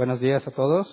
Buenos 0.00 0.18
días 0.18 0.48
a 0.48 0.50
todos. 0.50 0.88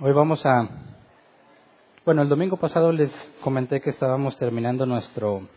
Hoy 0.00 0.12
vamos 0.12 0.46
a... 0.46 0.68
Bueno, 2.04 2.22
el 2.22 2.28
domingo 2.28 2.56
pasado 2.56 2.92
les 2.92 3.10
comenté 3.42 3.80
que 3.80 3.90
estábamos 3.90 4.38
terminando 4.38 4.86
nuestro 4.86 5.48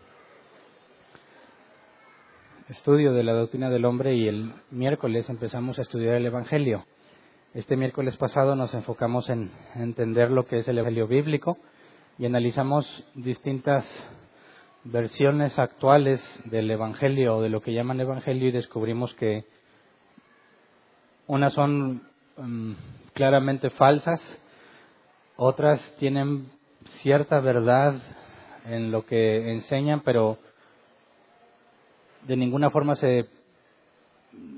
estudio 2.70 3.14
de 3.14 3.22
la 3.22 3.34
doctrina 3.34 3.70
del 3.70 3.86
hombre 3.86 4.16
y 4.16 4.28
el 4.28 4.52
miércoles 4.72 5.30
empezamos 5.30 5.78
a 5.78 5.84
estudiar 5.84 6.16
el 6.16 6.26
Evangelio. 6.26 6.86
Este 7.54 7.78
miércoles 7.78 8.18
pasado 8.18 8.56
nos 8.56 8.74
enfocamos 8.74 9.30
en 9.30 9.52
entender 9.76 10.32
lo 10.32 10.48
que 10.48 10.58
es 10.58 10.68
el 10.68 10.80
Evangelio 10.80 11.08
bíblico 11.08 11.60
y 12.18 12.26
analizamos 12.26 12.88
distintas 13.14 13.86
versiones 14.84 15.58
actuales 15.60 16.22
del 16.46 16.70
Evangelio 16.72 17.38
o 17.38 17.42
de 17.42 17.50
lo 17.50 17.62
que 17.62 17.74
llaman 17.74 18.00
Evangelio 18.00 18.50
y 18.50 18.52
descubrimos 18.52 19.14
que 19.16 19.46
unas 21.28 21.54
son 21.54 22.02
mm, 22.38 22.74
claramente 23.14 23.70
falsas, 23.70 24.22
otras 25.36 25.80
tienen 26.00 26.48
cierta 27.02 27.40
verdad 27.40 27.96
en 28.66 28.92
lo 28.92 29.06
que 29.06 29.52
enseñan, 29.52 30.02
pero 30.02 30.38
de 32.26 32.36
ninguna 32.36 32.70
forma 32.72 32.96
se 32.96 33.28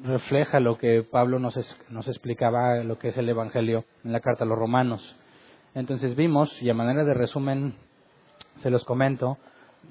refleja 0.03 0.59
lo 0.59 0.77
que 0.77 1.03
Pablo 1.03 1.39
nos, 1.39 1.55
nos 1.89 2.07
explicaba, 2.07 2.83
lo 2.83 2.97
que 2.97 3.09
es 3.09 3.17
el 3.17 3.29
Evangelio 3.29 3.85
en 4.03 4.11
la 4.11 4.19
carta 4.19 4.43
a 4.43 4.47
los 4.47 4.57
romanos. 4.57 5.17
Entonces 5.73 6.15
vimos, 6.15 6.51
y 6.61 6.69
a 6.69 6.73
manera 6.73 7.03
de 7.03 7.13
resumen 7.13 7.75
se 8.61 8.69
los 8.69 8.83
comento, 8.83 9.37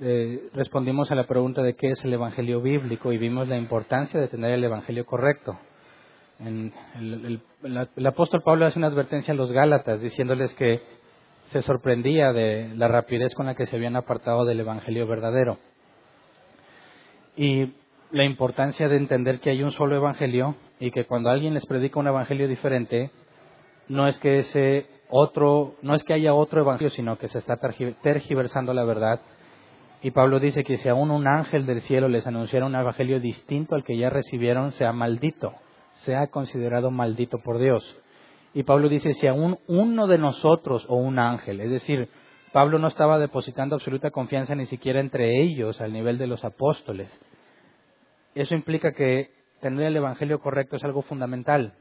eh, 0.00 0.48
respondimos 0.54 1.10
a 1.10 1.14
la 1.14 1.26
pregunta 1.26 1.62
de 1.62 1.74
qué 1.74 1.90
es 1.90 2.04
el 2.04 2.14
Evangelio 2.14 2.60
bíblico 2.62 3.12
y 3.12 3.18
vimos 3.18 3.48
la 3.48 3.56
importancia 3.56 4.20
de 4.20 4.28
tener 4.28 4.52
el 4.52 4.64
Evangelio 4.64 5.04
correcto. 5.04 5.58
el, 6.38 6.72
el, 7.62 8.06
apóstol 8.06 8.42
Pablo 8.42 8.66
hace 8.66 8.78
una 8.78 8.88
advertencia 8.88 9.34
a 9.34 9.36
los 9.36 9.52
Gálatas 9.52 10.00
diciéndoles 10.00 10.54
que 10.54 10.80
se 11.50 11.62
sorprendía 11.62 12.32
de 12.32 12.72
la 12.76 12.88
rapidez 12.88 13.34
con 13.34 13.46
la 13.46 13.54
que 13.54 13.66
se 13.66 13.76
habían 13.76 13.96
apartado 13.96 14.44
del 14.44 14.60
Evangelio 14.60 15.06
verdadero. 15.06 15.58
Y 17.36 17.72
la 18.12 18.24
importancia 18.24 18.88
de 18.88 18.96
entender 18.96 19.40
que 19.40 19.50
hay 19.50 19.62
un 19.62 19.72
solo 19.72 19.96
Evangelio 19.96 20.56
y 20.78 20.90
que 20.92 21.04
cuando 21.04 21.30
alguien 21.30 21.54
les 21.54 21.66
predica 21.66 22.00
un 22.00 22.06
Evangelio 22.06 22.48
diferente, 22.48 23.10
no 23.88 24.06
es 24.06 24.18
que 24.18 24.38
ese 24.38 24.86
otro, 25.10 25.74
no 25.82 25.94
es 25.94 26.04
que 26.04 26.14
haya 26.14 26.32
otro 26.32 26.60
Evangelio, 26.60 26.90
sino 26.90 27.18
que 27.18 27.28
se 27.28 27.38
está 27.38 27.58
tergiversando 28.02 28.72
la 28.72 28.84
verdad 28.84 29.20
y 30.02 30.12
Pablo 30.12 30.40
dice 30.40 30.64
que 30.64 30.78
si 30.78 30.88
aún 30.88 31.10
un 31.10 31.26
ángel 31.26 31.66
del 31.66 31.82
cielo 31.82 32.08
les 32.08 32.26
anunciara 32.26 32.66
un 32.66 32.74
evangelio 32.74 33.20
distinto 33.20 33.74
al 33.74 33.84
que 33.84 33.98
ya 33.98 34.08
recibieron, 34.08 34.72
sea 34.72 34.92
maldito, 34.92 35.52
sea 36.04 36.28
considerado 36.28 36.90
maldito 36.90 37.38
por 37.38 37.58
Dios. 37.58 37.84
Y 38.54 38.62
Pablo 38.62 38.88
dice, 38.88 39.12
si 39.12 39.26
aún 39.26 39.58
uno 39.68 40.06
de 40.06 40.18
nosotros 40.18 40.86
o 40.88 40.96
un 40.96 41.18
ángel, 41.18 41.60
es 41.60 41.70
decir, 41.70 42.08
Pablo 42.52 42.78
no 42.78 42.88
estaba 42.88 43.18
depositando 43.18 43.76
absoluta 43.76 44.10
confianza 44.10 44.54
ni 44.54 44.66
siquiera 44.66 45.00
entre 45.00 45.40
ellos 45.42 45.80
al 45.80 45.92
nivel 45.92 46.18
de 46.18 46.26
los 46.26 46.44
apóstoles. 46.44 47.10
Eso 48.34 48.54
implica 48.54 48.92
que 48.92 49.30
tener 49.60 49.86
el 49.86 49.96
Evangelio 49.96 50.40
correcto 50.40 50.76
es 50.76 50.84
algo 50.84 51.02
fundamental. 51.02 51.74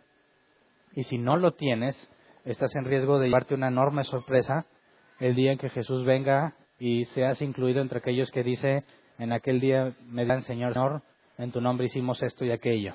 Y 0.93 1.03
si 1.03 1.17
no 1.17 1.37
lo 1.37 1.53
tienes, 1.53 1.95
estás 2.43 2.75
en 2.75 2.85
riesgo 2.85 3.17
de 3.17 3.27
llevarte 3.27 3.55
una 3.55 3.69
enorme 3.69 4.03
sorpresa 4.03 4.65
el 5.19 5.35
día 5.35 5.51
en 5.51 5.57
que 5.57 5.69
Jesús 5.69 6.05
venga 6.05 6.53
y 6.79 7.05
seas 7.05 7.41
incluido 7.41 7.81
entre 7.81 7.99
aquellos 7.99 8.31
que 8.31 8.43
dice, 8.43 8.83
en 9.17 9.33
aquel 9.33 9.59
día 9.59 9.93
me 10.07 10.25
dan 10.25 10.43
Señor, 10.43 10.73
Señor, 10.73 11.01
en 11.37 11.51
tu 11.51 11.61
nombre 11.61 11.87
hicimos 11.87 12.21
esto 12.23 12.45
y 12.45 12.51
aquello. 12.51 12.93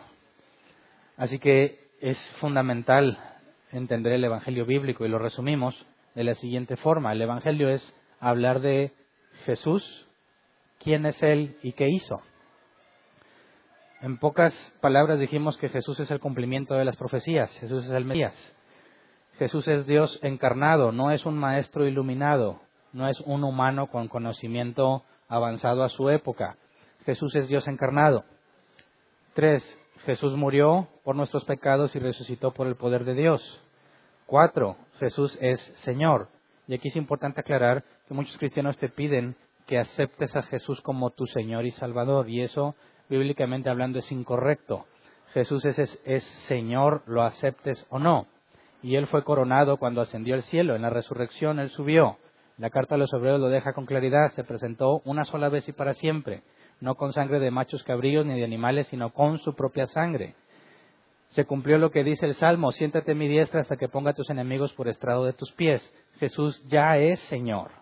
Así 1.17 1.39
que 1.39 1.79
es 2.01 2.19
fundamental 2.41 3.19
entender 3.71 4.13
el 4.13 4.25
Evangelio 4.25 4.67
bíblico 4.67 5.05
y 5.05 5.09
lo 5.09 5.19
resumimos 5.19 5.87
de 6.15 6.25
la 6.25 6.35
siguiente 6.35 6.77
forma. 6.77 7.13
El 7.13 7.23
Evangelio 7.23 7.69
es 7.69 7.95
hablar 8.21 8.61
de 8.61 8.93
Jesús, 9.45 10.09
quién 10.79 11.07
es 11.07 11.23
Él 11.23 11.57
y 11.63 11.73
qué 11.73 11.89
hizo. 11.89 12.23
En 14.01 14.19
pocas 14.19 14.55
palabras 14.81 15.19
dijimos 15.19 15.57
que 15.57 15.69
Jesús 15.69 15.99
es 16.01 16.11
el 16.11 16.21
cumplimiento 16.21 16.75
de 16.75 16.85
las 16.85 16.97
profecías, 16.97 17.51
Jesús 17.59 17.85
es 17.85 17.91
el 17.91 18.05
Mesías. 18.05 18.35
Jesús 19.39 19.67
es 19.67 19.87
Dios 19.87 20.21
encarnado, 20.23 20.93
no 20.93 21.11
es 21.11 21.27
un 21.27 21.37
maestro 21.37 21.87
iluminado, 21.87 22.61
no 22.95 23.09
es 23.09 23.21
un 23.21 23.45
humano 23.45 23.89
con 23.89 24.09
conocimiento 24.09 25.03
avanzado 25.29 25.83
a 25.83 25.89
su 25.89 26.09
época. 26.09 26.57
Jesús 27.05 27.35
es 27.35 27.49
Dios 27.49 27.67
encarnado. 27.69 28.25
Tres, 29.35 29.63
Jesús 30.05 30.37
murió 30.37 30.89
por 31.03 31.17
nuestros 31.17 31.45
pecados 31.45 31.95
y 31.97 31.99
resucitó 31.99 32.53
por 32.53 32.67
el 32.67 32.77
poder 32.77 33.05
de 33.05 33.15
Dios. 33.15 33.61
Cuatro, 34.27 34.77
Jesús 35.01 35.37
es 35.41 35.61
Señor. 35.79 36.29
Y 36.67 36.75
aquí 36.75 36.89
es 36.89 36.97
importante 36.97 37.41
aclarar 37.41 37.85
que 38.07 38.15
muchos 38.15 38.39
cristianos 38.39 38.79
te 38.79 38.89
piden 38.89 39.37
que 39.67 39.79
aceptes 39.79 40.35
a 40.37 40.43
Jesús 40.43 40.81
como 40.81 41.11
tu 41.11 41.27
Señor 41.27 41.67
y 41.67 41.73
Salvador. 41.73 42.31
Y 42.31 42.43
eso, 42.43 42.75
bíblicamente 43.09 43.71
hablando, 43.71 43.99
es 43.99 44.11
incorrecto. 44.13 44.87
Jesús 45.33 45.65
es, 45.65 45.79
es, 45.79 46.01
es 46.05 46.25
Señor, 46.47 47.03
lo 47.07 47.23
aceptes 47.23 47.85
o 47.91 47.99
no. 47.99 48.29
Y 48.83 48.97
Él 48.97 49.09
fue 49.09 49.25
coronado 49.25 49.79
cuando 49.79 50.01
ascendió 50.01 50.35
al 50.35 50.43
cielo. 50.45 50.77
En 50.77 50.83
la 50.83 50.91
resurrección 50.91 51.59
Él 51.59 51.71
subió. 51.71 52.19
La 52.59 52.71
carta 52.71 52.95
a 52.95 52.99
los 52.99 53.13
obreros 53.13 53.41
lo 53.41 53.49
deja 53.49 53.73
con 53.73 53.87
claridad. 53.87 54.31
Se 54.33 54.45
presentó 54.45 55.03
una 55.05 55.25
sola 55.25 55.49
vez 55.49 55.69
y 55.69 55.73
para 55.73 55.95
siempre, 55.95 56.43
no 56.81 56.95
con 56.95 57.13
sangre 57.13 57.41
de 57.41 57.51
machos 57.51 57.83
cabríos 57.83 58.25
ni 58.25 58.39
de 58.39 58.45
animales, 58.45 58.87
sino 58.89 59.11
con 59.13 59.39
su 59.39 59.55
propia 59.55 59.87
sangre. 59.89 60.35
Se 61.31 61.47
cumplió 61.47 61.79
lo 61.79 61.91
que 61.91 62.05
dice 62.05 62.27
el 62.27 62.35
Salmo, 62.37 62.71
siéntate 62.71 63.13
a 63.13 63.15
mi 63.17 63.27
diestra 63.27 63.61
hasta 63.61 63.77
que 63.77 63.89
ponga 63.89 64.13
a 64.13 64.15
tus 64.15 64.31
enemigos 64.31 64.73
por 64.75 64.87
estrado 64.87 65.25
de 65.25 65.33
tus 65.33 65.51
pies. 65.53 65.83
Jesús 66.21 66.63
ya 66.69 66.97
es 66.97 67.19
Señor. 67.29 67.73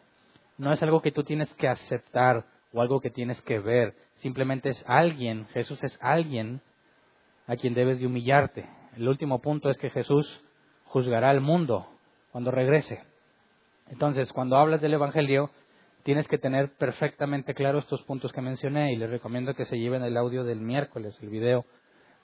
No 0.57 0.73
es 0.73 0.83
algo 0.83 1.03
que 1.03 1.13
tú 1.13 1.23
tienes 1.23 1.53
que 1.55 1.69
aceptar 1.69 2.47
o 2.73 2.81
algo 2.81 3.01
que 3.01 3.11
tienes 3.11 3.43
que 3.43 3.59
ver. 3.59 3.95
Simplemente 4.17 4.71
es 4.71 4.83
alguien, 4.87 5.47
Jesús 5.49 5.85
es 5.85 5.99
alguien 6.01 6.63
a 7.47 7.57
quien 7.57 7.75
debes 7.75 8.01
de 8.01 8.07
humillarte. 8.07 8.67
El 8.97 9.07
último 9.07 9.41
punto 9.43 9.69
es 9.69 9.77
que 9.77 9.91
Jesús 9.91 10.43
juzgará 10.87 11.29
al 11.29 11.43
mundo 11.43 11.87
cuando 12.31 12.51
regrese. 12.51 13.03
Entonces, 13.93 14.33
cuando 14.33 14.57
hablas 14.57 14.81
del 14.81 14.95
Evangelio, 14.95 15.51
tienes 16.03 16.27
que 16.27 16.39
tener 16.39 16.73
perfectamente 16.79 17.53
claro 17.53 17.79
estos 17.79 18.03
puntos 18.05 18.33
que 18.33 18.41
mencioné 18.41 18.95
y 18.95 18.97
les 18.97 19.11
recomiendo 19.11 19.55
que 19.55 19.67
se 19.67 19.79
lleven 19.79 20.03
el 20.03 20.17
audio 20.17 20.45
del 20.45 20.61
miércoles, 20.63 21.15
el 21.21 21.29
video, 21.29 21.67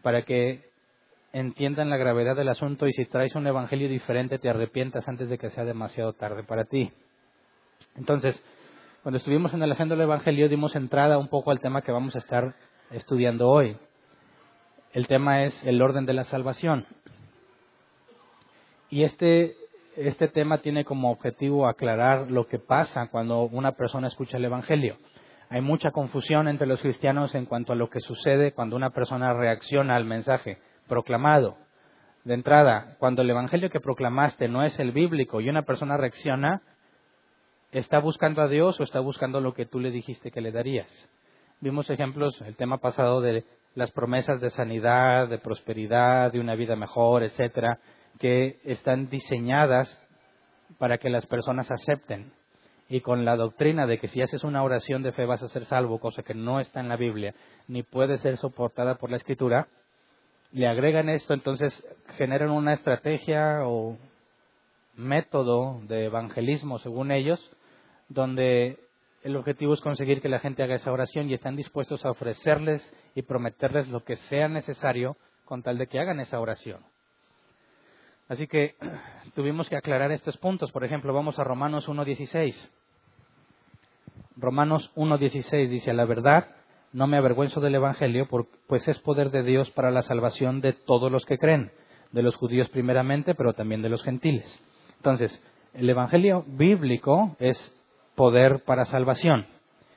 para 0.03 0.23
que 0.23 0.65
entiendan 1.35 1.91
la 1.91 1.99
gravedad 1.99 2.35
del 2.35 2.49
asunto 2.49 2.89
y 2.89 2.93
si 2.95 3.05
traes 3.05 3.35
un 3.35 3.47
Evangelio 3.47 3.87
diferente 3.87 4.39
te 4.39 4.49
arrepientas 4.49 5.07
antes 5.07 5.29
de 5.29 5.37
que 5.37 5.51
sea 5.51 5.67
demasiado 5.67 6.15
tarde 6.15 6.43
para 6.43 6.65
ti. 6.65 6.91
Entonces, 7.97 8.43
cuando 9.03 9.19
estuvimos 9.19 9.53
en 9.53 9.63
el 9.63 9.77
del 9.77 10.01
Evangelio 10.01 10.49
dimos 10.49 10.75
entrada 10.75 11.19
un 11.19 11.29
poco 11.29 11.51
al 11.51 11.61
tema 11.61 11.83
que 11.83 11.93
vamos 11.93 12.17
a 12.17 12.21
estar 12.21 12.55
estudiando 12.91 13.47
hoy. 13.47 13.77
El 14.95 15.07
tema 15.07 15.45
es 15.45 15.65
el 15.65 15.83
orden 15.83 16.07
de 16.07 16.15
la 16.15 16.25
salvación. 16.25 16.87
Y 18.89 19.03
este 19.03 19.55
este 20.07 20.29
tema 20.29 20.59
tiene 20.59 20.85
como 20.85 21.11
objetivo 21.11 21.67
aclarar 21.67 22.31
lo 22.31 22.47
que 22.47 22.59
pasa 22.59 23.09
cuando 23.09 23.43
una 23.43 23.73
persona 23.73 24.07
escucha 24.07 24.37
el 24.37 24.45
Evangelio. 24.45 24.97
Hay 25.51 25.61
mucha 25.61 25.91
confusión 25.91 26.47
entre 26.47 26.67
los 26.67 26.81
cristianos 26.81 27.35
en 27.35 27.47
cuanto 27.47 27.73
a 27.73 27.77
lo 27.77 27.91
que 27.91 28.01
sucede 28.01 28.53
cuando 28.53 28.77
una 28.77 28.91
persona 28.91 29.33
reacciona 29.33 29.97
al 29.97 30.05
mensaje 30.05 30.59
proclamado. 30.87 31.57
De 32.25 32.35
entrada, 32.35 32.97
cuando 32.99 33.23
el 33.23 33.31
Evangelio 33.31 33.71
que 33.71 33.81
proclamaste 33.81 34.49
no 34.49 34.63
es 34.63 34.79
el 34.79 34.93
bíblico 34.93 35.41
y 35.41 35.49
una 35.49 35.63
persona 35.63 35.97
reacciona, 35.97 36.63
¿está 37.73 37.99
buscando 37.99 38.43
a 38.43 38.49
Dios 38.49 38.79
o 38.79 38.85
está 38.85 39.01
buscando 39.01 39.41
lo 39.41 39.55
que 39.55 39.67
tú 39.67 39.81
le 39.81 39.91
dijiste 39.91 40.31
que 40.31 40.41
le 40.41 40.53
darías? 40.53 40.87
Vimos 41.61 41.91
ejemplos, 41.91 42.41
el 42.43 42.55
tema 42.55 42.79
pasado 42.79 43.21
de 43.21 43.45
las 43.75 43.91
promesas 43.91 44.41
de 44.41 44.51
sanidad, 44.51 45.29
de 45.29 45.39
prosperidad, 45.39 46.31
de 46.31 46.41
una 46.41 46.55
vida 46.55 46.77
mejor, 46.77 47.23
etcétera, 47.23 47.81
que 48.19 48.59
están 48.65 49.09
diseñadas 49.09 49.99
para 50.79 50.99
que 50.99 51.11
las 51.11 51.27
personas 51.27 51.71
acepten. 51.71 52.33
Y 52.89 53.01
con 53.01 53.25
la 53.25 53.37
doctrina 53.37 53.87
de 53.87 53.99
que 53.99 54.09
si 54.09 54.23
haces 54.23 54.45
una 54.45 54.63
oración 54.63 55.03
de 55.03 55.13
fe 55.13 55.27
vas 55.27 55.43
a 55.43 55.49
ser 55.49 55.67
salvo, 55.67 55.99
cosa 55.99 56.23
que 56.23 56.35
no 56.35 56.61
está 56.61 56.81
en 56.81 56.89
la 56.89 56.97
Biblia, 56.97 57.35
ni 57.67 57.83
puede 57.83 58.19
ser 58.19 58.39
soportada 58.39 58.95
por 58.97 59.11
la 59.11 59.19
Escritura, 59.19 59.69
le 60.53 60.67
agregan 60.67 61.11
esto, 61.11 61.35
entonces 61.35 61.73
generan 62.17 62.51
una 62.51 62.73
estrategia 62.73 63.67
o 63.67 63.99
método 64.97 65.81
de 65.83 66.07
evangelismo, 66.07 66.79
según 66.79 67.13
ellos, 67.13 67.39
donde 68.09 68.79
el 69.23 69.37
objetivo 69.37 69.75
es 69.75 69.81
conseguir 69.81 70.23
que 70.23 70.31
la 70.31 70.41
gente 70.41 70.63
haga 70.63 70.77
esa 70.77 70.93
oración 70.93 71.29
y 71.29 71.35
están 71.35 71.57
dispuestos 71.57 72.05
a 72.07 72.11
ofrecerles 72.11 72.91
y 73.15 73.23
prometerles 73.23 73.89
lo 73.89 74.05
que 74.05 74.17
sea 74.17 74.49
necesario 74.49 75.17
con 75.45 75.63
tal 75.63 75.77
de 75.77 75.87
que 75.87 75.99
hagan 75.99 76.21
esa 76.21 76.41
oración. 76.41 76.81
Así 78.29 78.47
que 78.47 78.77
tuvimos 79.35 79.69
que 79.69 79.77
aclarar 79.77 80.13
estos 80.13 80.37
puntos. 80.37 80.71
Por 80.73 80.85
ejemplo, 80.85 81.13
vamos 81.13 81.39
a 81.39 81.45
Romanos 81.45 81.89
1.16. 81.89 82.55
Romanos 84.37 84.93
1.16 84.95 85.69
dice, 85.69 85.93
la 85.93 86.05
verdad, 86.05 86.49
no 86.93 87.07
me 87.07 87.17
avergüenzo 87.17 87.61
del 87.61 87.75
Evangelio, 87.75 88.29
pues 88.67 88.87
es 88.87 88.99
poder 89.01 89.31
de 89.31 89.43
Dios 89.43 89.71
para 89.73 89.91
la 89.91 90.03
salvación 90.03 90.61
de 90.61 90.73
todos 90.73 91.11
los 91.11 91.27
que 91.27 91.39
creen, 91.39 91.73
de 92.13 92.23
los 92.23 92.37
judíos 92.37 92.69
primeramente, 92.69 93.35
pero 93.35 93.55
también 93.55 93.83
de 93.83 93.89
los 93.89 94.03
gentiles. 94.05 94.47
Entonces, 94.97 95.43
el 95.75 95.91
Evangelio 95.91 96.45
bíblico 96.47 97.37
es 97.41 97.59
poder 98.15 98.63
para 98.65 98.85
salvación. 98.85 99.47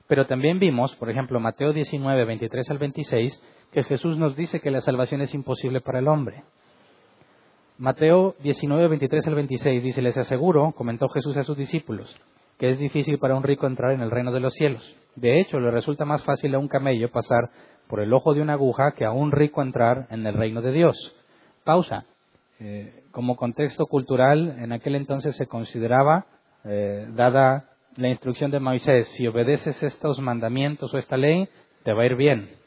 Pero 0.07 0.25
también 0.25 0.59
vimos, 0.59 0.95
por 0.95 1.09
ejemplo, 1.09 1.39
Mateo 1.39 1.71
19, 1.71 2.25
23 2.25 2.69
al 2.69 2.77
26, 2.79 3.43
que 3.71 3.83
Jesús 3.83 4.17
nos 4.17 4.35
dice 4.35 4.59
que 4.59 4.71
la 4.71 4.81
salvación 4.81 5.21
es 5.21 5.33
imposible 5.33 5.81
para 5.81 5.99
el 5.99 6.07
hombre. 6.07 6.43
Mateo 7.81 8.35
19, 8.43 8.89
23 8.89 9.25
al 9.25 9.33
26 9.33 9.81
dice, 9.81 10.03
les 10.03 10.15
aseguro, 10.15 10.71
comentó 10.73 11.09
Jesús 11.09 11.35
a 11.37 11.43
sus 11.43 11.57
discípulos, 11.57 12.15
que 12.59 12.69
es 12.69 12.77
difícil 12.77 13.17
para 13.17 13.33
un 13.33 13.41
rico 13.41 13.65
entrar 13.65 13.93
en 13.93 14.01
el 14.01 14.11
reino 14.11 14.31
de 14.31 14.39
los 14.39 14.53
cielos. 14.53 14.83
De 15.15 15.41
hecho, 15.41 15.59
le 15.59 15.71
resulta 15.71 16.05
más 16.05 16.23
fácil 16.23 16.53
a 16.53 16.59
un 16.59 16.67
camello 16.67 17.09
pasar 17.09 17.49
por 17.87 17.99
el 18.01 18.13
ojo 18.13 18.35
de 18.35 18.41
una 18.43 18.53
aguja 18.53 18.91
que 18.91 19.03
a 19.03 19.11
un 19.11 19.31
rico 19.31 19.63
entrar 19.63 20.05
en 20.11 20.27
el 20.27 20.35
reino 20.35 20.61
de 20.61 20.71
Dios. 20.73 20.95
Pausa. 21.63 22.05
Eh, 22.59 23.05
como 23.09 23.35
contexto 23.35 23.87
cultural, 23.87 24.57
en 24.59 24.73
aquel 24.73 24.93
entonces 24.93 25.35
se 25.35 25.47
consideraba, 25.47 26.27
eh, 26.63 27.07
dada 27.15 27.71
la 27.95 28.09
instrucción 28.09 28.51
de 28.51 28.59
Moisés, 28.59 29.07
si 29.17 29.25
obedeces 29.25 29.81
estos 29.81 30.19
mandamientos 30.19 30.93
o 30.93 30.99
esta 30.99 31.17
ley, 31.17 31.49
te 31.83 31.93
va 31.93 32.03
a 32.03 32.05
ir 32.05 32.15
bien. 32.15 32.60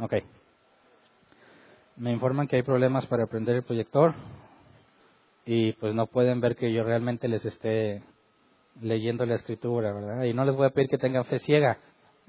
Ok. 0.00 0.14
Me 1.96 2.12
informan 2.12 2.46
que 2.46 2.56
hay 2.56 2.62
problemas 2.62 3.06
para 3.06 3.26
prender 3.26 3.56
el 3.56 3.62
proyector 3.64 4.14
y 5.44 5.72
pues 5.72 5.94
no 5.94 6.06
pueden 6.06 6.40
ver 6.40 6.54
que 6.54 6.72
yo 6.72 6.84
realmente 6.84 7.26
les 7.26 7.44
esté 7.44 8.02
leyendo 8.80 9.26
la 9.26 9.34
escritura, 9.34 9.92
¿verdad? 9.92 10.22
Y 10.24 10.34
no 10.34 10.44
les 10.44 10.54
voy 10.54 10.66
a 10.66 10.70
pedir 10.70 10.88
que 10.88 10.98
tengan 10.98 11.24
fe 11.24 11.40
ciega. 11.40 11.78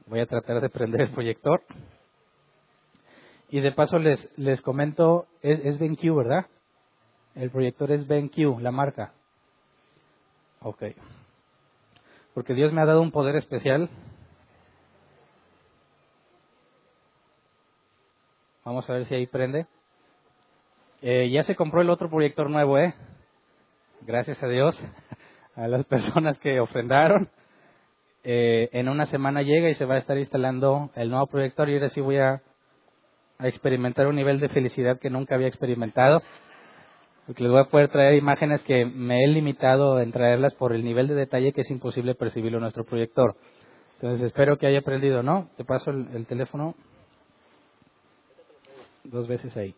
Voy 0.07 0.19
a 0.19 0.25
tratar 0.25 0.61
de 0.61 0.69
prender 0.69 1.01
el 1.01 1.11
proyector. 1.11 1.61
Y 3.49 3.61
de 3.61 3.71
paso 3.71 3.99
les, 3.99 4.27
les 4.37 4.61
comento, 4.61 5.27
es, 5.41 5.59
es 5.63 5.77
BenQ, 5.77 6.15
¿verdad? 6.15 6.47
El 7.35 7.51
proyector 7.51 7.91
es 7.91 8.07
BenQ, 8.07 8.59
la 8.59 8.71
marca. 8.71 9.13
Ok. 10.61 10.83
Porque 12.33 12.53
Dios 12.53 12.73
me 12.73 12.81
ha 12.81 12.85
dado 12.85 13.01
un 13.01 13.11
poder 13.11 13.35
especial 13.35 13.89
Vamos 18.65 18.89
a 18.89 18.93
ver 18.93 19.05
si 19.05 19.15
ahí 19.15 19.25
prende. 19.25 19.67
Eh, 21.01 21.29
ya 21.31 21.43
se 21.43 21.55
compró 21.55 21.81
el 21.81 21.89
otro 21.89 22.09
proyector 22.09 22.49
nuevo, 22.49 22.77
¿eh? 22.77 22.93
Gracias 24.01 24.43
a 24.43 24.47
Dios, 24.47 24.77
a 25.55 25.67
las 25.67 25.85
personas 25.85 26.37
que 26.39 26.59
ofrendaron. 26.59 27.29
Eh, 28.23 28.69
en 28.73 28.89
una 28.89 29.05
semana 29.05 29.41
llega 29.43 29.69
y 29.69 29.75
se 29.75 29.85
va 29.85 29.95
a 29.95 29.99
estar 29.99 30.17
instalando 30.17 30.91
el 30.95 31.09
nuevo 31.09 31.27
proyector 31.27 31.69
y 31.69 31.75
ahora 31.75 31.87
sí 31.89 32.01
voy 32.01 32.17
a, 32.17 32.41
experimentar 33.41 34.07
un 34.07 34.17
nivel 34.17 34.41
de 34.41 34.49
felicidad 34.49 34.99
que 34.99 35.09
nunca 35.09 35.35
había 35.35 35.47
experimentado. 35.47 36.21
Porque 37.25 37.43
les 37.43 37.51
voy 37.51 37.61
a 37.61 37.69
poder 37.69 37.87
traer 37.87 38.15
imágenes 38.15 38.61
que 38.63 38.85
me 38.85 39.23
he 39.23 39.27
limitado 39.27 40.01
en 40.01 40.11
traerlas 40.11 40.53
por 40.55 40.73
el 40.73 40.83
nivel 40.83 41.07
de 41.07 41.15
detalle 41.15 41.53
que 41.53 41.61
es 41.61 41.71
imposible 41.71 42.15
percibirlo 42.15 42.57
en 42.57 42.63
nuestro 42.63 42.83
proyector. 42.83 43.37
Entonces 43.95 44.25
espero 44.25 44.57
que 44.57 44.67
haya 44.67 44.79
aprendido, 44.79 45.23
¿no? 45.23 45.47
Te 45.55 45.63
paso 45.63 45.91
el 45.91 46.25
teléfono 46.25 46.75
dos 49.03 49.27
veces 49.27 49.55
ahí. 49.57 49.75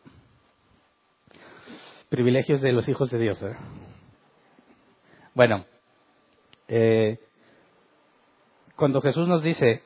Privilegios 2.09 2.61
de 2.61 2.73
los 2.73 2.87
hijos 2.89 3.09
de 3.09 3.19
Dios. 3.19 3.41
¿eh? 3.41 3.55
Bueno, 5.33 5.65
eh, 6.67 7.19
cuando 8.75 9.01
Jesús 9.01 9.27
nos 9.27 9.43
dice, 9.43 9.83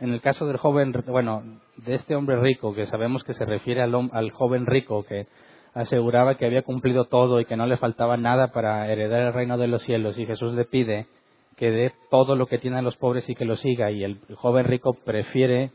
en 0.00 0.12
el 0.12 0.20
caso 0.20 0.46
del 0.46 0.58
joven, 0.58 0.92
bueno, 1.06 1.60
de 1.76 1.94
este 1.94 2.14
hombre 2.14 2.40
rico, 2.40 2.74
que 2.74 2.86
sabemos 2.86 3.24
que 3.24 3.34
se 3.34 3.44
refiere 3.44 3.82
al, 3.82 3.94
al 4.12 4.30
joven 4.32 4.66
rico 4.66 5.04
que 5.04 5.26
aseguraba 5.74 6.34
que 6.34 6.44
había 6.44 6.62
cumplido 6.62 7.06
todo 7.06 7.40
y 7.40 7.46
que 7.46 7.56
no 7.56 7.66
le 7.66 7.78
faltaba 7.78 8.16
nada 8.18 8.52
para 8.52 8.90
heredar 8.92 9.28
el 9.28 9.32
reino 9.32 9.56
de 9.56 9.68
los 9.68 9.82
cielos, 9.82 10.18
y 10.18 10.26
Jesús 10.26 10.54
le 10.54 10.66
pide 10.66 11.06
que 11.56 11.70
dé 11.70 11.92
todo 12.10 12.36
lo 12.36 12.46
que 12.46 12.58
tiene 12.58 12.78
a 12.78 12.82
los 12.82 12.96
pobres 12.96 13.28
y 13.28 13.34
que 13.34 13.44
lo 13.44 13.56
siga, 13.56 13.90
y 13.90 14.04
el 14.04 14.20
joven 14.36 14.66
rico 14.66 14.94
prefiere 15.04 15.70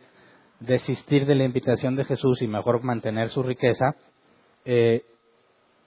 desistir 0.59 1.25
de 1.25 1.35
la 1.35 1.43
invitación 1.43 1.95
de 1.95 2.05
Jesús 2.05 2.41
y 2.41 2.47
mejor 2.47 2.83
mantener 2.83 3.29
su 3.29 3.43
riqueza. 3.43 3.95
Eh, 4.65 5.03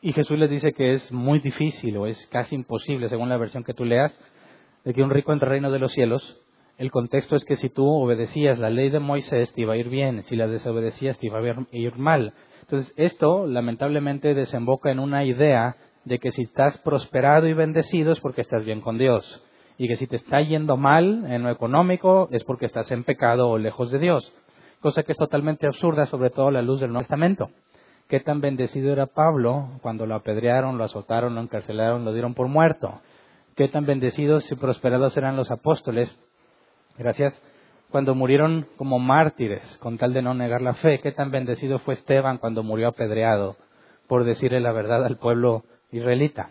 y 0.03 0.13
Jesús 0.13 0.39
les 0.39 0.49
dice 0.49 0.73
que 0.73 0.95
es 0.95 1.13
muy 1.13 1.41
difícil 1.41 1.97
o 1.97 2.07
es 2.07 2.27
casi 2.29 2.55
imposible, 2.55 3.09
según 3.09 3.29
la 3.29 3.37
versión 3.37 3.65
que 3.65 3.75
tú 3.75 3.85
leas, 3.85 4.19
de 4.85 4.95
que 4.95 5.03
un 5.03 5.11
rico 5.11 5.33
entre 5.33 5.47
el 5.47 5.51
reino 5.51 5.71
de 5.71 5.79
los 5.79 5.93
cielos. 5.93 6.41
El 6.79 6.91
contexto 6.91 7.37
es 7.37 7.45
que 7.45 7.57
si 7.57 7.69
tú 7.69 7.87
obedecías 7.87 8.59
la 8.59 8.71
ley 8.71 8.89
de 8.89 9.01
Moisés 9.01 9.53
te 9.53 9.61
iba 9.61 9.75
a 9.75 9.77
ir 9.77 9.91
bien, 9.91 10.23
si 10.23 10.37
la 10.37 10.47
desobedecías 10.47 11.19
te 11.19 11.27
iba 11.27 11.39
a 11.39 11.67
ir 11.73 11.97
mal. 11.97 12.33
Entonces 12.63 12.95
esto 12.97 13.47
lamentablemente 13.47 14.33
desemboca 14.33 14.91
en 14.91 14.99
una 14.99 15.25
idea 15.25 15.77
de 16.05 16.19
que 16.19 16.31
si 16.31 16.43
estás 16.43 16.79
prosperado 16.79 17.47
y 17.47 17.53
bendecido 17.53 18.13
es 18.13 18.21
porque 18.21 18.41
estás 18.41 18.65
bien 18.65 18.81
con 18.81 18.97
Dios 18.97 19.45
y 19.77 19.89
que 19.89 19.97
si 19.97 20.07
te 20.07 20.17
está 20.17 20.41
yendo 20.41 20.79
mal 20.79 21.27
en 21.31 21.43
lo 21.43 21.51
económico 21.51 22.29
es 22.31 22.45
porque 22.45 22.67
estás 22.67 22.91
en 22.91 23.05
pecado 23.05 23.51
o 23.51 23.59
lejos 23.59 23.91
de 23.91 23.99
Dios 23.99 24.33
cosa 24.81 25.03
que 25.03 25.13
es 25.13 25.19
totalmente 25.19 25.67
absurda, 25.67 26.07
sobre 26.07 26.31
todo 26.31 26.49
a 26.49 26.53
la 26.53 26.63
luz 26.63 26.81
del 26.81 26.91
Nuevo 26.91 27.03
Testamento. 27.03 27.51
Qué 28.09 28.21
tan 28.21 28.41
bendecido 28.41 28.93
era 28.93 29.07
Pablo 29.07 29.69
cuando 29.83 30.07
lo 30.07 30.15
apedrearon, 30.15 30.79
lo 30.79 30.85
azotaron, 30.85 31.35
lo 31.35 31.41
encarcelaron, 31.41 32.05
lo 32.05 32.13
dieron 32.13 32.35
por 32.35 32.49
muerto. 32.49 33.01
Qué 33.55 33.69
tan 33.69 33.87
bendecidos 33.87 34.51
y 34.51 34.57
prosperados 34.57 35.17
eran 35.17 35.37
los 35.37 35.51
apóstoles, 35.51 36.11
gracias, 36.99 37.41
cuando 37.91 38.15
murieron 38.15 38.67
como 38.77 38.99
mártires 38.99 39.63
con 39.79 39.99
tal 39.99 40.13
de 40.13 40.23
no 40.23 40.35
negar 40.35 40.63
la 40.63 40.75
fe. 40.75 41.01
Qué 41.01 41.13
tan 41.13 41.31
bendecido 41.31 41.79
fue 41.81 41.95
Esteban 41.95 42.39
cuando 42.39 42.63
murió 42.63 42.89
apedreado 42.89 43.57
por 44.07 44.25
decirle 44.25 44.61
la 44.61 44.73
verdad 44.73 45.05
al 45.05 45.19
pueblo 45.19 45.63
israelita. 45.93 46.51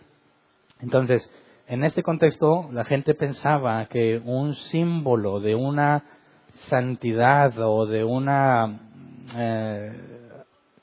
Entonces, 0.80 1.30
en 1.66 1.84
este 1.84 2.02
contexto, 2.02 2.70
la 2.72 2.84
gente 2.84 3.14
pensaba 3.14 3.84
que 3.86 4.20
un 4.24 4.54
símbolo 4.54 5.40
de 5.40 5.54
una 5.54 6.04
santidad 6.68 7.58
o 7.58 7.86
de 7.86 8.04
una, 8.04 8.80
eh, 9.36 9.92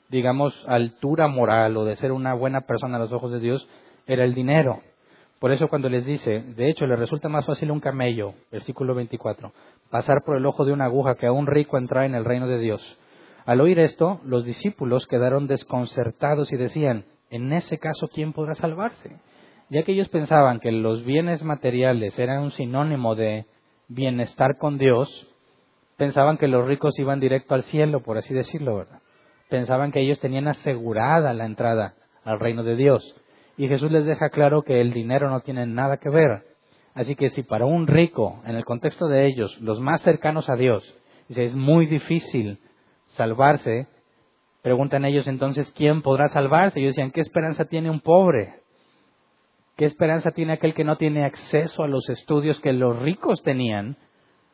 digamos, 0.08 0.54
altura 0.66 1.28
moral 1.28 1.76
o 1.76 1.84
de 1.84 1.96
ser 1.96 2.12
una 2.12 2.34
buena 2.34 2.62
persona 2.62 2.96
a 2.96 3.00
los 3.00 3.12
ojos 3.12 3.32
de 3.32 3.40
Dios 3.40 3.68
era 4.06 4.24
el 4.24 4.34
dinero. 4.34 4.80
Por 5.38 5.52
eso 5.52 5.68
cuando 5.68 5.88
les 5.88 6.04
dice, 6.04 6.40
de 6.40 6.68
hecho, 6.68 6.86
le 6.86 6.96
resulta 6.96 7.28
más 7.28 7.46
fácil 7.46 7.70
un 7.70 7.78
camello, 7.78 8.34
versículo 8.50 8.94
24, 8.94 9.52
pasar 9.88 10.22
por 10.24 10.36
el 10.36 10.46
ojo 10.46 10.64
de 10.64 10.72
una 10.72 10.86
aguja 10.86 11.14
que 11.14 11.26
a 11.26 11.32
un 11.32 11.46
rico 11.46 11.78
entrar 11.78 12.04
en 12.04 12.16
el 12.16 12.24
reino 12.24 12.48
de 12.48 12.58
Dios. 12.58 12.98
Al 13.46 13.60
oír 13.60 13.78
esto, 13.78 14.20
los 14.24 14.44
discípulos 14.44 15.06
quedaron 15.06 15.46
desconcertados 15.46 16.52
y 16.52 16.56
decían, 16.56 17.04
en 17.30 17.52
ese 17.52 17.78
caso, 17.78 18.08
¿quién 18.08 18.32
podrá 18.32 18.54
salvarse? 18.54 19.16
Ya 19.70 19.84
que 19.84 19.92
ellos 19.92 20.08
pensaban 20.08 20.60
que 20.60 20.72
los 20.72 21.04
bienes 21.04 21.42
materiales 21.42 22.18
eran 22.18 22.42
un 22.42 22.50
sinónimo 22.50 23.14
de 23.14 23.46
bienestar 23.86 24.58
con 24.58 24.76
Dios, 24.76 25.28
pensaban 25.98 26.38
que 26.38 26.48
los 26.48 26.66
ricos 26.66 26.98
iban 26.98 27.20
directo 27.20 27.54
al 27.54 27.64
cielo, 27.64 28.02
por 28.02 28.16
así 28.16 28.32
decirlo, 28.32 28.76
¿verdad? 28.76 29.00
Pensaban 29.50 29.92
que 29.92 30.00
ellos 30.00 30.20
tenían 30.20 30.46
asegurada 30.48 31.34
la 31.34 31.44
entrada 31.44 31.94
al 32.24 32.38
reino 32.38 32.62
de 32.62 32.76
Dios. 32.76 33.02
Y 33.56 33.68
Jesús 33.68 33.90
les 33.90 34.06
deja 34.06 34.30
claro 34.30 34.62
que 34.62 34.80
el 34.80 34.92
dinero 34.92 35.28
no 35.28 35.40
tiene 35.40 35.66
nada 35.66 35.96
que 35.96 36.08
ver. 36.08 36.44
Así 36.94 37.16
que 37.16 37.28
si 37.30 37.42
para 37.42 37.66
un 37.66 37.86
rico, 37.86 38.40
en 38.46 38.54
el 38.54 38.64
contexto 38.64 39.08
de 39.08 39.26
ellos, 39.26 39.60
los 39.60 39.80
más 39.80 40.00
cercanos 40.02 40.48
a 40.48 40.54
Dios, 40.54 40.84
es 41.28 41.54
muy 41.54 41.86
difícil 41.86 42.60
salvarse, 43.08 43.88
preguntan 44.62 45.04
ellos 45.04 45.26
entonces, 45.26 45.72
¿quién 45.76 46.02
podrá 46.02 46.28
salvarse? 46.28 46.78
Ellos 46.78 46.94
decían, 46.94 47.10
¿qué 47.10 47.20
esperanza 47.20 47.64
tiene 47.64 47.90
un 47.90 48.00
pobre? 48.00 48.60
¿Qué 49.76 49.84
esperanza 49.84 50.30
tiene 50.30 50.52
aquel 50.52 50.74
que 50.74 50.84
no 50.84 50.96
tiene 50.96 51.24
acceso 51.24 51.82
a 51.82 51.88
los 51.88 52.08
estudios 52.08 52.60
que 52.60 52.72
los 52.72 52.96
ricos 53.00 53.42
tenían 53.42 53.96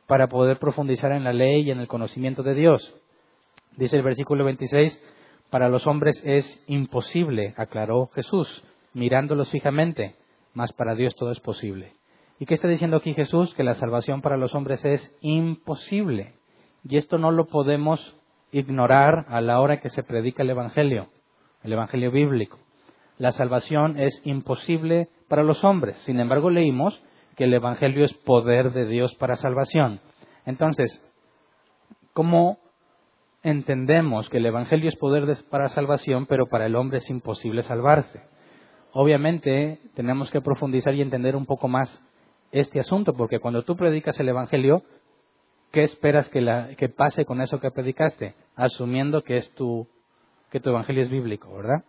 para 0.07 0.29
poder 0.29 0.59
profundizar 0.59 1.13
en 1.13 1.25
la 1.25 1.33
ley 1.33 1.63
y 1.63 1.71
en 1.71 1.81
el 1.81 1.89
conocimiento 1.89 2.43
de 2.43 2.55
Dios. 2.55 2.97
Dice 3.77 3.97
el 3.97 4.03
versículo 4.03 4.45
26, 4.45 5.01
para 5.51 5.69
los 5.69 5.87
hombres 5.87 6.21
es 6.25 6.63
imposible, 6.67 7.55
aclaró 7.57 8.09
Jesús, 8.15 8.65
mirándolos 8.93 9.51
fijamente, 9.51 10.17
mas 10.53 10.73
para 10.73 10.95
Dios 10.95 11.15
todo 11.17 11.31
es 11.31 11.41
posible. 11.41 11.93
¿Y 12.39 12.47
qué 12.47 12.55
está 12.55 12.69
diciendo 12.69 12.97
aquí 12.97 13.15
Jesús? 13.15 13.55
Que 13.55 13.65
la 13.65 13.75
salvación 13.75 14.21
para 14.21 14.37
los 14.37 14.55
hombres 14.55 14.85
es 14.85 15.17
imposible. 15.21 16.35
Y 16.83 16.97
esto 16.97 17.19
no 17.19 17.31
lo 17.31 17.47
podemos 17.47 18.17
ignorar 18.53 19.27
a 19.29 19.41
la 19.41 19.61
hora 19.61 19.81
que 19.81 19.89
se 19.89 20.03
predica 20.03 20.43
el 20.43 20.51
Evangelio, 20.51 21.09
el 21.63 21.73
Evangelio 21.73 22.11
bíblico. 22.11 22.59
La 23.19 23.33
salvación 23.33 23.99
es 23.99 24.21
imposible 24.25 25.09
para 25.29 25.45
los 25.45 25.63
hombres. 25.63 25.97
Sin 26.05 26.19
embargo, 26.19 26.51
leímos 26.51 27.01
que 27.37 27.45
el 27.45 27.55
Evangelio 27.55 28.05
es 28.05 28.15
poder 28.15 28.73
de 28.73 28.87
Dios 28.87 29.15
para 29.17 29.37
salvación. 29.37 30.01
Entonces, 30.47 31.03
¿cómo 32.13 32.59
entendemos 33.43 34.29
que 34.31 34.39
el 34.39 34.47
Evangelio 34.47 34.89
es 34.89 34.97
poder 34.97 35.27
para 35.51 35.69
salvación, 35.71 36.27
pero 36.27 36.47
para 36.47 36.67
el 36.67 36.77
hombre 36.77 36.99
es 36.99 37.11
imposible 37.11 37.63
salvarse? 37.63 38.23
obviamente 38.95 39.81
tenemos 39.95 40.31
que 40.31 40.41
profundizar 40.41 40.95
y 40.95 41.03
entender 41.03 41.37
un 41.37 41.47
poco 41.47 41.69
más 41.69 42.03
este 42.53 42.79
asunto, 42.79 43.13
porque 43.15 43.41
cuando 43.41 43.65
tú 43.65 43.77
predicas 43.77 44.19
el 44.21 44.29
Evangelio, 44.29 44.83
¿qué 45.73 45.83
esperas 45.83 46.29
que, 46.31 46.41
la, 46.41 46.75
que 46.77 46.89
pase 46.89 47.25
con 47.25 47.41
eso 47.41 47.59
que 47.59 47.73
predicaste? 47.73 48.35
Asumiendo 48.55 49.23
que, 49.23 49.39
es 49.39 49.53
tu, 49.55 49.89
que 50.51 50.61
tu 50.61 50.71
Evangelio 50.71 51.03
es 51.03 51.11
bíblico, 51.11 51.53
¿verdad? 51.53 51.85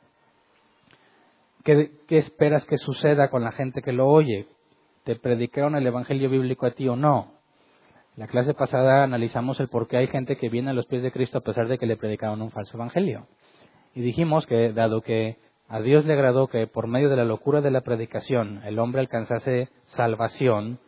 ¿Qué, 1.63 1.91
¿Qué 2.07 2.17
esperas 2.17 2.65
que 2.65 2.77
suceda 2.77 3.29
con 3.29 3.43
la 3.43 3.51
gente 3.51 3.81
que 3.81 3.93
lo 3.93 4.07
oye? 4.07 4.47
¿Te 5.05 5.15
predicaron 5.15 5.75
el 5.75 5.85
Evangelio 5.85 6.31
bíblico 6.31 6.65
a 6.65 6.71
ti 6.71 6.87
o 6.87 6.95
no? 6.95 7.33
La 8.15 8.25
clase 8.25 8.55
pasada 8.55 9.03
analizamos 9.03 9.59
el 9.59 9.67
por 9.67 9.87
qué 9.87 9.97
hay 9.97 10.07
gente 10.07 10.35
que 10.35 10.49
viene 10.49 10.71
a 10.71 10.73
los 10.73 10.87
pies 10.87 11.03
de 11.03 11.11
Cristo 11.11 11.37
a 11.37 11.41
pesar 11.41 11.67
de 11.67 11.77
que 11.77 11.85
le 11.85 11.95
predicaron 11.95 12.41
un 12.41 12.49
falso 12.49 12.75
evangelio. 12.75 13.27
Y 13.93 14.01
dijimos 14.01 14.47
que, 14.47 14.73
dado 14.73 15.01
que 15.01 15.37
a 15.69 15.79
Dios 15.79 16.07
le 16.07 16.13
agradó 16.13 16.47
que 16.47 16.65
por 16.65 16.87
medio 16.87 17.09
de 17.09 17.17
la 17.17 17.23
locura 17.23 17.61
de 17.61 17.69
la 17.69 17.81
predicación 17.81 18.63
el 18.65 18.79
hombre 18.79 19.01
alcanzase 19.01 19.69
salvación, 19.85 20.79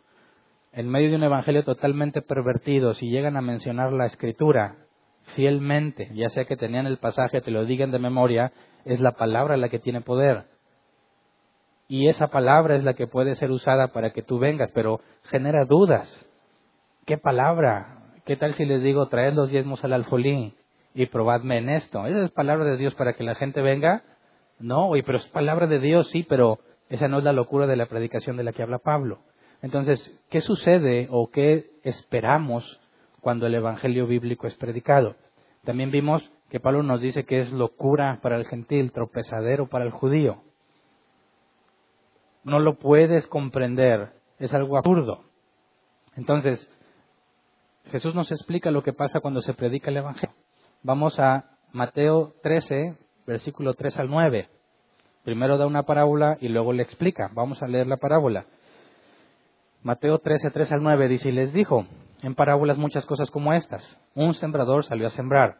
en 0.72 0.88
medio 0.88 1.10
de 1.10 1.16
un 1.16 1.22
evangelio 1.22 1.62
totalmente 1.62 2.20
pervertido, 2.20 2.94
si 2.94 3.08
llegan 3.10 3.36
a 3.36 3.40
mencionar 3.40 3.92
la 3.92 4.06
escritura 4.06 4.78
fielmente, 5.36 6.10
ya 6.12 6.28
sea 6.30 6.44
que 6.44 6.56
tenían 6.56 6.86
el 6.86 6.98
pasaje, 6.98 7.40
te 7.40 7.52
lo 7.52 7.64
digan 7.66 7.92
de 7.92 8.00
memoria, 8.00 8.50
es 8.84 8.98
la 8.98 9.12
palabra 9.12 9.56
la 9.56 9.68
que 9.68 9.78
tiene 9.78 10.00
poder. 10.00 10.46
Y 11.88 12.08
esa 12.08 12.28
palabra 12.28 12.76
es 12.76 12.84
la 12.84 12.92
que 12.92 13.06
puede 13.06 13.34
ser 13.36 13.50
usada 13.50 13.88
para 13.88 14.12
que 14.12 14.22
tú 14.22 14.38
vengas, 14.38 14.70
pero 14.72 15.00
genera 15.24 15.64
dudas. 15.64 16.06
¿Qué 17.06 17.16
palabra? 17.16 18.12
¿Qué 18.26 18.36
tal 18.36 18.52
si 18.54 18.66
les 18.66 18.82
digo, 18.82 19.08
traed 19.08 19.32
los 19.32 19.48
diezmos 19.48 19.82
al 19.82 19.94
alfolí 19.94 20.54
y 20.94 21.06
probadme 21.06 21.56
en 21.56 21.70
esto? 21.70 22.04
¿Esa 22.04 22.24
es 22.24 22.30
palabra 22.30 22.66
de 22.66 22.76
Dios 22.76 22.94
para 22.94 23.14
que 23.14 23.24
la 23.24 23.34
gente 23.34 23.62
venga? 23.62 24.02
No, 24.58 24.90
pero 25.06 25.16
es 25.16 25.26
palabra 25.28 25.66
de 25.66 25.78
Dios, 25.80 26.10
sí, 26.10 26.26
pero 26.28 26.58
esa 26.90 27.08
no 27.08 27.18
es 27.18 27.24
la 27.24 27.32
locura 27.32 27.66
de 27.66 27.76
la 27.76 27.86
predicación 27.86 28.36
de 28.36 28.44
la 28.44 28.52
que 28.52 28.62
habla 28.62 28.78
Pablo. 28.78 29.20
Entonces, 29.62 29.98
¿qué 30.28 30.42
sucede 30.42 31.08
o 31.10 31.30
qué 31.30 31.70
esperamos 31.84 32.80
cuando 33.22 33.46
el 33.46 33.54
Evangelio 33.54 34.06
bíblico 34.06 34.46
es 34.46 34.54
predicado? 34.56 35.16
También 35.64 35.90
vimos 35.90 36.30
que 36.50 36.60
Pablo 36.60 36.82
nos 36.82 37.00
dice 37.00 37.24
que 37.24 37.40
es 37.40 37.50
locura 37.50 38.20
para 38.22 38.36
el 38.36 38.46
gentil, 38.46 38.92
tropezadero 38.92 39.68
para 39.68 39.86
el 39.86 39.90
judío. 39.90 40.42
No 42.48 42.60
lo 42.60 42.78
puedes 42.78 43.26
comprender, 43.26 44.12
es 44.38 44.54
algo 44.54 44.78
absurdo. 44.78 45.24
Entonces, 46.16 46.66
Jesús 47.90 48.14
nos 48.14 48.32
explica 48.32 48.70
lo 48.70 48.82
que 48.82 48.94
pasa 48.94 49.20
cuando 49.20 49.42
se 49.42 49.52
predica 49.52 49.90
el 49.90 49.98
Evangelio. 49.98 50.34
Vamos 50.82 51.18
a 51.18 51.58
Mateo 51.72 52.32
13, 52.42 52.96
versículo 53.26 53.74
3 53.74 53.98
al 53.98 54.08
9. 54.08 54.48
Primero 55.24 55.58
da 55.58 55.66
una 55.66 55.82
parábola 55.82 56.38
y 56.40 56.48
luego 56.48 56.72
le 56.72 56.82
explica. 56.82 57.30
Vamos 57.34 57.62
a 57.62 57.68
leer 57.68 57.86
la 57.86 57.98
parábola. 57.98 58.46
Mateo 59.82 60.18
13, 60.18 60.50
3 60.50 60.72
al 60.72 60.82
9 60.82 61.06
dice, 61.06 61.28
y 61.28 61.32
les 61.32 61.52
dijo 61.52 61.86
en 62.22 62.34
parábolas 62.34 62.78
muchas 62.78 63.04
cosas 63.04 63.30
como 63.30 63.52
estas. 63.52 63.84
Un 64.14 64.32
sembrador 64.32 64.86
salió 64.86 65.06
a 65.06 65.10
sembrar. 65.10 65.58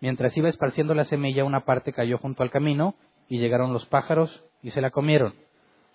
Mientras 0.00 0.34
iba 0.36 0.48
esparciendo 0.48 0.94
la 0.94 1.04
semilla, 1.04 1.44
una 1.44 1.66
parte 1.66 1.92
cayó 1.92 2.16
junto 2.16 2.42
al 2.42 2.50
camino 2.50 2.94
y 3.28 3.38
llegaron 3.38 3.74
los 3.74 3.84
pájaros 3.84 4.44
y 4.62 4.70
se 4.70 4.80
la 4.80 4.88
comieron. 4.90 5.43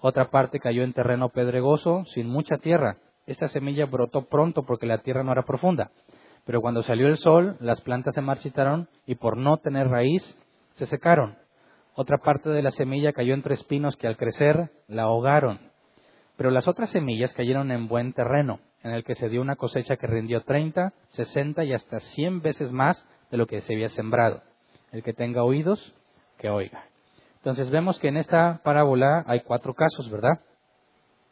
Otra 0.02 0.30
parte 0.30 0.60
cayó 0.60 0.84
en 0.84 0.94
terreno 0.94 1.30
pedregoso, 1.30 2.06
sin 2.14 2.28
mucha 2.28 2.58
tierra 2.58 2.98
esta 3.30 3.48
semilla 3.48 3.86
brotó 3.86 4.26
pronto 4.26 4.64
porque 4.64 4.88
la 4.88 5.04
tierra 5.04 5.24
no 5.24 5.32
era 5.32 5.46
profunda. 5.46 5.92
Pero 6.46 6.62
cuando 6.62 6.82
salió 6.82 7.06
el 7.06 7.18
sol, 7.18 7.58
las 7.60 7.80
plantas 7.82 8.16
se 8.16 8.22
marchitaron 8.22 8.90
y 9.06 9.16
por 9.16 9.38
no 9.38 9.58
tener 9.58 9.88
raíz, 9.88 10.24
se 10.74 10.88
secaron. 10.88 11.38
Otra 11.94 12.18
parte 12.18 12.50
de 12.50 12.64
la 12.64 12.72
semilla 12.72 13.14
cayó 13.14 13.36
entre 13.36 13.54
espinos 13.54 13.96
que 13.98 14.08
al 14.08 14.18
crecer 14.18 14.72
la 14.88 15.04
ahogaron. 15.04 15.60
Pero 16.38 16.50
las 16.50 16.68
otras 16.68 16.90
semillas 16.90 17.34
cayeron 17.34 17.70
en 17.70 17.88
buen 17.88 18.14
terreno, 18.14 18.62
en 18.82 18.94
el 18.94 19.04
que 19.04 19.14
se 19.14 19.30
dio 19.30 19.42
una 19.42 19.58
cosecha 19.58 19.98
que 19.98 20.08
rindió 20.08 20.42
30, 20.42 20.94
60 21.10 21.64
y 21.66 21.74
hasta 21.74 22.00
100 22.00 22.42
veces 22.42 22.72
más 22.72 23.06
de 23.30 23.38
lo 23.38 23.46
que 23.46 23.62
se 23.62 23.74
había 23.74 23.90
sembrado. 23.90 24.42
El 24.92 25.04
que 25.04 25.14
tenga 25.14 25.44
oídos, 25.44 25.94
que 26.40 26.50
oiga. 26.50 26.89
Entonces 27.40 27.70
vemos 27.70 28.00
que 28.00 28.10
en 28.10 28.18
esta 28.18 28.62
parábola 28.64 29.24
hay 29.26 29.42
cuatro 29.42 29.74
casos, 29.74 30.10
¿verdad? 30.10 30.42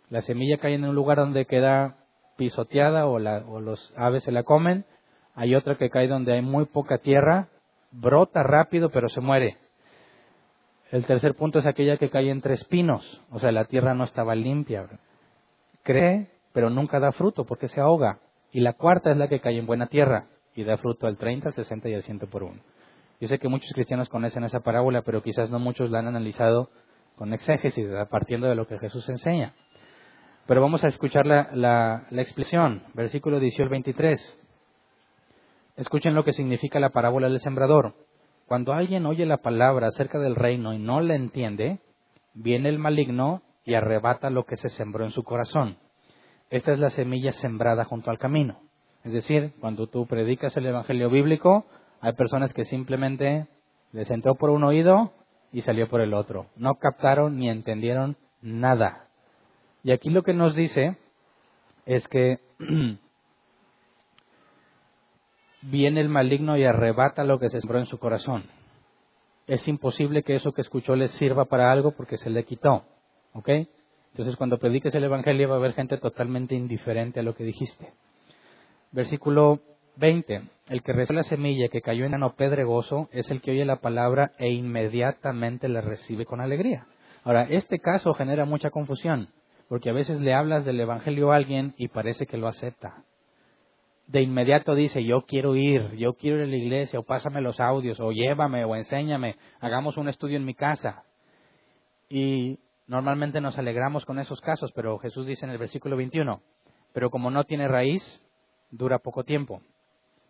La 0.10 0.22
semilla 0.22 0.58
cae 0.58 0.76
en 0.76 0.86
un 0.86 0.96
lugar 0.96 1.18
donde 1.18 1.46
queda 1.46 1.98
pisoteada 2.38 3.08
o, 3.08 3.20
los 3.20 3.94
aves 3.98 4.24
se 4.24 4.32
la 4.32 4.44
comen. 4.44 4.86
Hay 5.36 5.54
otra 5.54 5.76
que 5.76 5.90
cae 5.90 6.08
donde 6.08 6.34
hay 6.34 6.42
muy 6.42 6.66
poca 6.66 7.00
tierra, 7.00 7.50
brota 7.92 8.42
rápido 8.44 8.90
pero 8.90 9.10
se 9.10 9.20
muere. 9.20 9.58
El 10.92 11.06
tercer 11.06 11.36
punto 11.36 11.60
es 11.60 11.66
aquella 11.66 11.98
que 11.98 12.10
cae 12.10 12.30
entre 12.30 12.54
espinos, 12.54 13.22
o 13.30 13.40
sea, 13.40 13.52
la 13.52 13.66
tierra 13.66 13.94
no 13.94 14.06
estaba 14.06 14.36
limpia. 14.36 14.88
Cree, 15.84 16.30
pero 16.54 16.70
nunca 16.70 17.00
da 17.02 17.12
fruto 17.12 17.46
porque 17.46 17.68
se 17.68 17.82
ahoga. 17.82 18.20
Y 18.54 18.62
la 18.62 18.74
cuarta 18.74 19.12
es 19.12 19.18
la 19.18 19.28
que 19.28 19.42
cae 19.42 19.58
en 19.58 19.66
buena 19.66 19.88
tierra 19.88 20.28
y 20.56 20.64
da 20.64 20.78
fruto 20.78 21.06
al 21.06 21.18
30, 21.18 21.50
al 21.50 21.54
60 21.54 21.90
y 21.90 21.94
al 21.96 22.04
100 22.04 22.20
por 22.20 22.44
uno. 22.44 22.62
Yo 23.20 23.28
sé 23.28 23.40
que 23.40 23.48
muchos 23.48 23.72
cristianos 23.74 24.10
conocen 24.10 24.44
esa 24.44 24.60
parábola, 24.60 25.02
pero 25.02 25.24
quizás 25.24 25.50
no 25.50 25.60
muchos 25.60 25.90
la 25.90 26.00
han 26.00 26.08
analizado 26.08 26.70
con 27.16 27.34
exégesis, 27.34 27.88
partiendo 28.12 28.48
de 28.48 28.56
lo 28.56 28.68
que 28.68 28.78
Jesús 28.78 29.10
enseña. 29.10 29.54
Pero 30.46 30.62
vamos 30.62 30.84
a 30.84 30.88
escuchar 30.88 31.26
la, 31.26 31.50
la, 31.54 32.22
expresión, 32.22 32.84
versículo 32.94 33.40
18 33.40 33.70
23. 33.70 34.48
Escuchen 35.78 36.16
lo 36.16 36.24
que 36.24 36.32
significa 36.32 36.80
la 36.80 36.92
parábola 36.92 37.28
del 37.28 37.40
sembrador. 37.40 37.96
Cuando 38.46 38.74
alguien 38.74 39.06
oye 39.06 39.26
la 39.26 39.38
palabra 39.38 39.88
acerca 39.88 40.20
del 40.20 40.36
reino 40.36 40.74
y 40.74 40.80
no 40.80 41.02
la 41.02 41.16
entiende, 41.16 41.80
viene 42.34 42.70
el 42.70 42.80
maligno 42.80 43.42
y 43.66 43.74
arrebata 43.74 44.30
lo 44.30 44.46
que 44.46 44.56
se 44.56 44.70
sembró 44.70 45.04
en 45.04 45.12
su 45.12 45.24
corazón. 45.24 45.78
Esta 46.50 46.72
es 46.72 46.80
la 46.80 46.92
semilla 46.92 47.34
sembrada 47.34 47.84
junto 47.84 48.10
al 48.10 48.20
camino. 48.20 48.62
Es 49.04 49.12
decir, 49.12 49.54
cuando 49.60 49.88
tú 49.88 50.08
predicas 50.08 50.56
el 50.56 50.68
Evangelio 50.68 51.10
bíblico, 51.10 51.66
hay 52.01 52.13
personas 52.13 52.54
que 52.54 52.66
simplemente 52.66 53.48
les 53.92 54.10
entró 54.12 54.36
por 54.36 54.50
un 54.50 54.63
oído 54.63 55.13
y 55.51 55.62
salió 55.62 55.88
por 55.88 56.01
el 56.01 56.13
otro. 56.13 56.48
No 56.56 56.75
captaron 56.75 57.38
ni 57.38 57.50
entendieron 57.50 58.18
nada. 58.42 59.08
Y 59.84 59.92
aquí 59.92 60.10
lo 60.10 60.24
que 60.24 60.34
nos 60.34 60.56
dice 60.56 60.98
es 61.86 62.08
que 62.08 62.39
viene 65.62 66.01
el 66.01 66.10
maligno 66.10 66.58
y 66.58 66.66
arrebata 66.66 67.24
lo 67.24 67.39
que 67.39 67.50
se 67.50 67.62
sembró 67.62 67.80
en 67.80 67.86
su 67.86 67.98
corazón. 67.98 68.46
Es 69.48 69.68
imposible 69.68 70.24
que 70.24 70.36
eso 70.36 70.51
que 70.51 70.62
escuchó 70.62 70.96
le 70.96 71.08
sirva 71.10 71.46
para 71.46 71.72
algo 71.72 71.92
porque 71.92 72.18
se 72.18 72.30
le 72.30 72.44
quitó. 72.44 72.84
¿Ok? 73.34 73.50
Entonces 74.12 74.36
cuando 74.36 74.58
prediques 74.58 74.94
el 74.94 75.04
Evangelio 75.04 75.48
va 75.48 75.56
a 75.56 75.58
haber 75.60 75.74
gente 75.74 75.98
totalmente 75.98 76.56
indiferente 76.56 77.20
a 77.20 77.24
lo 77.24 77.36
que 77.36 77.44
dijiste. 77.44 77.94
Versículo 78.92 79.62
20. 79.98 80.42
El 80.70 80.84
que 80.84 80.94
recibe 80.94 81.18
la 81.18 81.24
semilla 81.24 81.70
que 81.70 81.82
cayó 81.82 82.06
en 82.06 82.13
ano 82.13 82.36
pedregoso 82.36 83.10
es 83.12 83.30
el 83.32 83.42
que 83.42 83.51
oye 83.51 83.66
la 83.66 83.82
palabra 83.82 84.32
e 84.38 84.50
inmediatamente 84.50 85.68
la 85.70 85.82
recibe 85.82 86.25
con 86.25 86.42
alegría. 86.42 86.88
Ahora, 87.24 87.44
este 87.50 87.80
caso 87.80 88.13
genera 88.13 88.46
mucha 88.46 88.70
confusión 88.70 89.30
porque 89.68 89.89
a 89.89 89.94
veces 89.94 90.22
le 90.22 90.34
hablas 90.34 90.66
del 90.66 90.80
Evangelio 90.80 91.32
a 91.32 91.36
alguien 91.36 91.74
y 91.77 91.89
parece 91.89 92.25
que 92.25 92.38
lo 92.38 92.48
acepta. 92.48 93.04
De 94.08 94.22
inmediato 94.22 94.74
dice, 94.74 95.04
yo 95.04 95.24
quiero 95.24 95.56
ir, 95.56 95.92
yo 95.96 96.13
quiero 96.13 96.38
ir 96.38 96.44
a 96.44 96.48
la 96.48 96.56
iglesia, 96.56 97.00
o 97.00 97.04
pásame 97.04 97.42
los 97.42 97.60
audios, 97.60 98.00
o 98.00 98.12
llévame, 98.12 98.63
o 98.63 98.75
enséñame, 98.75 99.36
hagamos 99.60 99.98
un 99.98 100.08
estudio 100.08 100.38
en 100.38 100.46
mi 100.46 100.54
casa. 100.54 101.04
Y 102.08 102.60
normalmente 102.88 103.42
nos 103.42 103.58
alegramos 103.58 104.06
con 104.06 104.20
esos 104.20 104.39
casos, 104.39 104.72
pero 104.72 104.98
Jesús 105.00 105.27
dice 105.27 105.44
en 105.44 105.51
el 105.51 105.58
versículo 105.58 105.98
21, 105.98 106.42
pero 106.94 107.10
como 107.10 107.30
no 107.30 107.44
tiene 107.44 107.68
raíz, 107.68 108.24
dura 108.72 109.00
poco 109.00 109.25
tiempo. 109.25 109.62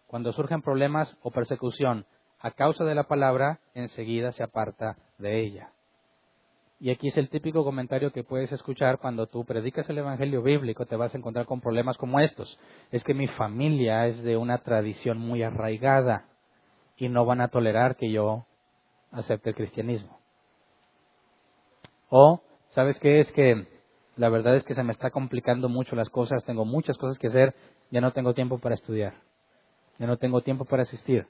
Cuando 0.07 0.31
surgen 0.33 0.61
problemas 0.61 1.15
o 1.21 1.31
persecución 1.31 2.05
a 2.39 2.51
causa 2.51 2.83
de 2.85 2.95
la 2.95 3.03
palabra, 3.03 3.59
enseguida 3.73 4.31
se 4.31 4.43
aparta 4.43 4.97
de 5.17 5.39
ella. 5.41 5.71
Y 6.79 6.91
aquí 6.91 7.07
es 7.07 7.17
el 7.17 7.29
típico 7.29 7.63
comentario 7.63 8.11
que 8.11 8.23
puedes 8.23 8.51
escuchar 8.51 8.99
cuando 8.99 9.25
tú 9.27 9.43
predicas 9.45 9.89
el 9.89 9.97
Evangelio 9.97 10.43
bíblico, 10.43 10.85
te 10.85 10.95
vas 10.95 11.13
a 11.13 11.17
encontrar 11.17 11.47
con 11.47 11.59
problemas 11.59 11.97
como 11.97 12.19
estos. 12.19 12.59
Es 12.91 13.03
que 13.03 13.15
mi 13.15 13.27
familia 13.27 14.05
es 14.05 14.21
de 14.21 14.37
una 14.37 14.59
tradición 14.59 15.17
muy 15.17 15.41
arraigada 15.41 16.25
y 16.95 17.09
no 17.09 17.25
van 17.25 17.41
a 17.41 17.47
tolerar 17.47 17.95
que 17.95 18.11
yo 18.11 18.45
acepte 19.11 19.49
el 19.49 19.55
cristianismo. 19.55 20.19
O, 22.09 22.41
¿sabes 22.69 22.99
qué? 22.99 23.19
Es 23.19 23.31
que 23.31 23.67
la 24.15 24.29
verdad 24.29 24.55
es 24.55 24.63
que 24.63 24.75
se 24.75 24.83
me 24.83 24.93
está 24.93 25.09
complicando 25.09 25.69
mucho 25.69 25.95
las 25.95 26.09
cosas, 26.09 26.43
tengo 26.45 26.63
muchas 26.63 26.97
cosas 26.97 27.17
que 27.17 27.27
hacer, 27.27 27.55
ya 27.91 28.01
no 28.01 28.13
tengo 28.13 28.33
tiempo 28.33 28.59
para 28.59 28.75
estudiar, 28.75 29.15
ya 29.99 30.07
no 30.07 30.17
tengo 30.17 30.41
tiempo 30.41 30.65
para 30.65 30.83
asistir. 30.83 31.27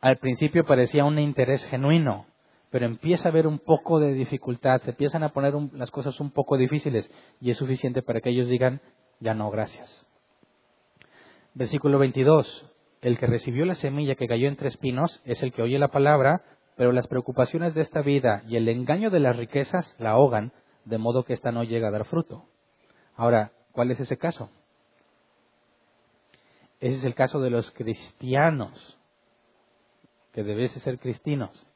Al 0.00 0.18
principio 0.18 0.64
parecía 0.64 1.04
un 1.04 1.18
interés 1.18 1.64
genuino, 1.66 2.26
pero 2.70 2.86
empieza 2.86 3.28
a 3.28 3.30
haber 3.30 3.46
un 3.46 3.58
poco 3.58 4.00
de 4.00 4.12
dificultad, 4.12 4.82
se 4.82 4.90
empiezan 4.90 5.22
a 5.22 5.30
poner 5.30 5.54
las 5.72 5.90
cosas 5.90 6.18
un 6.20 6.30
poco 6.30 6.56
difíciles 6.56 7.10
y 7.40 7.50
es 7.50 7.56
suficiente 7.56 8.02
para 8.02 8.20
que 8.20 8.30
ellos 8.30 8.48
digan, 8.48 8.80
ya 9.20 9.32
no, 9.32 9.50
gracias. 9.50 10.06
Versículo 11.54 11.98
22. 11.98 12.70
El 13.00 13.18
que 13.18 13.26
recibió 13.26 13.64
la 13.64 13.74
semilla 13.74 14.14
que 14.14 14.26
cayó 14.26 14.48
entre 14.48 14.68
espinos 14.68 15.20
es 15.24 15.42
el 15.42 15.52
que 15.52 15.62
oye 15.62 15.78
la 15.78 15.88
palabra, 15.88 16.42
pero 16.76 16.90
las 16.90 17.06
preocupaciones 17.06 17.74
de 17.74 17.82
esta 17.82 18.02
vida 18.02 18.42
y 18.48 18.56
el 18.56 18.68
engaño 18.68 19.10
de 19.10 19.20
las 19.20 19.36
riquezas 19.36 19.94
la 19.98 20.10
ahogan, 20.10 20.52
de 20.84 20.98
modo 20.98 21.22
que 21.22 21.34
ésta 21.34 21.52
no 21.52 21.64
llega 21.64 21.88
a 21.88 21.92
dar 21.92 22.06
fruto. 22.06 22.46
Ahora, 23.14 23.52
¿cuál 23.72 23.90
es 23.90 24.00
ese 24.00 24.16
caso? 24.16 24.50
Ese 26.84 26.98
es 26.98 27.04
el 27.04 27.14
caso 27.14 27.40
de 27.40 27.48
los 27.48 27.70
cristianos, 27.70 28.98
que 30.34 30.42
deben 30.42 30.68
ser 30.68 30.98
cristianos, 30.98 31.66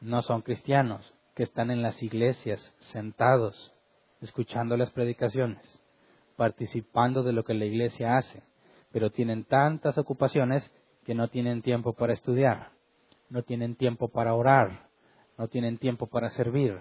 no 0.00 0.22
son 0.22 0.40
cristianos, 0.40 1.12
que 1.34 1.42
están 1.42 1.70
en 1.70 1.82
las 1.82 2.02
iglesias 2.02 2.74
sentados, 2.80 3.74
escuchando 4.22 4.78
las 4.78 4.90
predicaciones, 4.90 5.60
participando 6.34 7.24
de 7.24 7.34
lo 7.34 7.44
que 7.44 7.52
la 7.52 7.66
iglesia 7.66 8.16
hace, 8.16 8.42
pero 8.90 9.10
tienen 9.10 9.44
tantas 9.44 9.98
ocupaciones 9.98 10.66
que 11.04 11.14
no 11.14 11.28
tienen 11.28 11.60
tiempo 11.60 11.92
para 11.92 12.14
estudiar, 12.14 12.70
no 13.28 13.42
tienen 13.42 13.76
tiempo 13.76 14.08
para 14.08 14.32
orar, 14.32 14.88
no 15.36 15.48
tienen 15.48 15.76
tiempo 15.76 16.06
para 16.06 16.30
servir. 16.30 16.80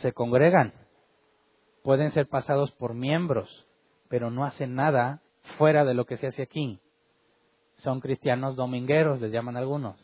Se 0.00 0.14
congregan, 0.14 0.72
pueden 1.82 2.10
ser 2.12 2.26
pasados 2.26 2.72
por 2.72 2.94
miembros, 2.94 3.66
pero 4.08 4.30
no 4.30 4.46
hacen 4.46 4.74
nada 4.74 5.20
fuera 5.56 5.84
de 5.84 5.94
lo 5.94 6.04
que 6.04 6.16
se 6.16 6.26
hace 6.26 6.42
aquí. 6.42 6.80
Son 7.78 8.00
cristianos 8.00 8.56
domingueros, 8.56 9.20
les 9.20 9.32
llaman 9.32 9.56
algunos. 9.56 9.96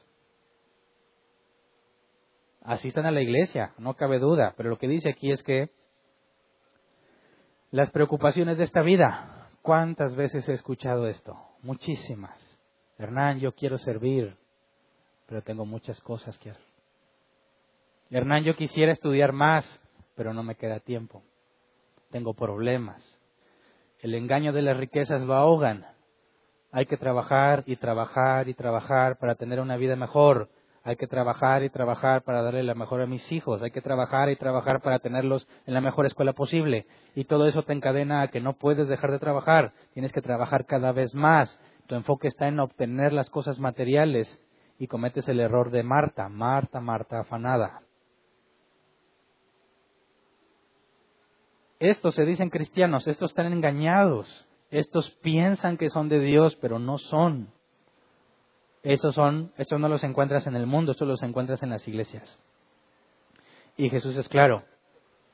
Asistan 2.62 3.04
a 3.06 3.10
la 3.10 3.20
iglesia, 3.20 3.74
no 3.78 3.94
cabe 3.94 4.18
duda, 4.18 4.54
pero 4.56 4.70
lo 4.70 4.78
que 4.78 4.88
dice 4.88 5.10
aquí 5.10 5.30
es 5.30 5.42
que 5.42 5.70
las 7.70 7.90
preocupaciones 7.90 8.56
de 8.56 8.64
esta 8.64 8.82
vida, 8.82 9.48
¿cuántas 9.60 10.14
veces 10.14 10.48
he 10.48 10.52
escuchado 10.52 11.08
esto? 11.08 11.36
Muchísimas. 11.62 12.38
Hernán, 12.98 13.40
yo 13.40 13.52
quiero 13.52 13.78
servir, 13.78 14.36
pero 15.26 15.42
tengo 15.42 15.66
muchas 15.66 16.00
cosas 16.00 16.38
que 16.38 16.50
hacer. 16.50 16.64
Hernán, 18.10 18.44
yo 18.44 18.54
quisiera 18.54 18.92
estudiar 18.92 19.32
más, 19.32 19.80
pero 20.14 20.32
no 20.32 20.42
me 20.42 20.54
queda 20.54 20.80
tiempo. 20.80 21.22
Tengo 22.10 22.34
problemas. 22.34 23.13
El 24.04 24.14
engaño 24.14 24.52
de 24.52 24.60
las 24.60 24.76
riquezas 24.76 25.22
lo 25.22 25.32
ahogan. 25.32 25.86
Hay 26.70 26.84
que 26.84 26.98
trabajar 26.98 27.62
y 27.64 27.76
trabajar 27.76 28.50
y 28.50 28.52
trabajar 28.52 29.16
para 29.16 29.34
tener 29.34 29.60
una 29.60 29.78
vida 29.78 29.96
mejor. 29.96 30.50
Hay 30.82 30.96
que 30.96 31.06
trabajar 31.06 31.62
y 31.62 31.70
trabajar 31.70 32.20
para 32.20 32.42
darle 32.42 32.64
la 32.64 32.74
mejor 32.74 33.00
a 33.00 33.06
mis 33.06 33.32
hijos. 33.32 33.62
Hay 33.62 33.70
que 33.70 33.80
trabajar 33.80 34.28
y 34.28 34.36
trabajar 34.36 34.82
para 34.82 34.98
tenerlos 34.98 35.48
en 35.64 35.72
la 35.72 35.80
mejor 35.80 36.04
escuela 36.04 36.34
posible. 36.34 36.84
Y 37.14 37.24
todo 37.24 37.48
eso 37.48 37.62
te 37.62 37.72
encadena 37.72 38.20
a 38.20 38.28
que 38.28 38.42
no 38.42 38.58
puedes 38.58 38.88
dejar 38.88 39.10
de 39.10 39.18
trabajar. 39.18 39.72
Tienes 39.94 40.12
que 40.12 40.20
trabajar 40.20 40.66
cada 40.66 40.92
vez 40.92 41.14
más. 41.14 41.58
Tu 41.86 41.94
enfoque 41.94 42.28
está 42.28 42.46
en 42.46 42.60
obtener 42.60 43.14
las 43.14 43.30
cosas 43.30 43.58
materiales 43.58 44.28
y 44.78 44.86
cometes 44.86 45.26
el 45.28 45.40
error 45.40 45.70
de 45.70 45.82
Marta, 45.82 46.28
Marta, 46.28 46.78
Marta, 46.78 47.20
afanada. 47.20 47.80
Estos 51.78 52.14
se 52.14 52.24
dicen 52.24 52.50
cristianos, 52.50 53.06
estos 53.06 53.30
están 53.30 53.52
engañados, 53.52 54.46
estos 54.70 55.10
piensan 55.22 55.76
que 55.76 55.90
son 55.90 56.08
de 56.08 56.20
Dios, 56.20 56.56
pero 56.60 56.78
no 56.78 56.98
son. 56.98 57.48
Esos 58.82 59.14
son, 59.14 59.52
estos 59.56 59.80
no 59.80 59.88
los 59.88 60.04
encuentras 60.04 60.46
en 60.46 60.56
el 60.56 60.66
mundo, 60.66 60.92
estos 60.92 61.08
los 61.08 61.22
encuentras 61.22 61.62
en 61.62 61.70
las 61.70 61.86
iglesias. 61.88 62.38
Y 63.76 63.90
Jesús 63.90 64.16
es 64.16 64.28
claro, 64.28 64.64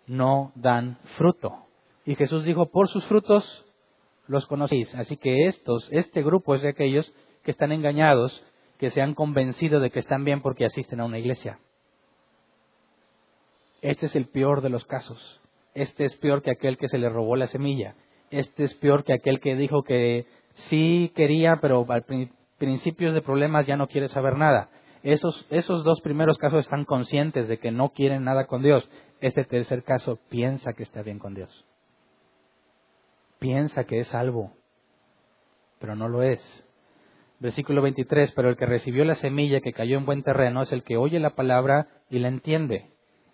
no 0.07 0.53
dan 0.55 0.99
fruto. 1.17 1.67
Y 2.07 2.15
Jesús 2.15 2.45
dijo, 2.45 2.67
por 2.71 2.89
sus 2.89 3.05
frutos 3.07 3.67
los 4.27 4.47
conocéis. 4.47 4.95
Así 4.95 5.17
que 5.17 5.49
estos, 5.49 5.89
este 5.91 6.23
grupo 6.23 6.55
es 6.55 6.63
de 6.63 6.69
aquellos 6.69 7.13
que 7.43 7.51
están 7.51 7.73
engañados, 7.73 8.43
que 8.79 8.91
se 8.91 9.03
han 9.03 9.15
convencido 9.15 9.81
de 9.81 9.91
que 9.91 9.99
están 9.99 10.25
bien 10.25 10.41
porque 10.41 10.65
asisten 10.65 11.00
a 11.00 11.05
una 11.05 11.19
iglesia. 11.19 11.59
Este 13.83 14.07
es 14.07 14.17
el 14.17 14.26
peor 14.26 14.63
de 14.63 14.71
los 14.71 14.85
casos. 14.85 15.41
Este 15.75 16.04
es 16.04 16.17
peor 16.17 16.43
que 16.43 16.50
aquel 16.50 16.76
que 16.76 16.89
se 16.89 16.99
le 16.99 17.09
robó 17.09 17.37
la 17.37 17.47
semilla. 17.47 17.95
Este 18.30 18.65
es 18.65 18.75
peor 18.75 19.04
que 19.04 19.13
aquel 19.13 19.41
que 19.41 19.56
dijo 19.56 19.83
que 19.83 20.26
sí 20.54 21.13
quería, 21.15 21.59
pero 21.61 21.87
al 21.89 22.04
principios 22.59 23.15
de 23.15 23.23
problemas 23.23 23.67
ya 23.67 23.76
no 23.76 23.89
quiere 23.89 24.09
saber 24.09 24.37
nada. 24.37 24.71
Esos, 25.02 25.47
esos 25.50 25.83
dos 25.83 26.00
primeros 26.02 26.37
casos 26.39 26.61
están 26.61 26.85
conscientes 26.85 27.49
de 27.49 27.59
que 27.59 27.71
no 27.71 27.91
quieren 27.91 28.25
nada 28.25 28.47
con 28.47 28.63
Dios. 28.63 28.89
Este 29.21 29.45
tercer 29.45 29.83
caso 29.83 30.19
piensa 30.28 30.73
que 30.75 30.83
está 30.83 31.02
bien 31.02 31.19
con 31.19 31.35
Dios. 31.35 31.65
Piensa 33.39 33.85
que 33.85 34.00
es 34.00 34.09
salvo, 34.09 34.52
pero 35.78 35.95
no 35.97 36.09
lo 36.09 36.23
es. 36.23 36.41
Versículo 37.39 37.80
23, 37.80 38.33
pero 38.33 38.50
el 38.50 38.56
que 38.56 38.67
recibió 38.67 39.02
la 39.04 39.15
semilla 39.15 39.63
que 39.63 39.73
cayó 39.73 39.97
en 39.97 40.04
buen 40.04 40.23
terreno 40.23 40.61
es 40.61 40.73
el 40.73 40.83
que 40.83 40.99
oye 40.99 41.19
la 41.19 41.30
palabra 41.30 41.89
y 42.11 42.19
la 42.19 42.28
entiende. 42.28 42.91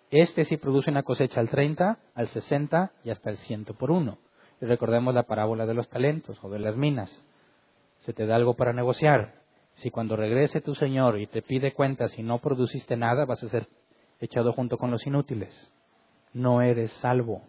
Este 0.09 0.45
sí 0.45 0.57
produce 0.57 0.89
una 0.89 1.03
cosecha 1.03 1.39
al 1.39 1.49
30, 1.49 1.97
al 2.15 2.27
60 2.29 2.91
y 3.03 3.09
hasta 3.09 3.29
el 3.29 3.37
100 3.37 3.65
por 3.65 3.91
uno. 3.91 4.17
Y 4.61 4.65
recordemos 4.65 5.13
la 5.13 5.23
parábola 5.23 5.65
de 5.65 5.73
los 5.73 5.89
talentos 5.89 6.37
o 6.43 6.49
de 6.49 6.59
las 6.59 6.75
minas 6.75 7.11
se 8.07 8.13
te 8.13 8.25
da 8.25 8.37
algo 8.37 8.55
para 8.55 8.71
negociar. 8.71 9.33
Si 9.75 9.91
cuando 9.91 10.15
regrese 10.15 10.61
tu 10.61 10.73
Señor 10.75 11.19
y 11.19 11.27
te 11.27 11.41
pide 11.41 11.73
cuentas 11.73 12.17
y 12.17 12.23
no 12.23 12.39
produciste 12.39 12.95
nada, 12.95 13.25
vas 13.25 13.43
a 13.43 13.49
ser 13.49 13.67
echado 14.21 14.53
junto 14.53 14.77
con 14.77 14.91
los 14.91 15.05
inútiles. 15.05 15.53
No 16.31 16.61
eres 16.61 16.93
salvo. 16.93 17.43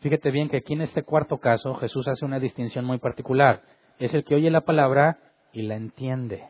Fíjate 0.00 0.32
bien 0.32 0.48
que 0.48 0.56
aquí 0.56 0.72
en 0.72 0.80
este 0.80 1.04
cuarto 1.04 1.38
caso 1.38 1.76
Jesús 1.76 2.08
hace 2.08 2.24
una 2.24 2.40
distinción 2.40 2.84
muy 2.84 2.98
particular. 2.98 3.62
Es 4.00 4.12
el 4.14 4.24
que 4.24 4.34
oye 4.34 4.50
la 4.50 4.62
palabra 4.62 5.18
y 5.52 5.62
la 5.62 5.76
entiende. 5.76 6.48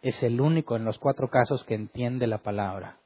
Es 0.00 0.22
el 0.22 0.40
único 0.40 0.76
en 0.76 0.86
los 0.86 0.98
cuatro 0.98 1.28
casos 1.28 1.62
que 1.64 1.74
entiende 1.74 2.26
la 2.26 2.38
palabra. 2.38 2.99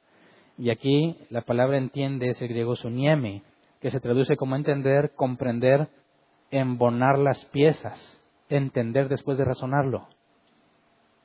Y 0.57 0.69
aquí 0.69 1.17
la 1.29 1.41
palabra 1.41 1.77
entiende 1.77 2.29
es 2.29 2.41
el 2.41 2.47
griego 2.47 2.75
suniemi, 2.75 3.43
que 3.81 3.91
se 3.91 3.99
traduce 3.99 4.37
como 4.37 4.55
entender, 4.55 5.11
comprender, 5.15 5.87
embonar 6.49 7.17
las 7.17 7.43
piezas 7.45 8.21
entender 8.49 9.09
después 9.09 9.37
de 9.37 9.45
razonarlo. 9.45 10.07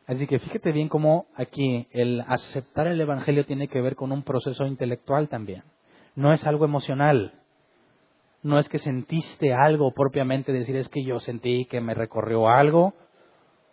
Así 0.07 0.27
que 0.27 0.39
fíjate 0.39 0.73
bien 0.73 0.89
cómo 0.89 1.27
aquí 1.37 1.87
el 1.93 2.23
aceptar 2.27 2.89
el 2.89 3.01
Evangelio 3.01 3.47
tiene 3.47 3.69
que 3.69 3.81
ver 3.81 3.95
con 3.95 4.11
un 4.11 4.23
proceso 4.23 4.67
intelectual 4.67 5.29
también. 5.29 5.63
No 6.17 6.33
es 6.33 6.45
algo 6.47 6.65
emocional. 6.65 7.33
No 8.43 8.59
es 8.59 8.69
que 8.69 8.79
sentiste 8.79 9.53
algo 9.53 9.93
propiamente, 9.93 10.53
decir 10.53 10.77
es 10.77 10.89
que 10.89 11.05
yo 11.05 11.21
sentí 11.21 11.67
que 11.67 11.81
me 11.81 11.95
recorrió 11.95 12.49
algo 12.49 12.95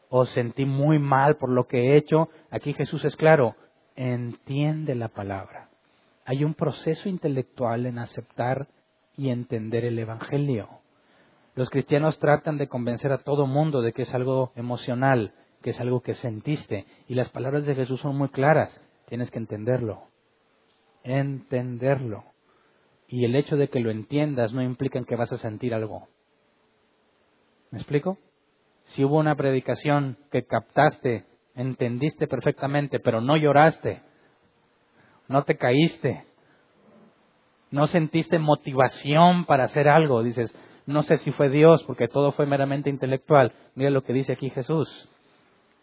o 0.09 0.25
sentí 0.25 0.65
muy 0.65 0.99
mal 0.99 1.37
por 1.37 1.49
lo 1.49 1.67
que 1.67 1.77
he 1.77 1.97
hecho. 1.97 2.29
Aquí 2.51 2.73
Jesús 2.73 3.03
es 3.05 3.15
claro, 3.15 3.55
entiende 3.97 4.95
la 4.95 5.09
palabra. 5.09 5.69
Hay 6.23 6.43
un 6.43 6.53
proceso 6.53 7.09
intelectual 7.09 7.85
en 7.85 7.99
aceptar 7.99 8.67
y 9.17 9.29
entender 9.29 9.83
el 9.83 9.99
Evangelio. 9.99 10.69
Los 11.55 11.69
cristianos 11.69 12.19
tratan 12.19 12.57
de 12.57 12.67
convencer 12.67 13.11
a 13.11 13.17
todo 13.17 13.47
mundo 13.47 13.81
de 13.81 13.91
que 13.91 14.03
es 14.03 14.13
algo 14.13 14.51
emocional, 14.55 15.33
que 15.63 15.71
es 15.71 15.79
algo 15.79 16.01
que 16.01 16.13
sentiste. 16.13 16.85
Y 17.07 17.15
las 17.15 17.29
palabras 17.29 17.65
de 17.65 17.73
Jesús 17.73 17.99
son 17.99 18.15
muy 18.15 18.29
claras. 18.29 18.79
Tienes 19.07 19.31
que 19.31 19.39
entenderlo. 19.39 20.03
Entenderlo. 21.03 22.25
Y 23.07 23.25
el 23.25 23.35
hecho 23.35 23.55
de 23.55 23.69
que 23.69 23.79
lo 23.79 23.89
entiendas 23.89 24.53
no 24.53 24.61
implica 24.61 25.03
que 25.03 25.15
vas 25.15 25.31
a 25.31 25.37
sentir 25.37 25.73
algo. 25.73 26.07
¿Me 27.71 27.79
explico? 27.79 28.19
Si 28.85 29.03
hubo 29.03 29.17
una 29.17 29.35
predicación 29.35 30.17
que 30.31 30.45
captaste, 30.45 31.25
entendiste 31.57 32.27
perfectamente, 32.27 32.99
pero 32.99 33.19
no 33.19 33.35
lloraste, 33.35 34.01
no 35.27 35.43
te 35.43 35.57
caíste, 35.57 36.23
no 37.71 37.87
sentiste 37.87 38.39
motivación 38.39 39.45
para 39.45 39.65
hacer 39.65 39.89
algo, 39.89 40.23
dices, 40.23 40.55
no 40.85 41.03
sé 41.03 41.17
si 41.17 41.31
fue 41.31 41.49
Dios, 41.49 41.83
porque 41.83 42.07
todo 42.07 42.31
fue 42.31 42.45
meramente 42.45 42.89
intelectual. 42.89 43.51
Mira 43.75 43.89
lo 43.89 44.03
que 44.03 44.13
dice 44.13 44.31
aquí 44.31 44.49
Jesús. 44.49 45.09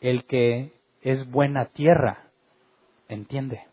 El 0.00 0.24
que 0.24 0.72
es 1.02 1.30
buena 1.30 1.66
tierra, 1.66 2.30
entiende. 3.08 3.64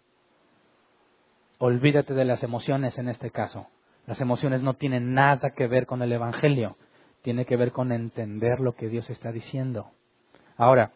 Olvídate 1.58 2.14
de 2.14 2.26
las 2.26 2.44
emociones 2.44 2.98
en 2.98 3.08
este 3.08 3.32
caso. 3.32 3.68
Las 4.08 4.20
emociones 4.20 4.62
no 4.62 4.74
tienen 4.74 5.14
nada 5.14 5.52
que 5.52 5.68
ver 5.68 5.86
con 5.86 6.02
el 6.02 6.12
Evangelio. 6.12 6.76
Tiene 7.22 7.46
que 7.46 7.56
ver 7.56 7.72
con 7.72 7.94
entender 7.94 8.60
lo 8.60 8.74
que 8.76 8.90
Dios 8.90 9.10
está 9.10 9.32
diciendo. 9.32 9.92
Ahora, 10.58 10.92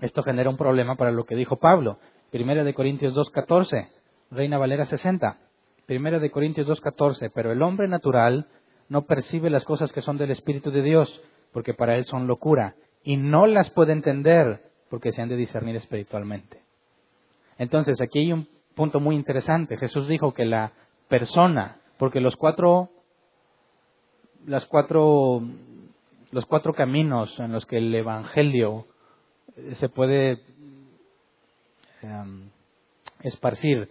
esto 0.00 0.22
genera 0.22 0.50
un 0.50 0.56
problema 0.56 0.96
para 0.96 1.10
lo 1.10 1.24
que 1.24 1.34
dijo 1.34 1.56
Pablo. 1.56 1.98
Primera 2.30 2.64
de 2.64 2.74
Corintios 2.74 3.14
2.14, 3.14 3.88
Reina 4.30 4.58
Valera 4.58 4.84
60. 4.84 5.38
Primera 5.86 6.18
de 6.18 6.30
Corintios 6.30 6.68
2.14, 6.68 7.30
pero 7.34 7.50
el 7.50 7.62
hombre 7.62 7.88
natural 7.88 8.46
no 8.88 9.02
percibe 9.02 9.50
las 9.50 9.64
cosas 9.64 9.92
que 9.92 10.02
son 10.02 10.18
del 10.18 10.30
Espíritu 10.30 10.70
de 10.70 10.82
Dios, 10.82 11.22
porque 11.52 11.74
para 11.74 11.96
él 11.96 12.04
son 12.04 12.26
locura, 12.26 12.74
y 13.02 13.16
no 13.16 13.46
las 13.46 13.70
puede 13.70 13.92
entender, 13.92 14.62
porque 14.90 15.12
se 15.12 15.22
han 15.22 15.28
de 15.28 15.36
discernir 15.36 15.76
espiritualmente. 15.76 16.62
Entonces, 17.58 18.00
aquí 18.00 18.20
hay 18.20 18.32
un 18.32 18.48
punto 18.74 19.00
muy 19.00 19.16
interesante. 19.16 19.76
Jesús 19.76 20.06
dijo 20.08 20.34
que 20.34 20.44
la 20.44 20.72
persona, 21.08 21.78
porque 21.98 22.20
los 22.20 22.36
cuatro, 22.36 22.90
las 24.46 24.66
cuatro, 24.66 25.42
los 26.30 26.46
cuatro 26.46 26.72
caminos 26.74 27.38
en 27.40 27.52
los 27.52 27.66
que 27.66 27.78
el 27.78 27.94
Evangelio 27.94 28.86
se 29.78 29.88
puede 29.88 30.40
em, 32.02 32.50
esparcir. 33.20 33.88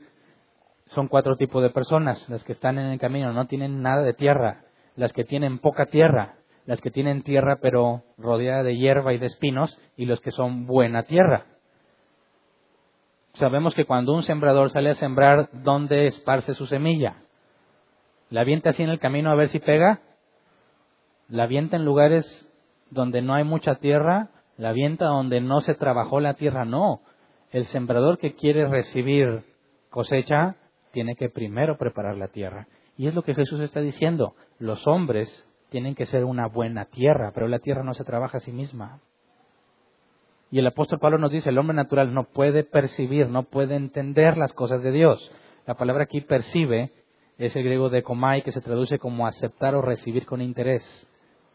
Son 0.87 1.07
cuatro 1.07 1.35
tipos 1.35 1.61
de 1.61 1.69
personas. 1.69 2.27
Las 2.29 2.43
que 2.43 2.53
están 2.53 2.77
en 2.77 2.87
el 2.87 2.99
camino 2.99 3.33
no 3.33 3.47
tienen 3.47 3.81
nada 3.81 4.03
de 4.03 4.13
tierra. 4.13 4.63
Las 4.95 5.13
que 5.13 5.23
tienen 5.23 5.59
poca 5.59 5.87
tierra. 5.87 6.35
Las 6.65 6.81
que 6.81 6.91
tienen 6.91 7.23
tierra 7.23 7.57
pero 7.61 8.03
rodeada 8.17 8.63
de 8.63 8.77
hierba 8.77 9.13
y 9.13 9.17
de 9.17 9.25
espinos. 9.25 9.77
Y 9.97 10.05
los 10.05 10.21
que 10.21 10.31
son 10.31 10.65
buena 10.65 11.03
tierra. 11.03 11.45
Sabemos 13.33 13.75
que 13.75 13.85
cuando 13.85 14.13
un 14.13 14.23
sembrador 14.23 14.71
sale 14.71 14.91
a 14.91 14.95
sembrar, 14.95 15.49
¿dónde 15.51 16.07
esparce 16.07 16.55
su 16.55 16.65
semilla? 16.65 17.17
¿La 18.29 18.41
avienta 18.41 18.71
así 18.71 18.81
en 18.81 18.89
el 18.89 18.99
camino 18.99 19.29
a 19.29 19.35
ver 19.35 19.49
si 19.49 19.59
pega? 19.59 19.99
¿La 21.29 21.43
avienta 21.43 21.75
en 21.75 21.85
lugares 21.85 22.25
donde 22.89 23.21
no 23.21 23.35
hay 23.35 23.43
mucha 23.43 23.75
tierra? 23.75 24.29
¿La 24.57 24.69
avienta 24.69 25.05
donde 25.05 25.39
no 25.39 25.61
se 25.61 25.75
trabajó 25.75 26.19
la 26.19 26.33
tierra? 26.33 26.65
No. 26.65 27.01
El 27.51 27.65
sembrador 27.65 28.17
que 28.17 28.33
quiere 28.33 28.67
recibir 28.67 29.43
cosecha 29.89 30.55
tiene 30.91 31.15
que 31.15 31.29
primero 31.29 31.77
preparar 31.77 32.17
la 32.17 32.27
tierra. 32.27 32.67
Y 32.97 33.07
es 33.07 33.13
lo 33.13 33.21
que 33.21 33.35
Jesús 33.35 33.59
está 33.61 33.81
diciendo. 33.81 34.33
Los 34.57 34.87
hombres 34.87 35.47
tienen 35.69 35.95
que 35.95 36.05
ser 36.05 36.25
una 36.25 36.47
buena 36.47 36.85
tierra, 36.85 37.31
pero 37.33 37.47
la 37.47 37.59
tierra 37.59 37.83
no 37.83 37.93
se 37.93 38.03
trabaja 38.03 38.37
a 38.37 38.41
sí 38.41 38.51
misma. 38.51 38.99
Y 40.49 40.59
el 40.59 40.67
apóstol 40.67 40.99
Pablo 40.99 41.17
nos 41.17 41.31
dice, 41.31 41.49
el 41.49 41.57
hombre 41.57 41.75
natural 41.75 42.13
no 42.13 42.23
puede 42.23 42.63
percibir, 42.63 43.29
no 43.29 43.43
puede 43.43 43.75
entender 43.75 44.37
las 44.37 44.53
cosas 44.53 44.81
de 44.81 44.91
Dios. 44.91 45.31
La 45.65 45.75
palabra 45.75 46.03
aquí 46.03 46.21
percibe 46.21 46.91
es 47.37 47.55
el 47.55 47.63
griego 47.63 47.89
de 47.89 48.01
komai 48.01 48.41
que 48.41 48.51
se 48.51 48.61
traduce 48.61 48.97
como 48.97 49.27
aceptar 49.27 49.75
o 49.75 49.81
recibir 49.81 50.25
con 50.25 50.41
interés, 50.41 50.83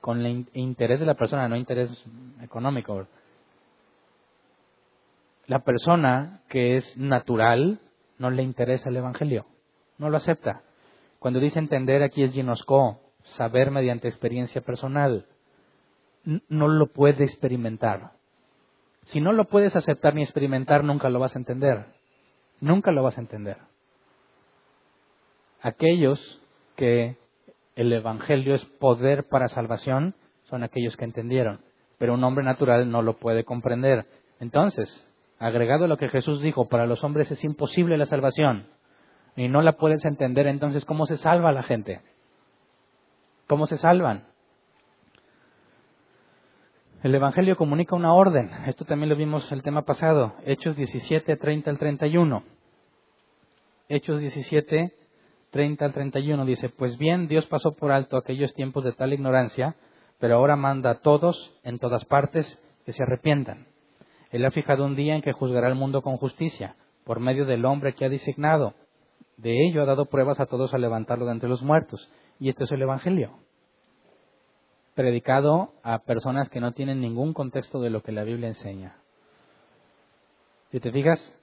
con 0.03 0.21
el 0.21 0.47
interés 0.53 0.99
de 0.99 1.07
la 1.07 1.15
persona, 1.15 1.49
no 1.49 1.55
interés 1.55 1.91
económico. 2.43 3.07
La 5.47 5.61
persona 5.61 6.43
que 6.49 6.77
es 6.77 6.97
natural 6.97 7.81
no 8.19 8.31
le 8.31 8.43
interesa 8.43 8.89
el 8.89 8.97
Evangelio, 8.97 9.47
no 9.99 10.11
lo 10.11 10.17
acepta. 10.17 10.63
Cuando 11.21 11.39
dice 11.39 11.61
entender 11.61 12.03
aquí 12.03 12.25
es 12.25 12.33
ginosco, 12.33 13.01
saber 13.37 13.71
mediante 13.71 14.09
experiencia 14.09 14.61
personal, 14.61 15.27
no 16.49 16.67
lo 16.67 16.89
puede 16.89 17.23
experimentar. 17.23 18.11
Si 19.05 19.21
no 19.21 19.33
lo 19.33 19.45
puedes 19.45 19.77
aceptar 19.77 20.17
ni 20.17 20.25
experimentar, 20.25 20.83
nunca 20.83 21.11
lo 21.11 21.21
vas 21.21 21.37
a 21.37 21.39
entender. 21.39 21.87
Nunca 22.61 22.91
lo 22.91 23.05
vas 23.05 23.19
a 23.19 23.21
entender. 23.21 23.59
Aquellos 25.61 26.41
que 26.75 27.22
el 27.75 27.93
Evangelio 27.93 28.55
es 28.55 28.65
poder 28.65 29.29
para 29.29 29.49
salvación 29.49 30.15
son 30.45 30.63
aquellos 30.63 30.97
que 30.97 31.05
entendieron, 31.05 31.61
pero 31.99 32.15
un 32.15 32.25
hombre 32.25 32.45
natural 32.45 32.91
no 32.91 33.03
lo 33.03 33.19
puede 33.19 33.45
comprender. 33.45 34.07
Entonces, 34.41 35.07
agregado 35.39 35.87
a 35.87 35.89
lo 35.89 35.97
que 35.97 36.09
Jesús 36.09 36.43
dijo, 36.43 36.69
para 36.69 36.87
los 36.87 37.03
hombres 37.05 37.31
es 37.31 37.43
imposible 37.45 37.97
la 37.97 38.07
salvación 38.07 38.67
y 39.37 39.49
no 39.49 39.63
la 39.63 39.73
puedes 39.73 40.05
entender, 40.05 40.47
entonces, 40.47 40.85
¿cómo 40.85 41.07
se 41.07 41.17
salva 41.17 41.53
la 41.53 41.63
gente? 41.63 42.01
¿Cómo 43.47 43.67
se 43.67 43.79
salvan? 43.79 44.25
El 47.03 47.15
Evangelio 47.15 47.57
comunica 47.57 47.97
una 47.97 48.15
orden. 48.15 48.51
Esto 48.67 48.85
también 48.85 49.09
lo 49.09 49.17
vimos 49.17 49.51
el 49.51 49.63
tema 49.63 49.83
pasado. 49.83 50.35
Hechos 50.45 50.77
17, 50.77 51.37
30 51.37 51.71
al 51.71 51.79
31. 51.79 52.45
Hechos 53.89 54.21
17, 54.21 54.95
30 55.53 55.85
al 55.85 55.93
31 55.93 56.45
dice, 56.45 56.69
pues 56.69 56.99
bien, 56.99 57.29
Dios 57.29 57.47
pasó 57.47 57.73
por 57.73 57.93
alto 57.93 58.17
aquellos 58.17 58.53
tiempos 58.55 58.83
de 58.83 58.93
tal 58.93 59.13
ignorancia, 59.13 59.77
pero 60.19 60.37
ahora 60.37 60.57
manda 60.57 60.91
a 60.91 61.01
todos, 61.01 61.55
en 61.63 61.79
todas 61.79 62.05
partes, 62.05 62.61
que 62.85 62.93
se 62.93 63.05
arrepientan. 63.05 63.69
Él 64.31 64.45
ha 64.45 64.51
fijado 64.51 64.85
un 64.85 64.97
día 64.97 65.15
en 65.15 65.23
que 65.23 65.33
juzgará 65.33 65.69
al 65.69 65.77
mundo 65.77 66.03
con 66.03 66.17
justicia, 66.17 66.75
por 67.05 67.21
medio 67.21 67.45
del 67.45 67.65
hombre 67.65 67.95
que 67.95 68.05
ha 68.05 68.09
designado. 68.09 68.75
De 69.37 69.65
ello 69.65 69.83
ha 69.83 69.87
dado 69.87 70.07
pruebas 70.07 70.41
a 70.41 70.47
todos 70.47 70.75
al 70.75 70.81
levantarlo 70.81 71.27
de 71.27 71.33
entre 71.33 71.49
los 71.49 71.63
muertos. 71.63 72.11
Y 72.41 72.49
esto 72.49 72.65
es 72.65 72.73
el 72.73 72.83
Evangelio 72.83 73.39
predicado 74.95 75.73
a 75.83 76.01
personas 76.01 76.49
que 76.49 76.61
no 76.61 76.73
tienen 76.73 77.01
ningún 77.01 77.33
contexto 77.33 77.81
de 77.81 77.91
lo 77.91 78.03
que 78.03 78.13
la 78.13 78.25
Biblia 78.25 78.49
enseña. 78.49 78.97
Si 80.71 80.81
te 80.81 80.93
fijas, 80.93 81.35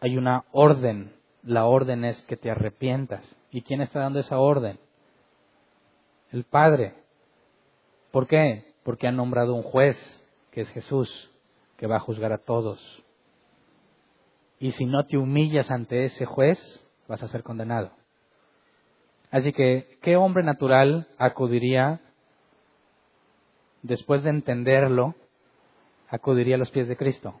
hay 0.00 0.16
una 0.16 0.44
orden. 0.52 1.14
La 1.44 1.66
orden 1.66 2.04
es 2.04 2.20
que 2.22 2.36
te 2.36 2.50
arrepientas. 2.50 3.24
¿Y 3.50 3.62
quién 3.62 3.80
está 3.80 4.00
dando 4.00 4.20
esa 4.20 4.38
orden? 4.38 4.78
El 6.30 6.44
Padre. 6.44 6.94
¿Por 8.10 8.26
qué? 8.26 8.74
Porque 8.82 9.06
ha 9.06 9.12
nombrado 9.12 9.54
un 9.54 9.62
juez, 9.62 9.96
que 10.50 10.62
es 10.62 10.70
Jesús, 10.70 11.30
que 11.76 11.86
va 11.86 11.96
a 11.96 12.00
juzgar 12.00 12.32
a 12.32 12.38
todos. 12.38 12.80
Y 14.58 14.70
si 14.72 14.86
no 14.86 15.04
te 15.06 15.18
humillas 15.18 15.70
ante 15.70 16.04
ese 16.04 16.24
juez, 16.24 16.58
vas 17.08 17.22
a 17.22 17.28
ser 17.28 17.42
condenado. 17.42 17.90
Así 19.30 19.52
que, 19.52 19.98
¿qué 20.00 20.16
hombre 20.16 20.42
natural 20.44 21.08
acudiría 21.18 22.00
después 23.84 24.22
de 24.22 24.30
entenderlo, 24.30 25.14
acudiría 26.08 26.56
a 26.56 26.58
los 26.58 26.70
pies 26.70 26.88
de 26.88 26.96
Cristo. 26.96 27.34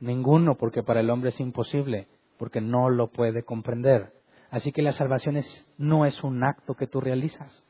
Ninguno, 0.00 0.56
porque 0.56 0.82
para 0.82 1.00
el 1.00 1.10
hombre 1.10 1.28
es 1.28 1.38
imposible, 1.40 2.08
porque 2.38 2.60
no 2.60 2.90
lo 2.90 3.08
puede 3.08 3.44
comprender. 3.44 4.12
Así 4.50 4.72
que 4.72 4.82
la 4.82 4.92
salvación 4.92 5.40
no 5.78 6.06
es 6.06 6.22
un 6.22 6.44
acto 6.44 6.74
que 6.74 6.86
tú 6.86 7.00
realizas. 7.00 7.64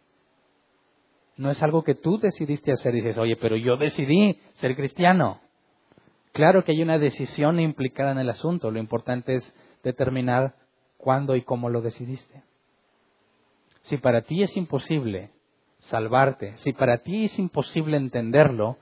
No 1.36 1.50
es 1.50 1.62
algo 1.62 1.82
que 1.82 1.94
tú 1.94 2.18
decidiste 2.18 2.72
hacer 2.72 2.94
y 2.94 3.00
dices, 3.00 3.18
oye, 3.18 3.36
pero 3.36 3.56
yo 3.56 3.76
decidí 3.76 4.38
ser 4.54 4.76
cristiano. 4.76 5.40
Claro 6.32 6.64
que 6.64 6.72
hay 6.72 6.82
una 6.82 6.98
decisión 6.98 7.58
implicada 7.60 8.12
en 8.12 8.18
el 8.18 8.30
asunto. 8.30 8.70
Lo 8.70 8.78
importante 8.78 9.36
es 9.36 9.54
determinar 9.82 10.54
cuándo 10.96 11.36
y 11.36 11.42
cómo 11.42 11.70
lo 11.70 11.80
decidiste. 11.80 12.42
Si 13.82 13.96
para 13.98 14.22
ti 14.22 14.42
es 14.42 14.56
imposible 14.56 15.30
salvarte. 15.84 16.56
Si 16.58 16.72
para 16.72 16.98
ti 16.98 17.24
es 17.24 17.38
imposible 17.38 17.96
entenderlo, 17.96 18.78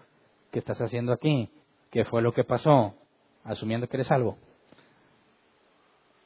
¿qué 0.50 0.58
estás 0.58 0.80
haciendo 0.80 1.12
aquí? 1.12 1.50
¿Qué 1.90 2.04
fue 2.04 2.22
lo 2.22 2.32
que 2.32 2.44
pasó? 2.44 2.94
Asumiendo 3.44 3.88
que 3.88 3.96
eres 3.96 4.06
salvo. 4.06 4.38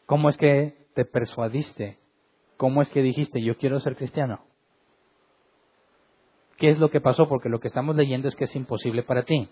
¿Cómo 0.06 0.28
es 0.28 0.36
que 0.36 0.86
te 0.94 1.04
persuadiste? 1.04 1.98
¿Cómo 2.56 2.80
es 2.80 2.88
que 2.90 3.02
dijiste, 3.02 3.42
yo 3.42 3.56
quiero 3.58 3.80
ser 3.80 3.96
cristiano? 3.96 4.40
¿Qué 6.56 6.70
es 6.70 6.78
lo 6.78 6.90
que 6.90 7.00
pasó? 7.00 7.28
Porque 7.28 7.48
lo 7.48 7.60
que 7.60 7.68
estamos 7.68 7.96
leyendo 7.96 8.28
es 8.28 8.36
que 8.36 8.44
es 8.44 8.56
imposible 8.56 9.02
para 9.02 9.24
ti. 9.24 9.48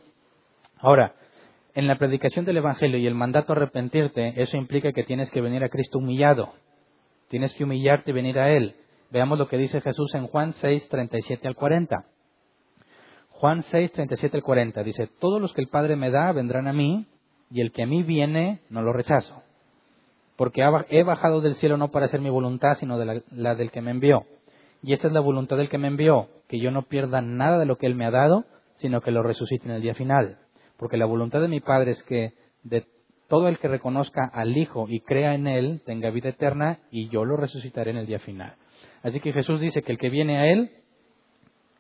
Ahora, 0.79 1.15
en 1.75 1.87
la 1.87 1.99
predicación 1.99 2.45
del 2.45 2.59
Evangelio 2.59 2.99
y 2.99 3.07
el 3.07 3.15
mandato 3.15 3.53
a 3.53 3.57
arrepentirte, 3.57 4.41
eso 4.41 4.57
implica 4.57 4.93
que 4.93 5.03
tienes 5.03 5.31
que 5.31 5.41
venir 5.41 5.63
a 5.65 5.69
Cristo 5.69 5.99
humillado. 5.99 6.55
Tienes 7.29 7.53
que 7.55 7.65
humillarte 7.65 8.13
y 8.13 8.15
venir 8.15 8.39
a 8.39 8.51
Él. 8.51 8.77
Veamos 9.11 9.39
lo 9.39 9.49
que 9.49 9.59
dice 9.59 9.81
Jesús 9.81 10.15
en 10.15 10.29
Juan 10.29 10.53
6, 10.55 10.89
37 10.89 11.49
al 11.49 11.57
40. 11.57 12.07
Juan 13.31 13.63
6, 13.65 13.93
37 13.93 14.37
al 14.37 14.43
40 14.43 14.83
dice, 14.85 15.09
todos 15.19 15.43
los 15.43 15.53
que 15.53 15.61
el 15.61 15.69
Padre 15.69 15.97
me 15.97 16.11
da 16.11 16.33
vendrán 16.33 16.69
a 16.69 16.73
mí, 16.73 17.07
y 17.51 17.61
el 17.61 17.73
que 17.73 17.83
a 17.83 17.87
mí 17.87 18.03
viene 18.03 18.61
no 18.71 18.81
lo 18.81 18.93
rechazo. 18.93 19.43
Porque 20.37 20.63
he 20.89 21.03
bajado 21.05 21.41
del 21.41 21.55
cielo 21.55 21.77
no 21.77 21.91
para 21.91 22.07
hacer 22.07 22.21
mi 22.21 22.31
voluntad, 22.31 22.75
sino 22.75 22.99
de 22.99 23.23
la, 23.31 23.55
del 23.55 23.71
que 23.71 23.81
me 23.81 23.93
envió. 23.93 24.25
Y 24.83 24.93
esta 24.93 25.07
es 25.07 25.13
la 25.13 25.21
voluntad 25.21 25.57
del 25.57 25.69
que 25.69 25.79
me 25.79 25.89
envió, 25.89 26.29
que 26.49 26.59
yo 26.59 26.71
no 26.71 26.83
pierda 26.83 27.21
nada 27.21 27.59
de 27.59 27.67
lo 27.67 27.77
que 27.77 27.87
Él 27.87 27.95
me 27.95 28.05
ha 28.05 28.11
dado, 28.11 28.45
sino 28.77 29.01
que 29.01 29.13
lo 29.13 29.23
resucite 29.23 29.67
en 29.67 29.75
el 29.75 29.83
día 29.83 29.95
final. 29.95 30.39
Porque 30.77 30.97
la 30.97 31.07
voluntad 31.07 31.41
de 31.41 31.49
mi 31.49 31.61
Padre 31.61 31.93
es 31.93 32.03
que 32.03 32.33
de 32.65 32.85
todo 33.29 33.49
el 33.49 33.59
que 33.59 33.69
reconozca 33.69 34.29
al 34.33 34.57
Hijo 34.57 34.87
y 34.89 35.01
crea 35.01 35.35
en 35.35 35.47
Él 35.47 35.83
tenga 35.87 36.11
vida 36.11 36.31
eterna, 36.31 36.81
y 36.91 37.09
yo 37.09 37.25
lo 37.25 37.37
resucitaré 37.37 37.93
en 37.93 37.99
el 37.99 38.07
día 38.07 38.19
final. 38.19 38.55
Así 39.03 39.21
que 39.21 39.33
Jesús 39.33 39.61
dice 39.61 39.83
que 39.83 39.93
el 39.93 39.99
que 39.99 40.11
viene 40.11 40.39
a 40.39 40.47
Él, 40.47 40.71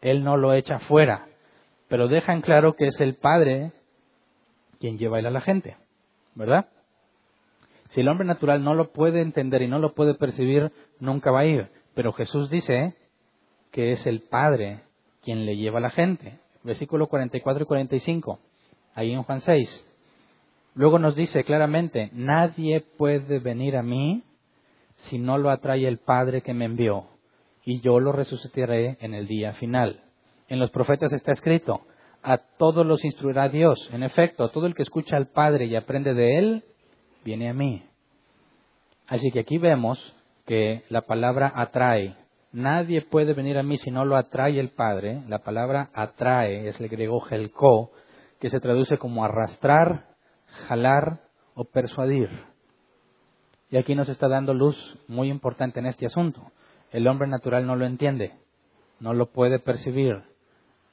Él 0.00 0.22
no 0.22 0.36
lo 0.36 0.54
echa 0.54 0.78
fuera, 0.78 1.26
pero 1.88 2.06
deja 2.06 2.32
en 2.32 2.40
claro 2.40 2.74
que 2.74 2.86
es 2.86 3.00
el 3.00 3.16
Padre 3.16 3.72
quien 4.78 4.96
lleva 4.98 5.16
a 5.16 5.20
Él 5.20 5.26
a 5.26 5.30
la 5.30 5.40
gente, 5.40 5.76
¿verdad? 6.34 6.66
Si 7.94 8.00
el 8.00 8.08
hombre 8.08 8.26
natural 8.26 8.64
no 8.64 8.74
lo 8.74 8.90
puede 8.90 9.22
entender 9.22 9.62
y 9.62 9.68
no 9.68 9.78
lo 9.78 9.94
puede 9.94 10.14
percibir, 10.14 10.72
nunca 10.98 11.30
va 11.30 11.40
a 11.40 11.46
ir. 11.46 11.68
Pero 11.94 12.12
Jesús 12.12 12.50
dice 12.50 12.94
que 13.70 13.92
es 13.92 14.04
el 14.04 14.22
Padre 14.22 14.80
quien 15.22 15.46
le 15.46 15.56
lleva 15.56 15.78
a 15.78 15.82
la 15.82 15.90
gente. 15.90 16.40
Versículo 16.64 17.06
44 17.06 17.62
y 17.62 17.66
45, 17.66 18.40
ahí 18.96 19.12
en 19.12 19.22
Juan 19.22 19.40
6. 19.40 19.92
Luego 20.74 20.98
nos 20.98 21.14
dice 21.14 21.44
claramente, 21.44 22.10
nadie 22.12 22.80
puede 22.80 23.38
venir 23.38 23.76
a 23.76 23.84
mí 23.84 24.24
si 25.08 25.18
no 25.18 25.38
lo 25.38 25.50
atrae 25.50 25.86
el 25.86 25.98
Padre 25.98 26.42
que 26.42 26.52
me 26.52 26.64
envió 26.64 27.04
y 27.64 27.80
yo 27.80 28.00
lo 28.00 28.10
resucitaré 28.10 28.96
en 29.02 29.14
el 29.14 29.28
día 29.28 29.52
final. 29.52 30.00
En 30.48 30.58
los 30.58 30.72
profetas 30.72 31.12
está 31.12 31.30
escrito, 31.30 31.82
a 32.24 32.38
todos 32.38 32.84
los 32.84 33.04
instruirá 33.04 33.48
Dios. 33.48 33.88
En 33.92 34.02
efecto, 34.02 34.48
todo 34.48 34.66
el 34.66 34.74
que 34.74 34.82
escucha 34.82 35.16
al 35.16 35.28
Padre 35.28 35.66
y 35.66 35.76
aprende 35.76 36.12
de 36.12 36.38
Él, 36.38 36.64
viene 37.24 37.48
a 37.48 37.54
mí. 37.54 37.82
Así 39.06 39.30
que 39.30 39.40
aquí 39.40 39.58
vemos 39.58 39.98
que 40.46 40.84
la 40.88 41.02
palabra 41.02 41.52
atrae. 41.54 42.16
Nadie 42.52 43.02
puede 43.02 43.34
venir 43.34 43.58
a 43.58 43.62
mí 43.62 43.76
si 43.78 43.90
no 43.90 44.04
lo 44.04 44.16
atrae 44.16 44.60
el 44.60 44.70
Padre. 44.70 45.22
La 45.28 45.40
palabra 45.40 45.90
atrae 45.94 46.68
es 46.68 46.80
el 46.80 46.88
griego 46.88 47.20
gelko, 47.20 47.90
que 48.40 48.50
se 48.50 48.60
traduce 48.60 48.98
como 48.98 49.24
arrastrar, 49.24 50.06
jalar 50.68 51.20
o 51.54 51.64
persuadir. 51.64 52.28
Y 53.70 53.76
aquí 53.76 53.94
nos 53.94 54.08
está 54.08 54.28
dando 54.28 54.54
luz 54.54 54.76
muy 55.08 55.30
importante 55.30 55.80
en 55.80 55.86
este 55.86 56.06
asunto. 56.06 56.52
El 56.92 57.08
hombre 57.08 57.26
natural 57.26 57.66
no 57.66 57.74
lo 57.74 57.86
entiende, 57.86 58.34
no 59.00 59.14
lo 59.14 59.32
puede 59.32 59.58
percibir, 59.58 60.22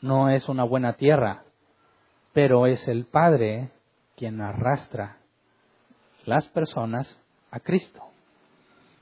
no 0.01 0.29
es 0.29 0.49
una 0.49 0.63
buena 0.63 0.93
tierra, 0.93 1.43
pero 2.33 2.65
es 2.65 2.87
el 2.87 3.05
Padre 3.05 3.69
quien 4.15 4.41
arrastra 4.41 5.20
las 6.25 6.47
personas 6.49 7.07
a 7.51 7.59
Cristo. 7.59 8.01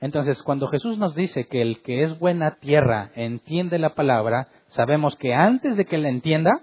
Entonces, 0.01 0.41
cuando 0.43 0.67
Jesús 0.67 0.97
nos 0.97 1.15
dice 1.15 1.45
que 1.45 1.61
el 1.61 1.81
que 1.81 2.03
es 2.03 2.17
buena 2.19 2.51
tierra 2.51 3.11
entiende 3.15 3.79
la 3.79 3.95
palabra, 3.95 4.47
sabemos 4.69 5.15
que 5.17 5.33
antes 5.33 5.75
de 5.75 5.85
que 5.85 5.97
la 5.97 6.09
entienda, 6.09 6.61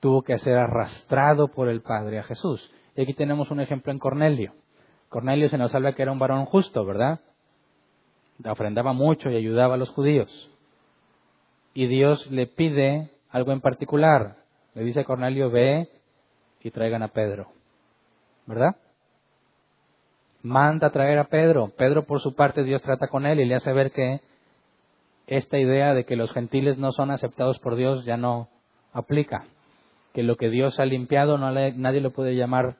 tuvo 0.00 0.22
que 0.22 0.38
ser 0.38 0.56
arrastrado 0.56 1.48
por 1.48 1.68
el 1.68 1.82
Padre 1.82 2.18
a 2.18 2.24
Jesús. 2.24 2.70
Y 2.96 3.02
aquí 3.02 3.14
tenemos 3.14 3.50
un 3.50 3.60
ejemplo 3.60 3.92
en 3.92 3.98
Cornelio. 3.98 4.52
Cornelio 5.08 5.48
se 5.48 5.58
nos 5.58 5.74
habla 5.74 5.92
que 5.92 6.02
era 6.02 6.12
un 6.12 6.18
varón 6.18 6.44
justo, 6.46 6.84
¿verdad? 6.84 7.20
Ofrendaba 8.44 8.92
mucho 8.92 9.30
y 9.30 9.36
ayudaba 9.36 9.74
a 9.74 9.78
los 9.78 9.90
judíos. 9.90 10.50
Y 11.72 11.86
Dios 11.86 12.30
le 12.30 12.46
pide 12.46 13.10
algo 13.30 13.52
en 13.52 13.60
particular. 13.60 14.36
Le 14.74 14.82
dice 14.82 15.00
a 15.00 15.04
Cornelio, 15.04 15.50
ve 15.50 15.88
y 16.62 16.70
traigan 16.70 17.02
a 17.02 17.08
Pedro. 17.08 17.48
¿Verdad? 18.46 18.76
Manda 20.46 20.86
a 20.86 20.90
traer 20.90 21.18
a 21.18 21.24
Pedro. 21.24 21.72
Pedro, 21.76 22.04
por 22.04 22.20
su 22.20 22.36
parte, 22.36 22.62
Dios 22.62 22.80
trata 22.80 23.08
con 23.08 23.26
él 23.26 23.40
y 23.40 23.46
le 23.46 23.56
hace 23.56 23.72
ver 23.72 23.90
que 23.90 24.20
esta 25.26 25.58
idea 25.58 25.92
de 25.92 26.04
que 26.04 26.14
los 26.14 26.32
gentiles 26.32 26.78
no 26.78 26.92
son 26.92 27.10
aceptados 27.10 27.58
por 27.58 27.74
Dios 27.74 28.04
ya 28.04 28.16
no 28.16 28.48
aplica. 28.92 29.44
Que 30.14 30.22
lo 30.22 30.36
que 30.36 30.48
Dios 30.48 30.78
ha 30.78 30.84
limpiado 30.84 31.36
no 31.36 31.50
nadie 31.50 32.00
lo 32.00 32.12
puede 32.12 32.36
llamar 32.36 32.76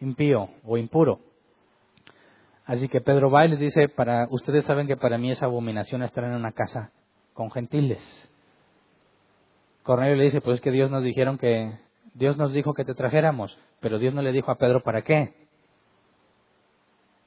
impío 0.00 0.50
o 0.64 0.76
impuro. 0.78 1.18
Así 2.64 2.86
que 2.86 3.00
Pedro 3.00 3.28
va 3.28 3.44
y 3.44 3.48
les 3.48 3.58
dice, 3.58 3.88
para, 3.88 4.28
ustedes 4.30 4.64
saben 4.64 4.86
que 4.86 4.96
para 4.96 5.18
mí 5.18 5.32
es 5.32 5.42
abominación 5.42 6.04
estar 6.04 6.22
en 6.22 6.34
una 6.34 6.52
casa 6.52 6.92
con 7.34 7.50
gentiles. 7.50 7.98
Cornelio 9.82 10.14
le 10.14 10.24
dice, 10.26 10.40
pues 10.40 10.58
es 10.58 10.60
que 10.60 10.70
Dios 10.70 10.92
nos 10.92 11.02
dijeron 11.02 11.38
que, 11.38 11.72
Dios 12.14 12.36
nos 12.36 12.52
dijo 12.52 12.72
que 12.72 12.84
te 12.84 12.94
trajéramos, 12.94 13.58
pero 13.80 13.98
Dios 13.98 14.14
no 14.14 14.22
le 14.22 14.30
dijo 14.30 14.52
a 14.52 14.58
Pedro 14.58 14.84
para 14.84 15.02
qué. 15.02 15.39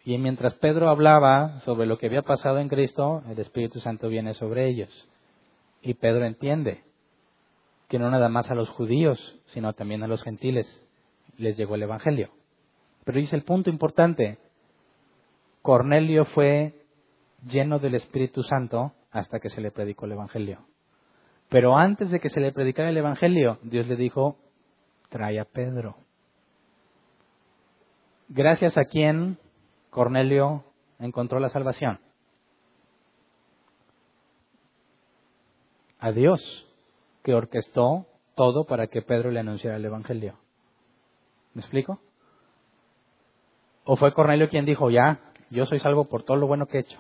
Y 0.06 0.18
mientras 0.18 0.54
Pedro 0.56 0.90
hablaba 0.90 1.62
sobre 1.62 1.86
lo 1.86 1.98
que 1.98 2.08
había 2.08 2.24
pasado 2.24 2.60
en 2.60 2.68
Cristo, 2.68 3.24
el 3.30 3.40
Espíritu 3.40 3.80
Santo 3.80 4.10
viene 4.10 4.34
sobre 4.34 4.68
ellos. 4.68 4.90
Y 5.82 5.94
Pedro 5.94 6.26
entiende 6.26 6.84
que 7.88 8.00
no 8.00 8.10
nada 8.10 8.28
más 8.28 8.50
a 8.52 8.56
los 8.56 8.70
judíos, 8.70 9.40
sino 9.48 9.74
también 9.74 10.04
a 10.04 10.08
los 10.08 10.24
gentiles 10.24 10.68
les 11.38 11.56
llegó 11.58 11.76
el 11.76 11.84
Evangelio. 11.84 12.32
Pero 13.06 13.20
dice 13.20 13.36
el 13.36 13.44
punto 13.44 13.70
importante, 13.70 14.40
Cornelio 15.62 16.26
fue 16.26 16.74
lleno 17.46 17.80
del 17.80 17.96
Espíritu 17.96 18.44
Santo 18.44 18.94
hasta 19.12 19.40
que 19.40 19.50
se 19.50 19.62
le 19.62 19.72
predicó 19.72 20.06
el 20.06 20.14
Evangelio. 20.14 20.66
Pero 21.50 21.78
antes 21.78 22.10
de 22.10 22.20
que 22.20 22.30
se 22.30 22.40
le 22.40 22.52
predicara 22.52 22.90
el 22.90 22.98
Evangelio, 22.98 23.60
Dios 23.64 23.88
le 23.88 23.96
dijo, 23.96 24.38
trae 25.10 25.40
a 25.40 25.46
Pedro. 25.46 25.96
Gracias 28.28 28.78
a 28.78 28.86
quien 28.86 29.38
Cornelio 29.94 30.66
encontró 31.00 31.40
la 31.40 31.50
salvación. 31.50 32.00
A 36.00 36.12
Dios, 36.12 36.42
que 37.24 37.36
orquestó 37.36 38.08
todo 38.36 38.66
para 38.66 38.88
que 38.88 39.04
Pedro 39.04 39.30
le 39.30 39.40
anunciara 39.40 39.78
el 39.78 39.86
Evangelio. 39.86 40.36
¿Me 41.54 41.62
explico? 41.62 42.00
¿O 43.86 43.96
fue 43.96 44.14
Cornelio 44.14 44.50
quien 44.50 44.66
dijo, 44.66 44.90
ya, 44.90 45.20
yo 45.52 45.68
soy 45.68 45.80
salvo 45.80 46.06
por 46.06 46.24
todo 46.24 46.38
lo 46.38 46.48
bueno 46.48 46.66
que 46.66 46.78
he 46.78 46.82
hecho. 46.82 47.00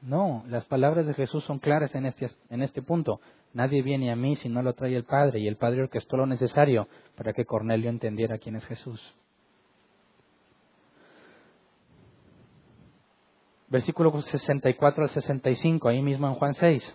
No, 0.00 0.44
las 0.48 0.64
palabras 0.64 1.06
de 1.06 1.14
Jesús 1.14 1.44
son 1.44 1.58
claras 1.58 1.94
en 1.94 2.06
este, 2.06 2.30
en 2.48 2.62
este 2.62 2.80
punto. 2.80 3.20
Nadie 3.52 3.82
viene 3.82 4.10
a 4.10 4.16
mí 4.16 4.34
si 4.36 4.48
no 4.48 4.62
lo 4.62 4.72
trae 4.72 4.96
el 4.96 5.04
Padre, 5.04 5.40
y 5.40 5.46
el 5.46 5.56
Padre 5.56 5.82
orquestó 5.82 6.16
lo 6.16 6.26
necesario 6.26 6.88
para 7.16 7.34
que 7.34 7.44
Cornelio 7.44 7.90
entendiera 7.90 8.38
quién 8.38 8.56
es 8.56 8.64
Jesús. 8.64 9.14
Versículo 13.72 14.20
64 14.20 15.04
al 15.04 15.08
65, 15.08 15.88
ahí 15.88 16.02
mismo 16.02 16.28
en 16.28 16.34
Juan 16.34 16.52
6. 16.52 16.94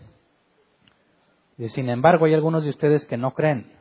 Y 1.57 1.69
sin 1.69 1.89
embargo, 1.89 2.25
hay 2.25 2.35
algunos 2.35 2.63
de 2.63 2.69
ustedes 2.69 3.03
que 3.07 3.17
no 3.17 3.33
creen. 3.33 3.73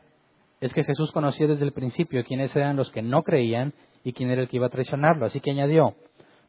Es 0.62 0.72
que 0.72 0.82
Jesús 0.82 1.12
conocía 1.12 1.46
desde 1.46 1.66
el 1.66 1.72
principio 1.72 2.24
quiénes 2.24 2.56
eran 2.56 2.74
los 2.74 2.90
que 2.90 3.02
no 3.02 3.22
creían 3.22 3.74
y 4.02 4.14
quién 4.14 4.30
era 4.30 4.40
el 4.40 4.48
que 4.48 4.56
iba 4.56 4.68
a 4.68 4.70
traicionarlo. 4.70 5.26
Así 5.26 5.40
que 5.40 5.50
añadió, 5.50 5.94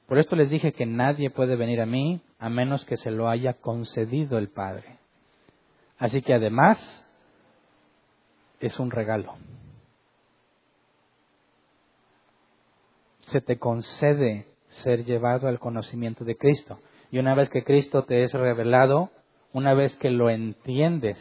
por 0.08 0.20
esto 0.20 0.38
les 0.38 0.50
dije 0.50 0.72
que 0.72 0.86
nadie 0.86 1.30
puede 1.32 1.58
venir 1.58 1.82
a 1.82 1.86
mí 1.86 2.22
a 2.40 2.48
menos 2.48 2.86
que 2.86 2.96
se 2.96 3.12
lo 3.12 3.28
haya 3.28 3.56
concedido 3.56 4.38
el 4.38 4.48
Padre. 4.48 5.00
Así 5.98 6.22
que 6.22 6.34
además 6.34 6.80
es 8.62 8.80
un 8.80 8.90
regalo. 8.90 9.36
Se 13.24 13.42
te 13.42 13.60
concede 13.60 14.48
ser 14.84 15.06
llevado 15.06 15.48
al 15.48 15.60
conocimiento 15.60 16.26
de 16.26 16.36
Cristo. 16.36 16.80
Y 17.12 17.20
una 17.20 17.36
vez 17.36 17.50
que 17.50 17.64
Cristo 17.64 18.04
te 18.04 18.24
es 18.24 18.34
revelado, 18.34 19.12
una 19.54 19.74
vez 19.74 19.96
que 19.98 20.10
lo 20.10 20.30
entiendes, 20.30 21.18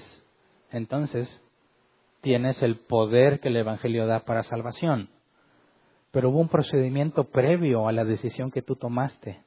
entonces 0.71 1.43
tienes 2.21 2.63
el 2.63 2.77
poder 2.77 3.41
que 3.41 3.49
el 3.49 3.57
Evangelio 3.57 4.07
da 4.07 4.21
para 4.21 4.43
salvación 4.43 5.11
pero 6.17 6.31
hubo 6.31 6.41
un 6.41 6.49
procedimiento 6.49 7.25
previo 7.25 7.89
a 7.89 7.93
la 7.93 8.07
decisión 8.07 8.51
que 8.51 8.63
tú 8.63 8.75
tomaste. 8.75 9.43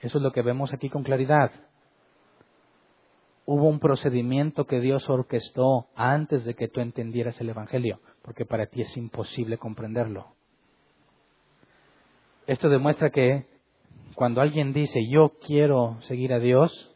Eso 0.00 0.18
es 0.18 0.24
lo 0.24 0.32
que 0.32 0.42
vemos 0.42 0.72
aquí 0.72 0.90
con 0.90 1.04
claridad. 1.04 1.52
Hubo 3.46 3.68
un 3.68 3.78
procedimiento 3.78 4.66
que 4.66 4.80
Dios 4.80 5.08
orquestó 5.08 5.86
antes 5.94 6.44
de 6.44 6.54
que 6.54 6.66
tú 6.66 6.80
entendieras 6.80 7.40
el 7.40 7.50
Evangelio, 7.50 8.00
porque 8.22 8.44
para 8.44 8.66
ti 8.66 8.80
es 8.80 8.96
imposible 8.96 9.58
comprenderlo. 9.58 10.34
Esto 12.46 12.68
demuestra 12.68 13.10
que 13.10 13.46
cuando 14.14 14.40
alguien 14.40 14.72
dice 14.72 15.00
yo 15.08 15.32
quiero 15.46 16.00
seguir 16.02 16.32
a 16.32 16.38
Dios, 16.38 16.94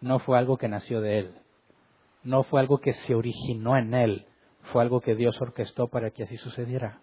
no 0.00 0.18
fue 0.18 0.38
algo 0.38 0.56
que 0.56 0.68
nació 0.68 1.00
de 1.00 1.18
Él, 1.18 1.34
no 2.24 2.42
fue 2.42 2.60
algo 2.60 2.78
que 2.78 2.92
se 2.92 3.14
originó 3.14 3.76
en 3.76 3.94
Él, 3.94 4.26
fue 4.72 4.82
algo 4.82 5.00
que 5.00 5.14
Dios 5.14 5.40
orquestó 5.40 5.88
para 5.88 6.10
que 6.10 6.24
así 6.24 6.36
sucediera. 6.36 7.00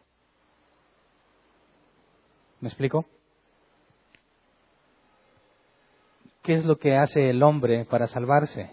¿Me 2.60 2.70
explico? 2.70 3.06
¿Qué 6.44 6.54
es 6.54 6.66
lo 6.66 6.78
que 6.78 6.96
hace 6.96 7.30
el 7.30 7.44
hombre 7.44 7.86
para 7.86 8.08
salvarse? 8.08 8.72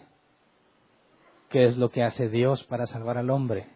¿Qué 1.51 1.67
es 1.67 1.77
lo 1.77 1.91
que 1.91 2.03
hace 2.03 2.29
Dios 2.29 2.65
para 2.65 2.87
salvar 2.87 3.19
al 3.19 3.31
hombre? 3.31 3.69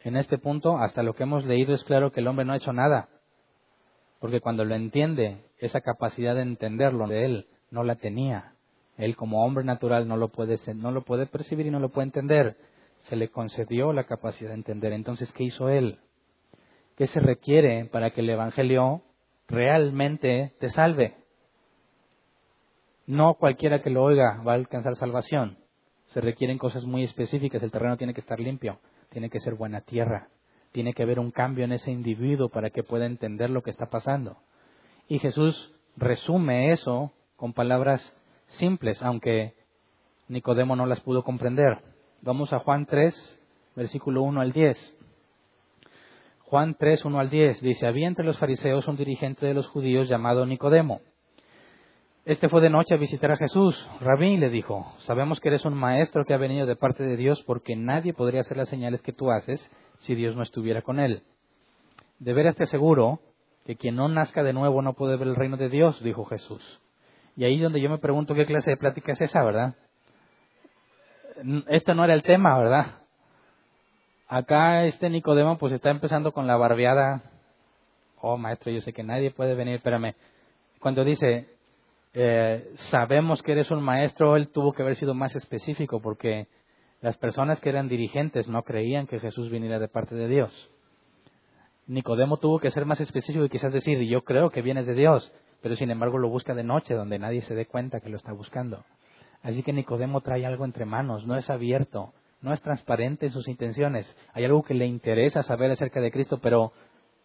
En 0.00 0.16
este 0.16 0.38
punto, 0.38 0.78
hasta 0.78 1.02
lo 1.02 1.14
que 1.14 1.22
hemos 1.22 1.44
leído 1.44 1.74
es 1.74 1.84
claro 1.84 2.10
que 2.10 2.20
el 2.20 2.26
hombre 2.26 2.44
no 2.44 2.52
ha 2.52 2.56
hecho 2.56 2.72
nada, 2.72 3.08
porque 4.20 4.40
cuando 4.40 4.64
lo 4.64 4.74
entiende, 4.74 5.38
esa 5.58 5.80
capacidad 5.80 6.34
de 6.34 6.42
entenderlo 6.42 7.08
de 7.08 7.24
él 7.24 7.46
no 7.70 7.82
la 7.82 7.96
tenía. 7.96 8.52
Él 8.98 9.16
como 9.16 9.44
hombre 9.44 9.64
natural 9.64 10.06
no 10.06 10.16
lo 10.18 10.28
puede, 10.28 10.58
no 10.74 10.92
lo 10.92 11.02
puede 11.02 11.26
percibir 11.26 11.66
y 11.66 11.70
no 11.70 11.80
lo 11.80 11.88
puede 11.88 12.08
entender. 12.08 12.56
Se 13.04 13.16
le 13.16 13.30
concedió 13.30 13.94
la 13.94 14.04
capacidad 14.04 14.50
de 14.50 14.56
entender. 14.56 14.92
Entonces, 14.92 15.32
¿qué 15.32 15.44
hizo 15.44 15.70
él? 15.70 15.98
¿Qué 16.96 17.06
se 17.06 17.18
requiere 17.18 17.86
para 17.86 18.10
que 18.10 18.20
el 18.20 18.28
Evangelio 18.28 19.02
realmente 19.48 20.52
te 20.60 20.68
salve? 20.68 21.16
No 23.06 23.34
cualquiera 23.34 23.80
que 23.80 23.88
lo 23.88 24.04
oiga 24.04 24.42
va 24.46 24.52
a 24.52 24.56
alcanzar 24.56 24.96
salvación. 24.96 25.56
Se 26.08 26.20
requieren 26.20 26.58
cosas 26.58 26.84
muy 26.84 27.04
específicas. 27.04 27.62
El 27.62 27.70
terreno 27.70 27.96
tiene 27.96 28.12
que 28.12 28.20
estar 28.20 28.38
limpio, 28.38 28.80
tiene 29.08 29.30
que 29.30 29.40
ser 29.40 29.54
buena 29.54 29.80
tierra, 29.80 30.28
tiene 30.72 30.92
que 30.92 31.02
haber 31.02 31.18
un 31.18 31.30
cambio 31.30 31.64
en 31.64 31.72
ese 31.72 31.90
individuo 31.90 32.48
para 32.48 32.70
que 32.70 32.82
pueda 32.82 33.06
entender 33.06 33.50
lo 33.50 33.62
que 33.62 33.70
está 33.70 33.86
pasando. 33.86 34.36
Y 35.08 35.18
Jesús 35.18 35.72
resume 35.96 36.72
eso 36.72 37.12
con 37.36 37.52
palabras 37.52 38.16
simples, 38.48 39.02
aunque 39.02 39.54
Nicodemo 40.28 40.76
no 40.76 40.86
las 40.86 41.00
pudo 41.00 41.24
comprender. 41.24 41.78
Vamos 42.22 42.52
a 42.52 42.60
Juan 42.60 42.86
3, 42.86 43.14
versículo 43.74 44.22
1 44.22 44.40
al 44.40 44.52
10. 44.52 44.96
Juan 46.44 46.74
3, 46.74 47.04
1 47.04 47.18
al 47.18 47.30
10 47.30 47.60
dice, 47.60 47.86
había 47.86 48.08
entre 48.08 48.24
los 48.24 48.38
fariseos 48.38 48.86
un 48.88 48.96
dirigente 48.96 49.46
de 49.46 49.54
los 49.54 49.68
judíos 49.68 50.08
llamado 50.08 50.46
Nicodemo. 50.46 51.00
Este 52.24 52.48
fue 52.48 52.60
de 52.60 52.70
noche 52.70 52.94
a 52.94 52.98
visitar 52.98 53.32
a 53.32 53.36
Jesús. 53.36 53.74
Rabí 54.00 54.36
le 54.36 54.50
dijo, 54.50 54.92
sabemos 54.98 55.40
que 55.40 55.48
eres 55.48 55.64
un 55.64 55.74
maestro 55.74 56.24
que 56.24 56.34
ha 56.34 56.38
venido 56.38 56.66
de 56.66 56.76
parte 56.76 57.02
de 57.02 57.16
Dios 57.16 57.42
porque 57.46 57.76
nadie 57.76 58.12
podría 58.12 58.42
hacer 58.42 58.56
las 58.56 58.68
señales 58.68 59.00
que 59.00 59.12
tú 59.12 59.30
haces 59.30 59.68
si 60.00 60.14
Dios 60.14 60.36
no 60.36 60.42
estuviera 60.42 60.82
con 60.82 60.98
él. 60.98 61.22
De 62.18 62.32
veras 62.32 62.56
te 62.56 62.64
aseguro 62.64 63.20
que 63.64 63.76
quien 63.76 63.96
no 63.96 64.08
nazca 64.08 64.42
de 64.42 64.52
nuevo 64.52 64.82
no 64.82 64.94
puede 64.94 65.16
ver 65.16 65.28
el 65.28 65.36
reino 65.36 65.56
de 65.56 65.68
Dios, 65.68 66.02
dijo 66.02 66.24
Jesús. 66.24 66.80
Y 67.36 67.44
ahí 67.44 67.58
donde 67.60 67.80
yo 67.80 67.88
me 67.88 67.98
pregunto 67.98 68.34
qué 68.34 68.46
clase 68.46 68.70
de 68.70 68.76
plática 68.76 69.12
es 69.12 69.20
esa, 69.20 69.42
¿verdad? 69.42 69.74
Este 71.68 71.94
no 71.94 72.04
era 72.04 72.14
el 72.14 72.22
tema, 72.22 72.58
¿verdad? 72.58 72.86
Acá 74.28 74.84
este 74.84 75.08
Nicodemo 75.08 75.58
pues 75.58 75.72
está 75.72 75.90
empezando 75.90 76.32
con 76.32 76.46
la 76.46 76.56
barbeada 76.56 77.22
oh 78.22 78.36
maestro, 78.36 78.70
yo 78.70 78.80
sé 78.80 78.92
que 78.92 79.02
nadie 79.02 79.30
puede 79.30 79.54
venir, 79.54 79.76
espérame. 79.76 80.14
Cuando 80.78 81.04
dice, 81.04 81.48
eh, 82.14 82.72
sabemos 82.90 83.42
que 83.42 83.52
eres 83.52 83.70
un 83.70 83.82
maestro, 83.82 84.36
él 84.36 84.48
tuvo 84.48 84.72
que 84.72 84.82
haber 84.82 84.96
sido 84.96 85.14
más 85.14 85.34
específico 85.36 86.00
porque 86.00 86.48
las 87.00 87.16
personas 87.16 87.60
que 87.60 87.70
eran 87.70 87.88
dirigentes 87.88 88.48
no 88.48 88.62
creían 88.62 89.06
que 89.06 89.20
Jesús 89.20 89.50
viniera 89.50 89.78
de 89.78 89.88
parte 89.88 90.14
de 90.14 90.28
Dios. 90.28 90.70
Nicodemo 91.86 92.36
tuvo 92.36 92.58
que 92.58 92.70
ser 92.70 92.84
más 92.84 93.00
específico 93.00 93.44
y 93.44 93.48
quizás 93.48 93.72
decir, 93.72 93.98
yo 94.02 94.22
creo 94.22 94.50
que 94.50 94.62
viene 94.62 94.84
de 94.84 94.94
Dios, 94.94 95.32
pero 95.62 95.76
sin 95.76 95.90
embargo 95.90 96.18
lo 96.18 96.28
busca 96.28 96.54
de 96.54 96.62
noche, 96.62 96.94
donde 96.94 97.18
nadie 97.18 97.42
se 97.42 97.54
dé 97.54 97.66
cuenta 97.66 98.00
que 98.00 98.10
lo 98.10 98.16
está 98.16 98.32
buscando. 98.32 98.84
Así 99.42 99.62
que 99.62 99.72
Nicodemo 99.72 100.20
trae 100.20 100.44
algo 100.46 100.64
entre 100.64 100.84
manos, 100.84 101.26
no 101.26 101.36
es 101.36 101.48
abierto, 101.48 102.12
no 102.42 102.52
es 102.52 102.60
transparente 102.60 103.26
en 103.26 103.32
sus 103.32 103.48
intenciones. 103.48 104.14
Hay 104.34 104.44
algo 104.44 104.62
que 104.62 104.74
le 104.74 104.86
interesa 104.86 105.42
saber 105.42 105.70
acerca 105.70 106.00
de 106.00 106.10
Cristo, 106.10 106.38
pero 106.42 106.72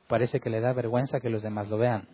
parece 0.07 0.39
que 0.39 0.49
le 0.49 0.61
da 0.61 0.73
vergüenza 0.73 1.19
que 1.19 1.29
los 1.29 1.43
demás 1.43 1.69
lo 1.69 1.77
vean. 1.77 2.07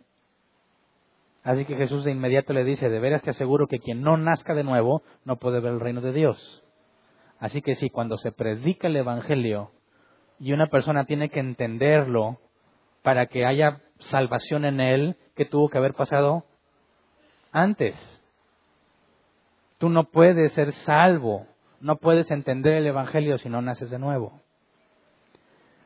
Así 1.44 1.66
que 1.66 1.76
Jesús 1.76 2.04
de 2.04 2.12
inmediato 2.12 2.54
le 2.54 2.64
dice, 2.64 2.90
de 2.90 3.00
veras 3.00 3.22
te 3.22 3.32
aseguro 3.32 3.68
que 3.68 3.80
quien 3.80 4.02
no 4.02 4.18
nazca 4.18 4.54
de 4.54 4.64
nuevo 4.64 5.02
no 5.26 5.38
puede 5.38 5.60
ver 5.60 5.74
el 5.74 5.80
reino 5.80 6.02
de 6.02 6.14
Dios. 6.14 6.64
Así 7.42 7.64
que 7.64 7.74
si 7.74 7.90
cuando 7.90 8.20
se 8.20 8.32
predica 8.32 8.88
el 8.88 8.96
Evangelio 8.96 9.72
y 10.40 10.54
una 10.54 10.68
persona 10.68 11.06
tiene 11.06 11.30
que 11.30 11.40
entenderlo 11.40 12.38
para 13.02 13.26
que 13.26 13.48
haya 13.48 13.82
salvación 13.98 14.64
en 14.64 14.80
él, 14.80 15.16
¿qué 15.36 15.46
tuvo 15.46 15.68
que 15.68 15.80
haber 15.80 15.96
pasado 15.96 16.46
antes? 17.52 17.96
Tú 19.80 19.90
no 19.90 20.04
puedes 20.04 20.54
ser 20.54 20.72
salvo, 20.72 21.48
no 21.80 21.96
puedes 21.96 22.30
entender 22.30 22.74
el 22.74 22.86
Evangelio 22.86 23.40
si 23.40 23.50
no 23.50 23.60
naces 23.64 23.90
de 23.90 23.98
nuevo. 23.98 24.40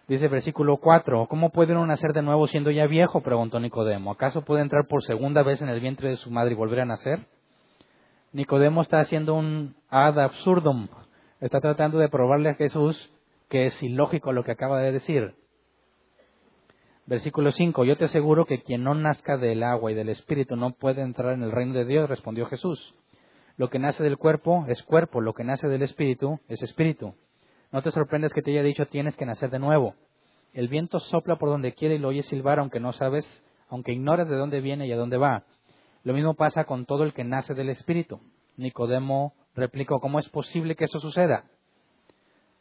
Dice 0.09 0.27
versículo 0.27 0.75
4, 0.75 1.27
¿cómo 1.27 1.51
puede 1.51 1.71
uno 1.71 1.85
nacer 1.85 2.11
de 2.11 2.21
nuevo 2.21 2.47
siendo 2.47 2.69
ya 2.69 2.85
viejo? 2.85 3.21
preguntó 3.21 3.61
Nicodemo. 3.61 4.11
¿Acaso 4.11 4.43
puede 4.43 4.61
entrar 4.61 4.87
por 4.87 5.03
segunda 5.03 5.41
vez 5.41 5.61
en 5.61 5.69
el 5.69 5.79
vientre 5.79 6.09
de 6.09 6.17
su 6.17 6.29
madre 6.29 6.51
y 6.51 6.55
volver 6.55 6.81
a 6.81 6.85
nacer? 6.85 7.25
Nicodemo 8.33 8.81
está 8.81 8.99
haciendo 8.99 9.35
un 9.35 9.77
ad 9.89 10.19
absurdum. 10.19 10.89
Está 11.41 11.59
tratando 11.59 11.97
de 11.99 12.09
probarle 12.09 12.49
a 12.49 12.55
Jesús 12.55 13.11
que 13.49 13.65
es 13.65 13.83
ilógico 13.83 14.31
lo 14.31 14.43
que 14.43 14.51
acaba 14.51 14.81
de 14.81 14.91
decir. 14.91 15.35
Versículo 17.05 17.51
5, 17.51 17.83
yo 17.83 17.97
te 17.97 18.05
aseguro 18.05 18.45
que 18.45 18.63
quien 18.63 18.83
no 18.83 18.95
nazca 18.95 19.37
del 19.37 19.61
agua 19.61 19.91
y 19.91 19.95
del 19.95 20.09
espíritu 20.09 20.55
no 20.55 20.71
puede 20.71 21.01
entrar 21.01 21.33
en 21.33 21.43
el 21.43 21.51
reino 21.51 21.73
de 21.73 21.85
Dios, 21.85 22.09
respondió 22.09 22.45
Jesús. 22.47 22.95
Lo 23.57 23.69
que 23.69 23.79
nace 23.79 24.03
del 24.03 24.17
cuerpo 24.17 24.65
es 24.67 24.81
cuerpo, 24.81 25.21
lo 25.21 25.33
que 25.33 25.43
nace 25.43 25.67
del 25.67 25.83
espíritu 25.83 26.39
es 26.47 26.61
espíritu. 26.63 27.13
No 27.71 27.81
te 27.81 27.91
sorprendas 27.91 28.33
que 28.33 28.41
te 28.41 28.51
haya 28.51 28.63
dicho 28.63 28.87
tienes 28.87 29.15
que 29.15 29.25
nacer 29.25 29.49
de 29.49 29.59
nuevo. 29.59 29.95
El 30.53 30.67
viento 30.67 30.99
sopla 30.99 31.35
por 31.35 31.49
donde 31.49 31.73
quiere 31.73 31.95
y 31.95 31.99
lo 31.99 32.07
oyes 32.07 32.25
silbar 32.25 32.59
aunque 32.59 32.79
no 32.79 32.93
sabes, 32.93 33.43
aunque 33.69 33.91
ignoras 33.91 34.29
de 34.29 34.35
dónde 34.35 34.61
viene 34.61 34.87
y 34.87 34.91
a 34.93 34.97
dónde 34.97 35.17
va. 35.17 35.43
Lo 36.03 36.13
mismo 36.13 36.33
pasa 36.33 36.63
con 36.63 36.85
todo 36.85 37.03
el 37.03 37.13
que 37.13 37.23
nace 37.23 37.53
del 37.53 37.69
Espíritu. 37.69 38.19
Nicodemo 38.57 39.33
replicó, 39.55 39.99
¿cómo 39.99 40.19
es 40.19 40.29
posible 40.29 40.75
que 40.75 40.85
eso 40.85 40.99
suceda? 40.99 41.45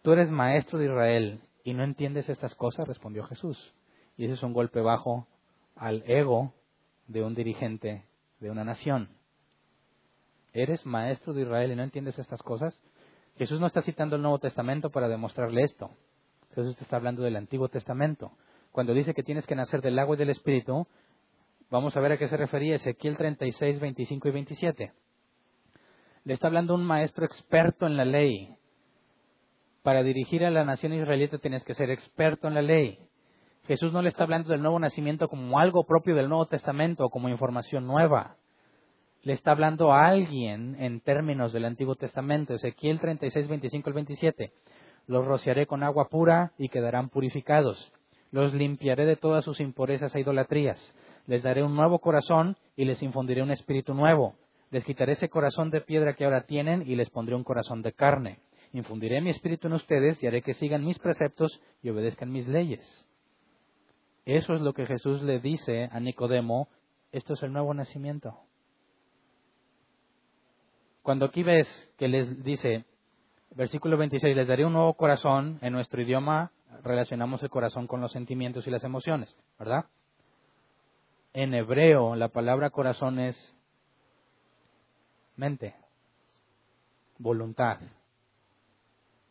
Tú 0.02 0.12
eres 0.12 0.30
maestro 0.30 0.78
de 0.78 0.86
Israel 0.86 1.40
y 1.64 1.74
no 1.74 1.82
entiendes 1.82 2.28
estas 2.28 2.54
cosas, 2.54 2.86
respondió 2.86 3.24
Jesús. 3.24 3.74
Y 4.16 4.24
ese 4.24 4.34
es 4.34 4.42
un 4.42 4.52
golpe 4.52 4.80
bajo 4.80 5.26
al 5.76 6.02
ego 6.06 6.52
de 7.08 7.22
un 7.22 7.34
dirigente 7.34 8.04
de 8.40 8.50
una 8.50 8.64
nación. 8.64 9.08
¿Eres 10.52 10.86
maestro 10.86 11.32
de 11.32 11.42
Israel 11.42 11.72
y 11.72 11.76
no 11.76 11.82
entiendes 11.82 12.18
estas 12.18 12.42
cosas? 12.42 12.78
Jesús 13.36 13.58
no 13.58 13.66
está 13.66 13.82
citando 13.82 14.14
el 14.14 14.22
Nuevo 14.22 14.38
Testamento 14.38 14.90
para 14.90 15.08
demostrarle 15.08 15.62
esto. 15.62 15.90
Jesús 16.54 16.80
está 16.80 16.96
hablando 16.96 17.22
del 17.22 17.36
Antiguo 17.36 17.68
Testamento. 17.68 18.30
Cuando 18.70 18.94
dice 18.94 19.14
que 19.14 19.24
tienes 19.24 19.46
que 19.46 19.56
nacer 19.56 19.82
del 19.82 19.98
agua 19.98 20.14
y 20.14 20.18
del 20.18 20.30
Espíritu, 20.30 20.86
vamos 21.70 21.96
a 21.96 22.00
ver 22.00 22.12
a 22.12 22.18
qué 22.18 22.28
se 22.28 22.36
refería 22.36 22.76
Ezequiel 22.76 23.16
36, 23.16 23.80
25 23.80 24.28
y 24.28 24.30
27. 24.30 24.92
Le 26.24 26.34
está 26.34 26.46
hablando 26.48 26.74
un 26.74 26.84
maestro 26.84 27.24
experto 27.24 27.86
en 27.86 27.96
la 27.96 28.04
ley. 28.04 28.54
Para 29.82 30.02
dirigir 30.02 30.44
a 30.44 30.50
la 30.50 30.64
nación 30.64 30.94
israelita 30.94 31.38
tienes 31.38 31.64
que 31.64 31.74
ser 31.74 31.90
experto 31.90 32.48
en 32.48 32.54
la 32.54 32.62
ley. 32.62 32.98
Jesús 33.66 33.92
no 33.92 34.02
le 34.02 34.08
está 34.08 34.24
hablando 34.24 34.50
del 34.50 34.62
nuevo 34.62 34.78
nacimiento 34.78 35.28
como 35.28 35.58
algo 35.58 35.84
propio 35.84 36.14
del 36.14 36.28
Nuevo 36.28 36.46
Testamento 36.46 37.04
o 37.04 37.10
como 37.10 37.28
información 37.28 37.86
nueva 37.86 38.36
le 39.24 39.32
está 39.32 39.52
hablando 39.52 39.92
a 39.92 40.06
alguien 40.06 40.76
en 40.78 41.00
términos 41.00 41.52
del 41.52 41.64
Antiguo 41.64 41.94
Testamento. 41.94 42.54
Ezequiel 42.54 43.00
36, 43.00 43.48
25 43.48 43.88
al 43.88 43.94
27. 43.94 44.52
Los 45.06 45.24
rociaré 45.24 45.66
con 45.66 45.82
agua 45.82 46.08
pura 46.10 46.52
y 46.58 46.68
quedarán 46.68 47.08
purificados. 47.08 47.90
Los 48.30 48.52
limpiaré 48.52 49.06
de 49.06 49.16
todas 49.16 49.42
sus 49.42 49.60
impurezas 49.60 50.14
e 50.14 50.20
idolatrías. 50.20 50.78
Les 51.26 51.42
daré 51.42 51.62
un 51.62 51.74
nuevo 51.74 52.00
corazón 52.00 52.58
y 52.76 52.84
les 52.84 53.02
infundiré 53.02 53.42
un 53.42 53.50
espíritu 53.50 53.94
nuevo. 53.94 54.34
Les 54.74 54.84
quitaré 54.84 55.12
ese 55.12 55.28
corazón 55.28 55.70
de 55.70 55.82
piedra 55.82 56.14
que 56.14 56.24
ahora 56.24 56.46
tienen 56.46 56.82
y 56.82 56.96
les 56.96 57.08
pondré 57.08 57.36
un 57.36 57.44
corazón 57.44 57.80
de 57.82 57.92
carne. 57.92 58.40
Infundiré 58.72 59.20
mi 59.20 59.30
espíritu 59.30 59.68
en 59.68 59.74
ustedes 59.74 60.20
y 60.20 60.26
haré 60.26 60.42
que 60.42 60.54
sigan 60.54 60.84
mis 60.84 60.98
preceptos 60.98 61.60
y 61.80 61.90
obedezcan 61.90 62.32
mis 62.32 62.48
leyes. 62.48 62.82
Eso 64.24 64.56
es 64.56 64.60
lo 64.62 64.72
que 64.72 64.84
Jesús 64.84 65.22
le 65.22 65.38
dice 65.38 65.88
a 65.92 66.00
Nicodemo. 66.00 66.66
Esto 67.12 67.34
es 67.34 67.42
el 67.44 67.52
nuevo 67.52 67.72
nacimiento. 67.72 68.36
Cuando 71.02 71.26
aquí 71.26 71.44
ves 71.44 71.68
que 71.96 72.08
les 72.08 72.42
dice, 72.42 72.84
versículo 73.54 73.96
26, 73.96 74.34
les 74.34 74.48
daré 74.48 74.66
un 74.66 74.72
nuevo 74.72 74.94
corazón, 74.94 75.60
en 75.62 75.72
nuestro 75.72 76.02
idioma 76.02 76.50
relacionamos 76.82 77.40
el 77.44 77.48
corazón 77.48 77.86
con 77.86 78.00
los 78.00 78.10
sentimientos 78.10 78.66
y 78.66 78.72
las 78.72 78.82
emociones, 78.82 79.36
¿verdad? 79.56 79.84
En 81.32 81.54
hebreo 81.54 82.16
la 82.16 82.26
palabra 82.26 82.70
corazón 82.70 83.20
es 83.20 83.53
mente, 85.36 85.74
voluntad. 87.18 87.78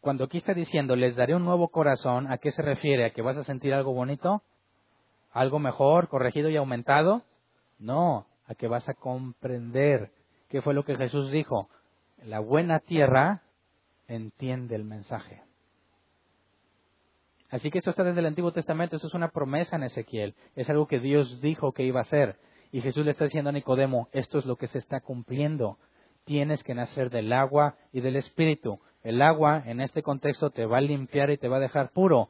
Cuando 0.01 0.25
aquí 0.25 0.37
está 0.37 0.53
diciendo, 0.53 0.95
les 0.95 1.15
daré 1.15 1.35
un 1.35 1.45
nuevo 1.45 1.69
corazón, 1.69 2.31
¿a 2.31 2.37
qué 2.37 2.51
se 2.51 2.61
refiere? 2.61 3.05
¿A 3.05 3.09
que 3.11 3.21
vas 3.21 3.37
a 3.37 3.43
sentir 3.43 3.73
algo 3.73 3.93
bonito? 3.93 4.41
¿Algo 5.31 5.59
mejor, 5.59 6.09
corregido 6.09 6.49
y 6.49 6.57
aumentado? 6.57 7.23
No, 7.79 8.27
a 8.47 8.55
que 8.55 8.67
vas 8.67 8.87
a 8.89 8.93
comprender 8.93 10.11
¿Qué 10.53 10.61
fue 10.61 10.75
lo 10.75 10.85
que 10.85 10.95
Jesús 10.95 11.31
dijo? 11.31 11.67
La 12.23 12.39
buena 12.39 12.79
tierra 12.79 13.41
entiende 14.07 14.75
el 14.75 14.83
mensaje. 14.83 15.41
Así 17.49 17.71
que 17.71 17.79
esto 17.79 17.89
está 17.89 18.03
desde 18.03 18.19
el 18.19 18.27
Antiguo 18.27 18.51
Testamento, 18.51 18.95
esto 18.95 19.07
es 19.07 19.15
una 19.15 19.31
promesa 19.31 19.77
en 19.77 19.83
Ezequiel, 19.83 20.35
es 20.55 20.69
algo 20.69 20.85
que 20.85 20.99
Dios 20.99 21.41
dijo 21.41 21.71
que 21.71 21.81
iba 21.81 22.01
a 22.01 22.03
hacer. 22.03 22.37
Y 22.71 22.81
Jesús 22.81 23.03
le 23.03 23.13
está 23.13 23.23
diciendo 23.23 23.49
a 23.49 23.53
Nicodemo, 23.53 24.09
esto 24.11 24.37
es 24.37 24.45
lo 24.45 24.55
que 24.55 24.67
se 24.67 24.77
está 24.77 24.99
cumpliendo. 25.01 25.79
Tienes 26.25 26.63
que 26.63 26.73
nacer 26.73 27.09
del 27.09 27.33
agua 27.33 27.75
y 27.91 28.01
del 28.01 28.15
espíritu. 28.15 28.79
El 29.03 29.21
agua 29.21 29.63
en 29.65 29.81
este 29.81 30.01
contexto 30.01 30.49
te 30.49 30.65
va 30.65 30.77
a 30.77 30.81
limpiar 30.81 31.29
y 31.29 31.37
te 31.37 31.49
va 31.49 31.57
a 31.57 31.61
dejar 31.61 31.91
puro. 31.91 32.29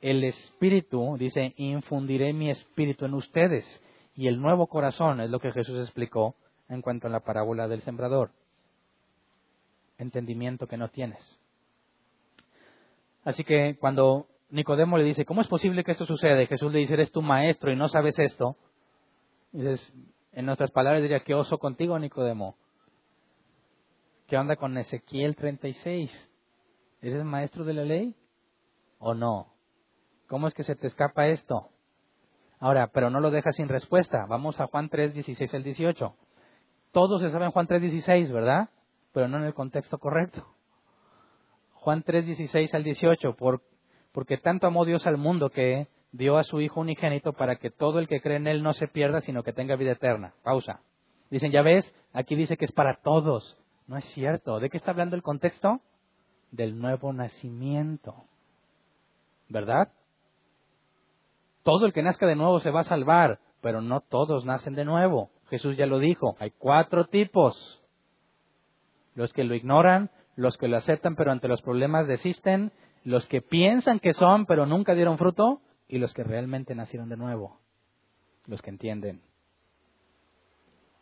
El 0.00 0.24
espíritu, 0.24 1.16
dice, 1.18 1.52
infundiré 1.56 2.32
mi 2.32 2.50
espíritu 2.50 3.04
en 3.04 3.14
ustedes. 3.14 3.82
Y 4.14 4.28
el 4.28 4.40
nuevo 4.40 4.66
corazón, 4.66 5.20
es 5.20 5.30
lo 5.30 5.40
que 5.40 5.52
Jesús 5.52 5.78
explicó, 5.78 6.34
en 6.68 6.80
cuanto 6.80 7.06
a 7.06 7.10
la 7.10 7.20
parábola 7.20 7.68
del 7.68 7.82
sembrador. 7.82 8.30
Entendimiento 9.98 10.66
que 10.66 10.78
no 10.78 10.88
tienes. 10.88 11.38
Así 13.24 13.44
que 13.44 13.76
cuando 13.78 14.26
Nicodemo 14.50 14.96
le 14.96 15.04
dice, 15.04 15.26
¿cómo 15.26 15.42
es 15.42 15.48
posible 15.48 15.84
que 15.84 15.92
esto 15.92 16.06
suceda? 16.06 16.44
Jesús 16.46 16.72
le 16.72 16.78
dice, 16.78 16.94
eres 16.94 17.12
tu 17.12 17.20
maestro 17.20 17.70
y 17.70 17.76
no 17.76 17.88
sabes 17.88 18.18
esto. 18.18 18.56
En 19.52 20.46
nuestras 20.46 20.70
palabras 20.70 21.02
diría, 21.02 21.20
¿qué 21.20 21.34
oso 21.34 21.58
contigo, 21.58 21.98
Nicodemo? 21.98 22.56
¿Qué 24.30 24.38
onda 24.38 24.54
con 24.54 24.78
Ezequiel 24.78 25.34
36? 25.34 26.08
¿Eres 27.02 27.24
maestro 27.24 27.64
de 27.64 27.74
la 27.74 27.82
ley 27.82 28.14
o 29.00 29.12
no? 29.12 29.48
¿Cómo 30.28 30.46
es 30.46 30.54
que 30.54 30.62
se 30.62 30.76
te 30.76 30.86
escapa 30.86 31.26
esto? 31.26 31.70
Ahora, 32.60 32.92
pero 32.92 33.10
no 33.10 33.18
lo 33.18 33.32
dejas 33.32 33.56
sin 33.56 33.68
respuesta. 33.68 34.26
Vamos 34.28 34.60
a 34.60 34.68
Juan 34.68 34.88
3, 34.88 35.14
16 35.14 35.52
al 35.52 35.64
18. 35.64 36.14
Todos 36.92 37.20
se 37.20 37.30
saben 37.32 37.50
Juan 37.50 37.66
3.16, 37.66 38.32
¿verdad? 38.32 38.68
Pero 39.12 39.26
no 39.26 39.38
en 39.38 39.46
el 39.46 39.52
contexto 39.52 39.98
correcto. 39.98 40.46
Juan 41.72 42.04
3.16 42.04 42.72
al 42.72 42.84
18, 42.84 43.34
por, 43.34 43.62
porque 44.12 44.36
tanto 44.36 44.68
amó 44.68 44.84
Dios 44.84 45.08
al 45.08 45.16
mundo 45.16 45.50
que 45.50 45.88
dio 46.12 46.38
a 46.38 46.44
su 46.44 46.60
Hijo 46.60 46.78
unigénito 46.78 47.32
para 47.32 47.56
que 47.56 47.72
todo 47.72 47.98
el 47.98 48.06
que 48.06 48.20
cree 48.20 48.36
en 48.36 48.46
Él 48.46 48.62
no 48.62 48.74
se 48.74 48.86
pierda, 48.86 49.22
sino 49.22 49.42
que 49.42 49.52
tenga 49.52 49.74
vida 49.74 49.90
eterna. 49.90 50.34
Pausa. 50.44 50.82
Dicen, 51.30 51.50
ya 51.50 51.62
ves, 51.62 51.92
aquí 52.12 52.36
dice 52.36 52.56
que 52.56 52.66
es 52.66 52.72
para 52.72 53.00
todos. 53.02 53.59
No 53.90 53.96
es 53.96 54.04
cierto. 54.14 54.60
¿De 54.60 54.70
qué 54.70 54.76
está 54.76 54.92
hablando 54.92 55.16
el 55.16 55.22
contexto? 55.22 55.80
Del 56.52 56.78
nuevo 56.78 57.12
nacimiento. 57.12 58.14
¿Verdad? 59.48 59.88
Todo 61.64 61.86
el 61.86 61.92
que 61.92 62.04
nazca 62.04 62.24
de 62.28 62.36
nuevo 62.36 62.60
se 62.60 62.70
va 62.70 62.82
a 62.82 62.84
salvar, 62.84 63.40
pero 63.60 63.80
no 63.80 64.00
todos 64.00 64.44
nacen 64.44 64.76
de 64.76 64.84
nuevo. 64.84 65.30
Jesús 65.48 65.76
ya 65.76 65.86
lo 65.86 65.98
dijo, 65.98 66.36
hay 66.38 66.52
cuatro 66.52 67.06
tipos. 67.08 67.82
Los 69.16 69.32
que 69.32 69.42
lo 69.42 69.56
ignoran, 69.56 70.10
los 70.36 70.56
que 70.56 70.68
lo 70.68 70.76
aceptan 70.76 71.16
pero 71.16 71.32
ante 71.32 71.48
los 71.48 71.60
problemas 71.60 72.06
desisten, 72.06 72.70
los 73.02 73.26
que 73.26 73.42
piensan 73.42 73.98
que 73.98 74.12
son 74.12 74.46
pero 74.46 74.66
nunca 74.66 74.94
dieron 74.94 75.18
fruto 75.18 75.62
y 75.88 75.98
los 75.98 76.14
que 76.14 76.22
realmente 76.22 76.76
nacieron 76.76 77.08
de 77.08 77.16
nuevo, 77.16 77.58
los 78.46 78.62
que 78.62 78.70
entienden. 78.70 79.20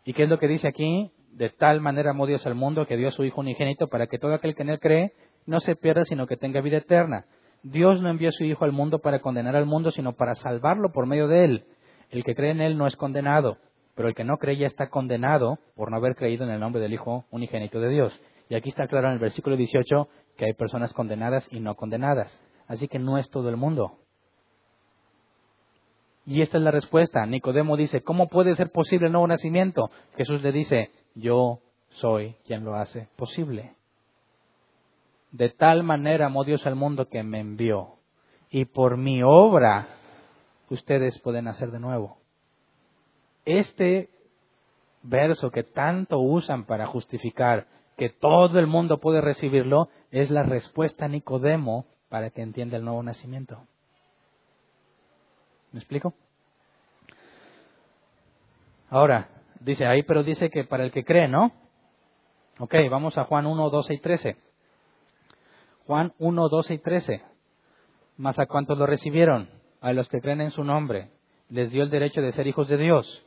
¿Y 0.06 0.14
qué 0.14 0.22
es 0.22 0.30
lo 0.30 0.38
que 0.38 0.48
dice 0.48 0.66
aquí? 0.66 1.12
De 1.38 1.50
tal 1.50 1.80
manera 1.80 2.10
amó 2.10 2.26
Dios 2.26 2.44
al 2.48 2.56
mundo 2.56 2.84
que 2.84 2.96
dio 2.96 3.06
a 3.06 3.12
su 3.12 3.22
Hijo 3.22 3.42
unigénito 3.42 3.86
para 3.86 4.08
que 4.08 4.18
todo 4.18 4.34
aquel 4.34 4.56
que 4.56 4.64
en 4.64 4.70
él 4.70 4.80
cree 4.80 5.12
no 5.46 5.60
se 5.60 5.76
pierda, 5.76 6.04
sino 6.04 6.26
que 6.26 6.36
tenga 6.36 6.60
vida 6.60 6.78
eterna. 6.78 7.26
Dios 7.62 8.02
no 8.02 8.08
envió 8.08 8.30
a 8.30 8.32
su 8.32 8.42
Hijo 8.42 8.64
al 8.64 8.72
mundo 8.72 8.98
para 8.98 9.20
condenar 9.20 9.54
al 9.54 9.64
mundo, 9.64 9.92
sino 9.92 10.14
para 10.14 10.34
salvarlo 10.34 10.90
por 10.90 11.06
medio 11.06 11.28
de 11.28 11.44
él. 11.44 11.64
El 12.10 12.24
que 12.24 12.34
cree 12.34 12.50
en 12.50 12.60
él 12.60 12.76
no 12.76 12.88
es 12.88 12.96
condenado, 12.96 13.58
pero 13.94 14.08
el 14.08 14.16
que 14.16 14.24
no 14.24 14.38
cree 14.38 14.56
ya 14.56 14.66
está 14.66 14.88
condenado 14.88 15.60
por 15.76 15.92
no 15.92 15.96
haber 15.98 16.16
creído 16.16 16.42
en 16.42 16.50
el 16.50 16.58
nombre 16.58 16.82
del 16.82 16.92
Hijo 16.92 17.24
unigénito 17.30 17.78
de 17.78 17.90
Dios. 17.90 18.20
Y 18.48 18.56
aquí 18.56 18.70
está 18.70 18.88
claro 18.88 19.06
en 19.06 19.12
el 19.12 19.20
versículo 19.20 19.56
18 19.56 20.08
que 20.36 20.46
hay 20.46 20.54
personas 20.54 20.92
condenadas 20.92 21.46
y 21.52 21.60
no 21.60 21.76
condenadas. 21.76 22.36
Así 22.66 22.88
que 22.88 22.98
no 22.98 23.16
es 23.16 23.30
todo 23.30 23.48
el 23.48 23.56
mundo. 23.56 23.92
Y 26.26 26.42
esta 26.42 26.58
es 26.58 26.64
la 26.64 26.72
respuesta. 26.72 27.24
Nicodemo 27.26 27.76
dice, 27.76 28.02
¿cómo 28.02 28.28
puede 28.28 28.56
ser 28.56 28.72
posible 28.72 29.06
el 29.06 29.12
nuevo 29.12 29.28
nacimiento? 29.28 29.90
Jesús 30.16 30.42
le 30.42 30.50
dice, 30.50 30.90
yo 31.14 31.60
soy 31.90 32.36
quien 32.44 32.64
lo 32.64 32.74
hace 32.74 33.08
posible. 33.16 33.74
De 35.32 35.50
tal 35.50 35.82
manera 35.82 36.26
amó 36.26 36.44
Dios 36.44 36.66
al 36.66 36.74
mundo 36.74 37.08
que 37.08 37.22
me 37.22 37.40
envió. 37.40 37.96
Y 38.50 38.64
por 38.64 38.96
mi 38.96 39.22
obra 39.22 39.88
ustedes 40.70 41.18
pueden 41.20 41.48
hacer 41.48 41.70
de 41.70 41.80
nuevo. 41.80 42.18
Este 43.44 44.10
verso 45.02 45.50
que 45.50 45.64
tanto 45.64 46.18
usan 46.18 46.64
para 46.64 46.86
justificar 46.86 47.66
que 47.96 48.08
todo 48.08 48.58
el 48.58 48.66
mundo 48.66 48.98
puede 48.98 49.20
recibirlo 49.20 49.88
es 50.10 50.30
la 50.30 50.42
respuesta 50.42 51.06
a 51.06 51.08
Nicodemo 51.08 51.86
para 52.08 52.30
que 52.30 52.42
entienda 52.42 52.76
el 52.76 52.84
nuevo 52.84 53.02
nacimiento. 53.02 53.66
¿Me 55.72 55.80
explico? 55.80 56.14
Ahora, 58.90 59.28
dice 59.60 59.86
ahí, 59.86 60.02
pero 60.02 60.22
dice 60.22 60.50
que 60.50 60.64
para 60.64 60.84
el 60.84 60.92
que 60.92 61.04
cree, 61.04 61.28
¿no? 61.28 61.52
Ok, 62.58 62.74
vamos 62.90 63.16
a 63.18 63.24
Juan 63.24 63.46
1, 63.46 63.70
12 63.70 63.94
y 63.94 63.98
13. 63.98 64.36
Juan 65.86 66.12
1, 66.18 66.48
12 66.48 66.74
y 66.74 66.78
13. 66.78 67.22
Más 68.16 68.38
a 68.38 68.46
cuantos 68.46 68.76
lo 68.76 68.86
recibieron, 68.86 69.48
a 69.80 69.92
los 69.92 70.08
que 70.08 70.20
creen 70.20 70.40
en 70.40 70.50
su 70.50 70.64
nombre, 70.64 71.10
les 71.48 71.70
dio 71.70 71.82
el 71.82 71.90
derecho 71.90 72.20
de 72.20 72.32
ser 72.32 72.46
hijos 72.46 72.68
de 72.68 72.76
Dios. 72.76 73.24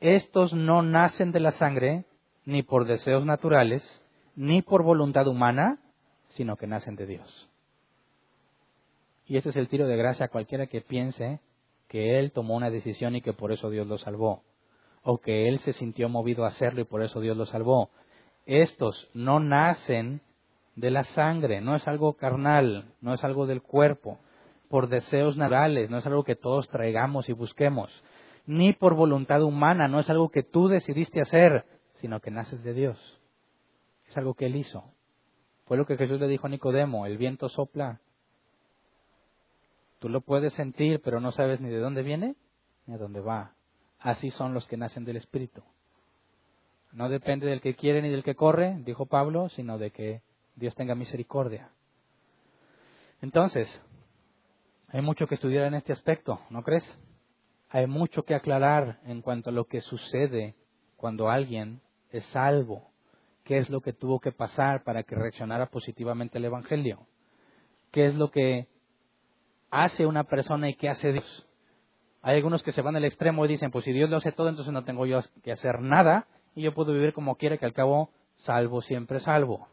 Estos 0.00 0.52
no 0.52 0.82
nacen 0.82 1.32
de 1.32 1.40
la 1.40 1.52
sangre, 1.52 2.04
ni 2.44 2.62
por 2.62 2.86
deseos 2.86 3.24
naturales, 3.24 3.82
ni 4.36 4.62
por 4.62 4.82
voluntad 4.82 5.26
humana, 5.26 5.78
sino 6.30 6.56
que 6.56 6.66
nacen 6.66 6.96
de 6.96 7.06
Dios. 7.06 7.48
Y 9.26 9.36
este 9.36 9.50
es 9.50 9.56
el 9.56 9.68
tiro 9.68 9.86
de 9.86 9.96
gracia 9.96 10.26
a 10.26 10.30
cualquiera 10.30 10.66
que 10.66 10.80
piense 10.80 11.40
que 11.88 12.18
Él 12.18 12.32
tomó 12.32 12.56
una 12.56 12.70
decisión 12.70 13.16
y 13.16 13.22
que 13.22 13.32
por 13.32 13.52
eso 13.52 13.70
Dios 13.70 13.86
lo 13.86 13.98
salvó, 13.98 14.42
o 15.02 15.18
que 15.18 15.48
Él 15.48 15.58
se 15.60 15.72
sintió 15.72 16.08
movido 16.08 16.44
a 16.44 16.48
hacerlo 16.48 16.80
y 16.80 16.84
por 16.84 17.02
eso 17.02 17.20
Dios 17.20 17.36
lo 17.36 17.46
salvó. 17.46 17.90
Estos 18.46 19.08
no 19.14 19.40
nacen 19.40 20.20
de 20.76 20.90
la 20.90 21.04
sangre, 21.04 21.60
no 21.60 21.76
es 21.76 21.86
algo 21.86 22.14
carnal, 22.14 22.86
no 23.00 23.14
es 23.14 23.22
algo 23.24 23.46
del 23.46 23.62
cuerpo, 23.62 24.18
por 24.68 24.88
deseos 24.88 25.36
naturales, 25.36 25.90
no 25.90 25.98
es 25.98 26.06
algo 26.06 26.24
que 26.24 26.36
todos 26.36 26.68
traigamos 26.68 27.28
y 27.28 27.32
busquemos, 27.32 27.90
ni 28.46 28.72
por 28.72 28.94
voluntad 28.94 29.42
humana, 29.42 29.86
no 29.86 30.00
es 30.00 30.08
algo 30.08 30.30
que 30.30 30.42
tú 30.42 30.68
decidiste 30.68 31.20
hacer, 31.20 31.64
sino 31.94 32.20
que 32.20 32.30
naces 32.30 32.62
de 32.64 32.72
Dios. 32.72 33.20
Es 34.08 34.16
algo 34.16 34.34
que 34.34 34.46
Él 34.46 34.56
hizo. 34.56 34.84
Fue 35.66 35.76
lo 35.76 35.86
que 35.86 35.96
Jesús 35.96 36.20
le 36.20 36.26
dijo 36.26 36.46
a 36.46 36.50
Nicodemo, 36.50 37.06
el 37.06 37.18
viento 37.18 37.48
sopla 37.48 38.00
Tú 40.02 40.08
lo 40.08 40.20
puedes 40.20 40.52
sentir, 40.54 41.00
pero 41.00 41.20
no 41.20 41.30
sabes 41.30 41.60
ni 41.60 41.68
de 41.68 41.78
dónde 41.78 42.02
viene 42.02 42.34
ni 42.86 42.94
a 42.94 42.98
dónde 42.98 43.20
va. 43.20 43.52
Así 44.02 44.30
son 44.30 44.54
los 44.54 44.66
que 44.66 44.76
nacen 44.76 45.04
del 45.04 45.16
Espíritu. 45.16 45.62
No 46.92 47.08
depende 47.08 47.46
del 47.46 47.60
que 47.60 47.74
quiere 47.74 48.02
ni 48.02 48.08
del 48.10 48.22
que 48.22 48.34
corre, 48.34 48.76
dijo 48.84 49.06
Pablo, 49.06 49.48
sino 49.50 49.78
de 49.78 49.90
que 49.90 50.22
Dios 50.56 50.74
tenga 50.74 50.94
misericordia. 50.94 51.70
Entonces, 53.22 53.68
hay 54.88 55.00
mucho 55.00 55.26
que 55.26 55.36
estudiar 55.36 55.66
en 55.66 55.74
este 55.74 55.92
aspecto, 55.92 56.40
¿no 56.50 56.62
crees? 56.62 56.84
Hay 57.70 57.86
mucho 57.86 58.24
que 58.24 58.34
aclarar 58.34 59.00
en 59.04 59.22
cuanto 59.22 59.50
a 59.50 59.52
lo 59.52 59.64
que 59.64 59.80
sucede 59.80 60.54
cuando 60.96 61.30
alguien 61.30 61.80
es 62.10 62.26
salvo. 62.26 62.90
¿Qué 63.44 63.58
es 63.58 63.70
lo 63.70 63.80
que 63.80 63.92
tuvo 63.92 64.20
que 64.20 64.32
pasar 64.32 64.84
para 64.84 65.02
que 65.04 65.14
reaccionara 65.14 65.66
positivamente 65.66 66.38
al 66.38 66.44
Evangelio? 66.44 67.06
¿Qué 67.90 68.06
es 68.06 68.14
lo 68.14 68.30
que 68.30 68.68
hace 69.72 70.04
una 70.04 70.24
persona 70.24 70.68
y 70.68 70.74
qué 70.74 70.90
hace 70.90 71.12
Dios. 71.12 71.46
Hay 72.22 72.36
algunos 72.36 72.62
que 72.62 72.72
se 72.72 72.82
van 72.82 72.96
al 72.96 73.04
extremo 73.04 73.44
y 73.44 73.48
dicen, 73.48 73.70
pues 73.70 73.84
si 73.84 73.92
Dios 73.92 74.08
lo 74.08 74.16
hace 74.16 74.32
todo, 74.32 74.48
entonces 74.48 74.72
no 74.72 74.84
tengo 74.84 75.06
yo 75.06 75.20
que 75.42 75.52
hacer 75.52 75.80
nada 75.80 76.26
y 76.54 76.62
yo 76.62 76.72
puedo 76.72 76.92
vivir 76.92 77.12
como 77.12 77.36
quiera, 77.36 77.58
que 77.58 77.66
al 77.66 77.72
cabo 77.72 78.10
salvo 78.36 78.80
siempre 78.80 79.20
salvo. 79.20 79.68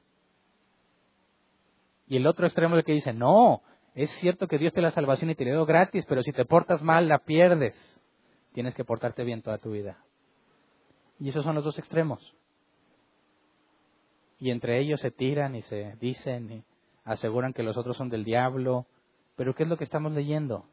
Y 2.07 2.17
el 2.17 2.25
otro 2.25 2.47
extremo 2.47 2.75
es 2.75 2.79
el 2.79 2.85
que 2.85 2.93
dice, 2.93 3.13
no, 3.13 3.61
es 3.93 4.09
cierto 4.19 4.47
que 4.47 4.57
Dios 4.57 4.73
te 4.73 4.81
la 4.81 4.91
salvación 4.91 5.29
y 5.29 5.35
te 5.35 5.45
la 5.45 5.51
dio 5.51 5.65
gratis, 5.65 6.05
pero 6.07 6.23
si 6.23 6.31
te 6.31 6.45
portas 6.45 6.81
mal 6.81 7.07
la 7.07 7.19
pierdes. 7.19 7.75
Tienes 8.53 8.73
que 8.73 8.83
portarte 8.83 9.23
bien 9.23 9.43
toda 9.43 9.59
tu 9.59 9.71
vida. 9.71 10.03
Y 11.19 11.29
esos 11.29 11.43
son 11.43 11.53
los 11.53 11.63
dos 11.63 11.77
extremos. 11.77 12.35
Y 14.39 14.49
entre 14.49 14.79
ellos 14.79 15.01
se 15.01 15.11
tiran 15.11 15.53
y 15.55 15.61
se 15.63 15.95
dicen 15.99 16.51
y 16.51 16.63
aseguran 17.03 17.53
que 17.53 17.61
los 17.61 17.77
otros 17.77 17.95
son 17.95 18.09
del 18.09 18.23
diablo 18.23 18.87
pero 19.39 19.55
¿qué 19.55 19.63
es 19.63 19.69
lo 19.69 19.77
que 19.77 19.85
estamos 19.85 20.11
leyendo? 20.11 20.65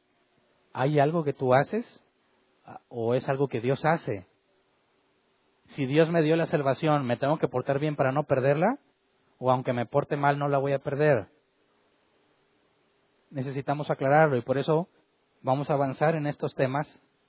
¿Hay 0.78 1.00
algo 1.00 1.24
que 1.24 1.32
tú 1.32 1.54
haces 1.54 1.86
o 2.90 3.14
es 3.14 3.26
algo 3.30 3.48
que 3.48 3.62
Dios 3.62 3.82
hace? 3.86 4.26
Si 5.68 5.86
Dios 5.86 6.10
me 6.10 6.20
dio 6.20 6.36
la 6.36 6.44
salvación, 6.44 7.06
¿me 7.06 7.16
tengo 7.16 7.38
que 7.38 7.48
portar 7.48 7.78
bien 7.78 7.96
para 7.96 8.12
no 8.12 8.24
perderla? 8.24 8.78
¿O 9.38 9.50
aunque 9.50 9.72
me 9.72 9.86
porte 9.86 10.18
mal 10.18 10.38
no 10.38 10.48
la 10.48 10.58
voy 10.58 10.74
a 10.74 10.80
perder? 10.80 11.28
Necesitamos 13.30 13.90
aclararlo 13.90 14.36
y 14.36 14.42
por 14.42 14.58
eso 14.58 14.90
vamos 15.40 15.70
a 15.70 15.72
avanzar 15.72 16.14
en 16.14 16.26
estos 16.26 16.54
temas 16.54 16.86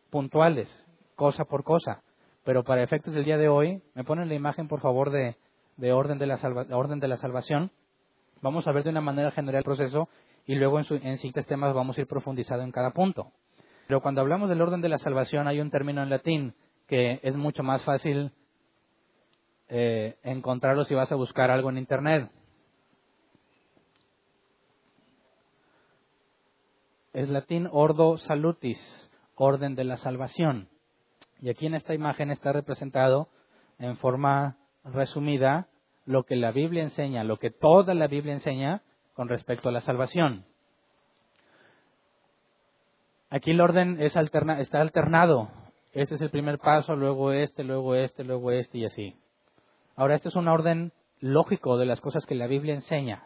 puntuales, 0.10 0.68
cosa 1.16 1.46
por 1.46 1.64
cosa. 1.64 2.04
Pero 2.44 2.66
para 2.66 2.84
efectos 2.84 3.14
del 3.14 3.24
día 3.24 3.38
de 3.38 3.48
hoy, 3.48 3.82
me 3.96 4.04
ponen 4.04 4.28
la 4.28 4.36
imagen 4.36 4.68
por 4.68 4.82
favor 4.82 5.10
de, 5.10 5.38
orden, 5.94 6.18
de 6.18 6.28
la 6.28 6.38
orden 6.72 7.00
de 7.00 7.08
la 7.08 7.16
salvación. 7.16 7.72
Vamos 8.42 8.68
a 8.68 8.74
ver 8.74 8.84
de 8.84 8.90
una 8.90 9.00
manera 9.00 9.32
general 9.32 9.60
el 9.60 9.64
proceso 9.64 10.10
y 10.48 10.56
luego 10.56 10.80
en, 10.80 10.86
su, 10.86 10.98
siguientes 10.98 11.46
temas 11.46 11.76
vamos 11.76 11.98
a 11.98 12.02
ir 12.02 12.08
profundizando 12.08 12.64
en 12.64 12.72
cada 12.72 12.92
punto. 12.92 13.34
Pero 13.86 14.02
cuando 14.02 14.22
hablamos 14.22 14.50
del 14.50 14.62
orden 14.62 14.82
de 14.82 14.90
la 14.90 14.98
salvación 14.98 15.48
hay 15.48 15.60
un 15.60 15.70
término 15.70 16.02
en 16.02 16.10
latín 16.10 16.56
que 16.88 17.20
es 17.22 17.36
mucho 17.36 17.64
más 17.64 17.84
fácil 17.84 18.32
eh, 19.68 20.18
encontrarlo 20.24 20.86
si 20.86 20.96
vas 20.96 21.12
a 21.12 21.16
buscar 21.16 21.52
algo 21.52 21.70
en 21.70 21.78
Internet. 21.78 22.32
Es 27.12 27.28
latín 27.28 27.68
ordo 27.70 28.18
salutis, 28.18 28.80
orden 29.36 29.76
de 29.76 29.84
la 29.84 29.98
salvación. 29.98 30.70
Y 31.42 31.50
aquí 31.50 31.66
en 31.66 31.76
esta 31.76 31.94
imagen 31.94 32.32
está 32.32 32.54
representado 32.54 33.28
en 33.80 33.98
forma 33.98 34.58
resumida 34.86 35.68
lo 36.06 36.24
que 36.24 36.38
la 36.38 36.52
Biblia 36.52 36.84
enseña, 36.84 37.26
lo 37.26 37.38
que 37.38 37.52
toda 37.52 37.94
la 37.94 38.08
Biblia 38.08 38.34
enseña 38.34 38.82
con 39.18 39.28
respecto 39.30 39.68
a 39.68 39.72
la 39.72 39.82
salvación. 39.82 40.46
Aquí 43.32 43.50
el 43.50 43.60
orden 43.60 44.00
es 44.00 44.16
está 44.16 44.80
alternado. 44.80 45.50
Este 45.92 46.16
es 46.16 46.22
el 46.22 46.30
primer 46.30 46.60
paso, 46.60 46.96
luego 46.96 47.32
este, 47.32 47.64
luego 47.64 47.96
este, 47.96 48.24
luego 48.24 48.52
este 48.52 48.78
y 48.78 48.86
así. 48.86 49.16
Ahora, 49.96 50.14
este 50.14 50.30
es 50.30 50.36
un 50.36 50.48
orden 50.48 50.94
lógico 51.20 51.80
de 51.80 51.88
las 51.88 52.00
cosas 52.00 52.28
que 52.28 52.36
la 52.36 52.46
Biblia 52.46 52.76
enseña, 52.76 53.24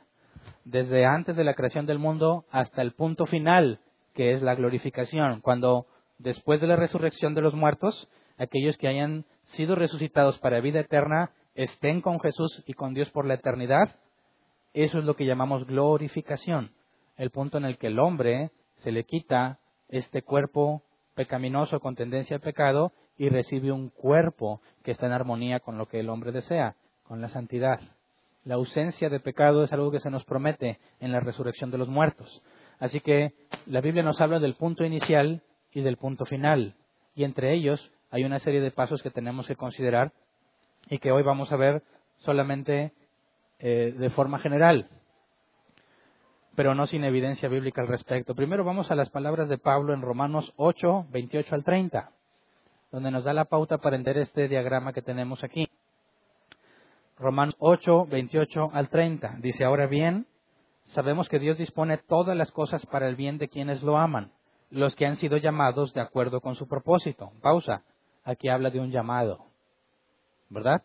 desde 0.64 1.06
antes 1.06 1.36
de 1.36 1.44
la 1.44 1.56
creación 1.56 1.86
del 1.86 2.00
mundo 2.00 2.46
hasta 2.52 2.82
el 2.82 2.94
punto 2.94 3.26
final, 3.26 3.82
que 4.14 4.34
es 4.34 4.42
la 4.42 4.56
glorificación, 4.56 5.42
cuando 5.42 5.88
después 6.20 6.62
de 6.62 6.68
la 6.68 6.78
resurrección 6.78 7.34
de 7.34 7.42
los 7.42 7.54
muertos, 7.54 8.08
aquellos 8.38 8.78
que 8.78 8.88
hayan 8.88 9.26
sido 9.44 9.76
resucitados 9.76 10.40
para 10.40 10.62
vida 10.62 10.80
eterna 10.80 11.32
estén 11.54 12.00
con 12.00 12.22
Jesús 12.22 12.64
y 12.66 12.76
con 12.76 12.94
Dios 12.94 13.10
por 13.12 13.26
la 13.26 13.34
eternidad 13.34 13.94
eso 14.74 15.00
es 15.00 15.06
lo 15.06 15.16
que 15.16 15.26
llamamos 15.26 15.66
glorificación, 15.66 16.72
el 17.18 17.30
punto 17.30 17.58
en 17.58 17.66
el 17.66 17.78
que 17.78 17.88
el 17.88 18.00
hombre 18.00 18.52
se 18.84 18.92
le 18.92 19.04
quita 19.04 19.60
este 19.90 20.22
cuerpo 20.22 20.84
pecaminoso 21.16 21.80
con 21.80 21.96
tendencia 21.96 22.38
al 22.38 22.42
pecado 22.42 22.94
y 23.18 23.30
recibe 23.30 23.72
un 23.72 23.90
cuerpo 23.90 24.62
que 24.84 24.92
está 24.92 25.06
en 25.06 25.12
armonía 25.12 25.60
con 25.60 25.78
lo 25.78 25.88
que 25.88 26.00
el 26.00 26.10
hombre 26.10 26.32
desea, 26.32 26.76
con 27.04 27.22
la 27.22 27.30
santidad. 27.30 27.80
La 28.44 28.56
ausencia 28.56 29.10
de 29.10 29.20
pecado 29.20 29.64
es 29.64 29.72
algo 29.72 29.92
que 29.92 30.00
se 30.00 30.10
nos 30.10 30.26
promete 30.26 30.80
en 31.00 31.12
la 31.12 31.20
resurrección 31.20 31.70
de 31.70 31.78
los 31.78 31.90
muertos. 31.90 32.42
Así 32.80 33.00
que 33.00 33.34
la 33.68 33.82
Biblia 33.82 34.02
nos 34.02 34.20
habla 34.22 34.40
del 34.40 34.56
punto 34.56 34.84
inicial 34.84 35.44
y 35.72 35.82
del 35.82 35.98
punto 35.98 36.26
final. 36.26 36.76
Y 37.14 37.24
entre 37.24 37.54
ellos 37.54 37.92
hay 38.10 38.24
una 38.24 38.40
serie 38.40 38.62
de 38.62 38.72
pasos 38.72 39.04
que 39.04 39.12
tenemos 39.12 39.46
que 39.46 39.56
considerar 39.56 40.14
y 40.90 40.98
que 40.98 41.12
hoy 41.12 41.22
vamos 41.22 41.52
a 41.52 41.58
ver 41.58 41.84
solamente 42.20 42.94
eh, 43.62 43.94
de 43.98 44.10
forma 44.10 44.40
general. 44.40 44.90
pero 46.56 46.76
no 46.76 46.86
sin 46.86 47.04
evidencia 47.06 47.48
bíblica 47.48 47.82
al 47.82 47.88
respecto. 47.88 48.36
Primero 48.36 48.64
vamos 48.64 48.92
a 48.92 48.96
las 48.96 49.10
palabras 49.10 49.48
de 49.48 49.58
Pablo 49.58 49.94
en 49.94 50.02
Romanos 50.02 50.52
8, 50.58 51.08
28 51.10 51.56
al 51.56 51.64
30, 51.64 52.12
donde 52.92 53.10
nos 53.10 53.24
da 53.24 53.34
la 53.34 53.46
pauta 53.46 53.78
para 53.78 53.96
entender 53.96 54.24
este 54.24 54.48
diagrama 54.50 54.92
que 54.92 55.02
tenemos 55.02 55.44
aquí. 55.44 55.70
Romanos 57.18 57.56
8, 57.60 58.08
28 58.08 58.72
al 58.74 58.90
30. 58.90 59.38
Dice, 59.40 59.64
ahora 59.64 59.86
bien, 59.88 60.26
sabemos 60.88 61.30
que 61.30 61.40
Dios 61.40 61.58
dispone 61.58 61.98
todas 62.00 62.36
las 62.36 62.52
cosas 62.52 62.86
para 62.88 63.08
el 63.08 63.16
bien 63.16 63.38
de 63.38 63.48
quienes 63.48 63.82
lo 63.82 63.98
aman, 63.98 64.32
los 64.72 64.96
que 64.96 65.06
han 65.06 65.18
sido 65.18 65.38
llamados 65.38 65.94
de 65.94 66.02
acuerdo 66.02 66.42
con 66.42 66.56
su 66.56 66.68
propósito. 66.68 67.32
Pausa. 67.42 67.84
Aquí 68.24 68.50
habla 68.50 68.70
de 68.70 68.80
un 68.80 68.92
llamado. 68.92 69.46
¿Verdad? 70.50 70.84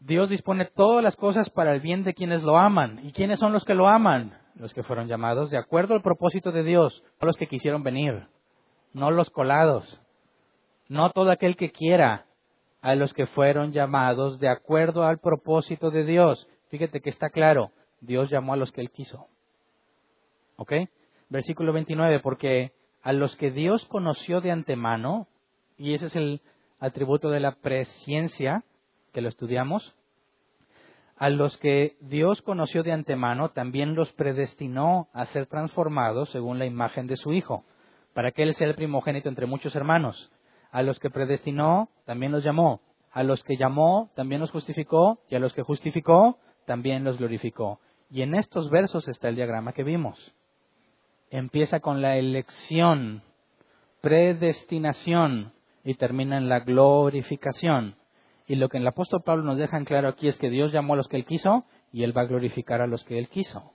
Dios 0.00 0.28
dispone 0.30 0.64
todas 0.64 1.02
las 1.02 1.16
cosas 1.16 1.50
para 1.50 1.74
el 1.74 1.80
bien 1.80 2.04
de 2.04 2.14
quienes 2.14 2.42
lo 2.42 2.56
aman. 2.56 3.00
¿Y 3.04 3.12
quiénes 3.12 3.38
son 3.38 3.52
los 3.52 3.64
que 3.64 3.74
lo 3.74 3.88
aman? 3.88 4.38
Los 4.54 4.72
que 4.72 4.82
fueron 4.82 5.08
llamados 5.08 5.50
de 5.50 5.58
acuerdo 5.58 5.94
al 5.94 6.02
propósito 6.02 6.52
de 6.52 6.62
Dios, 6.62 7.02
no 7.20 7.26
los 7.26 7.36
que 7.36 7.46
quisieron 7.46 7.82
venir, 7.82 8.26
no 8.92 9.10
los 9.10 9.30
colados, 9.30 10.00
no 10.88 11.10
todo 11.10 11.30
aquel 11.30 11.56
que 11.56 11.70
quiera, 11.70 12.26
a 12.80 12.94
los 12.94 13.12
que 13.12 13.26
fueron 13.26 13.72
llamados 13.72 14.38
de 14.38 14.48
acuerdo 14.48 15.04
al 15.04 15.18
propósito 15.18 15.90
de 15.90 16.04
Dios. 16.04 16.48
Fíjate 16.68 17.00
que 17.00 17.10
está 17.10 17.30
claro, 17.30 17.72
Dios 18.00 18.30
llamó 18.30 18.52
a 18.52 18.56
los 18.56 18.72
que 18.72 18.80
Él 18.80 18.90
quiso. 18.90 19.26
¿Ok? 20.56 20.72
Versículo 21.28 21.72
29, 21.72 22.20
porque 22.20 22.72
a 23.02 23.12
los 23.12 23.36
que 23.36 23.50
Dios 23.50 23.84
conoció 23.86 24.40
de 24.40 24.50
antemano, 24.50 25.28
y 25.76 25.94
ese 25.94 26.06
es 26.06 26.16
el 26.16 26.40
atributo 26.80 27.30
de 27.30 27.40
la 27.40 27.52
presciencia, 27.52 28.64
que 29.12 29.20
lo 29.20 29.28
estudiamos, 29.28 29.94
a 31.18 31.30
los 31.30 31.56
que 31.56 31.96
Dios 32.00 32.42
conoció 32.42 32.84
de 32.84 32.92
antemano, 32.92 33.50
también 33.50 33.96
los 33.96 34.12
predestinó 34.12 35.08
a 35.12 35.26
ser 35.26 35.46
transformados 35.46 36.30
según 36.30 36.60
la 36.60 36.66
imagen 36.66 37.08
de 37.08 37.16
su 37.16 37.32
Hijo, 37.32 37.64
para 38.14 38.30
que 38.30 38.44
Él 38.44 38.54
sea 38.54 38.68
el 38.68 38.76
primogénito 38.76 39.28
entre 39.28 39.46
muchos 39.46 39.74
hermanos. 39.74 40.30
A 40.70 40.82
los 40.82 41.00
que 41.00 41.10
predestinó, 41.10 41.88
también 42.04 42.30
los 42.30 42.44
llamó. 42.44 42.80
A 43.10 43.24
los 43.24 43.42
que 43.42 43.56
llamó, 43.56 44.10
también 44.14 44.40
los 44.40 44.50
justificó. 44.50 45.18
Y 45.28 45.34
a 45.34 45.40
los 45.40 45.52
que 45.54 45.62
justificó, 45.62 46.38
también 46.66 47.04
los 47.04 47.18
glorificó. 47.18 47.80
Y 48.10 48.22
en 48.22 48.34
estos 48.34 48.70
versos 48.70 49.08
está 49.08 49.28
el 49.28 49.36
diagrama 49.36 49.72
que 49.72 49.82
vimos. 49.82 50.34
Empieza 51.30 51.80
con 51.80 52.00
la 52.00 52.16
elección, 52.16 53.22
predestinación 54.00 55.52
y 55.84 55.94
termina 55.94 56.36
en 56.36 56.48
la 56.48 56.60
glorificación. 56.60 57.96
Y 58.48 58.56
lo 58.56 58.70
que 58.70 58.78
el 58.78 58.86
apóstol 58.86 59.22
Pablo 59.22 59.44
nos 59.44 59.58
deja 59.58 59.76
en 59.76 59.84
claro 59.84 60.08
aquí 60.08 60.26
es 60.26 60.36
que 60.38 60.48
Dios 60.48 60.72
llamó 60.72 60.94
a 60.94 60.96
los 60.96 61.06
que 61.06 61.18
Él 61.18 61.26
quiso 61.26 61.64
y 61.92 62.02
Él 62.02 62.16
va 62.16 62.22
a 62.22 62.26
glorificar 62.26 62.80
a 62.80 62.86
los 62.86 63.04
que 63.04 63.18
Él 63.18 63.28
quiso. 63.28 63.72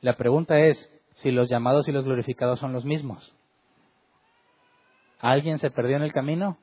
La 0.00 0.16
pregunta 0.16 0.58
es 0.58 0.92
si 1.14 1.30
los 1.30 1.48
llamados 1.48 1.86
y 1.86 1.92
los 1.92 2.04
glorificados 2.04 2.58
son 2.58 2.72
los 2.72 2.84
mismos. 2.84 3.34
¿Alguien 5.20 5.58
se 5.58 5.70
perdió 5.70 5.96
en 5.96 6.02
el 6.02 6.12
camino? 6.12 6.58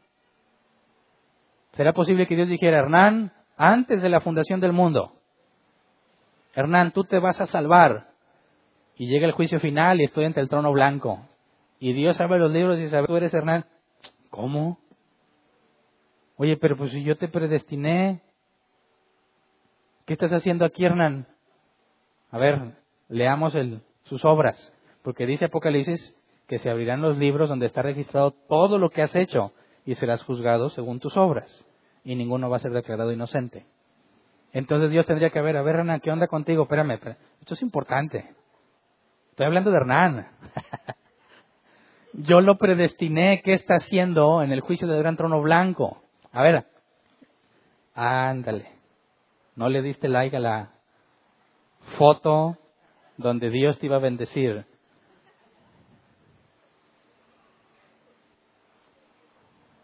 ¿Será 1.71 1.93
posible 1.93 2.27
que 2.27 2.35
Dios 2.35 2.49
dijera, 2.49 2.79
Hernán, 2.79 3.31
antes 3.55 4.01
de 4.01 4.09
la 4.09 4.19
fundación 4.19 4.59
del 4.59 4.73
mundo, 4.73 5.13
Hernán, 6.53 6.91
tú 6.91 7.05
te 7.05 7.17
vas 7.19 7.39
a 7.39 7.47
salvar? 7.47 8.09
Y 8.97 9.07
llega 9.07 9.25
el 9.25 9.31
juicio 9.31 9.61
final 9.61 10.01
y 10.01 10.03
estoy 10.03 10.25
ante 10.25 10.41
el 10.41 10.49
trono 10.49 10.73
blanco. 10.73 11.21
Y 11.79 11.93
Dios 11.93 12.19
abre 12.19 12.39
los 12.39 12.51
libros 12.51 12.77
y 12.77 12.83
dice, 12.83 13.01
tú 13.07 13.15
eres 13.15 13.33
Hernán. 13.33 13.65
¿Cómo? 14.29 14.80
Oye, 16.41 16.57
pero 16.57 16.75
pues 16.75 16.89
si 16.89 17.03
yo 17.03 17.15
te 17.17 17.27
predestiné, 17.27 18.19
¿qué 20.07 20.13
estás 20.13 20.31
haciendo 20.33 20.65
aquí, 20.65 20.83
Hernán? 20.83 21.27
A 22.31 22.39
ver, 22.39 22.77
leamos 23.09 23.53
sus 24.05 24.25
obras, 24.25 24.73
porque 25.03 25.27
dice 25.27 25.45
Apocalipsis 25.45 26.15
que 26.47 26.57
se 26.57 26.71
abrirán 26.71 26.99
los 26.99 27.15
libros 27.19 27.47
donde 27.47 27.67
está 27.67 27.83
registrado 27.83 28.31
todo 28.31 28.79
lo 28.79 28.89
que 28.89 29.03
has 29.03 29.15
hecho 29.15 29.53
y 29.85 29.93
serás 29.93 30.23
juzgado 30.23 30.71
según 30.71 30.99
tus 30.99 31.15
obras, 31.15 31.63
y 32.03 32.15
ninguno 32.15 32.49
va 32.49 32.57
a 32.57 32.61
ser 32.61 32.71
declarado 32.71 33.11
inocente. 33.11 33.67
Entonces 34.51 34.89
Dios 34.89 35.05
tendría 35.05 35.29
que 35.29 35.41
ver, 35.41 35.57
a 35.57 35.61
ver, 35.61 35.75
Hernán, 35.75 35.99
¿qué 35.99 36.09
onda 36.09 36.25
contigo? 36.25 36.63
Espérame, 36.63 36.97
esto 37.39 37.53
es 37.53 37.61
importante. 37.61 38.33
Estoy 39.29 39.45
hablando 39.45 39.69
de 39.69 39.77
Hernán. 39.77 40.27
Yo 42.13 42.41
lo 42.41 42.57
predestiné, 42.57 43.43
¿qué 43.43 43.53
está 43.53 43.75
haciendo 43.75 44.41
en 44.41 44.51
el 44.51 44.61
juicio 44.61 44.87
del 44.87 45.03
gran 45.03 45.17
trono 45.17 45.39
blanco? 45.39 46.01
A 46.31 46.43
ver, 46.43 46.65
ándale. 47.93 48.67
¿No 49.55 49.69
le 49.69 49.81
diste 49.81 50.07
like 50.07 50.35
a 50.35 50.39
la 50.39 50.71
foto 51.97 52.57
donde 53.17 53.49
Dios 53.49 53.77
te 53.79 53.87
iba 53.87 53.97
a 53.97 53.99
bendecir? 53.99 54.65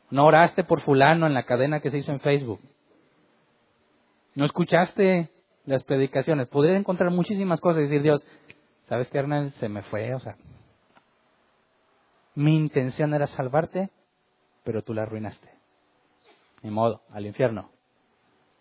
¿No 0.09 0.25
oraste 0.25 0.63
por 0.63 0.81
fulano 0.81 1.27
en 1.27 1.33
la 1.33 1.43
cadena 1.43 1.81
que 1.81 1.89
se 1.89 1.97
hizo 1.97 2.11
en 2.11 2.21
Facebook? 2.21 2.61
¿No 4.35 4.45
escuchaste 4.45 5.29
las 5.65 5.83
predicaciones? 5.83 6.47
Podría 6.47 6.77
encontrar 6.77 7.11
muchísimas 7.11 7.59
cosas 7.59 7.79
y 7.79 7.83
decir, 7.83 8.03
Dios, 8.03 8.23
¿sabes 8.87 9.09
qué, 9.09 9.17
Hernán? 9.17 9.51
Se 9.53 9.67
me 9.67 9.81
fue, 9.81 10.13
o 10.15 10.19
sea, 10.19 10.37
mi 12.35 12.55
intención 12.55 13.13
era 13.13 13.27
salvarte, 13.27 13.89
pero 14.63 14.81
tú 14.81 14.93
la 14.93 15.01
arruinaste. 15.01 15.56
Ni 16.63 16.71
modo, 16.71 17.01
al 17.11 17.25
infierno. 17.25 17.69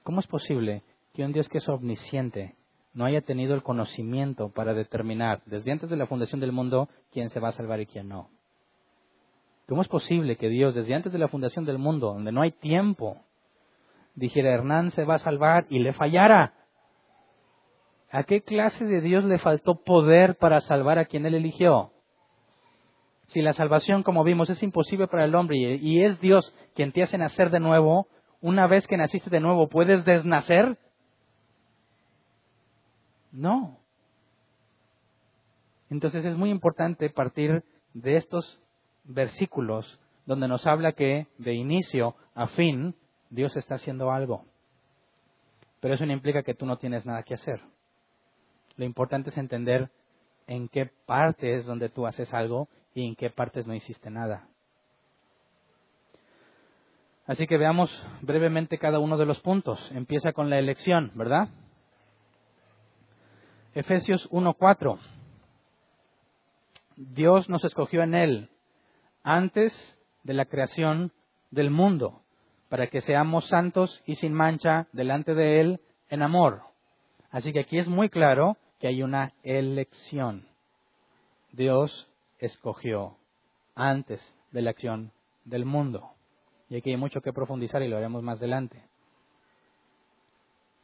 ¿Cómo 0.02 0.20
es 0.20 0.26
posible 0.26 0.82
que 1.14 1.24
un 1.24 1.32
Dios 1.32 1.48
que 1.48 1.58
es 1.58 1.68
omnisciente 1.68 2.54
no 2.92 3.04
haya 3.04 3.20
tenido 3.20 3.54
el 3.54 3.62
conocimiento 3.62 4.50
para 4.50 4.74
determinar 4.74 5.42
desde 5.46 5.72
antes 5.72 5.90
de 5.90 5.96
la 5.96 6.06
fundación 6.06 6.40
del 6.40 6.52
mundo 6.52 6.88
quién 7.10 7.30
se 7.30 7.40
va 7.40 7.48
a 7.48 7.52
salvar 7.52 7.80
y 7.80 7.86
quién 7.86 8.08
no? 8.08 8.28
¿Cómo 9.68 9.82
es 9.82 9.88
posible 9.88 10.36
que 10.36 10.48
Dios 10.48 10.74
desde 10.74 10.94
antes 10.94 11.12
de 11.12 11.18
la 11.18 11.28
fundación 11.28 11.64
del 11.64 11.78
mundo, 11.78 12.12
donde 12.12 12.30
no 12.30 12.40
hay 12.40 12.52
tiempo, 12.52 13.18
dijera 14.14 14.54
Hernán 14.54 14.92
se 14.92 15.04
va 15.04 15.16
a 15.16 15.18
salvar 15.18 15.66
y 15.68 15.80
le 15.80 15.92
fallara? 15.92 16.54
¿A 18.10 18.22
qué 18.22 18.42
clase 18.42 18.84
de 18.84 19.00
Dios 19.00 19.24
le 19.24 19.38
faltó 19.38 19.82
poder 19.82 20.36
para 20.36 20.60
salvar 20.60 20.98
a 20.98 21.06
quien 21.06 21.26
él 21.26 21.34
eligió? 21.34 21.90
Si 23.28 23.42
la 23.42 23.52
salvación, 23.52 24.02
como 24.02 24.24
vimos, 24.24 24.50
es 24.50 24.62
imposible 24.62 25.08
para 25.08 25.24
el 25.24 25.34
hombre 25.34 25.56
y 25.56 26.04
es 26.04 26.20
Dios 26.20 26.54
quien 26.74 26.92
te 26.92 27.02
hace 27.02 27.18
nacer 27.18 27.50
de 27.50 27.60
nuevo, 27.60 28.06
una 28.40 28.66
vez 28.66 28.86
que 28.86 28.96
naciste 28.96 29.30
de 29.30 29.40
nuevo, 29.40 29.68
¿puedes 29.68 30.04
desnacer? 30.04 30.78
No. 33.32 33.78
Entonces 35.90 36.24
es 36.24 36.36
muy 36.36 36.50
importante 36.50 37.10
partir 37.10 37.64
de 37.94 38.16
estos 38.16 38.60
versículos 39.04 39.98
donde 40.24 40.48
nos 40.48 40.66
habla 40.66 40.92
que 40.92 41.28
de 41.38 41.54
inicio 41.54 42.16
a 42.34 42.48
fin 42.48 42.94
Dios 43.30 43.56
está 43.56 43.76
haciendo 43.76 44.10
algo. 44.10 44.44
Pero 45.80 45.94
eso 45.94 46.06
no 46.06 46.12
implica 46.12 46.42
que 46.42 46.54
tú 46.54 46.66
no 46.66 46.78
tienes 46.78 47.04
nada 47.06 47.22
que 47.22 47.34
hacer. 47.34 47.60
Lo 48.76 48.84
importante 48.84 49.30
es 49.30 49.38
entender 49.38 49.90
en 50.46 50.68
qué 50.68 50.90
parte 51.06 51.56
es 51.56 51.66
donde 51.66 51.88
tú 51.88 52.06
haces 52.06 52.32
algo 52.32 52.68
y 52.96 53.06
en 53.06 53.14
qué 53.14 53.28
partes 53.28 53.66
no 53.66 53.74
hiciste 53.74 54.10
nada. 54.10 54.48
Así 57.26 57.46
que 57.46 57.58
veamos 57.58 57.90
brevemente 58.22 58.78
cada 58.78 59.00
uno 59.00 59.18
de 59.18 59.26
los 59.26 59.38
puntos. 59.40 59.78
Empieza 59.92 60.32
con 60.32 60.48
la 60.48 60.58
elección, 60.58 61.12
¿verdad? 61.14 61.50
Efesios 63.74 64.26
1.4. 64.30 64.98
Dios 66.96 67.50
nos 67.50 67.62
escogió 67.64 68.02
en 68.02 68.14
Él 68.14 68.48
antes 69.22 69.74
de 70.22 70.32
la 70.32 70.46
creación 70.46 71.12
del 71.50 71.70
mundo, 71.70 72.22
para 72.70 72.86
que 72.86 73.02
seamos 73.02 73.46
santos 73.48 74.02
y 74.06 74.14
sin 74.14 74.32
mancha 74.32 74.86
delante 74.92 75.34
de 75.34 75.60
Él 75.60 75.80
en 76.08 76.22
amor. 76.22 76.62
Así 77.30 77.52
que 77.52 77.60
aquí 77.60 77.78
es 77.78 77.88
muy 77.88 78.08
claro 78.08 78.56
que 78.80 78.88
hay 78.88 79.02
una 79.02 79.34
elección. 79.42 80.48
Dios 81.52 82.08
escogió 82.38 83.16
antes 83.74 84.20
de 84.52 84.62
la 84.62 84.70
acción 84.70 85.12
del 85.44 85.64
mundo. 85.64 86.10
Y 86.68 86.76
aquí 86.76 86.90
hay 86.90 86.96
mucho 86.96 87.20
que 87.20 87.32
profundizar 87.32 87.82
y 87.82 87.88
lo 87.88 87.96
haremos 87.96 88.22
más 88.22 88.38
adelante. 88.38 88.82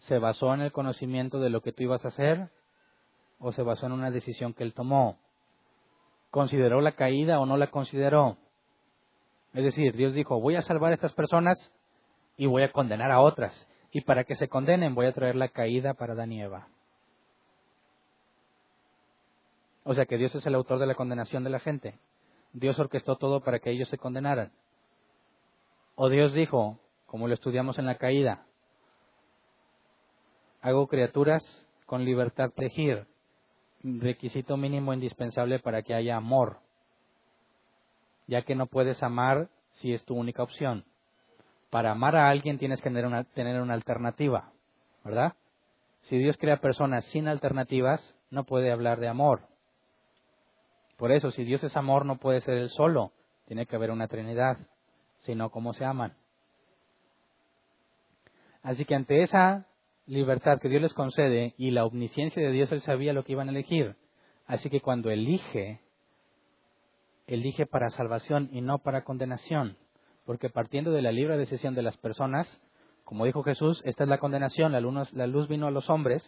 ¿Se 0.06 0.18
basó 0.18 0.52
en 0.54 0.60
el 0.60 0.72
conocimiento 0.72 1.40
de 1.40 1.50
lo 1.50 1.60
que 1.60 1.72
tú 1.72 1.82
ibas 1.84 2.04
a 2.04 2.08
hacer 2.08 2.50
o 3.38 3.52
se 3.52 3.62
basó 3.62 3.86
en 3.86 3.92
una 3.92 4.10
decisión 4.10 4.54
que 4.54 4.64
él 4.64 4.74
tomó? 4.74 5.18
¿Consideró 6.30 6.80
la 6.80 6.92
caída 6.92 7.40
o 7.40 7.46
no 7.46 7.56
la 7.56 7.70
consideró? 7.70 8.38
Es 9.52 9.64
decir, 9.64 9.94
Dios 9.96 10.14
dijo, 10.14 10.40
voy 10.40 10.56
a 10.56 10.62
salvar 10.62 10.92
a 10.92 10.94
estas 10.94 11.12
personas 11.12 11.58
y 12.36 12.46
voy 12.46 12.62
a 12.62 12.72
condenar 12.72 13.10
a 13.10 13.20
otras. 13.20 13.68
Y 13.90 14.00
para 14.00 14.24
que 14.24 14.34
se 14.36 14.48
condenen 14.48 14.94
voy 14.94 15.06
a 15.06 15.12
traer 15.12 15.36
la 15.36 15.48
caída 15.48 15.94
para 15.94 16.14
Adán 16.14 16.32
y 16.32 16.42
Eva. 16.42 16.68
O 19.84 19.94
sea 19.94 20.06
que 20.06 20.16
Dios 20.16 20.34
es 20.34 20.46
el 20.46 20.54
autor 20.54 20.78
de 20.78 20.86
la 20.86 20.94
condenación 20.94 21.44
de 21.44 21.50
la 21.50 21.58
gente. 21.58 21.98
Dios 22.52 22.78
orquestó 22.78 23.16
todo 23.16 23.40
para 23.40 23.58
que 23.58 23.70
ellos 23.70 23.88
se 23.88 23.98
condenaran. 23.98 24.52
O 25.94 26.08
Dios 26.08 26.32
dijo, 26.32 26.78
como 27.06 27.28
lo 27.28 27.34
estudiamos 27.34 27.78
en 27.78 27.86
la 27.86 27.96
caída, 27.96 28.46
hago 30.60 30.86
criaturas 30.86 31.42
con 31.86 32.04
libertad 32.04 32.50
de 32.56 32.66
elegir. 32.66 33.06
Requisito 33.82 34.56
mínimo 34.56 34.94
indispensable 34.94 35.58
para 35.58 35.82
que 35.82 35.92
haya 35.92 36.16
amor, 36.16 36.58
ya 38.28 38.42
que 38.42 38.54
no 38.54 38.66
puedes 38.66 39.02
amar 39.02 39.48
si 39.72 39.92
es 39.92 40.04
tu 40.04 40.14
única 40.14 40.42
opción. 40.42 40.84
Para 41.68 41.90
amar 41.90 42.14
a 42.14 42.28
alguien 42.28 42.58
tienes 42.58 42.80
que 42.80 42.90
tener 42.90 43.06
una, 43.06 43.24
tener 43.24 43.60
una 43.60 43.74
alternativa, 43.74 44.52
¿verdad? 45.04 45.34
Si 46.02 46.16
Dios 46.16 46.36
crea 46.36 46.58
personas 46.58 47.04
sin 47.06 47.26
alternativas, 47.26 48.16
no 48.30 48.44
puede 48.44 48.70
hablar 48.70 49.00
de 49.00 49.08
amor. 49.08 49.51
Por 51.02 51.10
eso, 51.10 51.32
si 51.32 51.42
Dios 51.42 51.64
es 51.64 51.76
amor, 51.76 52.06
no 52.06 52.18
puede 52.18 52.42
ser 52.42 52.56
Él 52.56 52.70
solo. 52.70 53.10
Tiene 53.46 53.66
que 53.66 53.74
haber 53.74 53.90
una 53.90 54.06
Trinidad, 54.06 54.56
sino 55.22 55.50
cómo 55.50 55.72
se 55.72 55.84
aman. 55.84 56.14
Así 58.62 58.84
que 58.84 58.94
ante 58.94 59.24
esa 59.24 59.66
libertad 60.06 60.60
que 60.60 60.68
Dios 60.68 60.80
les 60.80 60.94
concede 60.94 61.54
y 61.58 61.72
la 61.72 61.84
omnisciencia 61.86 62.40
de 62.40 62.52
Dios, 62.52 62.70
Él 62.70 62.82
sabía 62.82 63.12
lo 63.12 63.24
que 63.24 63.32
iban 63.32 63.48
a 63.48 63.50
elegir. 63.50 63.96
Así 64.46 64.70
que 64.70 64.80
cuando 64.80 65.10
elige, 65.10 65.80
elige 67.26 67.66
para 67.66 67.90
salvación 67.90 68.48
y 68.52 68.60
no 68.60 68.78
para 68.78 69.02
condenación. 69.02 69.76
Porque 70.24 70.50
partiendo 70.50 70.92
de 70.92 71.02
la 71.02 71.10
libre 71.10 71.36
decisión 71.36 71.74
de 71.74 71.82
las 71.82 71.96
personas, 71.96 72.46
como 73.02 73.24
dijo 73.24 73.42
Jesús, 73.42 73.82
esta 73.84 74.04
es 74.04 74.08
la 74.08 74.18
condenación, 74.18 74.70
la 74.70 74.80
luz, 74.80 75.12
la 75.14 75.26
luz 75.26 75.48
vino 75.48 75.66
a 75.66 75.72
los 75.72 75.90
hombres, 75.90 76.22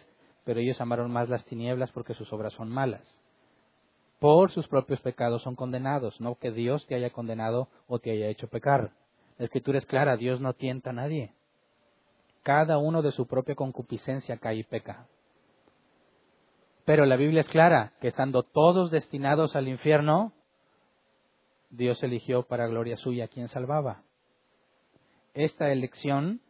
pero 0.44 0.58
ellos 0.58 0.80
amaron 0.80 1.12
más 1.12 1.28
las 1.28 1.44
tinieblas 1.44 1.92
porque 1.92 2.14
sus 2.14 2.32
obras 2.32 2.54
son 2.54 2.70
malas. 2.70 3.23
Por 4.24 4.50
sus 4.50 4.66
propios 4.68 5.02
pecados 5.02 5.42
son 5.42 5.54
condenados, 5.54 6.18
no 6.18 6.36
que 6.36 6.50
Dios 6.50 6.86
te 6.86 6.94
haya 6.94 7.10
condenado 7.10 7.68
o 7.86 7.98
te 7.98 8.10
haya 8.10 8.28
hecho 8.28 8.48
pecar. 8.48 8.92
La 9.36 9.44
escritura 9.44 9.76
es 9.76 9.84
clara, 9.84 10.16
Dios 10.16 10.40
no 10.40 10.54
tienta 10.54 10.88
a 10.88 10.94
nadie 10.94 11.34
cada 12.42 12.78
uno 12.78 13.02
de 13.02 13.12
su 13.12 13.26
propia 13.26 13.54
concupiscencia 13.54 14.38
cae 14.38 14.56
y 14.56 14.62
peca. 14.64 15.06
Pero 16.86 17.04
la 17.04 17.16
Biblia 17.16 17.42
es 17.42 17.48
clara, 17.50 17.92
que 18.00 18.08
estando 18.08 18.44
todos 18.44 18.90
destinados 18.90 19.56
al 19.56 19.68
infierno, 19.68 20.32
Dios 21.68 22.02
eligió 22.02 22.44
para 22.44 22.66
gloria 22.66 22.96
suya 22.96 23.24
a 23.24 23.28
quien 23.28 23.48
salvaba. 23.48 24.04
Esta 25.34 25.70
elección, 25.70 26.40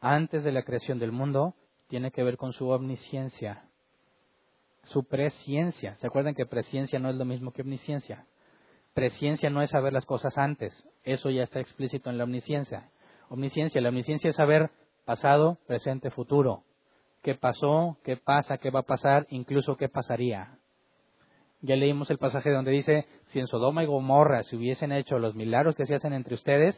antes 0.00 0.42
de 0.42 0.50
la 0.50 0.64
creación 0.64 0.98
del 0.98 1.12
mundo, 1.12 1.54
tiene 1.88 2.10
que 2.10 2.24
ver 2.24 2.36
con 2.36 2.52
su 2.52 2.68
omnisciencia, 2.68 3.69
su 4.90 5.04
presciencia. 5.04 5.96
¿Se 5.96 6.06
acuerdan 6.06 6.34
que 6.34 6.46
presciencia 6.46 6.98
no 6.98 7.10
es 7.10 7.16
lo 7.16 7.24
mismo 7.24 7.52
que 7.52 7.62
omnisciencia? 7.62 8.26
Presciencia 8.92 9.48
no 9.48 9.62
es 9.62 9.70
saber 9.70 9.92
las 9.92 10.04
cosas 10.04 10.36
antes, 10.36 10.84
eso 11.04 11.30
ya 11.30 11.44
está 11.44 11.60
explícito 11.60 12.10
en 12.10 12.18
la 12.18 12.24
omnisciencia. 12.24 12.90
Omnisciencia, 13.28 13.80
la 13.80 13.90
omnisciencia 13.90 14.30
es 14.30 14.36
saber 14.36 14.70
pasado, 15.04 15.58
presente, 15.66 16.10
futuro. 16.10 16.64
¿Qué 17.22 17.36
pasó? 17.36 17.98
¿Qué 18.02 18.16
pasa? 18.16 18.58
¿Qué 18.58 18.70
va 18.70 18.80
a 18.80 18.84
pasar? 18.84 19.26
Incluso 19.30 19.76
qué 19.76 19.88
pasaría. 19.88 20.58
Ya 21.60 21.76
leímos 21.76 22.10
el 22.10 22.18
pasaje 22.18 22.50
donde 22.50 22.72
dice, 22.72 23.06
si 23.28 23.38
en 23.38 23.46
Sodoma 23.46 23.84
y 23.84 23.86
Gomorra 23.86 24.42
se 24.42 24.56
hubiesen 24.56 24.90
hecho 24.90 25.18
los 25.18 25.36
milagros 25.36 25.76
que 25.76 25.86
se 25.86 25.94
hacen 25.94 26.14
entre 26.14 26.34
ustedes, 26.34 26.74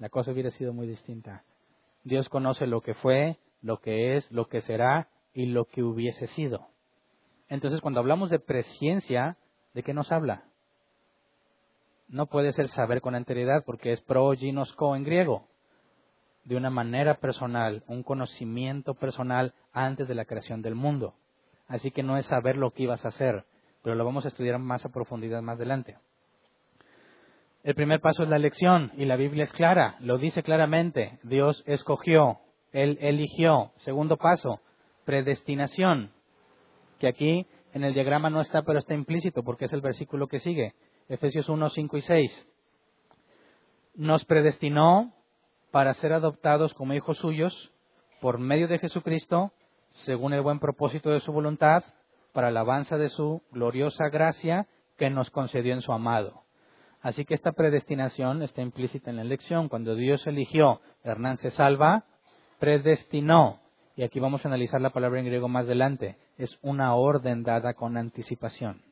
la 0.00 0.08
cosa 0.08 0.32
hubiera 0.32 0.50
sido 0.50 0.72
muy 0.72 0.88
distinta. 0.88 1.44
Dios 2.02 2.28
conoce 2.28 2.66
lo 2.66 2.80
que 2.80 2.94
fue, 2.94 3.38
lo 3.60 3.78
que 3.78 4.16
es, 4.16 4.28
lo 4.32 4.46
que 4.46 4.62
será 4.62 5.08
y 5.32 5.46
lo 5.46 5.66
que 5.66 5.82
hubiese 5.82 6.26
sido. 6.28 6.68
Entonces, 7.48 7.80
cuando 7.80 8.00
hablamos 8.00 8.30
de 8.30 8.38
presciencia, 8.38 9.36
¿de 9.74 9.82
qué 9.82 9.92
nos 9.94 10.12
habla? 10.12 10.44
No 12.08 12.26
puede 12.26 12.52
ser 12.52 12.68
saber 12.68 13.00
con 13.00 13.14
anterioridad 13.14 13.64
porque 13.64 13.92
es 13.92 14.00
pro 14.02 14.32
co 14.76 14.96
en 14.96 15.04
griego 15.04 15.48
de 16.44 16.56
una 16.56 16.70
manera 16.70 17.14
personal, 17.14 17.84
un 17.86 18.02
conocimiento 18.02 18.94
personal 18.94 19.54
antes 19.72 20.08
de 20.08 20.14
la 20.14 20.24
creación 20.24 20.60
del 20.60 20.74
mundo. 20.74 21.14
Así 21.68 21.90
que 21.90 22.02
no 22.02 22.16
es 22.18 22.26
saber 22.26 22.56
lo 22.56 22.72
que 22.72 22.82
ibas 22.82 23.04
a 23.04 23.08
hacer, 23.08 23.44
pero 23.82 23.94
lo 23.94 24.04
vamos 24.04 24.24
a 24.24 24.28
estudiar 24.28 24.58
más 24.58 24.84
a 24.84 24.90
profundidad 24.90 25.40
más 25.42 25.56
adelante. 25.56 25.96
El 27.62 27.74
primer 27.74 28.00
paso 28.00 28.24
es 28.24 28.28
la 28.28 28.36
elección 28.36 28.90
y 28.96 29.04
la 29.04 29.16
Biblia 29.16 29.44
es 29.44 29.52
clara, 29.52 29.96
lo 30.00 30.18
dice 30.18 30.42
claramente, 30.42 31.20
Dios 31.22 31.62
escogió, 31.66 32.40
Él 32.72 32.98
eligió. 33.00 33.70
Segundo 33.84 34.16
paso, 34.16 34.60
predestinación, 35.04 36.12
que 36.98 37.08
aquí 37.08 37.46
en 37.72 37.84
el 37.84 37.94
diagrama 37.94 38.30
no 38.30 38.40
está, 38.40 38.62
pero 38.62 38.78
está 38.78 38.94
implícito 38.94 39.42
porque 39.42 39.66
es 39.66 39.72
el 39.72 39.80
versículo 39.80 40.28
que 40.28 40.40
sigue, 40.40 40.74
Efesios 41.08 41.48
1, 41.48 41.70
5 41.70 41.96
y 41.96 42.02
6. 42.02 42.48
Nos 43.94 44.24
predestinó 44.24 45.12
para 45.70 45.94
ser 45.94 46.12
adoptados 46.12 46.74
como 46.74 46.94
hijos 46.94 47.18
suyos 47.18 47.72
por 48.20 48.38
medio 48.38 48.68
de 48.68 48.78
Jesucristo, 48.78 49.52
según 50.04 50.32
el 50.32 50.42
buen 50.42 50.60
propósito 50.60 51.10
de 51.10 51.20
su 51.20 51.32
voluntad, 51.32 51.82
para 52.32 52.48
alabanza 52.48 52.96
de 52.96 53.08
su 53.08 53.42
gloriosa 53.50 54.08
gracia 54.08 54.66
que 54.96 55.10
nos 55.10 55.30
concedió 55.30 55.74
en 55.74 55.82
su 55.82 55.92
amado. 55.92 56.42
Así 57.00 57.24
que 57.24 57.34
esta 57.34 57.52
predestinación 57.52 58.42
está 58.42 58.62
implícita 58.62 59.10
en 59.10 59.16
la 59.16 59.22
elección. 59.22 59.68
Cuando 59.68 59.96
Dios 59.96 60.24
eligió, 60.26 60.80
Hernán 61.02 61.36
se 61.38 61.50
salva, 61.50 62.04
predestinó. 62.60 63.61
Y 64.02 64.04
aquí 64.04 64.18
vamos 64.18 64.44
a 64.44 64.48
analizar 64.48 64.80
la 64.80 64.90
palabra 64.90 65.20
en 65.20 65.26
griego 65.26 65.46
más 65.46 65.64
adelante. 65.64 66.16
Es 66.36 66.58
una 66.60 66.96
orden 66.96 67.44
dada 67.44 67.74
con 67.74 67.96
anticipación. 67.96 68.82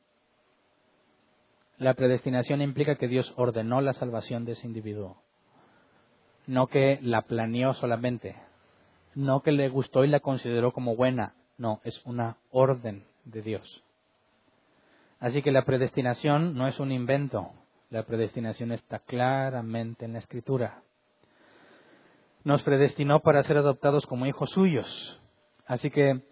La 1.78 1.94
predestinación 1.94 2.62
implica 2.62 2.94
que 2.94 3.08
Dios 3.08 3.34
ordenó 3.34 3.80
la 3.80 3.92
salvación 3.92 4.44
de 4.44 4.52
ese 4.52 4.68
individuo 4.68 5.20
no 6.46 6.68
que 6.68 6.98
la 7.02 7.22
planeó 7.22 7.74
solamente, 7.74 8.36
no 9.14 9.42
que 9.42 9.52
le 9.52 9.68
gustó 9.68 10.04
y 10.04 10.08
la 10.08 10.20
consideró 10.20 10.72
como 10.72 10.96
buena, 10.96 11.34
no, 11.58 11.80
es 11.84 12.00
una 12.04 12.36
orden 12.50 13.04
de 13.24 13.42
Dios. 13.42 13.82
Así 15.18 15.42
que 15.42 15.52
la 15.52 15.64
predestinación 15.64 16.54
no 16.54 16.66
es 16.66 16.80
un 16.80 16.92
invento, 16.92 17.50
la 17.90 18.04
predestinación 18.04 18.72
está 18.72 19.00
claramente 19.00 20.04
en 20.06 20.14
la 20.14 20.20
escritura. 20.20 20.82
Nos 22.44 22.62
predestinó 22.62 23.20
para 23.20 23.42
ser 23.42 23.58
adoptados 23.58 24.06
como 24.06 24.26
hijos 24.26 24.50
suyos. 24.50 25.20
Así 25.66 25.90
que 25.90 26.22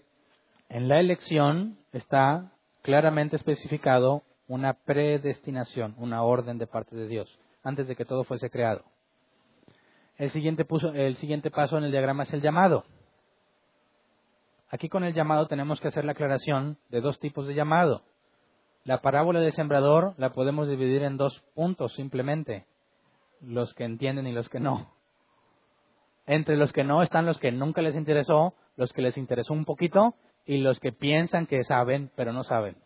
en 0.68 0.88
la 0.88 1.00
elección 1.00 1.78
está 1.92 2.52
claramente 2.82 3.36
especificado 3.36 4.22
una 4.46 4.72
predestinación, 4.72 5.94
una 5.98 6.22
orden 6.22 6.58
de 6.58 6.66
parte 6.66 6.96
de 6.96 7.06
Dios, 7.06 7.38
antes 7.62 7.86
de 7.86 7.96
que 7.96 8.04
todo 8.04 8.24
fuese 8.24 8.50
creado. 8.50 8.84
El 10.16 10.30
siguiente, 10.30 10.66
el 10.94 11.16
siguiente 11.18 11.50
paso 11.50 11.78
en 11.78 11.84
el 11.84 11.90
diagrama 11.90 12.24
es 12.24 12.32
el 12.32 12.42
llamado. 12.42 12.84
Aquí 14.70 14.88
con 14.88 15.04
el 15.04 15.14
llamado 15.14 15.46
tenemos 15.46 15.80
que 15.80 15.88
hacer 15.88 16.04
la 16.04 16.12
aclaración 16.12 16.78
de 16.88 17.00
dos 17.00 17.18
tipos 17.20 17.46
de 17.46 17.54
llamado. 17.54 18.02
La 18.84 19.00
parábola 19.00 19.40
del 19.40 19.52
sembrador 19.52 20.14
la 20.16 20.32
podemos 20.32 20.68
dividir 20.68 21.02
en 21.02 21.16
dos 21.16 21.42
puntos 21.54 21.94
simplemente, 21.94 22.66
los 23.40 23.72
que 23.74 23.84
entienden 23.84 24.26
y 24.26 24.32
los 24.32 24.48
que 24.48 24.60
no. 24.60 24.97
Entre 26.28 26.58
los 26.58 26.74
que 26.74 26.84
no 26.84 27.02
están 27.02 27.24
los 27.24 27.38
que 27.38 27.50
nunca 27.50 27.80
les 27.80 27.96
interesó, 27.96 28.52
los 28.76 28.92
que 28.92 29.00
les 29.00 29.16
interesó 29.16 29.54
un 29.54 29.64
poquito 29.64 30.14
y 30.44 30.58
los 30.58 30.78
que 30.78 30.92
piensan 30.92 31.46
que 31.46 31.64
saben 31.64 32.10
pero 32.16 32.34
no 32.34 32.44
saben. 32.44 32.76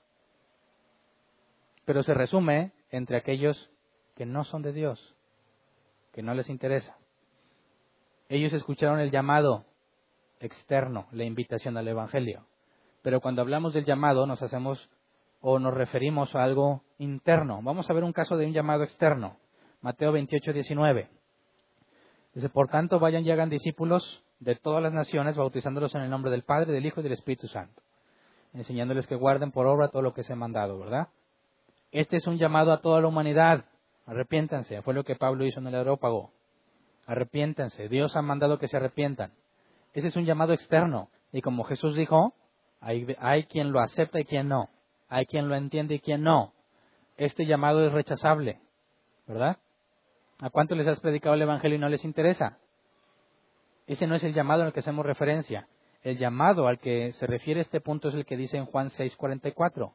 Pero 1.85 2.05
se 2.05 2.15
resume 2.15 2.71
entre 2.93 3.17
aquellos 3.17 3.69
que 4.15 4.27
no 4.27 4.45
son 4.45 4.63
de 4.63 4.73
Dios, 4.73 5.17
que 6.13 6.23
no 6.23 6.35
les 6.35 6.49
interesa. 6.49 6.97
Ellos 8.29 8.53
escucharon 8.53 9.01
el 9.01 9.11
llamado 9.11 9.65
externo, 10.39 11.09
la 11.11 11.25
invitación 11.25 11.77
al 11.77 11.89
Evangelio. 11.89 12.47
Pero 13.03 13.21
cuando 13.21 13.43
hablamos 13.43 13.75
del 13.75 13.85
llamado 13.85 14.25
nos 14.25 14.41
hacemos 14.41 14.89
o 15.41 15.59
nos 15.59 15.75
referimos 15.75 16.33
a 16.37 16.45
algo 16.45 16.85
interno. 16.99 17.61
Vamos 17.61 17.91
a 17.91 17.93
ver 17.93 18.05
un 18.05 18.13
caso 18.13 18.37
de 18.37 18.47
un 18.47 18.53
llamado 18.53 18.85
externo. 18.85 19.37
Mateo 19.81 20.13
28, 20.13 20.53
19. 20.53 21.22
Dice, 22.35 22.49
por 22.49 22.69
tanto, 22.69 22.99
vayan 22.99 23.25
y 23.25 23.31
hagan 23.31 23.51
discípulos 23.51 24.23
de 24.41 24.57
todas 24.57 24.83
las 24.83 24.93
naciones, 24.93 25.37
bautizándolos 25.37 25.95
en 25.95 26.03
el 26.03 26.11
nombre 26.11 26.31
del 26.31 26.43
Padre, 26.43 26.73
del 26.73 26.87
Hijo 26.87 27.01
y 27.01 27.03
del 27.05 27.13
Espíritu 27.13 27.47
Santo, 27.49 27.83
enseñándoles 28.55 29.07
que 29.07 29.15
guarden 29.15 29.53
por 29.53 29.67
obra 29.67 29.89
todo 29.89 30.03
lo 30.03 30.15
que 30.15 30.25
se 30.25 30.33
ha 30.33 30.37
mandado, 30.37 30.79
¿verdad? 30.79 31.09
Este 31.93 32.17
es 32.17 32.27
un 32.27 32.39
llamado 32.39 32.73
a 32.73 32.81
toda 32.81 33.03
la 33.03 33.09
humanidad. 33.09 33.67
Arrepiéntanse. 34.07 34.81
Fue 34.83 34.95
lo 34.95 35.05
que 35.05 35.15
Pablo 35.15 35.45
hizo 35.45 35.61
en 35.61 35.67
el 35.67 35.75
Aerópago. 35.75 36.33
Arrepiéntanse. 37.07 37.89
Dios 37.89 38.17
ha 38.17 38.23
mandado 38.23 38.59
que 38.59 38.67
se 38.67 38.79
arrepientan. 38.79 39.33
Ese 39.93 40.09
es 40.09 40.17
un 40.17 40.25
llamado 40.25 40.55
externo. 40.55 41.11
Y 41.33 41.43
como 41.43 41.65
Jesús 41.65 41.95
dijo, 41.95 42.35
hay, 42.81 43.15
hay 43.21 43.45
quien 43.45 43.73
lo 43.73 43.81
acepta 43.81 44.21
y 44.21 44.25
quien 44.25 44.49
no. 44.49 44.71
Hay 45.09 45.27
quien 45.27 45.49
lo 45.49 45.55
entiende 45.55 45.97
y 45.97 46.01
quien 46.01 46.23
no. 46.23 46.53
Este 47.19 47.45
llamado 47.45 47.87
es 47.87 47.93
rechazable. 47.93 48.59
¿Verdad? 49.27 49.59
¿A 50.43 50.51
cuánto 50.51 50.75
les 50.75 50.89
has 50.89 50.99
predicado 50.99 51.37
el 51.37 51.43
Evangelio 51.43 51.77
y 51.77 51.81
no 51.81 51.89
les 51.89 52.05
interesa? 52.05 52.59
Ese 53.87 54.09
no 54.09 54.17
es 54.17 54.25
el 54.25 54.35
llamado 54.35 54.65
al 54.65 54.73
que 54.73 54.81
hacemos 54.81 55.07
referencia. 55.07 55.69
El 56.03 56.19
llamado 56.19 56.67
al 56.67 56.81
que 56.81 57.13
se 57.13 57.29
refiere 57.29 57.61
este 57.61 57.81
punto 57.81 58.09
es 58.09 58.15
el 58.17 58.27
que 58.27 58.37
dice 58.37 58.57
en 58.57 58.67
Juan 58.67 58.91
6:44. 58.91 59.95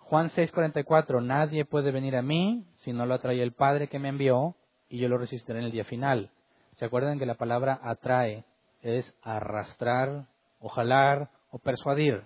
Juan 0.00 0.28
6:44, 0.28 1.22
nadie 1.22 1.64
puede 1.64 1.92
venir 1.92 2.16
a 2.16 2.22
mí 2.22 2.66
si 2.78 2.92
no 2.92 3.06
lo 3.06 3.14
atrae 3.14 3.40
el 3.40 3.52
Padre 3.52 3.86
que 3.86 4.00
me 4.00 4.08
envió, 4.08 4.56
y 4.88 4.98
yo 4.98 5.08
lo 5.08 5.18
resistiré 5.18 5.60
en 5.60 5.66
el 5.66 5.70
día 5.70 5.84
final. 5.84 6.30
¿Se 6.78 6.84
acuerdan 6.84 7.20
que 7.20 7.26
la 7.26 7.36
palabra 7.36 7.78
atrae 7.80 8.44
es 8.82 9.14
arrastrar 9.22 10.26
o 10.58 10.68
jalar 10.68 11.30
o 11.52 11.58
persuadir. 11.58 12.24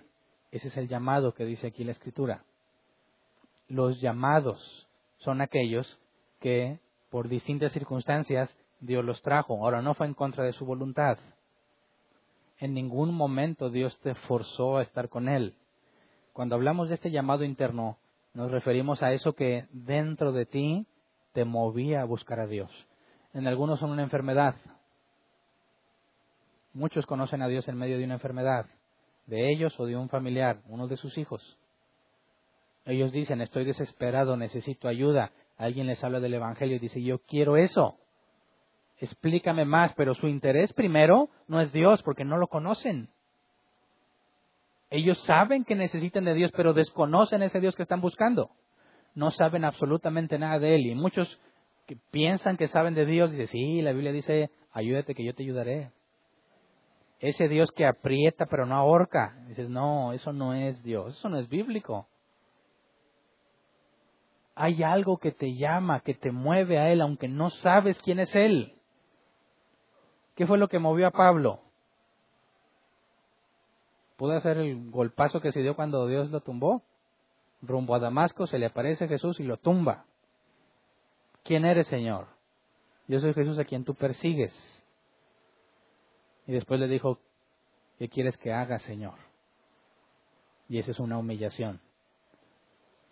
Ese 0.51 0.69
es 0.69 0.77
el 0.77 0.87
llamado 0.87 1.33
que 1.33 1.45
dice 1.45 1.67
aquí 1.67 1.83
la 1.83 1.91
Escritura. 1.91 2.43
Los 3.67 4.01
llamados 4.01 4.87
son 5.19 5.41
aquellos 5.41 5.99
que 6.39 6.79
por 7.09 7.27
distintas 7.27 7.71
circunstancias 7.71 8.55
Dios 8.79 9.03
los 9.03 9.21
trajo. 9.21 9.63
Ahora 9.63 9.81
no 9.81 9.93
fue 9.93 10.07
en 10.07 10.13
contra 10.13 10.43
de 10.43 10.53
su 10.53 10.65
voluntad. 10.65 11.17
En 12.59 12.73
ningún 12.73 13.13
momento 13.13 13.69
Dios 13.69 13.97
te 13.99 14.15
forzó 14.15 14.77
a 14.77 14.83
estar 14.83 15.09
con 15.09 15.29
Él. 15.29 15.55
Cuando 16.33 16.55
hablamos 16.55 16.89
de 16.89 16.95
este 16.95 17.11
llamado 17.11 17.43
interno, 17.43 17.97
nos 18.33 18.51
referimos 18.51 19.01
a 19.01 19.11
eso 19.11 19.33
que 19.33 19.67
dentro 19.71 20.31
de 20.31 20.45
ti 20.45 20.85
te 21.33 21.45
movía 21.45 22.01
a 22.01 22.05
buscar 22.05 22.39
a 22.39 22.47
Dios. 22.47 22.71
En 23.33 23.47
algunos 23.47 23.79
son 23.79 23.91
una 23.91 24.03
enfermedad. 24.03 24.55
Muchos 26.73 27.05
conocen 27.05 27.41
a 27.41 27.47
Dios 27.47 27.67
en 27.67 27.77
medio 27.77 27.97
de 27.97 28.05
una 28.05 28.15
enfermedad, 28.15 28.67
de 29.25 29.51
ellos 29.51 29.77
o 29.79 29.85
de 29.85 29.97
un 29.97 30.09
familiar, 30.09 30.61
uno 30.67 30.87
de 30.87 30.97
sus 30.97 31.17
hijos. 31.17 31.57
Ellos 32.85 33.11
dicen, 33.11 33.41
estoy 33.41 33.65
desesperado, 33.65 34.37
necesito 34.37 34.87
ayuda. 34.87 35.31
Alguien 35.59 35.87
les 35.87 36.01
habla 36.03 36.21
del 36.21 36.33
Evangelio 36.33 36.77
y 36.77 36.79
dice, 36.79 37.03
yo 37.03 37.19
quiero 37.19 37.57
eso. 37.57 37.97
Explícame 38.97 39.65
más, 39.65 39.93
pero 39.95 40.15
su 40.15 40.29
interés 40.29 40.71
primero 40.71 41.29
no 41.47 41.59
es 41.59 41.73
Dios 41.73 42.01
porque 42.01 42.23
no 42.23 42.37
lo 42.37 42.47
conocen. 42.47 43.09
Ellos 44.89 45.21
saben 45.25 45.65
que 45.65 45.75
necesitan 45.75 46.23
de 46.23 46.33
Dios, 46.33 46.51
pero 46.55 46.73
desconocen 46.73 47.43
ese 47.43 47.59
Dios 47.59 47.75
que 47.75 47.83
están 47.83 47.99
buscando. 47.99 48.51
No 49.15 49.31
saben 49.31 49.65
absolutamente 49.65 50.39
nada 50.39 50.59
de 50.59 50.75
Él. 50.75 50.87
Y 50.87 50.95
muchos 50.95 51.39
que 51.85 51.97
piensan 52.09 52.55
que 52.55 52.69
saben 52.69 52.93
de 52.93 53.05
Dios 53.05 53.29
dicen, 53.31 53.47
sí, 53.47 53.81
la 53.81 53.91
Biblia 53.91 54.13
dice, 54.13 54.51
ayúdate 54.71 55.13
que 55.13 55.25
yo 55.25 55.33
te 55.33 55.43
ayudaré. 55.43 55.91
Ese 57.19 57.49
Dios 57.49 57.69
que 57.75 57.85
aprieta 57.85 58.45
pero 58.45 58.65
no 58.65 58.75
ahorca. 58.75 59.35
Dices, 59.49 59.69
no, 59.69 60.13
eso 60.13 60.31
no 60.31 60.53
es 60.53 60.81
Dios, 60.83 61.17
eso 61.17 61.27
no 61.27 61.37
es 61.37 61.49
bíblico. 61.49 62.07
Hay 64.61 64.83
algo 64.83 65.17
que 65.17 65.31
te 65.31 65.55
llama, 65.55 66.01
que 66.01 66.13
te 66.13 66.31
mueve 66.31 66.77
a 66.77 66.91
Él, 66.91 66.99
aunque 66.99 67.29
no 67.29 67.49
sabes 67.49 67.97
quién 67.99 68.19
es 68.19 68.35
Él. 68.35 68.75
¿Qué 70.35 70.45
fue 70.45 70.57
lo 70.57 70.67
que 70.67 70.79
movió 70.79 71.07
a 71.07 71.11
Pablo? 71.11 71.61
pudo 74.19 74.33
hacer 74.33 74.57
el 74.57 74.91
golpazo 74.91 75.39
que 75.39 75.53
se 75.53 75.61
dio 75.61 75.77
cuando 75.77 76.05
Dios 76.05 76.29
lo 76.29 76.41
tumbó. 76.41 76.83
Rumbo 77.61 77.95
a 77.95 77.99
Damasco 77.99 78.47
se 78.47 78.59
le 78.59 78.65
aparece 78.65 79.07
Jesús 79.07 79.39
y 79.39 79.43
lo 79.43 79.55
tumba. 79.55 80.05
¿Quién 81.45 81.63
eres, 81.63 81.87
Señor? 81.87 82.27
Yo 83.07 83.21
soy 83.21 83.33
Jesús 83.33 83.57
a 83.57 83.63
quien 83.63 83.85
tú 83.85 83.95
persigues. 83.95 84.53
Y 86.47 86.51
después 86.51 86.81
le 86.81 86.89
dijo, 86.89 87.17
¿qué 87.97 88.09
quieres 88.09 88.37
que 88.37 88.51
haga, 88.51 88.77
Señor? 88.79 89.15
Y 90.67 90.79
esa 90.79 90.91
es 90.91 90.99
una 90.99 91.17
humillación. 91.17 91.79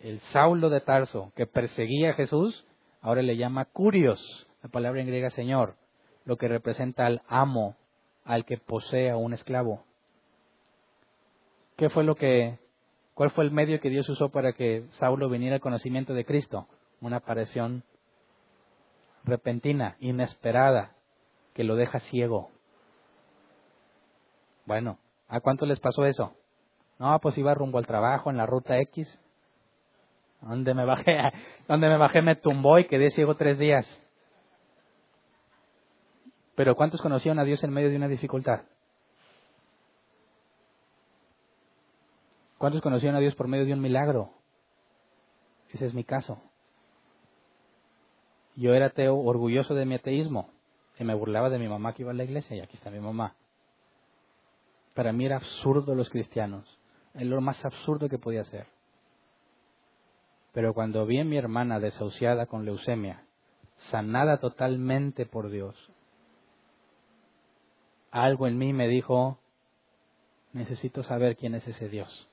El 0.00 0.20
Saulo 0.32 0.70
de 0.70 0.80
Tarso, 0.80 1.32
que 1.34 1.46
perseguía 1.46 2.10
a 2.10 2.14
Jesús, 2.14 2.64
ahora 3.00 3.22
le 3.22 3.36
llama 3.36 3.64
Curios, 3.64 4.46
la 4.62 4.68
palabra 4.68 5.00
en 5.00 5.08
griega 5.08 5.30
Señor, 5.30 5.76
lo 6.24 6.36
que 6.36 6.46
representa 6.46 7.06
al 7.06 7.22
amo, 7.26 7.76
al 8.24 8.44
que 8.44 8.58
posee 8.58 9.10
a 9.10 9.16
un 9.16 9.32
esclavo. 9.32 9.84
¿Qué 11.76 11.90
fue 11.90 12.04
lo 12.04 12.14
que, 12.14 12.58
cuál 13.14 13.30
fue 13.30 13.44
el 13.44 13.50
medio 13.50 13.80
que 13.80 13.90
Dios 13.90 14.08
usó 14.08 14.30
para 14.30 14.52
que 14.52 14.86
Saulo 14.98 15.28
viniera 15.28 15.56
al 15.56 15.60
conocimiento 15.60 16.14
de 16.14 16.24
Cristo? 16.24 16.66
Una 17.00 17.16
aparición 17.16 17.84
repentina, 19.24 19.96
inesperada, 20.00 20.92
que 21.54 21.64
lo 21.64 21.76
deja 21.76 22.00
ciego. 22.00 22.50
Bueno, 24.64 24.98
¿a 25.28 25.40
cuánto 25.40 25.66
les 25.66 25.80
pasó 25.80 26.04
eso? 26.04 26.34
No, 26.98 27.18
pues 27.20 27.38
iba 27.38 27.54
rumbo 27.54 27.78
al 27.78 27.86
trabajo 27.86 28.30
en 28.30 28.36
la 28.36 28.46
ruta 28.46 28.78
X. 28.78 29.18
Donde 30.40 30.74
me 30.74 30.84
bajé, 30.84 31.18
donde 31.68 31.88
me 31.88 31.96
bajé 31.96 32.22
me 32.22 32.36
tumbó 32.36 32.78
y 32.78 32.86
quedé 32.86 33.10
ciego 33.10 33.36
tres 33.36 33.58
días. 33.58 33.86
Pero 36.54 36.74
¿cuántos 36.74 37.00
conocían 37.00 37.38
a 37.38 37.44
Dios 37.44 37.62
en 37.62 37.70
medio 37.70 37.88
de 37.88 37.96
una 37.96 38.08
dificultad? 38.08 38.62
¿Cuántos 42.58 42.82
conocieron 42.82 43.16
a 43.16 43.20
Dios 43.20 43.36
por 43.36 43.46
medio 43.46 43.64
de 43.64 43.72
un 43.72 43.80
milagro? 43.80 44.32
Ese 45.70 45.86
es 45.86 45.94
mi 45.94 46.02
caso. 46.02 46.42
Yo 48.56 48.74
era 48.74 48.86
ateo, 48.86 49.16
orgulloso 49.16 49.74
de 49.74 49.84
mi 49.84 49.94
ateísmo. 49.94 50.50
Se 50.96 51.04
me 51.04 51.14
burlaba 51.14 51.48
de 51.48 51.60
mi 51.60 51.68
mamá 51.68 51.94
que 51.94 52.02
iba 52.02 52.10
a 52.10 52.14
la 52.14 52.24
iglesia 52.24 52.56
y 52.56 52.60
aquí 52.60 52.76
está 52.76 52.90
mi 52.90 52.98
mamá. 52.98 53.36
Para 54.94 55.12
mí 55.12 55.26
era 55.26 55.36
absurdo 55.36 55.94
los 55.94 56.10
cristianos. 56.10 56.80
Es 57.14 57.24
lo 57.24 57.40
más 57.40 57.64
absurdo 57.64 58.08
que 58.08 58.18
podía 58.18 58.42
ser. 58.42 58.66
Pero 60.58 60.74
cuando 60.74 61.06
vi 61.06 61.20
a 61.20 61.24
mi 61.24 61.36
hermana 61.36 61.78
desahuciada 61.78 62.46
con 62.46 62.64
leucemia, 62.64 63.22
sanada 63.92 64.40
totalmente 64.40 65.24
por 65.24 65.50
Dios, 65.50 65.76
algo 68.10 68.48
en 68.48 68.58
mí 68.58 68.72
me 68.72 68.88
dijo, 68.88 69.38
necesito 70.52 71.04
saber 71.04 71.36
quién 71.36 71.54
es 71.54 71.68
ese 71.68 71.88
Dios 71.88 72.28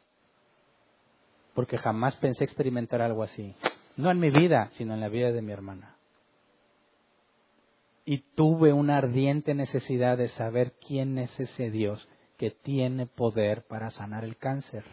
porque 1.53 1.77
jamás 1.77 2.15
pensé 2.15 2.45
experimentar 2.45 2.99
algo 2.99 3.21
así. 3.21 3.53
No 3.95 4.09
en 4.09 4.19
mi 4.19 4.31
vida, 4.31 4.71
sino 4.73 4.95
en 4.95 5.01
la 5.01 5.09
vida 5.09 5.31
de 5.31 5.43
mi 5.43 5.51
hermana. 5.51 5.95
Y 8.05 8.23
tuve 8.33 8.73
una 8.73 8.97
ardiente 8.97 9.53
necesidad 9.53 10.17
de 10.17 10.29
saber 10.29 10.73
quién 10.83 11.19
es 11.19 11.39
ese 11.39 11.69
Dios 11.69 12.09
que 12.39 12.49
tiene 12.49 13.05
poder 13.05 13.67
para 13.67 13.91
sanar 13.91 14.23
el 14.23 14.35
cáncer. 14.35 14.83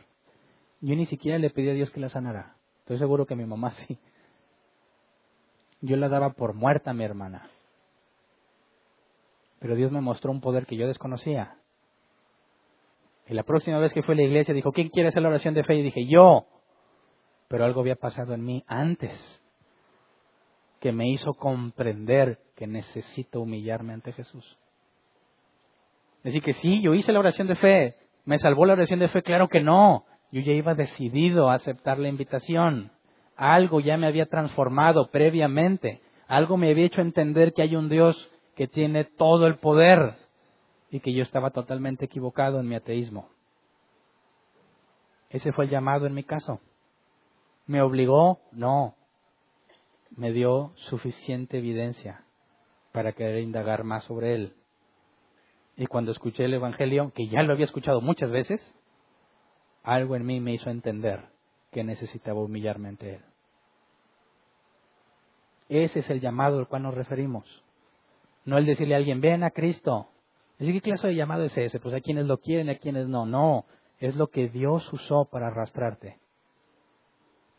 Yo 0.83 0.95
ni 0.97 1.07
siquiera 1.07 1.39
le 1.39 1.49
pedí 1.49 1.71
a 1.71 1.73
Dios 1.73 1.91
que 1.91 2.01
la 2.01 2.11
sanara. 2.11 2.57
Estoy 2.83 2.99
seguro 2.99 3.27
que 3.27 3.37
mi 3.37 3.47
mamá 3.47 3.71
sí. 3.73 3.99
Yo 5.81 5.97
la 5.97 6.09
daba 6.09 6.31
por 6.31 6.55
muerta 6.55 6.91
a 6.91 6.95
mi 6.95 7.05
hermana. 7.05 7.49
Pero 9.59 9.77
Dios 9.77 9.93
me 9.93 10.01
mostró 10.01 10.31
un 10.31 10.41
poder 10.41 10.67
que 10.67 10.77
yo 10.77 10.87
desconocía. 10.87 11.57
Y 13.29 13.35
la 13.35 13.45
próxima 13.45 13.79
vez 13.79 13.93
que 13.93 14.03
fue 14.03 14.15
a 14.15 14.17
la 14.17 14.25
iglesia 14.25 14.53
dijo, 14.53 14.73
¿quién 14.73 14.89
quiere 14.89 15.09
hacer 15.09 15.23
la 15.23 15.29
oración 15.29 15.55
de 15.55 15.63
fe? 15.63 15.77
Y 15.77 15.83
dije, 15.83 16.07
yo. 16.07 16.47
Pero 17.49 17.65
algo 17.65 17.81
había 17.81 17.97
pasado 17.97 18.35
en 18.35 18.45
mí 18.45 18.65
antes 18.67 19.13
que 20.81 20.91
me 20.91 21.09
hizo 21.09 21.35
comprender 21.35 22.41
que 22.57 22.67
necesito 22.67 23.41
humillarme 23.41 23.93
ante 23.93 24.13
Jesús. 24.13 24.59
Decir 26.25 26.43
que 26.43 26.53
sí, 26.55 26.83
yo 26.83 26.95
hice 26.95 27.13
la 27.13 27.21
oración 27.21 27.47
de 27.47 27.55
fe. 27.55 27.97
¿Me 28.25 28.39
salvó 28.39 28.67
la 28.67 28.73
oración 28.73 28.99
de 28.99 29.09
fe? 29.09 29.23
Claro 29.23 29.49
que 29.49 29.61
no. 29.61 30.05
Yo 30.33 30.41
ya 30.41 30.53
iba 30.53 30.75
decidido 30.75 31.51
a 31.51 31.55
aceptar 31.55 31.99
la 31.99 32.09
invitación. 32.09 32.91
Algo 33.37 33.81
ya 33.81 33.99
me 33.99 34.07
había 34.07 34.27
transformado 34.27 35.11
previamente. 35.11 36.01
Algo 36.27 36.57
me 36.57 36.71
había 36.71 36.87
hecho 36.87 37.03
entender 37.03 37.53
que 37.53 37.61
hay 37.61 37.77
un 37.77 37.91
Dios 37.91 38.31
que 38.57 38.67
tiene 38.67 39.05
todo 39.05 39.47
el 39.47 39.59
poder 39.59 40.15
y 40.91 41.01
que 41.01 41.13
yo 41.13 41.23
estaba 41.23 41.51
totalmente 41.51 42.07
equivocado 42.07 42.61
en 42.61 42.69
mi 42.69 42.75
ateísmo. 42.75 43.29
Ese 45.29 45.53
fue 45.53 45.67
el 45.67 45.71
llamado 45.71 46.07
en 46.07 46.15
mi 46.15 46.25
caso. 46.25 46.61
¿Me 47.67 47.83
obligó? 47.83 48.41
No. 48.53 48.95
Me 50.17 50.33
dio 50.33 50.73
suficiente 50.77 51.59
evidencia 51.59 52.25
para 52.93 53.13
querer 53.13 53.43
indagar 53.43 53.85
más 53.85 54.05
sobre 54.05 54.35
él. 54.35 54.55
Y 55.77 55.87
cuando 55.87 56.13
escuché 56.13 56.45
el 56.45 56.55
Evangelio, 56.55 57.13
que 57.15 57.29
ya 57.29 57.43
lo 57.43 57.53
había 57.53 57.65
escuchado 57.65 58.01
muchas 58.01 58.31
veces, 58.31 58.61
algo 59.83 60.17
en 60.17 60.25
mí 60.25 60.41
me 60.41 60.55
hizo 60.55 60.71
entender 60.71 61.25
que 61.71 61.85
necesitaba 61.85 62.41
humillarme 62.41 62.89
ante 62.89 63.15
él. 63.15 63.23
Ese 65.69 66.01
es 66.01 66.11
el 66.11 66.21
llamado 66.21 66.59
al 66.59 66.69
cual 66.69 66.83
nos 66.83 66.95
referimos. 66.95 67.65
No 68.45 68.59
el 68.59 68.67
decirle 68.67 68.95
a 68.95 68.99
alguien, 68.99 69.21
ven 69.21 69.43
a 69.43 69.51
Cristo. 69.51 70.09
¿qué 70.59 70.81
clase 70.81 71.09
de 71.09 71.15
llamado 71.15 71.45
es 71.45 71.57
ese? 71.57 71.81
Pues 71.81 71.95
hay 71.95 72.03
quienes 72.03 72.27
lo 72.27 72.39
quieren 72.39 72.69
hay 72.69 72.77
quienes 72.77 73.09
no. 73.09 73.27
No, 73.27 73.65
es 73.99 74.17
lo 74.17 74.29
que 74.29 74.49
Dios 74.49 74.93
usó 74.93 75.25
para 75.25 75.49
arrastrarte 75.49 76.23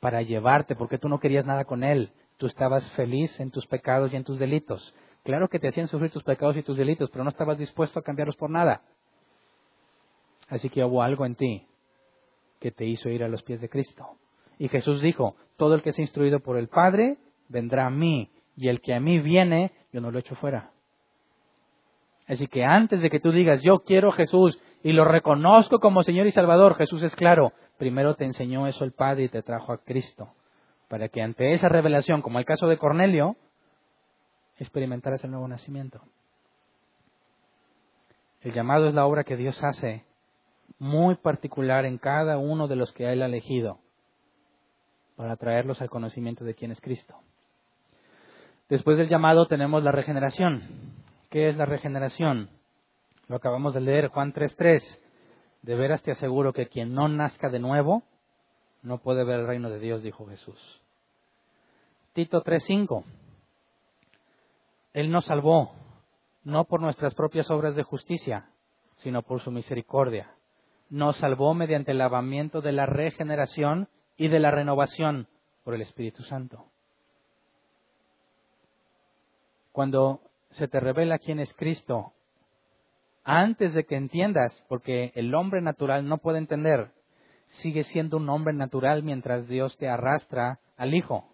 para 0.03 0.21
llevarte, 0.21 0.75
porque 0.75 0.97
tú 0.97 1.07
no 1.07 1.21
querías 1.21 1.45
nada 1.45 1.63
con 1.63 1.81
Él. 1.81 2.11
Tú 2.35 2.47
estabas 2.47 2.85
feliz 2.91 3.39
en 3.39 3.51
tus 3.51 3.65
pecados 3.67 4.11
y 4.11 4.17
en 4.17 4.25
tus 4.25 4.37
delitos. 4.37 4.93
Claro 5.23 5.47
que 5.47 5.59
te 5.59 5.69
hacían 5.69 5.87
sufrir 5.87 6.11
tus 6.11 6.23
pecados 6.23 6.57
y 6.57 6.61
tus 6.61 6.75
delitos, 6.75 7.09
pero 7.09 7.23
no 7.23 7.29
estabas 7.29 7.57
dispuesto 7.57 7.99
a 7.99 8.03
cambiarlos 8.03 8.35
por 8.35 8.49
nada. 8.49 8.81
Así 10.49 10.69
que 10.69 10.83
hubo 10.83 11.01
algo 11.01 11.25
en 11.25 11.35
ti 11.35 11.65
que 12.63 12.71
te 12.71 12.85
hizo 12.85 13.09
ir 13.09 13.25
a 13.25 13.27
los 13.27 13.43
pies 13.43 13.59
de 13.59 13.67
Cristo. 13.67 14.07
Y 14.57 14.69
Jesús 14.69 15.01
dijo, 15.01 15.35
todo 15.57 15.75
el 15.75 15.81
que 15.81 15.89
es 15.89 15.99
instruido 15.99 16.39
por 16.39 16.55
el 16.55 16.69
Padre 16.69 17.17
vendrá 17.49 17.87
a 17.87 17.89
mí, 17.89 18.31
y 18.55 18.69
el 18.69 18.79
que 18.79 18.93
a 18.93 19.01
mí 19.01 19.19
viene, 19.19 19.73
yo 19.91 19.99
no 19.99 20.11
lo 20.11 20.19
echo 20.19 20.33
fuera. 20.35 20.71
Así 22.25 22.47
que 22.47 22.63
antes 22.63 23.01
de 23.01 23.09
que 23.09 23.19
tú 23.19 23.33
digas, 23.33 23.61
yo 23.63 23.79
quiero 23.79 24.11
a 24.11 24.15
Jesús 24.15 24.57
y 24.81 24.93
lo 24.93 25.03
reconozco 25.03 25.79
como 25.79 26.03
Señor 26.03 26.25
y 26.25 26.31
Salvador, 26.31 26.75
Jesús 26.75 27.03
es 27.03 27.13
claro, 27.17 27.51
primero 27.77 28.15
te 28.15 28.23
enseñó 28.23 28.65
eso 28.65 28.85
el 28.85 28.93
Padre 28.93 29.23
y 29.23 29.29
te 29.29 29.43
trajo 29.43 29.73
a 29.73 29.83
Cristo, 29.83 30.29
para 30.87 31.09
que 31.09 31.21
ante 31.21 31.53
esa 31.53 31.67
revelación, 31.67 32.21
como 32.21 32.39
el 32.39 32.45
caso 32.45 32.67
de 32.67 32.77
Cornelio, 32.77 33.35
experimentaras 34.57 35.21
el 35.25 35.31
nuevo 35.31 35.49
nacimiento. 35.49 35.99
El 38.39 38.53
llamado 38.53 38.87
es 38.87 38.93
la 38.93 39.05
obra 39.05 39.25
que 39.25 39.35
Dios 39.35 39.61
hace 39.61 40.05
muy 40.83 41.15
particular 41.15 41.85
en 41.85 41.97
cada 41.97 42.37
uno 42.37 42.67
de 42.67 42.75
los 42.75 42.91
que 42.91 43.09
Él 43.09 43.21
ha 43.21 43.27
elegido 43.27 43.79
para 45.15 45.37
traerlos 45.37 45.81
al 45.81 45.89
conocimiento 45.89 46.43
de 46.43 46.55
quién 46.55 46.71
es 46.71 46.81
Cristo. 46.81 47.15
Después 48.67 48.97
del 48.97 49.07
llamado 49.07 49.47
tenemos 49.47 49.81
la 49.81 49.93
regeneración. 49.93 50.63
¿Qué 51.29 51.47
es 51.47 51.55
la 51.55 51.65
regeneración? 51.65 52.49
Lo 53.29 53.37
acabamos 53.37 53.73
de 53.73 53.79
leer, 53.79 54.09
Juan 54.09 54.33
3.3. 54.33 54.81
De 55.61 55.75
veras 55.75 56.03
te 56.03 56.11
aseguro 56.11 56.51
que 56.51 56.67
quien 56.67 56.93
no 56.93 57.07
nazca 57.07 57.47
de 57.49 57.59
nuevo 57.59 58.03
no 58.81 58.97
puede 58.97 59.23
ver 59.23 59.39
el 59.39 59.47
reino 59.47 59.69
de 59.69 59.79
Dios, 59.79 60.03
dijo 60.03 60.27
Jesús. 60.27 60.81
Tito 62.11 62.43
3.5. 62.43 63.05
Él 64.91 65.11
nos 65.11 65.27
salvó, 65.27 65.75
no 66.43 66.65
por 66.65 66.81
nuestras 66.81 67.15
propias 67.15 67.49
obras 67.49 67.73
de 67.73 67.83
justicia, 67.83 68.49
sino 68.97 69.21
por 69.21 69.39
su 69.39 69.49
misericordia. 69.49 70.35
Nos 70.93 71.17
salvó 71.17 71.55
mediante 71.55 71.89
el 71.89 71.97
lavamiento 71.97 72.61
de 72.61 72.71
la 72.71 72.85
regeneración 72.85 73.87
y 74.15 74.27
de 74.27 74.37
la 74.37 74.51
renovación 74.51 75.27
por 75.63 75.73
el 75.73 75.81
Espíritu 75.81 76.21
Santo. 76.21 76.67
Cuando 79.71 80.21
se 80.51 80.67
te 80.67 80.79
revela 80.79 81.17
quién 81.17 81.39
es 81.39 81.51
Cristo, 81.55 82.13
antes 83.23 83.73
de 83.73 83.85
que 83.85 83.95
entiendas, 83.95 84.63
porque 84.69 85.11
el 85.15 85.33
hombre 85.33 85.63
natural 85.63 86.07
no 86.07 86.19
puede 86.19 86.37
entender, 86.37 86.91
sigue 87.63 87.81
siendo 87.85 88.17
un 88.17 88.29
hombre 88.29 88.53
natural 88.53 89.01
mientras 89.01 89.47
Dios 89.47 89.75
te 89.77 89.89
arrastra 89.89 90.59
al 90.77 90.93
Hijo. 90.93 91.27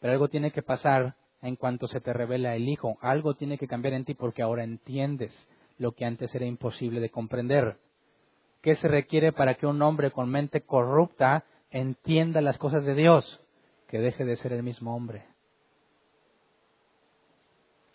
Pero 0.00 0.14
algo 0.14 0.28
tiene 0.28 0.50
que 0.50 0.62
pasar 0.62 1.14
en 1.42 1.56
cuanto 1.56 1.88
se 1.88 2.00
te 2.00 2.14
revela 2.14 2.56
el 2.56 2.66
Hijo. 2.66 2.96
Algo 3.02 3.34
tiene 3.34 3.58
que 3.58 3.68
cambiar 3.68 3.92
en 3.92 4.06
ti 4.06 4.14
porque 4.14 4.40
ahora 4.40 4.64
entiendes 4.64 5.46
lo 5.76 5.92
que 5.92 6.06
antes 6.06 6.34
era 6.34 6.46
imposible 6.46 7.00
de 7.00 7.10
comprender. 7.10 7.76
¿Qué 8.62 8.76
se 8.76 8.88
requiere 8.88 9.32
para 9.32 9.54
que 9.54 9.66
un 9.66 9.82
hombre 9.82 10.10
con 10.10 10.30
mente 10.30 10.62
corrupta 10.62 11.44
entienda 11.70 12.40
las 12.40 12.58
cosas 12.58 12.84
de 12.84 12.94
Dios? 12.94 13.40
Que 13.88 13.98
deje 13.98 14.24
de 14.24 14.36
ser 14.36 14.52
el 14.52 14.62
mismo 14.62 14.96
hombre. 14.96 15.26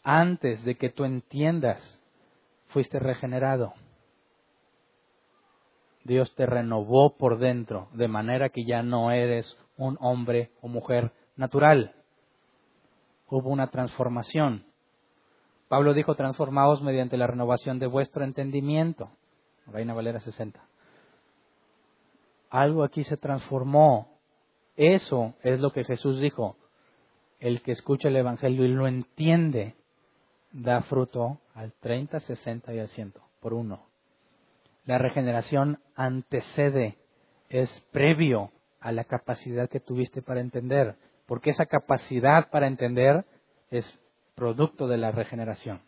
Antes 0.04 0.64
de 0.64 0.76
que 0.76 0.90
tú 0.90 1.06
entiendas, 1.06 2.00
fuiste 2.68 3.00
regenerado. 3.00 3.74
Dios 6.04 6.34
te 6.36 6.46
renovó 6.46 7.18
por 7.18 7.40
dentro, 7.40 7.90
de 7.94 8.08
manera 8.08 8.50
que 8.50 8.66
ya 8.66 8.84
no 8.84 9.12
eres 9.12 9.58
un 9.78 9.98
hombre 10.00 10.52
o 10.62 10.68
mujer 10.68 11.12
natural 11.36 11.94
hubo 13.30 13.50
una 13.50 13.68
transformación. 13.68 14.66
Pablo 15.68 15.94
dijo, 15.94 16.16
transformaos 16.16 16.82
mediante 16.82 17.18
la 17.18 17.28
renovación 17.28 17.78
de 17.80 17.88
vuestro 17.88 18.24
entendimiento. 18.24 19.10
Reina 19.72 19.94
Valera 19.94 20.20
60. 20.20 20.60
Algo 22.50 22.84
aquí 22.84 23.04
se 23.04 23.18
transformó. 23.18 24.20
Eso 24.76 25.34
es 25.44 25.60
lo 25.60 25.72
que 25.72 25.84
Jesús 25.84 26.20
dijo. 26.20 26.56
El 27.40 27.62
que 27.62 27.72
escucha 27.72 28.08
el 28.08 28.16
Evangelio 28.16 28.66
y 28.66 28.70
lo 28.70 28.88
entiende, 28.88 29.76
da 30.52 30.82
fruto 30.82 31.40
al 31.54 31.74
30, 31.74 32.20
60 32.20 32.74
y 32.74 32.80
al 32.80 32.90
100 32.90 33.14
por 33.40 33.54
uno. 33.54 33.86
La 34.86 34.98
regeneración 34.98 35.80
antecede, 35.96 36.98
es 37.50 37.70
previo 37.92 38.52
a 38.80 38.92
la 38.92 39.04
capacidad 39.04 39.70
que 39.70 39.80
tuviste 39.80 40.22
para 40.22 40.40
entender 40.40 40.96
porque 41.28 41.52
esa 41.52 41.68
capacidad 41.68 42.50
para 42.50 42.68
entender 42.68 43.26
es 43.70 44.00
producto 44.34 44.88
de 44.88 44.98
la 44.98 45.12
regeneración. 45.12 45.82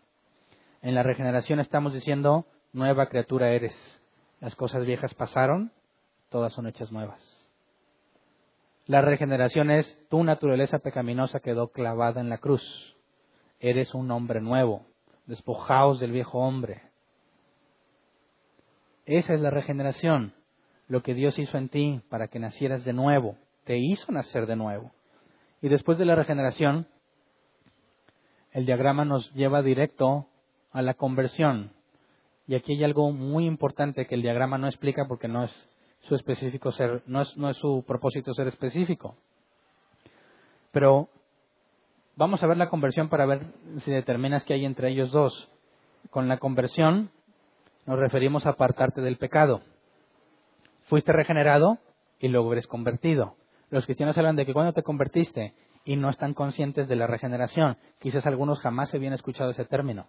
En 0.81 0.93
la 0.93 1.01
regeneración 1.01 1.59
estamos 1.59 1.93
diciendo, 1.93 2.45
nueva 2.73 3.07
criatura 3.07 3.51
eres. 3.51 3.75
Las 4.39 4.55
cosas 4.55 4.85
viejas 4.85 5.13
pasaron, 5.13 5.71
todas 6.29 6.53
son 6.53 6.67
hechas 6.67 6.91
nuevas. 6.91 7.19
La 8.85 9.01
regeneración 9.01 9.69
es 9.69 9.97
tu 10.09 10.23
naturaleza 10.23 10.79
pecaminosa 10.79 11.41
quedó 11.41 11.67
clavada 11.67 12.21
en 12.21 12.29
la 12.29 12.39
cruz. 12.39 12.95
Eres 13.59 13.93
un 13.93 14.09
hombre 14.09 14.41
nuevo, 14.41 14.85
despojaos 15.27 15.99
del 15.99 16.11
viejo 16.11 16.39
hombre. 16.39 16.81
Esa 19.05 19.33
es 19.33 19.41
la 19.41 19.49
regeneración, 19.49 20.33
lo 20.87 21.03
que 21.03 21.13
Dios 21.13 21.37
hizo 21.37 21.57
en 21.57 21.69
ti 21.69 22.01
para 22.09 22.29
que 22.29 22.39
nacieras 22.39 22.83
de 22.83 22.93
nuevo, 22.93 23.37
te 23.63 23.77
hizo 23.77 24.11
nacer 24.11 24.47
de 24.47 24.55
nuevo. 24.55 24.91
Y 25.61 25.69
después 25.69 25.97
de 25.97 26.05
la 26.05 26.15
regeneración, 26.15 26.87
el 28.51 28.65
diagrama 28.65 29.05
nos 29.05 29.31
lleva 29.33 29.61
directo 29.61 30.27
a 30.71 30.81
la 30.81 30.95
conversión. 30.95 31.71
Y 32.49 32.55
aquí 32.55 32.73
hay 32.73 32.83
algo 32.83 33.11
muy 33.11 33.45
importante 33.45 34.07
que 34.07 34.15
el 34.15 34.23
diagrama 34.23 34.57
no 34.57 34.65
explica 34.65 35.05
porque 35.07 35.27
no 35.27 35.43
es 35.43 35.69
su 35.99 36.15
específico 36.15 36.71
ser, 36.71 37.03
no 37.05 37.21
es, 37.21 37.37
no 37.37 37.47
es 37.47 37.57
su 37.57 37.83
propósito 37.85 38.33
ser 38.33 38.47
específico. 38.47 39.15
Pero 40.71 41.09
vamos 42.15 42.41
a 42.41 42.47
ver 42.47 42.57
la 42.57 42.67
conversión 42.67 43.07
para 43.07 43.27
ver 43.27 43.41
si 43.85 43.91
determinas 43.91 44.45
qué 44.45 44.55
hay 44.55 44.65
entre 44.65 44.89
ellos 44.89 45.11
dos. 45.11 45.47
Con 46.09 46.27
la 46.27 46.39
conversión 46.39 47.11
nos 47.85 47.99
referimos 47.99 48.47
a 48.47 48.49
apartarte 48.49 49.01
del 49.01 49.17
pecado. 49.17 49.61
Fuiste 50.85 51.13
regenerado 51.13 51.77
y 52.19 52.29
luego 52.29 52.51
eres 52.53 52.65
convertido. 52.65 53.35
Los 53.69 53.85
cristianos 53.85 54.17
hablan 54.17 54.37
de 54.37 54.47
que 54.47 54.53
cuando 54.53 54.73
te 54.73 54.81
convertiste 54.81 55.53
y 55.85 55.97
no 55.97 56.09
están 56.09 56.33
conscientes 56.33 56.87
de 56.87 56.95
la 56.95 57.05
regeneración. 57.05 57.77
Quizás 57.99 58.25
algunos 58.25 58.59
jamás 58.59 58.89
se 58.89 58.97
habían 58.97 59.13
escuchado 59.13 59.51
ese 59.51 59.65
término, 59.65 60.07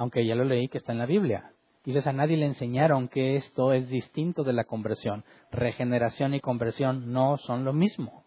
aunque 0.00 0.24
ya 0.24 0.34
lo 0.34 0.44
leí 0.44 0.68
que 0.68 0.78
está 0.78 0.92
en 0.92 0.98
la 0.98 1.04
Biblia. 1.04 1.52
Quizás 1.84 2.06
a 2.06 2.14
nadie 2.14 2.38
le 2.38 2.46
enseñaron 2.46 3.08
que 3.08 3.36
esto 3.36 3.74
es 3.74 3.86
distinto 3.90 4.44
de 4.44 4.54
la 4.54 4.64
conversión. 4.64 5.24
Regeneración 5.52 6.32
y 6.32 6.40
conversión 6.40 7.12
no 7.12 7.36
son 7.36 7.66
lo 7.66 7.74
mismo. 7.74 8.24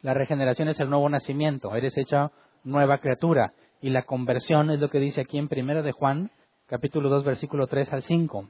La 0.00 0.14
regeneración 0.14 0.68
es 0.68 0.80
el 0.80 0.88
nuevo 0.88 1.10
nacimiento, 1.10 1.76
eres 1.76 1.94
hecha 1.98 2.32
nueva 2.64 2.98
criatura. 2.98 3.52
Y 3.82 3.90
la 3.90 4.04
conversión 4.04 4.70
es 4.70 4.80
lo 4.80 4.88
que 4.88 4.98
dice 4.98 5.20
aquí 5.20 5.36
en 5.36 5.50
1 5.52 5.82
de 5.82 5.92
Juan, 5.92 6.30
capítulo 6.68 7.10
2, 7.10 7.22
versículo 7.22 7.66
3 7.66 7.92
al 7.92 8.02
5. 8.02 8.48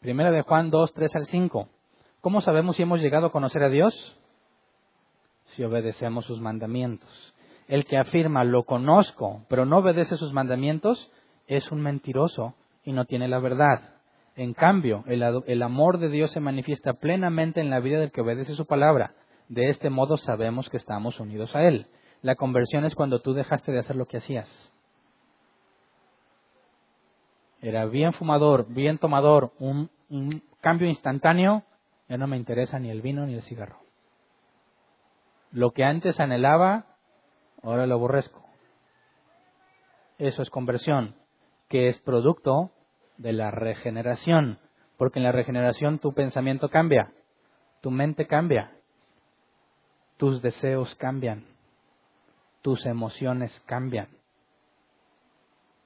Primera 0.00 0.30
de 0.30 0.42
Juan 0.42 0.68
2, 0.70 0.92
3 0.92 1.16
al 1.16 1.26
5. 1.28 1.68
¿Cómo 2.20 2.42
sabemos 2.42 2.76
si 2.76 2.82
hemos 2.82 3.00
llegado 3.00 3.28
a 3.28 3.32
conocer 3.32 3.62
a 3.62 3.70
Dios? 3.70 3.94
Si 5.54 5.64
obedecemos 5.64 6.26
sus 6.26 6.42
mandamientos. 6.42 7.08
El 7.70 7.84
que 7.84 7.98
afirma 7.98 8.42
lo 8.42 8.64
conozco, 8.64 9.44
pero 9.48 9.64
no 9.64 9.78
obedece 9.78 10.16
sus 10.16 10.32
mandamientos, 10.32 11.12
es 11.46 11.70
un 11.70 11.80
mentiroso 11.80 12.56
y 12.82 12.92
no 12.92 13.04
tiene 13.04 13.28
la 13.28 13.38
verdad. 13.38 13.94
En 14.34 14.54
cambio, 14.54 15.04
el, 15.06 15.62
amor 15.62 15.98
de 15.98 16.08
Dios 16.08 16.32
se 16.32 16.40
manifiesta 16.40 16.94
plenamente 16.94 17.60
en 17.60 17.70
la 17.70 17.78
vida 17.78 18.00
del 18.00 18.10
que 18.10 18.22
obedece 18.22 18.56
su 18.56 18.66
palabra. 18.66 19.14
De 19.48 19.70
este 19.70 19.88
modo 19.88 20.16
sabemos 20.16 20.68
que 20.68 20.78
estamos 20.78 21.20
unidos 21.20 21.54
a 21.54 21.62
Él. 21.62 21.86
La 22.22 22.34
conversión 22.34 22.84
es 22.84 22.96
cuando 22.96 23.20
tú 23.20 23.34
dejaste 23.34 23.70
de 23.70 23.78
hacer 23.78 23.94
lo 23.94 24.06
que 24.06 24.16
hacías. 24.16 24.48
Era 27.60 27.86
bien 27.86 28.14
fumador, 28.14 28.66
bien 28.68 28.98
tomador, 28.98 29.52
un, 29.60 29.90
un 30.08 30.42
cambio 30.60 30.88
instantáneo 30.88 31.62
ya 32.08 32.16
no 32.16 32.26
me 32.26 32.36
interesa 32.36 32.80
ni 32.80 32.90
el 32.90 33.00
vino 33.00 33.26
ni 33.26 33.34
el 33.34 33.42
cigarro. 33.42 33.78
Lo 35.52 35.70
que 35.70 35.84
antes 35.84 36.18
anhelaba, 36.18 36.89
ahora 37.62 37.86
lo 37.86 37.94
aborrezco. 37.94 38.42
Eso 40.18 40.42
es 40.42 40.50
conversión, 40.50 41.14
que 41.68 41.88
es 41.88 41.98
producto 42.00 42.70
de 43.16 43.32
la 43.32 43.50
regeneración, 43.50 44.58
porque 44.96 45.18
en 45.18 45.24
la 45.24 45.32
regeneración 45.32 45.98
tu 45.98 46.12
pensamiento 46.12 46.68
cambia, 46.68 47.12
tu 47.80 47.90
mente 47.90 48.26
cambia, 48.26 48.72
tus 50.16 50.42
deseos 50.42 50.94
cambian, 50.96 51.46
tus 52.60 52.84
emociones 52.84 53.58
cambian. 53.66 54.08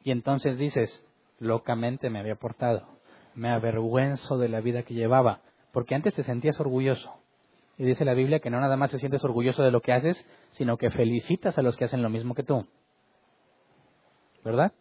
Y 0.03 0.11
entonces 0.11 0.59
dices, 0.59 1.05
locamente 1.39 2.11
me 2.11 2.19
había 2.19 2.35
portado, 2.35 2.87
me 3.35 3.51
avergüenzo 3.51 4.39
de 4.39 4.49
la 4.49 4.61
vida 4.61 4.83
que 4.83 4.95
llevaba, 4.95 5.41
porque 5.73 5.95
antes 5.95 6.15
te 6.15 6.25
sentías 6.25 6.59
orgulloso. 6.61 7.24
Y 7.77 7.85
dice 7.85 8.05
la 8.05 8.15
Biblia 8.15 8.41
que 8.41 8.51
no 8.51 8.61
nada 8.61 8.77
más 8.77 8.91
te 8.91 8.99
sientes 8.99 9.25
orgulloso 9.25 9.63
de 9.63 9.71
lo 9.71 9.81
que 9.81 9.93
haces, 9.93 10.25
sino 10.53 10.77
que 10.77 10.91
felicitas 10.91 11.59
a 11.59 11.63
los 11.63 11.77
que 11.77 11.85
hacen 11.85 12.03
lo 12.03 12.11
mismo 12.11 12.35
que 12.35 12.45
tú. 12.45 12.67
¿Verdad? 14.45 14.73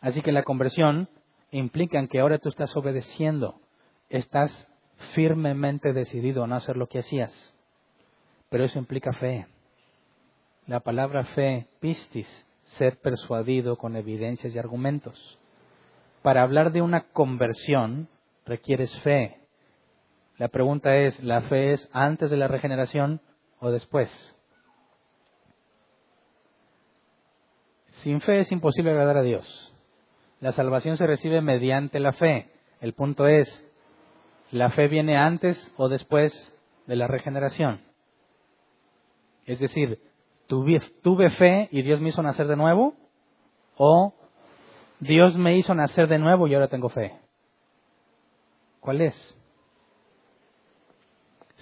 Así 0.00 0.22
que 0.22 0.32
la 0.32 0.42
conversión 0.42 1.08
implica 1.50 2.04
que 2.08 2.20
ahora 2.20 2.38
tú 2.38 2.48
estás 2.48 2.76
obedeciendo, 2.76 3.60
estás 4.08 4.68
firmemente 5.14 5.92
decidido 5.92 6.44
a 6.44 6.46
no 6.46 6.56
hacer 6.56 6.76
lo 6.76 6.88
que 6.88 6.98
hacías. 6.98 7.54
Pero 8.48 8.64
eso 8.64 8.78
implica 8.78 9.12
fe. 9.12 9.46
La 10.66 10.80
palabra 10.80 11.24
fe, 11.24 11.68
pistis, 11.80 12.28
ser 12.64 12.98
persuadido 12.98 13.76
con 13.76 13.96
evidencias 13.96 14.54
y 14.54 14.58
argumentos. 14.58 15.38
Para 16.22 16.42
hablar 16.42 16.72
de 16.72 16.82
una 16.82 17.08
conversión, 17.12 18.08
requieres 18.44 18.92
fe. 19.02 19.38
La 20.38 20.48
pregunta 20.48 20.96
es, 20.96 21.22
¿la 21.22 21.42
fe 21.42 21.72
es 21.72 21.88
antes 21.92 22.30
de 22.30 22.36
la 22.36 22.48
regeneración 22.48 23.20
o 23.58 23.70
después? 23.70 24.10
Sin 28.02 28.20
fe 28.20 28.40
es 28.40 28.52
imposible 28.52 28.90
agradar 28.90 29.16
a 29.16 29.22
Dios. 29.22 29.74
La 30.40 30.52
salvación 30.52 30.98
se 30.98 31.06
recibe 31.06 31.40
mediante 31.40 31.98
la 32.00 32.12
fe. 32.12 32.50
El 32.80 32.92
punto 32.92 33.26
es, 33.26 33.48
¿la 34.50 34.70
fe 34.70 34.88
viene 34.88 35.16
antes 35.16 35.72
o 35.76 35.88
después 35.88 36.32
de 36.86 36.96
la 36.96 37.06
regeneración? 37.06 37.80
Es 39.46 39.58
decir, 39.58 40.00
¿tuve, 40.46 40.80
¿tuve 41.02 41.30
fe 41.30 41.68
y 41.72 41.80
Dios 41.82 42.00
me 42.00 42.10
hizo 42.10 42.22
nacer 42.22 42.46
de 42.46 42.56
nuevo? 42.56 42.94
¿O 43.76 44.14
Dios 45.00 45.36
me 45.36 45.56
hizo 45.56 45.74
nacer 45.74 46.08
de 46.08 46.18
nuevo 46.18 46.46
y 46.46 46.54
ahora 46.54 46.68
tengo 46.68 46.90
fe? 46.90 47.12
¿Cuál 48.80 49.00
es? 49.00 49.36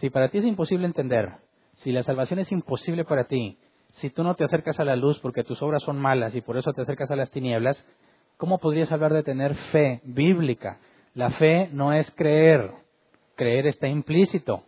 Si 0.04 0.10
para 0.10 0.28
ti 0.28 0.36
es 0.36 0.44
imposible 0.44 0.84
entender, 0.84 1.30
si 1.76 1.90
la 1.90 2.02
salvación 2.02 2.38
es 2.38 2.52
imposible 2.52 3.06
para 3.06 3.24
ti, 3.24 3.56
si 3.92 4.10
tú 4.10 4.22
no 4.22 4.34
te 4.34 4.44
acercas 4.44 4.78
a 4.78 4.84
la 4.84 4.96
luz 4.96 5.18
porque 5.20 5.44
tus 5.44 5.62
obras 5.62 5.82
son 5.82 5.98
malas 5.98 6.34
y 6.34 6.42
por 6.42 6.58
eso 6.58 6.74
te 6.74 6.82
acercas 6.82 7.10
a 7.10 7.16
las 7.16 7.30
tinieblas, 7.30 7.82
¿cómo 8.36 8.58
podrías 8.58 8.92
hablar 8.92 9.14
de 9.14 9.22
tener 9.22 9.54
fe 9.72 10.02
bíblica? 10.04 10.78
La 11.14 11.30
fe 11.30 11.70
no 11.72 11.94
es 11.94 12.10
creer, 12.10 12.72
creer 13.34 13.66
está 13.66 13.88
implícito, 13.88 14.64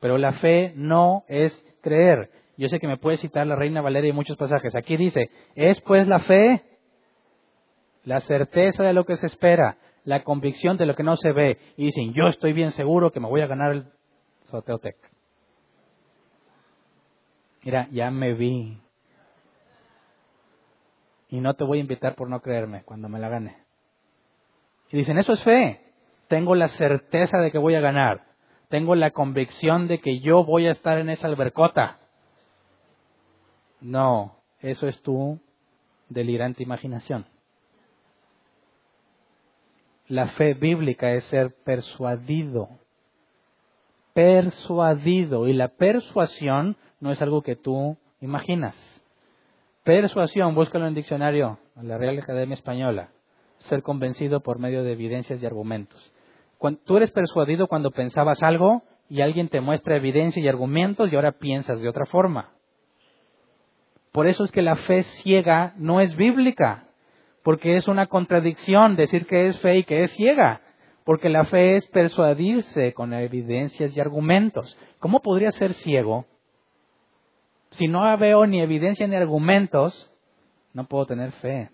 pero 0.00 0.18
la 0.18 0.32
fe 0.32 0.72
no 0.74 1.22
es 1.28 1.64
creer. 1.82 2.28
Yo 2.56 2.68
sé 2.68 2.80
que 2.80 2.88
me 2.88 2.98
puede 2.98 3.18
citar 3.18 3.46
la 3.46 3.54
Reina 3.54 3.82
Valeria 3.82 4.10
en 4.10 4.16
muchos 4.16 4.36
pasajes. 4.36 4.74
Aquí 4.74 4.96
dice, 4.96 5.30
es 5.54 5.80
pues 5.82 6.08
la 6.08 6.18
fe, 6.18 6.64
la 8.02 8.18
certeza 8.18 8.82
de 8.82 8.92
lo 8.92 9.04
que 9.04 9.14
se 9.18 9.26
espera, 9.26 9.76
la 10.02 10.24
convicción 10.24 10.76
de 10.78 10.86
lo 10.86 10.96
que 10.96 11.04
no 11.04 11.14
se 11.14 11.30
ve. 11.30 11.58
Y 11.76 11.84
dicen, 11.84 12.12
yo 12.12 12.26
estoy 12.26 12.52
bien 12.52 12.72
seguro 12.72 13.12
que 13.12 13.20
me 13.20 13.28
voy 13.28 13.42
a 13.42 13.46
ganar 13.46 13.70
el 13.70 13.84
Soteotec. 14.50 14.96
Mira, 17.62 17.88
ya 17.90 18.10
me 18.10 18.34
vi. 18.34 18.80
Y 21.28 21.40
no 21.40 21.54
te 21.54 21.64
voy 21.64 21.78
a 21.78 21.82
invitar 21.82 22.14
por 22.14 22.28
no 22.28 22.40
creerme 22.40 22.82
cuando 22.84 23.08
me 23.08 23.18
la 23.18 23.28
gane. 23.28 23.56
Y 24.90 24.96
dicen, 24.96 25.18
eso 25.18 25.32
es 25.32 25.42
fe. 25.44 25.80
Tengo 26.28 26.54
la 26.54 26.68
certeza 26.68 27.38
de 27.38 27.50
que 27.50 27.58
voy 27.58 27.74
a 27.74 27.80
ganar. 27.80 28.26
Tengo 28.68 28.94
la 28.94 29.10
convicción 29.10 29.88
de 29.88 30.00
que 30.00 30.20
yo 30.20 30.44
voy 30.44 30.66
a 30.66 30.72
estar 30.72 30.98
en 30.98 31.10
esa 31.10 31.26
albercota. 31.26 31.98
No, 33.80 34.36
eso 34.60 34.88
es 34.88 35.00
tu 35.02 35.40
delirante 36.08 36.62
imaginación. 36.62 37.26
La 40.06 40.26
fe 40.30 40.54
bíblica 40.54 41.12
es 41.12 41.24
ser 41.26 41.54
persuadido. 41.64 42.79
Persuadido. 44.20 45.48
Y 45.48 45.54
la 45.54 45.68
persuasión 45.68 46.76
no 47.00 47.10
es 47.10 47.22
algo 47.22 47.40
que 47.40 47.56
tú 47.56 47.96
imaginas. 48.20 48.76
Persuasión, 49.82 50.54
búscalo 50.54 50.84
en 50.84 50.90
el 50.90 50.94
diccionario, 50.94 51.58
en 51.74 51.88
la 51.88 51.96
Real 51.96 52.18
Academia 52.18 52.52
Española. 52.52 53.08
Ser 53.70 53.82
convencido 53.82 54.40
por 54.40 54.58
medio 54.58 54.84
de 54.84 54.92
evidencias 54.92 55.42
y 55.42 55.46
argumentos. 55.46 56.12
Cuando, 56.58 56.80
tú 56.84 56.98
eres 56.98 57.10
persuadido 57.12 57.66
cuando 57.66 57.92
pensabas 57.92 58.42
algo 58.42 58.82
y 59.08 59.22
alguien 59.22 59.48
te 59.48 59.62
muestra 59.62 59.96
evidencia 59.96 60.42
y 60.42 60.48
argumentos 60.48 61.10
y 61.10 61.16
ahora 61.16 61.32
piensas 61.32 61.80
de 61.80 61.88
otra 61.88 62.04
forma. 62.04 62.50
Por 64.12 64.26
eso 64.26 64.44
es 64.44 64.52
que 64.52 64.60
la 64.60 64.76
fe 64.76 65.02
ciega 65.02 65.72
no 65.78 66.02
es 66.02 66.14
bíblica, 66.14 66.88
porque 67.42 67.76
es 67.76 67.88
una 67.88 68.06
contradicción 68.06 68.96
decir 68.96 69.26
que 69.26 69.46
es 69.46 69.58
fe 69.60 69.78
y 69.78 69.84
que 69.84 70.02
es 70.02 70.10
ciega, 70.10 70.60
porque 71.04 71.28
la 71.28 71.44
fe 71.44 71.76
es 71.76 71.86
persuadirse 71.88 72.92
con 72.94 73.12
evidencias 73.12 73.96
y 73.96 74.00
argumentos. 74.00 74.78
¿Cómo 74.98 75.20
podría 75.20 75.50
ser 75.50 75.74
ciego 75.74 76.26
si 77.72 77.86
no 77.86 78.16
veo 78.18 78.46
ni 78.46 78.60
evidencia 78.60 79.06
ni 79.06 79.16
argumentos, 79.16 80.10
no 80.72 80.84
puedo 80.84 81.06
tener 81.06 81.32
fe. 81.32 81.70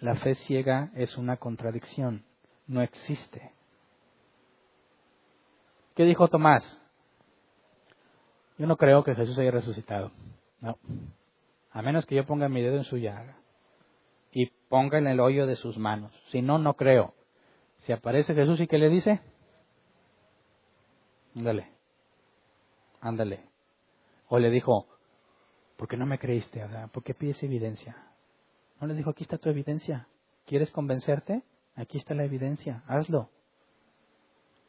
La 0.00 0.14
fe 0.14 0.34
ciega 0.34 0.90
es 0.94 1.16
una 1.16 1.38
contradicción, 1.38 2.24
no 2.66 2.82
existe. 2.82 3.52
¿Qué 5.94 6.04
dijo 6.04 6.28
Tomás? 6.28 6.82
Yo 8.58 8.66
no 8.66 8.76
creo 8.76 9.02
que 9.02 9.14
Jesús 9.14 9.38
haya 9.38 9.50
resucitado. 9.50 10.12
No. 10.60 10.78
A 11.70 11.82
menos 11.82 12.06
que 12.06 12.14
yo 12.14 12.24
ponga 12.24 12.48
mi 12.48 12.62
dedo 12.62 12.76
en 12.76 12.84
su 12.84 12.98
llaga 12.98 13.38
y 14.30 14.46
ponga 14.68 14.98
en 14.98 15.06
el 15.06 15.20
hoyo 15.20 15.46
de 15.46 15.56
sus 15.56 15.78
manos. 15.78 16.12
Si 16.30 16.42
no, 16.42 16.58
no 16.58 16.74
creo. 16.74 17.14
Si 17.86 17.92
aparece 17.92 18.34
Jesús 18.34 18.60
y 18.60 18.66
qué 18.66 18.78
le 18.78 18.88
dice, 18.88 19.20
ándale, 21.36 21.68
ándale, 23.00 23.44
o 24.26 24.40
le 24.40 24.50
dijo, 24.50 24.88
¿por 25.76 25.86
qué 25.86 25.96
no 25.96 26.04
me 26.04 26.18
creíste, 26.18 26.62
Adán? 26.62 26.88
¿Por 26.88 27.04
qué 27.04 27.14
pides 27.14 27.40
evidencia? 27.44 27.96
No 28.80 28.88
le 28.88 28.94
dijo, 28.94 29.10
aquí 29.10 29.22
está 29.22 29.38
tu 29.38 29.50
evidencia. 29.50 30.08
¿Quieres 30.46 30.72
convencerte? 30.72 31.44
Aquí 31.76 31.98
está 31.98 32.14
la 32.14 32.24
evidencia, 32.24 32.82
hazlo. 32.88 33.30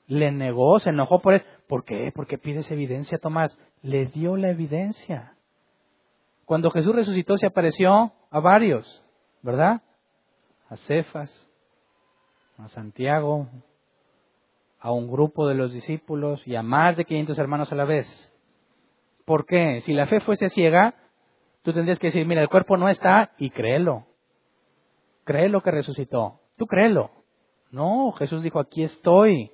Le 0.05 0.31
negó, 0.31 0.77
se 0.77 0.91
enojó 0.91 1.19
por 1.19 1.33
él. 1.33 1.43
¿Por 1.67 1.85
qué? 1.85 2.11
¿Por 2.13 2.27
qué 2.27 2.37
pides 2.37 2.69
evidencia, 2.69 3.17
Tomás? 3.17 3.57
Le 3.81 4.05
dio 4.05 4.37
la 4.37 4.51
evidencia. 4.51 5.35
Cuando 6.45 6.69
Jesús 6.69 6.95
resucitó 6.95 7.35
se 7.37 7.47
apareció 7.47 8.13
a 8.29 8.39
varios, 8.39 9.03
¿verdad? 9.41 9.81
A 10.69 10.77
Cefas, 10.77 11.46
a 12.57 12.67
Santiago, 12.69 13.47
a 14.79 14.91
un 14.91 15.09
grupo 15.09 15.47
de 15.47 15.55
los 15.55 15.73
discípulos 15.73 16.47
y 16.47 16.55
a 16.55 16.63
más 16.63 16.97
de 16.97 17.05
500 17.05 17.37
hermanos 17.37 17.71
a 17.71 17.75
la 17.75 17.85
vez. 17.85 18.07
¿Por 19.25 19.45
qué? 19.45 19.81
Si 19.81 19.93
la 19.93 20.05
fe 20.07 20.19
fuese 20.21 20.49
ciega, 20.49 20.95
tú 21.61 21.73
tendrías 21.73 21.99
que 21.99 22.07
decir, 22.07 22.25
mira, 22.25 22.41
el 22.41 22.49
cuerpo 22.49 22.77
no 22.77 22.89
está 22.89 23.31
y 23.37 23.49
créelo. 23.49 24.05
Créelo 25.25 25.61
que 25.61 25.71
resucitó. 25.71 26.39
Tú 26.57 26.65
créelo. 26.65 27.11
No, 27.71 28.13
Jesús 28.13 28.41
dijo, 28.41 28.59
aquí 28.59 28.83
estoy. 28.83 29.51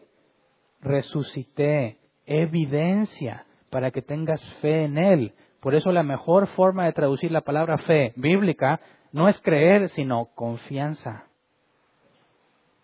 Resucité. 0.79 1.97
Evidencia 2.25 3.45
para 3.69 3.91
que 3.91 4.01
tengas 4.01 4.41
fe 4.61 4.83
en 4.83 4.97
Él. 4.97 5.33
Por 5.59 5.73
eso 5.75 5.91
la 5.91 6.03
mejor 6.03 6.47
forma 6.47 6.85
de 6.85 6.93
traducir 6.93 7.31
la 7.31 7.41
palabra 7.41 7.79
fe 7.79 8.13
bíblica 8.15 8.79
no 9.11 9.27
es 9.27 9.41
creer, 9.41 9.89
sino 9.89 10.29
confianza. 10.35 11.25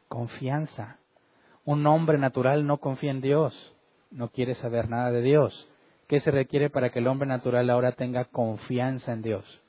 Confianza. 0.09 0.97
Un 1.63 1.87
hombre 1.87 2.17
natural 2.17 2.67
no 2.67 2.79
confía 2.79 3.11
en 3.11 3.21
Dios, 3.21 3.75
no 4.11 4.29
quiere 4.29 4.55
saber 4.55 4.89
nada 4.89 5.11
de 5.11 5.21
Dios. 5.21 5.69
¿Qué 6.07 6.19
se 6.19 6.31
requiere 6.31 6.71
para 6.71 6.89
que 6.89 6.99
el 6.99 7.07
hombre 7.07 7.27
natural 7.27 7.69
ahora 7.69 7.91
tenga 7.91 8.25
confianza 8.25 9.13
en 9.13 9.21
Dios? 9.21 9.61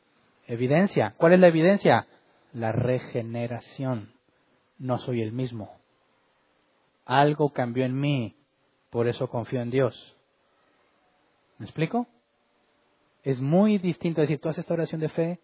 Evidencia. 0.46 1.14
¿Cuál 1.18 1.34
es 1.34 1.40
la 1.40 1.48
evidencia? 1.48 2.06
La 2.54 2.72
regeneración. 2.72 4.14
No 4.78 4.98
soy 4.98 5.20
el 5.20 5.32
mismo. 5.32 5.70
Algo 7.04 7.52
cambió 7.52 7.84
en 7.84 8.00
mí, 8.00 8.36
por 8.88 9.06
eso 9.06 9.28
confío 9.28 9.60
en 9.60 9.70
Dios. 9.70 10.16
¿Me 11.58 11.66
explico? 11.66 12.06
Es 13.22 13.40
muy 13.40 13.76
distinto 13.76 14.22
decir, 14.22 14.40
tú 14.40 14.48
haces 14.48 14.60
esta 14.60 14.72
oración 14.72 15.00
de 15.00 15.10
fe, 15.10 15.40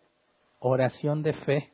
oración 0.60 1.22
de 1.22 1.34
fe. 1.34 1.70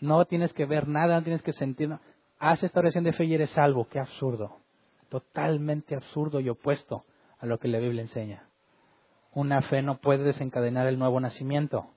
No 0.00 0.24
tienes 0.26 0.52
que 0.52 0.66
ver 0.66 0.88
nada, 0.88 1.16
no 1.16 1.22
tienes 1.22 1.42
que 1.42 1.52
sentir. 1.52 1.88
nada. 1.88 2.02
Haz 2.38 2.62
esta 2.62 2.80
oración 2.80 3.04
de 3.04 3.12
fe 3.12 3.24
y 3.24 3.34
eres 3.34 3.50
salvo. 3.50 3.88
Qué 3.88 3.98
absurdo 3.98 4.60
totalmente 5.08 5.94
absurdo 5.94 6.40
y 6.40 6.48
opuesto 6.48 7.04
a 7.38 7.46
lo 7.46 7.58
que 7.58 7.68
la 7.68 7.78
Biblia 7.78 8.02
enseña. 8.02 8.48
Una 9.32 9.62
fe 9.62 9.82
no 9.82 9.98
puede 9.98 10.24
desencadenar 10.24 10.86
el 10.86 10.98
nuevo 10.98 11.20
nacimiento. 11.20 11.90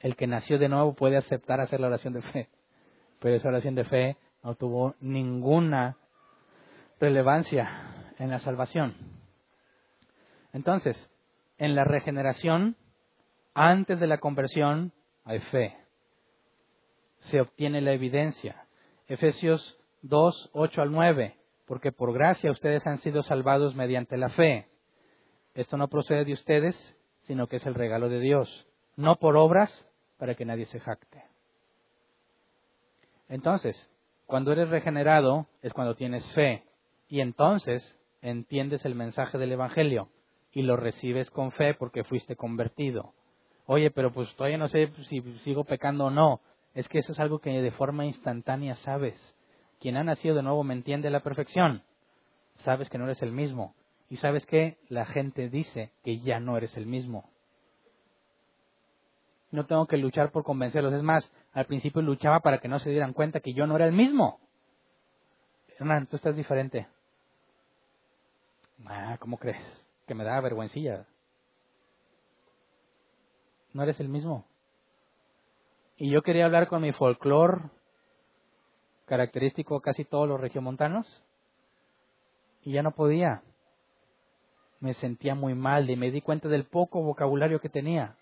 El 0.00 0.16
que 0.16 0.26
nació 0.26 0.58
de 0.58 0.68
nuevo 0.68 0.94
puede 0.94 1.16
aceptar 1.16 1.60
hacer 1.60 1.80
la 1.80 1.86
oración 1.86 2.12
de 2.12 2.22
fe, 2.22 2.48
pero 3.20 3.36
esa 3.36 3.48
oración 3.48 3.74
de 3.74 3.84
fe 3.84 4.16
no 4.42 4.56
tuvo 4.56 4.96
ninguna 5.00 5.96
relevancia 6.98 8.14
en 8.18 8.30
la 8.30 8.40
salvación. 8.40 8.94
Entonces, 10.52 11.10
en 11.58 11.74
la 11.74 11.84
regeneración, 11.84 12.76
antes 13.54 14.00
de 14.00 14.06
la 14.08 14.18
conversión, 14.18 14.92
hay 15.24 15.38
fe. 15.38 15.76
Se 17.30 17.40
obtiene 17.40 17.80
la 17.80 17.92
evidencia. 17.92 18.66
Efesios 19.08 19.78
2, 20.02 20.50
8 20.52 20.82
al 20.82 20.92
9 20.92 21.36
porque 21.72 21.90
por 21.90 22.12
gracia 22.12 22.50
ustedes 22.50 22.86
han 22.86 22.98
sido 22.98 23.22
salvados 23.22 23.74
mediante 23.74 24.18
la 24.18 24.28
fe. 24.28 24.68
Esto 25.54 25.78
no 25.78 25.88
procede 25.88 26.26
de 26.26 26.34
ustedes, 26.34 26.96
sino 27.22 27.46
que 27.46 27.56
es 27.56 27.64
el 27.64 27.74
regalo 27.74 28.10
de 28.10 28.20
Dios, 28.20 28.66
no 28.96 29.16
por 29.16 29.38
obras 29.38 29.70
para 30.18 30.34
que 30.34 30.44
nadie 30.44 30.66
se 30.66 30.80
jacte. 30.80 31.24
Entonces, 33.28 33.88
cuando 34.26 34.52
eres 34.52 34.68
regenerado 34.68 35.46
es 35.62 35.72
cuando 35.72 35.94
tienes 35.94 36.22
fe 36.32 36.64
y 37.08 37.20
entonces 37.20 37.82
entiendes 38.20 38.84
el 38.84 38.94
mensaje 38.94 39.38
del 39.38 39.52
Evangelio 39.52 40.10
y 40.52 40.62
lo 40.62 40.76
recibes 40.76 41.30
con 41.30 41.52
fe 41.52 41.72
porque 41.72 42.04
fuiste 42.04 42.36
convertido. 42.36 43.14
Oye, 43.64 43.90
pero 43.90 44.12
pues 44.12 44.28
todavía 44.34 44.58
no 44.58 44.68
sé 44.68 44.92
si 45.08 45.22
sigo 45.38 45.64
pecando 45.64 46.04
o 46.06 46.10
no. 46.10 46.40
Es 46.74 46.88
que 46.88 46.98
eso 46.98 47.12
es 47.12 47.20
algo 47.20 47.38
que 47.38 47.50
de 47.50 47.70
forma 47.70 48.06
instantánea 48.06 48.74
sabes. 48.76 49.14
Quien 49.80 49.96
ha 49.96 50.04
nacido 50.04 50.34
de 50.34 50.42
nuevo 50.42 50.64
me 50.64 50.74
entiende 50.74 51.08
a 51.08 51.10
la 51.10 51.20
perfección. 51.20 51.82
Sabes 52.58 52.88
que 52.88 52.98
no 52.98 53.04
eres 53.04 53.22
el 53.22 53.32
mismo. 53.32 53.74
Y 54.08 54.16
sabes 54.16 54.46
que 54.46 54.78
la 54.88 55.06
gente 55.06 55.48
dice 55.48 55.90
que 56.04 56.18
ya 56.20 56.40
no 56.40 56.56
eres 56.56 56.76
el 56.76 56.86
mismo. 56.86 57.30
no 59.52 59.66
tengo 59.66 59.86
que 59.86 59.98
luchar 59.98 60.32
por 60.32 60.44
convencerlos. 60.44 60.94
Es 60.94 61.02
más, 61.02 61.30
al 61.52 61.66
principio 61.66 62.02
luchaba 62.02 62.40
para 62.40 62.58
que 62.58 62.68
no 62.68 62.78
se 62.78 62.90
dieran 62.90 63.12
cuenta 63.12 63.40
que 63.40 63.52
yo 63.52 63.66
no 63.66 63.76
era 63.76 63.86
el 63.86 63.92
mismo. 63.92 64.40
Hernán, 65.78 66.06
tú 66.06 66.16
estás 66.16 66.34
diferente. 66.34 66.88
Ah, 68.86 69.16
¿cómo 69.20 69.36
crees? 69.36 69.62
Que 70.06 70.14
me 70.14 70.24
da 70.24 70.40
vergüencilla. 70.40 71.06
No 73.74 73.82
eres 73.82 74.00
el 74.00 74.08
mismo. 74.08 74.46
Y 76.02 76.10
yo 76.10 76.22
quería 76.22 76.46
hablar 76.46 76.66
con 76.66 76.82
mi 76.82 76.90
folclore 76.90 77.70
característico 79.06 79.80
casi 79.80 80.04
todos 80.04 80.26
los 80.26 80.40
regiomontanos 80.40 81.06
y 82.64 82.72
ya 82.72 82.82
no 82.82 82.90
podía. 82.90 83.42
Me 84.80 84.94
sentía 84.94 85.36
muy 85.36 85.54
mal 85.54 85.88
y 85.88 85.94
me 85.94 86.10
di 86.10 86.20
cuenta 86.20 86.48
del 86.48 86.64
poco 86.64 87.02
vocabulario 87.02 87.60
que 87.60 87.68
tenía. 87.68 88.16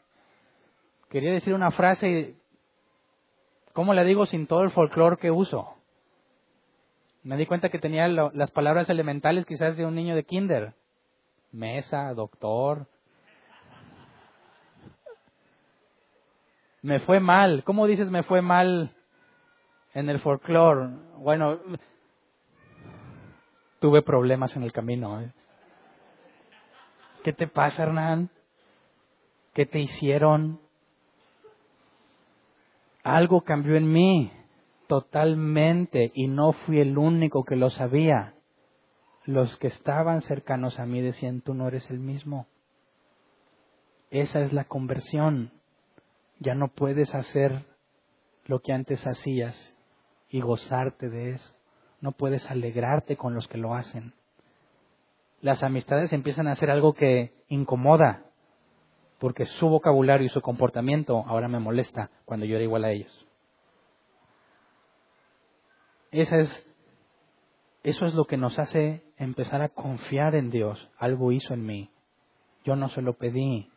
Quería 1.09 1.33
decir 1.33 1.55
una 1.55 1.71
frase 1.71 2.35
¿cómo 3.73 3.95
la 3.95 4.05
digo 4.05 4.27
sin 4.27 4.47
todo 4.47 4.61
el 4.63 4.73
folclore 4.73 5.17
que 5.17 5.31
uso? 5.31 5.75
Me 7.23 7.39
di 7.39 7.47
cuenta 7.47 7.71
que 7.71 7.79
tenía 7.79 8.09
las 8.09 8.51
palabras 8.51 8.91
elementales 8.91 9.47
quizás 9.47 9.79
de 9.79 9.87
un 9.87 9.95
niño 9.95 10.15
de 10.15 10.25
kinder. 10.25 10.75
Mesa, 11.51 12.13
doctor. 12.13 12.89
Me 16.83 17.01
fue 17.01 17.21
mal. 17.21 17.63
¿Cómo 17.65 17.87
dices 17.87 18.11
me 18.11 18.23
fue 18.23 18.43
mal 18.43 18.95
en 19.93 20.09
el 20.09 20.21
folclore? 20.21 20.89
Bueno, 21.19 21.59
tuve 23.81 24.03
problemas 24.03 24.57
en 24.57 24.63
el 24.63 24.73
camino. 24.73 25.21
¿eh? 25.21 25.33
¿Qué 27.23 27.33
te 27.33 27.47
pasa, 27.47 27.83
Hernán? 27.83 28.31
¿Qué 29.53 29.67
te 29.67 29.81
hicieron? 29.81 30.61
Algo 33.03 33.43
cambió 33.43 33.77
en 33.77 33.91
mí 33.91 34.33
totalmente 34.87 36.11
y 36.15 36.29
no 36.29 36.53
fui 36.53 36.81
el 36.81 36.97
único 36.97 37.45
que 37.45 37.57
lo 37.57 37.71
sabía. 37.71 38.35
Los 39.25 39.57
que 39.59 39.69
estaban 39.69 40.23
cercanos 40.23 40.79
a 40.79 40.87
mí 40.87 41.01
decían, 41.01 41.43
tú 41.43 41.55
no 41.55 41.69
eres 41.69 41.89
el 41.91 41.99
mismo. 41.99 42.47
Esa 44.11 44.41
es 44.41 44.53
la 44.53 44.65
conversión. 44.65 45.53
Ya 46.41 46.55
no 46.55 46.69
puedes 46.69 47.15
hacer 47.15 47.67
lo 48.47 48.61
que 48.61 48.73
antes 48.73 49.07
hacías 49.07 49.77
y 50.31 50.41
gozarte 50.41 51.09
de 51.09 51.33
eso. 51.33 51.55
No 52.01 52.13
puedes 52.13 52.51
alegrarte 52.51 53.17
con 53.17 53.35
los 53.35 53.47
que 53.47 53.59
lo 53.59 53.75
hacen. 53.75 54.15
Las 55.43 55.63
amistades 55.63 56.13
empiezan 56.13 56.49
a 56.49 56.57
ser 56.57 56.71
algo 56.71 56.95
que 56.95 57.33
incomoda, 57.49 58.25
porque 59.19 59.45
su 59.47 59.69
vocabulario 59.69 60.27
y 60.27 60.31
su 60.31 60.41
comportamiento 60.41 61.25
ahora 61.27 61.49
me 61.49 61.61
molesta 61.61 62.11
cuando 62.25 62.47
yo 62.47 62.57
era 62.57 62.65
igual 62.65 62.85
a 62.85 62.91
ellos. 62.91 63.27
Esa 66.11 66.39
es, 66.39 66.67
eso 67.83 68.07
es 68.07 68.15
lo 68.15 68.25
que 68.25 68.39
nos 68.39 68.59
hace 68.59 69.05
empezar 69.17 69.63
a 69.63 69.69
confiar 69.69 70.35
en 70.35 70.51
Dios. 70.51 70.91
Algo 70.99 71.33
hizo 71.33 71.55
en 71.55 71.65
mí. 71.65 71.91
Yo 72.65 72.77
no 72.77 72.89
se 72.89 73.03
lo 73.03 73.15
pedí. 73.15 73.71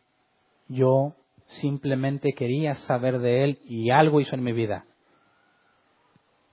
Yo 0.68 1.14
simplemente 1.60 2.32
quería 2.32 2.74
saber 2.74 3.18
de 3.18 3.44
Él 3.44 3.58
y 3.64 3.90
algo 3.90 4.20
hizo 4.20 4.34
en 4.34 4.42
mi 4.42 4.52
vida. 4.52 4.84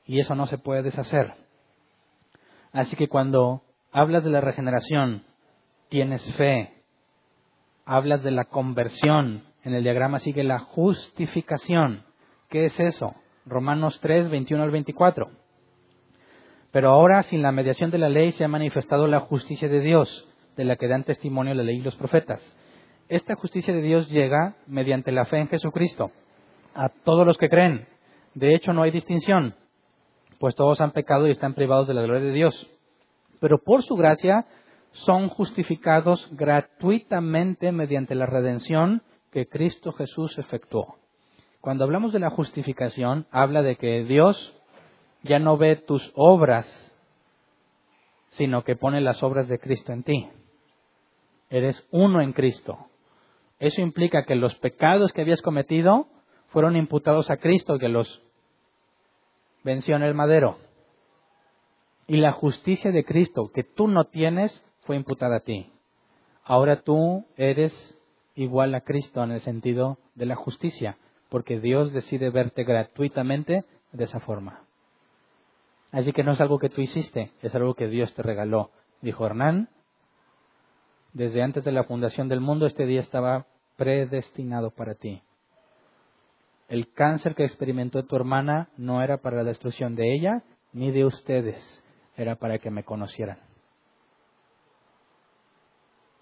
Y 0.06 0.20
eso 0.20 0.36
no 0.36 0.48
se 0.48 0.58
puede 0.58 0.82
deshacer. 0.82 1.34
Así 2.74 2.96
que 2.96 3.08
cuando 3.08 3.62
hablas 3.92 4.24
de 4.24 4.30
la 4.30 4.42
regeneración, 4.42 5.24
tienes 5.90 6.24
fe. 6.36 6.74
Hablas 7.86 8.24
de 8.24 8.32
la 8.32 8.46
conversión. 8.46 9.44
En 9.64 9.74
el 9.74 9.84
diagrama 9.84 10.20
sigue 10.20 10.44
la 10.44 10.60
justificación. 10.60 12.04
¿Qué 12.50 12.66
es 12.66 12.80
eso? 12.80 13.16
Romanos 13.46 14.00
3, 14.02 14.30
21 14.30 14.64
al 14.64 14.72
24. 14.72 15.30
Pero 16.72 16.90
ahora, 16.90 17.24
sin 17.24 17.42
la 17.42 17.52
mediación 17.52 17.92
de 17.92 17.98
la 17.98 18.10
ley, 18.10 18.32
se 18.32 18.46
ha 18.46 18.48
manifestado 18.48 19.08
la 19.08 19.20
justicia 19.20 19.68
de 19.68 19.82
Dios, 19.82 20.28
de 20.56 20.64
la 20.64 20.78
que 20.78 20.88
dan 20.88 21.04
testimonio 21.04 21.54
la 21.54 21.64
ley 21.64 21.78
y 21.78 21.82
los 21.82 21.96
profetas. 21.96 22.42
Esta 23.12 23.36
justicia 23.36 23.74
de 23.74 23.82
Dios 23.82 24.10
llega 24.10 24.56
mediante 24.68 25.12
la 25.12 25.26
fe 25.26 25.40
en 25.40 25.50
Jesucristo 25.50 26.12
a 26.74 26.88
todos 26.88 27.28
los 27.28 27.38
que 27.38 27.50
creen. 27.50 27.86
De 28.36 28.56
hecho, 28.56 28.72
no 28.72 28.84
hay 28.84 28.92
distinción, 28.92 29.54
pues 30.40 30.56
todos 30.56 30.80
han 30.80 30.94
pecado 30.94 31.28
y 31.28 31.32
están 31.32 31.54
privados 31.54 31.90
de 31.90 31.94
la 31.94 32.04
gloria 32.04 32.28
de 32.28 32.32
Dios. 32.32 32.72
Pero 33.42 33.58
por 33.58 33.84
su 33.84 33.98
gracia 33.98 34.46
son 34.94 35.28
justificados 35.28 36.26
gratuitamente 36.32 37.74
mediante 37.74 38.16
la 38.16 38.28
redención 38.28 39.02
que 39.30 39.46
Cristo 39.46 39.92
Jesús 39.92 40.38
efectuó. 40.38 40.96
Cuando 41.60 41.84
hablamos 41.84 42.14
de 42.14 42.20
la 42.20 42.30
justificación, 42.30 43.28
habla 43.30 43.62
de 43.62 43.76
que 43.76 44.06
Dios 44.06 44.58
ya 45.24 45.38
no 45.38 45.58
ve 45.58 45.76
tus 45.76 46.14
obras, 46.16 46.66
sino 48.30 48.64
que 48.64 48.78
pone 48.78 49.02
las 49.02 49.22
obras 49.22 49.50
de 49.50 49.60
Cristo 49.60 49.92
en 49.92 50.04
ti. 50.04 50.30
Eres 51.50 51.86
uno 51.92 52.22
en 52.22 52.32
Cristo. 52.32 52.88
Eso 53.62 53.80
implica 53.80 54.26
que 54.26 54.34
los 54.34 54.56
pecados 54.56 55.14
que 55.14 55.22
habías 55.22 55.44
cometido 55.44 56.08
fueron 56.48 56.76
imputados 56.76 57.30
a 57.30 57.38
Cristo 57.38 57.78
que 57.78 57.90
los 57.90 58.24
venció 59.64 59.96
en 59.96 60.02
el 60.02 60.16
madero. 60.16 60.58
Y 62.08 62.18
la 62.18 62.32
justicia 62.32 62.92
de 62.92 63.06
Cristo 63.06 63.52
que 63.54 63.64
tú 63.64 63.88
no 63.88 64.06
tienes 64.06 64.66
fue 64.82 64.96
imputada 64.96 65.38
a 65.38 65.40
ti. 65.42 65.72
Ahora 66.44 66.82
tú 66.82 67.28
eres 67.38 67.72
igual 68.34 68.74
a 68.74 68.82
Cristo 68.82 69.24
en 69.24 69.30
el 69.30 69.42
sentido 69.42 70.00
de 70.16 70.26
la 70.26 70.36
justicia, 70.36 70.98
porque 71.30 71.60
Dios 71.60 71.94
decide 71.94 72.32
verte 72.32 72.64
gratuitamente 72.64 73.64
de 73.92 74.04
esa 74.04 74.22
forma. 74.22 74.64
Así 75.92 76.14
que 76.14 76.24
no 76.24 76.32
es 76.32 76.42
algo 76.42 76.58
que 76.58 76.70
tú 76.70 76.82
hiciste, 76.82 77.32
es 77.44 77.54
algo 77.54 77.76
que 77.76 77.90
Dios 77.90 78.12
te 78.16 78.24
regaló. 78.24 78.72
Dijo 79.02 79.24
Hernán, 79.24 79.70
desde 81.14 81.44
antes 81.44 81.64
de 81.64 81.72
la 81.72 81.84
fundación 81.84 82.28
del 82.28 82.42
mundo 82.42 82.66
este 82.66 82.88
día 82.88 83.02
estaba 83.02 83.46
predestinado 83.82 84.70
para 84.70 84.94
ti. 84.94 85.24
El 86.68 86.94
cáncer 86.94 87.34
que 87.34 87.46
experimentó 87.46 88.06
tu 88.06 88.16
hermana 88.16 88.70
no 88.78 89.02
era 89.02 89.18
para 89.18 89.38
la 89.38 89.44
destrucción 89.44 89.96
de 89.96 90.14
ella 90.14 90.44
ni 90.72 90.92
de 90.92 91.04
ustedes, 91.04 91.84
era 92.16 92.36
para 92.36 92.60
que 92.60 92.70
me 92.70 92.84
conocieran. 92.84 93.40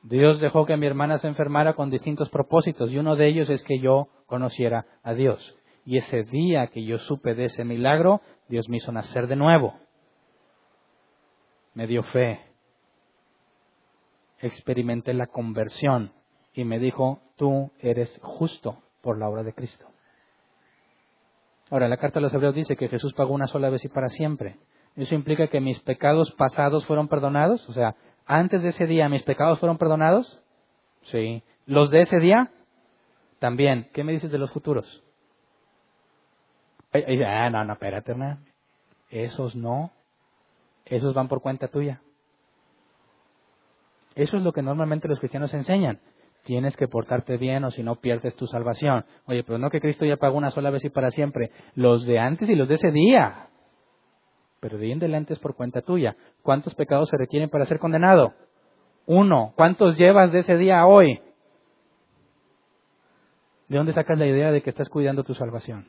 Dios 0.03 0.39
dejó 0.39 0.65
que 0.65 0.77
mi 0.77 0.85
hermana 0.85 1.19
se 1.19 1.27
enfermara 1.27 1.73
con 1.73 1.89
distintos 1.89 2.29
propósitos 2.29 2.89
y 2.91 2.97
uno 2.97 3.17
de 3.17 3.27
ellos 3.27 3.49
es 3.49 3.61
que 3.63 3.79
yo 3.79 4.07
conociera 4.25 4.85
a 5.03 5.13
Dios. 5.13 5.53
Y 5.83 5.97
ese 5.97 6.23
día 6.23 6.67
que 6.67 6.85
yo 6.85 6.97
supe 6.99 7.35
de 7.35 7.45
ese 7.45 7.65
milagro, 7.65 8.21
Dios 8.47 8.69
me 8.69 8.77
hizo 8.77 8.93
nacer 8.93 9.27
de 9.27 9.35
nuevo. 9.35 9.73
Me 11.73 11.87
dio 11.87 12.03
fe. 12.03 12.39
Experimenté 14.39 15.13
la 15.13 15.27
conversión 15.27 16.13
y 16.53 16.63
me 16.63 16.79
dijo, 16.79 17.21
tú 17.35 17.71
eres 17.79 18.19
justo 18.21 18.81
por 19.01 19.17
la 19.17 19.29
obra 19.29 19.43
de 19.43 19.53
Cristo. 19.53 19.85
Ahora, 21.69 21.87
la 21.87 21.97
carta 21.97 22.19
de 22.19 22.23
los 22.23 22.33
Hebreos 22.33 22.55
dice 22.55 22.75
que 22.75 22.87
Jesús 22.87 23.13
pagó 23.13 23.33
una 23.33 23.47
sola 23.47 23.69
vez 23.69 23.85
y 23.85 23.89
para 23.89 24.09
siempre. 24.09 24.57
¿Eso 24.95 25.15
implica 25.15 25.47
que 25.47 25.61
mis 25.61 25.79
pecados 25.81 26.31
pasados 26.31 26.85
fueron 26.85 27.07
perdonados? 27.07 27.67
O 27.69 27.73
sea, 27.73 27.95
antes 28.25 28.61
de 28.61 28.69
ese 28.69 28.87
día 28.87 29.07
mis 29.07 29.23
pecados 29.23 29.59
fueron 29.59 29.77
perdonados? 29.77 30.41
Sí. 31.03 31.43
¿Los 31.65 31.91
de 31.91 32.01
ese 32.01 32.19
día? 32.19 32.51
También. 33.39 33.89
¿Qué 33.93 34.03
me 34.03 34.11
dices 34.11 34.31
de 34.31 34.39
los 34.39 34.51
futuros? 34.51 35.03
ah, 36.91 37.49
no, 37.51 37.63
no, 37.63 37.73
espérate, 37.73 38.11
hermano. 38.11 38.39
Esos 39.09 39.55
no. 39.55 39.91
Esos 40.85 41.13
van 41.13 41.27
por 41.27 41.41
cuenta 41.41 41.67
tuya. 41.67 42.01
Eso 44.15 44.37
es 44.37 44.43
lo 44.43 44.51
que 44.51 44.63
normalmente 44.63 45.07
los 45.07 45.19
cristianos 45.19 45.53
enseñan. 45.53 45.99
Tienes 46.43 46.75
que 46.77 46.87
portarte 46.87 47.37
bien 47.37 47.63
o 47.63 47.71
si 47.71 47.83
no 47.83 47.95
pierdes 47.95 48.35
tu 48.35 48.47
salvación. 48.47 49.05
Oye, 49.25 49.43
pero 49.43 49.57
no 49.57 49.69
que 49.69 49.81
Cristo 49.81 50.05
ya 50.05 50.17
pagó 50.17 50.37
una 50.37 50.51
sola 50.51 50.69
vez 50.69 50.83
y 50.85 50.89
para 50.89 51.11
siempre. 51.11 51.51
Los 51.75 52.05
de 52.05 52.19
antes 52.19 52.49
y 52.49 52.55
los 52.55 52.67
de 52.67 52.75
ese 52.75 52.91
día. 52.91 53.49
Pero 54.59 54.77
de 54.77 54.85
ahí 54.85 54.91
en 54.91 54.99
adelante 54.99 55.33
es 55.33 55.39
por 55.39 55.55
cuenta 55.55 55.81
tuya. 55.81 56.15
¿Cuántos 56.41 56.75
pecados 56.75 57.09
se 57.09 57.17
requieren 57.17 57.49
para 57.49 57.65
ser 57.65 57.79
condenado? 57.79 58.33
Uno. 59.05 59.53
¿Cuántos 59.55 59.97
llevas 59.97 60.31
de 60.31 60.39
ese 60.39 60.57
día 60.57 60.79
a 60.79 60.87
hoy? 60.87 61.21
¿De 63.67 63.77
dónde 63.77 63.93
sacas 63.93 64.17
la 64.17 64.25
idea 64.25 64.51
de 64.51 64.61
que 64.61 64.71
estás 64.71 64.89
cuidando 64.89 65.23
tu 65.23 65.35
salvación? 65.35 65.87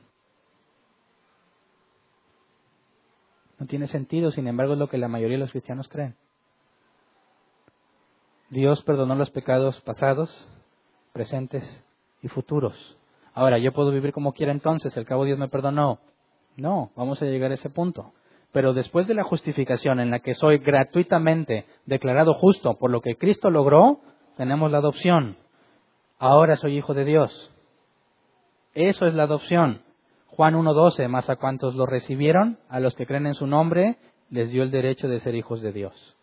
No 3.59 3.67
tiene 3.67 3.89
sentido, 3.89 4.31
sin 4.31 4.47
embargo, 4.47 4.75
es 4.75 4.79
lo 4.79 4.89
que 4.89 4.99
la 4.99 5.09
mayoría 5.09 5.37
de 5.37 5.41
los 5.41 5.51
cristianos 5.51 5.89
creen. 5.89 6.17
Dios 8.51 8.83
perdonó 8.83 9.15
los 9.15 9.31
pecados 9.31 9.81
pasados, 9.83 10.29
presentes 11.13 11.65
y 12.21 12.27
futuros. 12.27 12.99
Ahora, 13.33 13.59
¿yo 13.59 13.73
puedo 13.73 13.93
vivir 13.93 14.13
como 14.13 14.33
quiera 14.33 14.51
entonces? 14.51 14.97
¿El 14.97 15.07
cabo 15.07 15.25
Dios 15.25 15.39
me 15.39 15.49
perdonó? 15.49 16.01
No, 16.57 16.91
vamos 16.97 17.23
a 17.23 17.27
llegar 17.27 17.53
a 17.53 17.55
ese 17.55 17.71
punto. 17.71 18.13
Pero 18.53 18.73
después 18.73 19.07
de 19.07 19.15
la 19.15 19.23
justificación 19.23 20.01
en 20.01 20.11
la 20.11 20.19
que 20.19 20.35
soy 20.35 20.59
gratuitamente 20.59 21.67
declarado 21.87 22.35
justo 22.35 22.77
por 22.77 22.91
lo 22.91 23.01
que 23.01 23.15
Cristo 23.15 23.51
logró, 23.51 24.01
tenemos 24.37 24.73
la 24.73 24.79
adopción. 24.79 25.37
Ahora 26.19 26.57
soy 26.57 26.77
hijo 26.77 26.93
de 26.93 27.05
Dios. 27.05 27.53
Eso 28.75 29.07
es 29.07 29.15
la 29.15 29.23
adopción. 29.23 29.83
Juan 30.27 30.55
1.12, 30.55 31.07
más 31.07 31.31
a 31.31 31.37
cuantos 31.37 31.77
lo 31.77 31.87
recibieron, 31.87 32.59
a 32.69 32.81
los 32.81 32.97
que 32.97 33.07
creen 33.07 33.27
en 33.27 33.35
su 33.35 33.47
nombre, 33.47 33.99
les 34.29 34.51
dio 34.51 34.65
el 34.65 34.73
derecho 34.73 35.07
de 35.07 35.21
ser 35.21 35.37
hijos 35.37 35.63
de 35.63 35.73
Dios. 35.73 36.17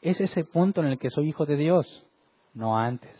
Es 0.00 0.20
ese 0.20 0.44
punto 0.44 0.80
en 0.80 0.88
el 0.88 0.98
que 0.98 1.10
soy 1.10 1.28
hijo 1.28 1.46
de 1.46 1.56
Dios, 1.56 2.06
no 2.54 2.78
antes. 2.78 3.16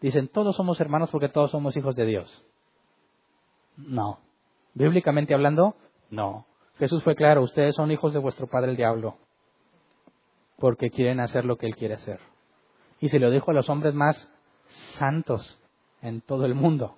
Dicen, 0.00 0.28
todos 0.28 0.56
somos 0.56 0.80
hermanos 0.80 1.10
porque 1.10 1.28
todos 1.28 1.50
somos 1.50 1.76
hijos 1.76 1.96
de 1.96 2.04
Dios. 2.04 2.46
No. 3.76 4.18
Bíblicamente 4.74 5.34
hablando, 5.34 5.76
no. 6.10 6.46
Jesús 6.78 7.02
fue 7.02 7.14
claro, 7.14 7.42
ustedes 7.42 7.74
son 7.74 7.90
hijos 7.90 8.12
de 8.12 8.18
vuestro 8.18 8.46
padre 8.48 8.70
el 8.70 8.76
diablo, 8.76 9.16
porque 10.58 10.90
quieren 10.90 11.20
hacer 11.20 11.44
lo 11.44 11.56
que 11.56 11.66
él 11.66 11.76
quiere 11.76 11.94
hacer. 11.94 12.20
Y 13.00 13.08
se 13.08 13.18
lo 13.18 13.30
dijo 13.30 13.50
a 13.50 13.54
los 13.54 13.68
hombres 13.68 13.94
más 13.94 14.28
santos 14.98 15.58
en 16.02 16.20
todo 16.20 16.46
el 16.46 16.54
mundo. 16.54 16.96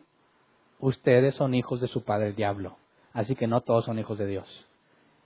Ustedes 0.81 1.35
son 1.35 1.55
hijos 1.55 1.81
de 1.81 1.89
su 1.89 2.05
padre 2.05 2.29
el 2.29 2.37
diablo, 2.37 2.77
así 3.13 3.35
que 3.37 3.47
no 3.47 3.61
todos 3.61 3.85
son 3.85 3.99
hijos 3.99 4.19
de 4.19 4.27
Dios. 4.27 4.67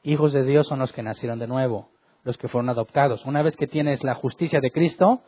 Hijos 0.03 0.33
de 0.33 0.43
Dios 0.43 0.67
son 0.67 0.81
los 0.81 0.93
que 0.93 1.03
nacieron 1.03 1.39
de 1.39 1.47
nuevo, 1.47 1.89
los 2.25 2.37
que 2.37 2.49
fueron 2.49 2.69
adoptados. 2.69 3.25
Una 3.25 3.43
vez 3.43 3.57
que 3.57 3.67
tienes 3.67 4.03
la 4.05 4.15
justicia 4.15 4.61
de 4.61 4.71
Cristo, 4.71 5.23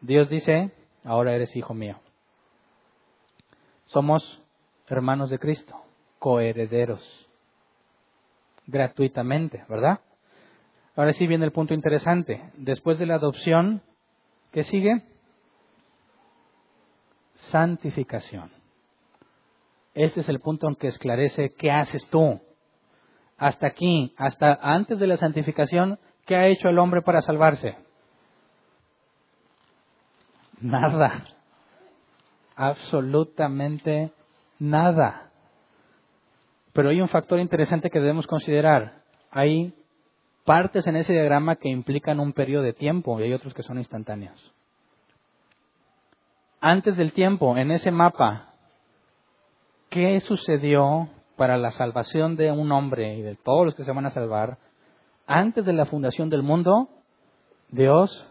Dios 0.00 0.28
dice, 0.28 0.70
ahora 1.04 1.34
eres 1.34 1.54
hijo 1.56 1.74
mío. 1.74 1.98
Somos 3.86 4.42
hermanos 4.88 5.30
de 5.30 5.38
Cristo, 5.38 5.76
coherederos, 6.18 7.28
gratuitamente, 8.66 9.64
¿verdad? 9.68 10.00
Ahora 10.96 11.12
sí 11.12 11.26
viene 11.26 11.44
el 11.44 11.52
punto 11.52 11.74
interesante. 11.74 12.50
Después 12.56 12.98
de 12.98 13.06
la 13.06 13.16
adopción, 13.16 13.82
¿qué 14.52 14.62
sigue? 14.62 15.02
Santificación. 17.34 18.50
Este 19.94 20.20
es 20.20 20.28
el 20.28 20.40
punto 20.40 20.68
en 20.68 20.76
que 20.76 20.88
esclarece 20.88 21.50
qué 21.50 21.70
haces 21.70 22.06
tú. 22.08 22.40
Hasta 23.38 23.66
aquí, 23.66 24.14
hasta 24.16 24.58
antes 24.62 24.98
de 24.98 25.06
la 25.06 25.16
santificación, 25.16 25.98
¿qué 26.26 26.36
ha 26.36 26.46
hecho 26.46 26.68
el 26.68 26.78
hombre 26.78 27.02
para 27.02 27.22
salvarse? 27.22 27.76
Nada. 30.60 31.26
Absolutamente 32.56 34.12
nada. 34.58 35.30
Pero 36.72 36.88
hay 36.88 37.00
un 37.00 37.08
factor 37.08 37.38
interesante 37.40 37.90
que 37.90 38.00
debemos 38.00 38.26
considerar. 38.26 39.02
Hay 39.30 39.74
partes 40.44 40.86
en 40.86 40.96
ese 40.96 41.12
diagrama 41.12 41.56
que 41.56 41.68
implican 41.68 42.20
un 42.20 42.32
periodo 42.32 42.62
de 42.62 42.72
tiempo 42.72 43.18
y 43.18 43.24
hay 43.24 43.32
otros 43.32 43.54
que 43.54 43.62
son 43.62 43.78
instantáneos. 43.78 44.54
Antes 46.60 46.96
del 46.96 47.12
tiempo, 47.12 47.56
en 47.56 47.70
ese 47.70 47.90
mapa, 47.90 48.54
¿qué 49.90 50.20
sucedió 50.20 51.08
para 51.36 51.56
la 51.56 51.72
salvación 51.72 52.36
de 52.36 52.50
un 52.50 52.70
hombre 52.72 53.14
y 53.16 53.22
de 53.22 53.36
todos 53.36 53.64
los 53.66 53.74
que 53.74 53.84
se 53.84 53.92
van 53.92 54.06
a 54.06 54.12
salvar? 54.12 54.58
Antes 55.26 55.64
de 55.64 55.72
la 55.72 55.86
fundación 55.86 56.30
del 56.30 56.42
mundo, 56.42 56.88
Dios 57.70 58.28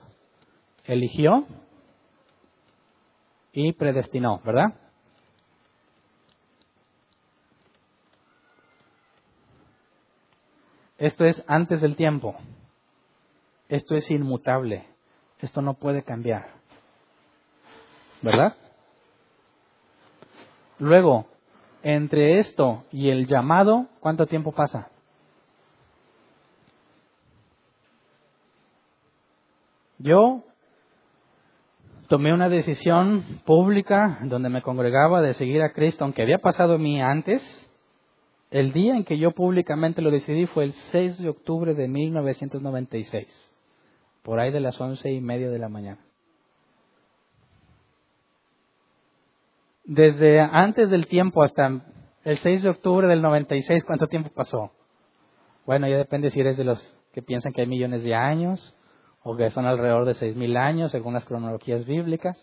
eligió 0.86 1.46
y 3.52 3.74
predestinó, 3.74 4.42
¿verdad? 4.44 4.74
Esto 10.98 11.26
es 11.26 11.44
antes 11.48 11.82
del 11.82 11.96
tiempo. 11.96 12.36
Esto 13.68 13.96
es 13.96 14.10
inmutable. 14.10 14.88
Esto 15.40 15.62
no 15.62 15.74
puede 15.74 16.04
cambiar. 16.04 16.48
¿Verdad? 18.22 18.56
Luego, 20.80 21.28
entre 21.84 22.40
esto 22.40 22.86
y 22.92 23.10
el 23.10 23.28
llamado, 23.28 23.88
¿cuánto 24.00 24.26
tiempo 24.26 24.54
pasa? 24.54 24.90
Yo 30.00 30.44
tomé 32.08 32.34
una 32.34 32.50
decisión 32.50 33.42
pública 33.46 34.20
donde 34.24 34.50
me 34.50 34.62
congregaba 34.62 35.22
de 35.22 35.34
seguir 35.34 35.62
a 35.62 35.72
Cristo, 35.72 36.04
aunque 36.04 36.22
había 36.22 36.40
pasado 36.40 36.76
a 36.76 36.78
mí 36.78 37.02
antes. 37.02 37.42
El 38.50 38.72
día 38.72 38.96
en 38.96 39.04
que 39.04 39.18
yo 39.18 39.32
públicamente 39.32 40.02
lo 40.02 40.12
decidí 40.12 40.46
fue 40.46 40.66
el 40.66 40.74
6 40.92 41.18
de 41.20 41.30
octubre 41.30 41.74
de 41.74 41.88
1996, 41.88 43.28
por 44.22 44.40
ahí 44.40 44.52
de 44.52 44.60
las 44.60 44.80
once 44.80 45.12
y 45.12 45.22
media 45.22 45.50
de 45.50 45.60
la 45.60 45.70
mañana. 45.70 46.00
Desde 49.86 50.40
antes 50.40 50.90
del 50.90 51.08
tiempo 51.08 51.44
hasta 51.44 51.82
el 52.24 52.38
6 52.38 52.64
de 52.64 52.70
octubre 52.70 53.08
del 53.08 53.22
96, 53.22 53.84
¿cuánto 53.84 54.08
tiempo 54.08 54.30
pasó? 54.34 54.72
Bueno, 55.66 55.88
ya 55.88 55.98
depende 55.98 56.30
si 56.30 56.40
eres 56.40 56.56
de 56.56 56.64
los 56.64 56.98
que 57.12 57.22
piensan 57.22 57.52
que 57.52 57.62
hay 57.62 57.68
millones 57.68 58.04
de 58.04 58.16
años 58.16 58.76
o 59.24 59.36
que 59.36 59.50
son 59.52 59.66
alrededor 59.66 60.06
de 60.06 60.14
6.000 60.14 60.58
años 60.58 60.92
según 60.92 61.14
las 61.14 61.26
cronologías 61.26 61.86
bíblicas, 61.86 62.38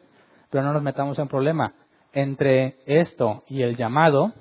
pero 0.51 0.65
no 0.65 0.73
nos 0.73 0.83
metamos 0.83 1.19
en 1.19 1.29
problema. 1.29 1.75
Entre 2.13 2.79
esto 2.87 3.45
y 3.49 3.63
el 3.63 3.77
llamado 3.77 4.33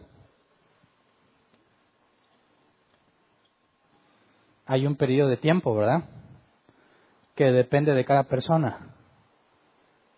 hay 4.65 4.85
un 4.85 4.97
periodo 4.97 5.29
de 5.29 5.37
tiempo, 5.37 5.73
¿verdad? 5.73 6.03
Que 7.35 7.45
depende 7.45 7.93
de 7.93 8.03
cada 8.03 8.23
persona. 8.23 8.93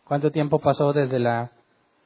¿Cuánto 0.03 0.31
tiempo 0.31 0.59
pasó 0.59 0.93
desde 0.93 1.19
la 1.19 1.51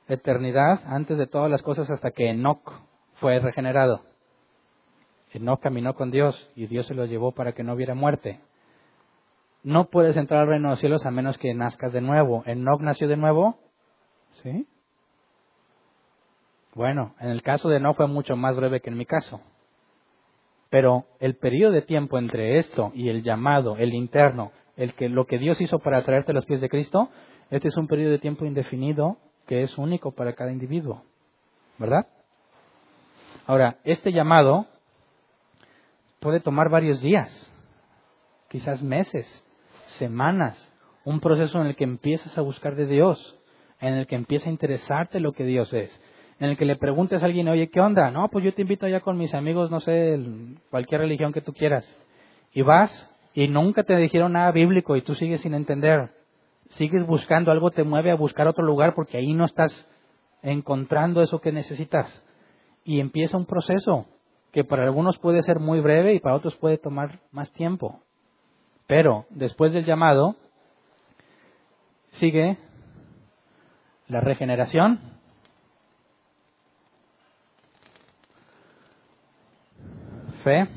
eternidad, 0.07 0.81
antes 0.85 1.17
de 1.17 1.27
todas 1.27 1.49
las 1.49 1.61
cosas, 1.61 1.89
hasta 1.89 2.11
que 2.11 2.29
Enoch 2.29 2.71
fue 3.15 3.39
regenerado. 3.39 4.01
Enoch 5.33 5.59
caminó 5.61 5.95
con 5.95 6.11
Dios 6.11 6.49
y 6.55 6.67
Dios 6.67 6.87
se 6.87 6.93
lo 6.93 7.05
llevó 7.05 7.33
para 7.33 7.53
que 7.53 7.63
no 7.63 7.73
hubiera 7.73 7.93
muerte. 7.93 8.39
No 9.63 9.89
puedes 9.89 10.15
entrar 10.15 10.41
al 10.41 10.47
reino 10.47 10.67
de 10.67 10.71
los 10.73 10.79
cielos 10.79 11.05
a 11.05 11.11
menos 11.11 11.37
que 11.37 11.53
nazcas 11.53 11.91
de 11.91 12.01
nuevo. 12.01 12.43
¿Enoch 12.45 12.81
nació 12.81 13.07
de 13.07 13.17
nuevo? 13.17 13.57
¿Sí? 14.43 14.67
Bueno, 16.73 17.15
en 17.19 17.29
el 17.29 17.41
caso 17.41 17.69
de 17.69 17.77
Enoch 17.77 17.97
fue 17.97 18.07
mucho 18.07 18.35
más 18.35 18.55
breve 18.55 18.81
que 18.81 18.89
en 18.89 18.97
mi 18.97 19.05
caso. 19.05 19.41
Pero 20.69 21.05
el 21.19 21.35
periodo 21.35 21.71
de 21.71 21.81
tiempo 21.81 22.17
entre 22.17 22.59
esto 22.59 22.91
y 22.93 23.09
el 23.09 23.23
llamado, 23.23 23.77
el 23.77 23.93
interno, 23.93 24.51
el 24.75 24.93
que 24.93 25.09
lo 25.09 25.25
que 25.25 25.37
Dios 25.37 25.59
hizo 25.61 25.79
para 25.79 26.03
traerte 26.03 26.31
a 26.31 26.35
los 26.35 26.45
pies 26.45 26.61
de 26.61 26.69
Cristo, 26.69 27.09
este 27.49 27.69
es 27.69 27.77
un 27.77 27.87
periodo 27.87 28.11
de 28.11 28.19
tiempo 28.19 28.45
indefinido 28.45 29.17
que 29.45 29.63
es 29.63 29.77
único 29.77 30.11
para 30.11 30.33
cada 30.33 30.51
individuo. 30.51 31.03
¿Verdad? 31.77 32.07
Ahora, 33.47 33.77
este 33.83 34.11
llamado 34.11 34.65
puede 36.19 36.39
tomar 36.39 36.69
varios 36.69 37.01
días, 37.01 37.51
quizás 38.49 38.81
meses, 38.81 39.43
semanas, 39.97 40.71
un 41.03 41.19
proceso 41.19 41.61
en 41.61 41.67
el 41.67 41.75
que 41.75 41.83
empiezas 41.83 42.35
a 42.37 42.41
buscar 42.41 42.75
de 42.75 42.87
Dios, 42.87 43.37
en 43.79 43.93
el 43.93 44.07
que 44.07 44.15
empieza 44.15 44.49
a 44.49 44.51
interesarte 44.51 45.19
lo 45.19 45.33
que 45.33 45.43
Dios 45.43 45.71
es, 45.73 45.91
en 46.39 46.49
el 46.49 46.57
que 46.57 46.65
le 46.65 46.75
preguntes 46.75 47.21
a 47.21 47.25
alguien, 47.25 47.47
oye, 47.47 47.69
¿qué 47.69 47.79
onda? 47.79 48.09
No, 48.09 48.27
pues 48.29 48.43
yo 48.43 48.53
te 48.53 48.63
invito 48.63 48.85
allá 48.85 49.01
con 49.01 49.17
mis 49.17 49.33
amigos, 49.33 49.69
no 49.69 49.79
sé, 49.79 50.19
cualquier 50.71 51.01
religión 51.01 51.31
que 51.31 51.41
tú 51.41 51.53
quieras. 51.53 51.97
Y 52.51 52.61
vas 52.61 53.11
y 53.33 53.47
nunca 53.47 53.83
te 53.83 53.95
dijeron 53.95 54.33
nada 54.33 54.51
bíblico 54.51 54.95
y 54.95 55.01
tú 55.01 55.13
sigues 55.13 55.41
sin 55.41 55.53
entender 55.53 56.09
sigues 56.69 57.05
buscando, 57.05 57.51
algo 57.51 57.71
te 57.71 57.83
mueve 57.83 58.11
a 58.11 58.15
buscar 58.15 58.47
otro 58.47 58.63
lugar 58.63 58.93
porque 58.95 59.17
ahí 59.17 59.33
no 59.33 59.45
estás 59.45 59.87
encontrando 60.41 61.21
eso 61.21 61.39
que 61.39 61.51
necesitas. 61.51 62.23
Y 62.83 62.99
empieza 62.99 63.37
un 63.37 63.45
proceso 63.45 64.05
que 64.51 64.63
para 64.63 64.83
algunos 64.83 65.17
puede 65.17 65.41
ser 65.43 65.59
muy 65.59 65.79
breve 65.79 66.13
y 66.13 66.19
para 66.19 66.35
otros 66.35 66.55
puede 66.55 66.77
tomar 66.77 67.19
más 67.31 67.51
tiempo. 67.51 68.01
Pero 68.87 69.25
después 69.29 69.73
del 69.73 69.85
llamado 69.85 70.35
sigue 72.11 72.57
la 74.07 74.21
regeneración, 74.21 74.99
fe, 80.43 80.67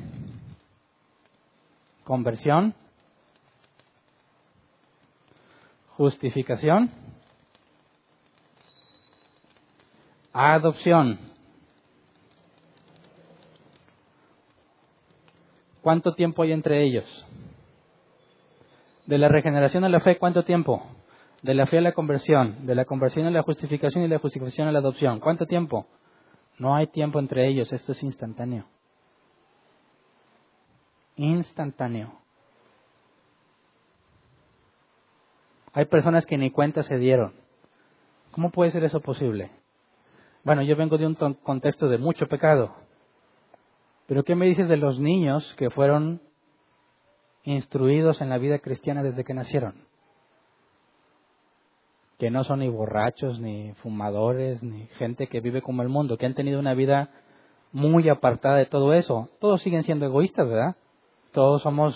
conversión, 2.05 2.75
justificación, 5.99 6.91
adopción. 10.33 11.19
¿Cuánto 15.83 16.15
tiempo 16.15 16.45
hay 16.45 16.53
entre 16.53 16.85
ellos? 16.85 17.27
De 19.07 19.19
la 19.19 19.29
regeneración 19.29 19.83
a 19.85 19.89
la 19.89 19.99
fe, 19.99 20.19
¿cuánto 20.19 20.45
tiempo? 20.45 20.87
De 21.43 21.55
la 21.55 21.67
fe 21.67 21.79
a 21.79 21.81
la 21.81 21.93
conversión, 21.93 22.65
de 22.65 22.77
la 22.77 22.85
conversión 22.85 23.27
a 23.27 23.33
la 23.33 23.43
justificación 23.43 24.05
y 24.05 24.09
de 24.09 24.15
la 24.15 24.21
justificación 24.21 24.69
a 24.69 24.73
la 24.73 24.79
adopción. 24.79 25.19
¿Cuánto 25.19 25.47
tiempo? 25.47 25.89
No 26.59 26.77
hay 26.77 26.87
tiempo 26.87 27.19
entre 27.19 27.49
ellos, 27.49 27.73
esto 27.73 27.91
es 27.91 28.03
instantáneo. 28.05 28.67
Instantáneo. 31.17 32.28
Hay 35.73 35.87
personas 35.87 36.27
que 36.27 36.39
ni 36.39 36.51
cuenta 36.51 36.83
se 36.83 36.99
dieron. 36.99 37.33
¿Cómo 38.33 38.51
puede 38.51 38.71
ser 38.71 38.85
eso 38.85 39.01
posible? 39.01 39.51
Bueno, 40.45 40.63
yo 40.63 40.77
vengo 40.77 40.99
de 40.99 41.07
un 41.07 41.15
contexto 41.15 41.89
de 41.89 41.99
mucho 41.99 42.27
pecado. 42.27 42.75
Pero 44.07 44.25
¿qué 44.25 44.35
me 44.35 44.47
dices 44.47 44.69
de 44.69 44.77
los 44.77 44.99
niños 44.99 45.55
que 45.59 45.71
fueron 45.71 46.23
instruidos 47.45 48.21
en 48.21 48.31
la 48.31 48.39
vida 48.39 48.59
cristiana 48.59 49.03
desde 49.03 49.25
que 49.25 49.35
nacieron? 49.35 49.75
Que 52.19 52.31
no 52.31 52.43
son 52.45 52.61
ni 52.61 52.69
borrachos, 52.69 53.39
ni 53.41 53.75
fumadores, 53.83 54.63
ni 54.63 54.87
gente 54.99 55.27
que 55.27 55.41
vive 55.41 55.63
como 55.63 55.83
el 55.83 55.89
mundo, 55.89 56.17
que 56.17 56.27
han 56.27 56.35
tenido 56.35 56.59
una 56.59 56.75
vida 56.75 57.11
muy 57.73 58.09
apartada 58.09 58.57
de 58.57 58.67
todo 58.67 58.95
eso. 58.95 59.29
Todos 59.41 59.63
siguen 59.63 59.83
siendo 59.83 60.07
egoístas, 60.07 60.49
¿verdad? 60.49 60.77
Todos 61.33 61.63
somos, 61.63 61.95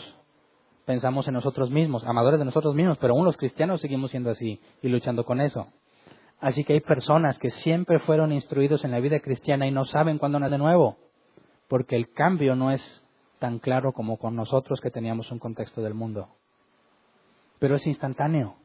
pensamos 0.85 1.29
en 1.29 1.35
nosotros 1.35 1.71
mismos, 1.71 2.05
amadores 2.05 2.39
de 2.39 2.45
nosotros 2.45 2.75
mismos, 2.75 2.99
pero 2.99 3.15
aún 3.15 3.25
los 3.25 3.37
cristianos 3.37 3.81
seguimos 3.81 4.11
siendo 4.11 4.31
así 4.31 4.61
y 4.83 4.89
luchando 4.89 5.25
con 5.25 5.41
eso. 5.41 5.69
Así 6.41 6.65
que 6.65 6.73
hay 6.73 6.81
personas 6.81 7.39
que 7.39 7.51
siempre 7.51 8.01
fueron 8.01 8.33
instruidos 8.33 8.85
en 8.85 8.91
la 8.91 8.99
vida 8.99 9.21
cristiana 9.21 9.67
y 9.67 9.71
no 9.71 9.85
saben 9.85 10.19
cuándo 10.19 10.41
nacer 10.41 10.59
de 10.59 10.65
nuevo, 10.65 10.97
porque 11.69 11.95
el 11.95 12.13
cambio 12.13 12.57
no 12.57 12.73
es 12.73 12.83
tan 13.39 13.61
claro 13.61 13.93
como 13.93 14.19
con 14.19 14.35
nosotros 14.35 14.81
que 14.81 14.91
teníamos 14.91 15.31
un 15.31 15.39
contexto 15.39 15.83
del 15.83 15.95
mundo. 15.95 16.29
Pero 17.61 17.77
es 17.77 17.87
instantáneo. 17.87 18.57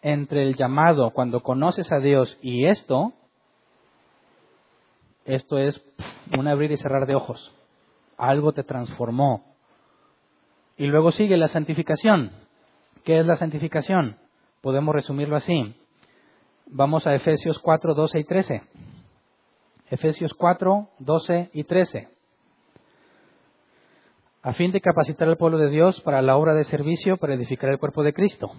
Entre 0.00 0.42
el 0.42 0.54
llamado, 0.54 1.10
cuando 1.10 1.42
conoces 1.42 1.90
a 1.90 1.98
Dios 1.98 2.38
y 2.40 2.66
esto, 2.66 3.12
esto 5.24 5.58
es 5.58 5.82
un 6.38 6.46
abrir 6.46 6.70
y 6.70 6.76
cerrar 6.76 7.06
de 7.06 7.16
ojos. 7.16 7.52
Algo 8.16 8.52
te 8.52 8.64
transformó. 8.64 9.54
Y 10.76 10.86
luego 10.86 11.12
sigue 11.12 11.36
la 11.36 11.48
santificación. 11.48 12.32
¿Qué 13.04 13.18
es 13.18 13.26
la 13.26 13.36
santificación? 13.36 14.16
Podemos 14.60 14.94
resumirlo 14.94 15.36
así. 15.36 15.74
Vamos 16.66 17.06
a 17.06 17.14
Efesios 17.14 17.58
4, 17.58 17.94
12 17.94 18.18
y 18.18 18.24
13. 18.24 18.62
Efesios 19.90 20.32
4, 20.34 20.88
12 20.98 21.50
y 21.52 21.64
13. 21.64 22.08
A 24.42 24.52
fin 24.54 24.72
de 24.72 24.80
capacitar 24.80 25.28
al 25.28 25.36
pueblo 25.36 25.58
de 25.58 25.70
Dios 25.70 26.00
para 26.00 26.22
la 26.22 26.36
obra 26.36 26.54
de 26.54 26.64
servicio, 26.64 27.16
para 27.16 27.34
edificar 27.34 27.70
el 27.70 27.78
cuerpo 27.78 28.02
de 28.02 28.12
Cristo. 28.12 28.50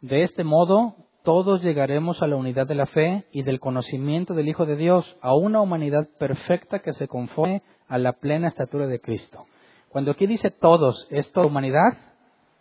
De 0.00 0.22
este 0.22 0.44
modo, 0.44 0.96
todos 1.22 1.62
llegaremos 1.62 2.22
a 2.22 2.26
la 2.26 2.36
unidad 2.36 2.66
de 2.66 2.74
la 2.74 2.86
fe 2.86 3.24
y 3.32 3.42
del 3.42 3.58
conocimiento 3.58 4.34
del 4.34 4.48
Hijo 4.48 4.66
de 4.66 4.76
Dios, 4.76 5.16
a 5.22 5.34
una 5.34 5.62
humanidad 5.62 6.06
perfecta 6.18 6.80
que 6.80 6.92
se 6.92 7.08
conforme 7.08 7.62
a 7.88 7.98
la 7.98 8.12
plena 8.12 8.48
estatura 8.48 8.86
de 8.86 9.00
Cristo. 9.00 9.46
Cuando 9.88 10.10
aquí 10.10 10.26
dice 10.26 10.50
todos, 10.50 11.06
¿es 11.10 11.30
toda 11.32 11.46
humanidad? 11.46 11.98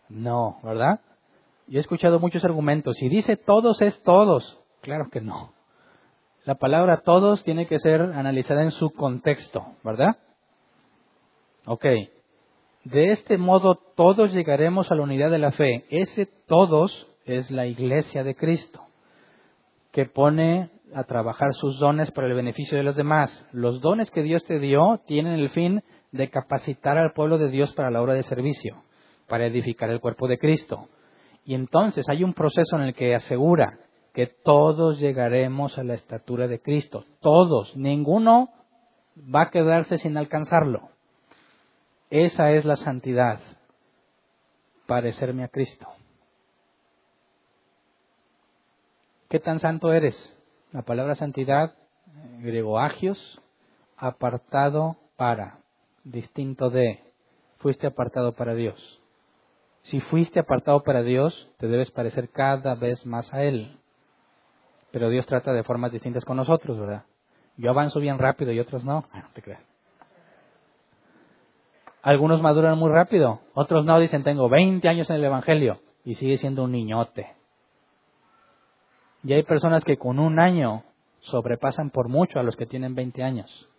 No, 0.10 0.60
¿verdad? 0.64 1.00
Yo 1.68 1.80
he 1.80 1.82
escuchado 1.82 2.20
muchos 2.20 2.44
argumentos. 2.44 2.98
Si 2.98 3.10
dice 3.10 3.38
todos, 3.38 3.82
es 3.82 4.02
todos. 4.04 4.62
Claro 4.82 5.10
que 5.12 5.22
no. 5.22 5.54
La 6.45 6.56
palabra 6.56 6.98
todos 6.98 7.44
tiene 7.44 7.68
que 7.68 7.80
ser 7.80 8.02
analizada 8.02 8.64
en 8.64 8.72
su 8.72 8.91
contexto, 8.91 9.66
¿verdad? 9.84 10.18
Ok. 11.66 11.86
De 12.84 13.14
este 13.14 13.38
modo 13.38 13.76
todos 13.76 14.34
llegaremos 14.34 14.91
a 14.91 14.95
la 14.95 15.04
unidad 15.04 15.32
de 15.32 15.40
la 15.40 15.52
fe. 15.52 15.86
Ese 15.90 16.26
todos 16.26 17.08
es 17.26 17.50
la 17.50 17.66
iglesia 17.66 18.26
de 18.26 18.36
Cristo, 18.36 18.82
que 19.94 20.06
pone 20.06 20.70
a 20.95 21.03
trabajar 21.03 21.53
sus 21.53 21.80
dones 21.80 22.11
para 22.11 22.28
el 22.28 22.34
beneficio 22.34 22.78
de 22.78 22.84
los 22.84 22.95
demás. 22.95 23.48
Los 23.52 23.82
dones 23.82 24.11
que 24.11 24.24
Dios 24.24 24.44
te 24.45 24.60
dio 24.60 25.02
tienen 25.06 25.34
el 25.34 25.49
fin 25.49 25.84
de 26.11 26.30
capacitar 26.30 26.98
al 26.98 27.14
pueblo 27.14 27.38
de 27.38 27.49
Dios 27.49 27.74
para 27.74 27.91
la 27.91 28.02
obra 28.02 28.14
de 28.14 28.24
servicio, 28.24 28.84
para 29.28 29.45
edificar 29.45 29.90
el 29.90 29.99
cuerpo 29.99 30.28
de 30.28 30.38
Cristo. 30.38 30.88
Y 31.45 31.56
entonces 31.56 32.07
hay 32.07 32.24
un 32.24 32.34
proceso 32.34 32.76
en 32.76 32.84
el 32.84 32.94
que 32.94 33.15
asegura 33.15 33.80
que 34.14 34.28
todos 34.28 34.99
llegaremos 34.99 35.78
a 35.78 35.84
la 35.84 35.95
estatura 35.95 36.48
de 36.48 36.61
Cristo. 36.61 37.06
Todos, 37.20 37.76
ninguno 37.76 38.49
va 39.18 39.44
a 39.44 39.49
quedarse 39.49 39.98
sin 39.98 40.18
alcanzarlo. 40.18 40.90
Esa 42.10 42.52
es 42.52 42.64
la 42.64 42.76
santidad, 42.76 43.40
parecerme 44.86 45.44
a 45.44 45.48
Cristo. 45.48 45.88
¿Qué 49.30 49.40
tan 49.40 49.60
santo 49.60 49.91
eres? 49.91 50.15
La 50.74 50.82
palabra 50.82 51.14
santidad, 51.14 51.76
griego 52.40 52.80
agios, 52.80 53.40
apartado 53.95 54.98
para, 55.16 55.60
distinto 56.04 56.72
de, 56.72 57.00
fuiste 57.60 57.86
apartado 57.86 58.32
para 58.32 58.56
Dios. 58.56 59.00
Si 59.84 60.00
fuiste 60.00 60.40
apartado 60.40 60.82
para 60.82 61.04
Dios, 61.04 61.48
te 61.60 61.68
debes 61.68 61.91
parecer 61.91 62.30
cada 62.30 62.74
vez 62.74 63.06
más 63.06 63.32
a 63.36 63.44
Él. 63.44 63.78
Pero 64.91 65.10
Dios 65.10 65.28
trata 65.28 65.54
de 65.54 65.62
formas 65.62 65.91
distintas 65.91 66.26
con 66.26 66.38
nosotros, 66.38 66.80
¿verdad? 66.80 67.04
Yo 67.56 67.70
avanzo 67.70 68.00
bien 68.00 68.18
rápido 68.18 68.52
y 68.52 68.60
otros 68.60 68.84
no. 68.84 69.06
Ah, 69.14 69.22
no 69.22 69.30
te 69.34 69.44
creas. 69.44 69.62
Algunos 72.02 72.41
maduran 72.41 72.80
muy 72.80 72.90
rápido, 72.90 73.41
otros 73.54 73.86
no, 73.86 74.00
dicen 74.00 74.24
tengo 74.24 74.50
20 74.50 74.90
años 74.90 75.08
en 75.12 75.18
el 75.18 75.26
Evangelio 75.26 75.82
y 76.04 76.16
sigue 76.16 76.38
siendo 76.40 76.64
un 76.64 76.72
niñote. 76.72 77.43
Y 79.24 79.34
hay 79.34 79.44
personas 79.44 79.84
que 79.84 79.98
con 79.98 80.20
un 80.20 80.40
año 80.40 80.84
sobrepasan 81.22 81.90
por 81.90 82.10
mucho 82.10 82.40
a 82.40 82.44
los 82.44 82.56
que 82.56 82.66
tienen 82.66 82.95
20 82.95 83.24
años. 83.24 83.70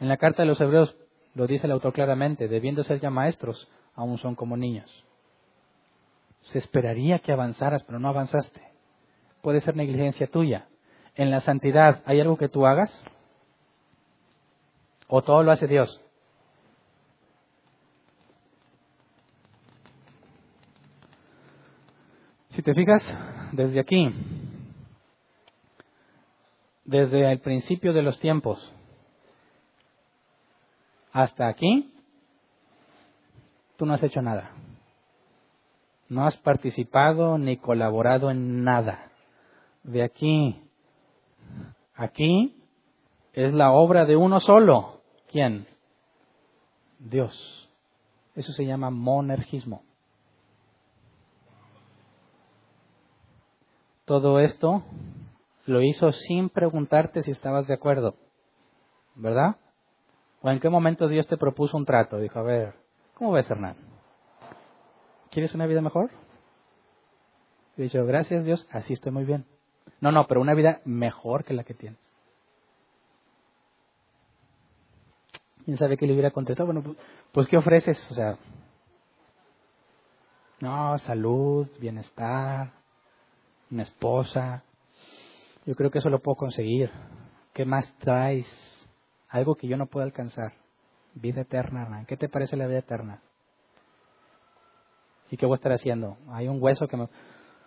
En 0.00 0.08
la 0.08 0.16
carta 0.16 0.42
de 0.42 0.48
los 0.48 0.60
hebreos 0.60 0.96
lo 1.34 1.46
dice 1.46 1.66
el 1.66 1.72
autor 1.72 1.92
claramente, 1.92 2.48
debiendo 2.48 2.82
ser 2.84 3.00
ya 3.00 3.10
maestros, 3.10 3.68
aún 3.94 4.18
son 4.18 4.34
como 4.34 4.56
niños. 4.56 4.90
Se 6.50 6.58
esperaría 6.58 7.18
que 7.20 7.32
avanzaras, 7.32 7.84
pero 7.84 7.98
no 7.98 8.08
avanzaste. 8.08 8.60
Puede 9.42 9.60
ser 9.60 9.76
negligencia 9.76 10.26
tuya. 10.26 10.66
En 11.14 11.30
la 11.30 11.40
santidad, 11.40 12.02
¿hay 12.06 12.20
algo 12.20 12.36
que 12.36 12.48
tú 12.48 12.66
hagas? 12.66 13.04
¿O 15.08 15.22
todo 15.22 15.42
lo 15.42 15.52
hace 15.52 15.66
Dios? 15.66 16.00
Si 22.50 22.62
te 22.62 22.74
fijas, 22.74 23.02
desde 23.52 23.80
aquí, 23.80 24.12
desde 26.84 27.30
el 27.30 27.40
principio 27.40 27.92
de 27.92 28.02
los 28.02 28.18
tiempos 28.18 28.72
hasta 31.12 31.46
aquí, 31.46 31.92
tú 33.76 33.86
no 33.86 33.94
has 33.94 34.02
hecho 34.02 34.22
nada. 34.22 34.50
No 36.08 36.26
has 36.26 36.36
participado 36.38 37.38
ni 37.38 37.58
colaborado 37.58 38.30
en 38.30 38.64
nada. 38.64 39.10
De 39.82 40.02
aquí, 40.02 40.62
aquí 41.94 42.56
es 43.32 43.52
la 43.52 43.72
obra 43.72 44.04
de 44.04 44.16
uno 44.16 44.40
solo. 44.40 45.02
¿Quién? 45.30 45.66
Dios. 46.98 47.68
Eso 48.34 48.52
se 48.52 48.64
llama 48.64 48.90
monergismo. 48.90 49.82
Todo 54.04 54.40
esto 54.40 54.82
lo 55.66 55.82
hizo 55.82 56.12
sin 56.12 56.48
preguntarte 56.48 57.22
si 57.22 57.30
estabas 57.30 57.66
de 57.66 57.74
acuerdo, 57.74 58.16
¿verdad? 59.14 59.56
¿O 60.40 60.50
en 60.50 60.58
qué 60.58 60.68
momento 60.68 61.08
Dios 61.08 61.26
te 61.28 61.36
propuso 61.36 61.76
un 61.76 61.84
trato? 61.84 62.18
Dijo, 62.18 62.38
a 62.38 62.42
ver, 62.42 62.74
¿cómo 63.14 63.32
ves, 63.32 63.48
Hernán? 63.48 63.76
¿Quieres 65.30 65.54
una 65.54 65.66
vida 65.66 65.80
mejor? 65.80 66.10
Y 67.76 67.82
dijo, 67.82 68.04
gracias 68.04 68.44
Dios, 68.44 68.66
así 68.70 68.92
estoy 68.92 69.12
muy 69.12 69.24
bien. 69.24 69.46
No, 70.00 70.10
no, 70.10 70.26
pero 70.26 70.40
una 70.40 70.54
vida 70.54 70.80
mejor 70.84 71.44
que 71.44 71.54
la 71.54 71.64
que 71.64 71.74
tienes. 71.74 72.00
¿Quién 75.64 75.78
sabe 75.78 75.96
qué 75.96 76.06
le 76.06 76.12
hubiera 76.12 76.32
contestado? 76.32 76.66
Bueno, 76.66 76.82
pues, 76.82 76.96
pues 77.30 77.48
¿qué 77.48 77.56
ofreces? 77.56 78.04
O 78.10 78.14
sea, 78.14 78.36
no, 80.60 80.98
salud, 80.98 81.68
bienestar, 81.78 82.72
una 83.72 83.82
esposa. 83.82 84.62
Yo 85.64 85.74
creo 85.74 85.90
que 85.90 85.98
eso 85.98 86.10
lo 86.10 86.20
puedo 86.20 86.36
conseguir. 86.36 86.90
¿Qué 87.54 87.64
más 87.64 87.92
traes? 87.98 88.46
Algo 89.28 89.54
que 89.54 89.66
yo 89.66 89.76
no 89.76 89.86
puedo 89.86 90.04
alcanzar. 90.04 90.52
Vida 91.14 91.42
eterna, 91.42 92.04
¿Qué 92.06 92.16
te 92.16 92.28
parece 92.28 92.56
la 92.56 92.66
vida 92.66 92.78
eterna? 92.78 93.22
¿Y 95.30 95.36
qué 95.36 95.46
voy 95.46 95.54
a 95.54 95.56
estar 95.56 95.72
haciendo? 95.72 96.16
¿Hay 96.30 96.48
un 96.48 96.62
hueso 96.62 96.86
que 96.88 96.96
me, 96.96 97.08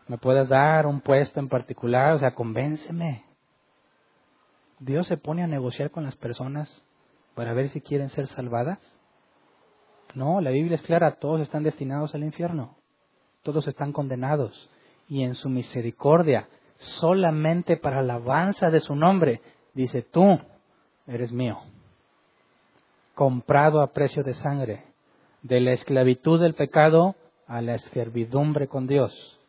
me 0.07 0.17
puedas 0.17 0.47
dar, 0.47 0.85
un 0.87 1.01
puesto 1.01 1.39
en 1.39 1.49
particular? 1.49 2.13
O 2.13 2.19
sea, 2.19 2.33
convénceme. 2.33 3.23
Dios 4.79 5.07
se 5.07 5.17
pone 5.17 5.43
a 5.43 5.47
negociar 5.47 5.91
con 5.91 6.03
las 6.03 6.15
personas 6.15 6.83
para 7.33 7.53
ver 7.53 7.69
si 7.69 7.81
quieren 7.81 8.09
ser 8.09 8.27
salvadas. 8.27 8.79
No, 10.13 10.41
la 10.41 10.51
Biblia 10.51 10.75
es 10.75 10.83
clara, 10.83 11.15
todos 11.19 11.41
están 11.41 11.63
destinados 11.63 12.13
al 12.15 12.23
infierno. 12.23 12.77
Todos 13.43 13.67
están 13.67 13.91
condenados 13.91 14.69
y 15.07 15.23
en 15.23 15.35
su 15.35 15.49
misericordia, 15.49 16.47
solamente 16.77 17.77
para 17.77 18.01
la 18.01 18.15
alabanza 18.15 18.69
de 18.69 18.79
su 18.79 18.95
nombre, 18.95 19.41
dice, 19.73 20.01
tú 20.01 20.39
eres 21.07 21.31
mío, 21.31 21.59
comprado 23.13 23.81
a 23.81 23.93
precio 23.93 24.23
de 24.23 24.33
sangre, 24.33 24.83
de 25.41 25.61
la 25.61 25.73
esclavitud 25.73 26.41
del 26.41 26.55
pecado 26.55 27.15
a 27.47 27.61
la 27.61 27.77
servidumbre 27.77 28.67
con 28.67 28.87
Dios. 28.87 29.39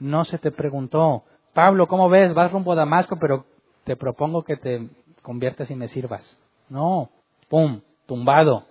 No 0.00 0.24
se 0.24 0.38
te 0.38 0.50
preguntó 0.50 1.24
Pablo, 1.54 1.86
¿cómo 1.86 2.08
ves? 2.08 2.34
Vas 2.34 2.50
rumbo 2.50 2.72
a 2.72 2.76
Damasco, 2.76 3.16
pero 3.20 3.46
te 3.84 3.96
propongo 3.96 4.42
que 4.42 4.56
te 4.56 4.88
conviertas 5.22 5.70
y 5.70 5.76
me 5.76 5.86
sirvas. 5.86 6.36
No, 6.68 7.10
pum, 7.48 7.80
tumbado. 8.06 8.64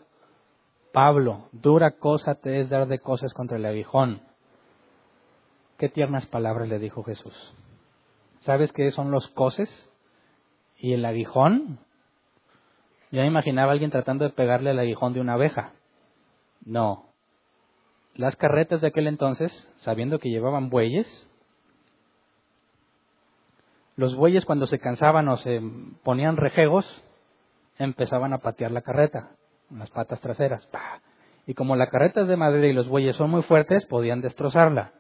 Pablo, 0.91 1.47
dura 1.53 1.91
cosa 1.91 2.35
te 2.35 2.59
es 2.59 2.69
dar 2.69 2.87
de 2.87 2.99
cosas 2.99 3.33
contra 3.33 3.57
el 3.57 3.65
aguijón. 3.65 4.21
Qué 5.77 5.89
tiernas 5.89 6.25
palabras 6.25 6.69
le 6.69 6.79
dijo 6.79 7.03
Jesús. 7.03 7.33
¿Sabes 8.41 8.71
qué 8.71 8.91
son 8.91 9.11
los 9.11 9.27
coces? 9.29 9.69
¿Y 10.77 10.93
el 10.93 11.05
aguijón? 11.05 11.79
Yo 13.11 13.21
me 13.21 13.27
imaginaba 13.27 13.71
alguien 13.71 13.91
tratando 13.91 14.25
de 14.25 14.31
pegarle 14.31 14.71
el 14.71 14.79
aguijón 14.79 15.13
de 15.13 15.21
una 15.21 15.33
abeja. 15.33 15.73
No. 16.65 17.05
Las 18.15 18.35
carretas 18.35 18.81
de 18.81 18.87
aquel 18.87 19.07
entonces, 19.07 19.51
sabiendo 19.79 20.19
que 20.19 20.29
llevaban 20.29 20.69
bueyes, 20.69 21.07
los 23.95 24.15
bueyes 24.15 24.45
cuando 24.45 24.67
se 24.67 24.79
cansaban 24.79 25.27
o 25.29 25.37
se 25.37 25.61
ponían 26.03 26.37
rejegos, 26.37 26.85
empezaban 27.77 28.33
a 28.33 28.39
patear 28.39 28.71
la 28.71 28.81
carreta, 28.81 29.31
las 29.69 29.89
patas 29.89 30.19
traseras. 30.19 30.67
Y 31.45 31.53
como 31.53 31.75
la 31.75 31.87
carreta 31.87 32.21
es 32.21 32.27
de 32.27 32.37
madera 32.37 32.67
y 32.67 32.73
los 32.73 32.87
bueyes 32.87 33.15
son 33.15 33.29
muy 33.29 33.43
fuertes, 33.43 33.85
podían 33.85 34.21
destrozarla. 34.21 34.93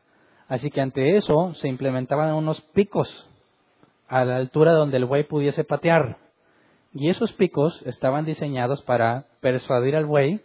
Así 0.47 0.69
que 0.71 0.81
ante 0.81 1.17
eso 1.17 1.53
se 1.55 1.67
implementaban 1.67 2.33
unos 2.33 2.61
picos 2.73 3.29
a 4.07 4.25
la 4.25 4.35
altura 4.35 4.73
donde 4.73 4.97
el 4.97 5.05
buey 5.05 5.23
pudiese 5.23 5.63
patear. 5.63 6.17
Y 6.93 7.09
esos 7.09 7.33
picos 7.33 7.81
estaban 7.85 8.25
diseñados 8.25 8.83
para 8.83 9.25
persuadir 9.41 9.95
al 9.95 10.05
buey 10.05 10.41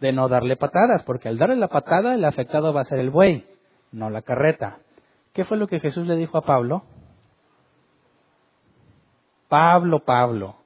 de 0.00 0.12
no 0.12 0.28
darle 0.28 0.56
patadas, 0.56 1.04
porque 1.04 1.28
al 1.28 1.38
darle 1.38 1.56
la 1.56 1.68
patada 1.68 2.14
el 2.14 2.24
afectado 2.24 2.72
va 2.72 2.82
a 2.82 2.86
ser 2.86 2.98
el 2.98 3.10
buey, 3.10 3.46
no 3.92 4.10
la 4.10 4.22
carreta. 4.22 4.78
¿Qué 5.32 5.44
fue 5.44 5.56
lo 5.56 5.68
que 5.68 5.80
Jesús 5.80 6.06
le 6.06 6.16
dijo 6.16 6.38
a 6.38 6.44
Pablo? 6.44 6.82
Pablo, 9.48 10.00
Pablo. 10.04 10.56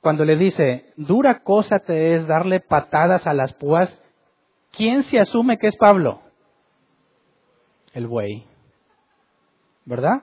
Cuando 0.00 0.24
le 0.24 0.36
dice, 0.36 0.92
dura 0.96 1.42
cosa 1.42 1.80
te 1.80 2.14
es 2.14 2.26
darle 2.26 2.60
patadas 2.60 3.26
a 3.26 3.34
las 3.34 3.52
púas, 3.52 4.00
¿quién 4.72 5.02
se 5.02 5.20
asume 5.20 5.58
que 5.58 5.66
es 5.66 5.76
Pablo? 5.76 6.22
El 7.92 8.06
buey. 8.06 8.46
¿Verdad? 9.84 10.22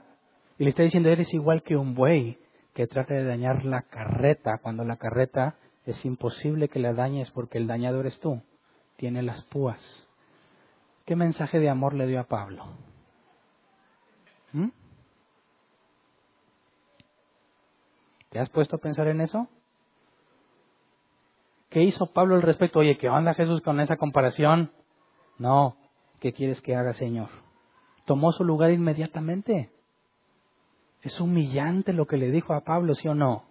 Y 0.57 0.63
le 0.63 0.69
está 0.69 0.83
diciendo, 0.83 1.09
eres 1.09 1.33
igual 1.33 1.63
que 1.63 1.75
un 1.75 1.93
buey 1.93 2.37
que 2.73 2.87
trata 2.87 3.13
de 3.13 3.23
dañar 3.23 3.65
la 3.65 3.83
carreta, 3.83 4.59
cuando 4.61 4.83
la 4.83 4.97
carreta 4.97 5.55
es 5.85 6.03
imposible 6.05 6.69
que 6.69 6.79
la 6.79 6.93
dañes 6.93 7.31
porque 7.31 7.57
el 7.57 7.67
dañado 7.67 7.99
eres 7.99 8.19
tú. 8.19 8.41
Tiene 8.97 9.23
las 9.23 9.43
púas. 9.45 10.07
¿Qué 11.05 11.15
mensaje 11.15 11.59
de 11.59 11.69
amor 11.69 11.93
le 11.93 12.07
dio 12.07 12.19
a 12.19 12.25
Pablo? 12.25 12.65
¿Mm? 14.51 14.69
¿Te 18.29 18.39
has 18.39 18.49
puesto 18.49 18.75
a 18.75 18.79
pensar 18.79 19.07
en 19.07 19.21
eso? 19.21 19.47
¿Qué 21.69 21.83
hizo 21.83 22.11
Pablo 22.13 22.35
al 22.35 22.41
respecto? 22.41 22.79
Oye, 22.79 22.97
¿qué 22.97 23.09
onda 23.09 23.33
Jesús 23.33 23.61
con 23.61 23.79
esa 23.79 23.97
comparación? 23.97 24.71
No, 25.37 25.77
¿qué 26.19 26.33
quieres 26.33 26.61
que 26.61 26.75
haga, 26.75 26.93
Señor? 26.93 27.29
Tomó 28.07 28.31
su 28.31 28.45
lugar 28.45 28.71
inmediatamente. 28.71 29.69
Es 31.01 31.19
humillante 31.19 31.91
lo 31.91 32.05
que 32.05 32.15
le 32.15 32.31
dijo 32.31 32.53
a 32.53 32.61
Pablo, 32.61 32.95
¿sí 32.95 33.05
o 33.09 33.13
no? 33.13 33.43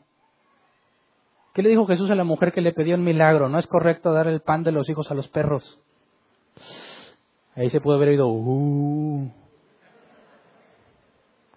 ¿Qué 1.53 1.62
le 1.62 1.69
dijo 1.69 1.87
Jesús 1.87 2.11
a 2.11 2.15
la 2.15 2.24
mujer 2.24 2.55
que 2.55 2.62
le 2.62 2.73
pidió 2.73 2.95
el 2.95 3.03
milagro? 3.03 3.51
No 3.51 3.59
es 3.59 3.66
correcto 3.66 4.15
dar 4.15 4.28
el 4.28 4.41
pan 4.41 4.65
de 4.65 4.73
los 4.73 4.89
hijos 4.89 5.11
a 5.11 5.15
los 5.15 5.28
perros. 5.28 5.78
Ahí 7.55 7.69
se 7.69 7.83
puede 7.83 7.99
haber 7.99 8.09
oído, 8.09 8.28
uh, 8.28 9.31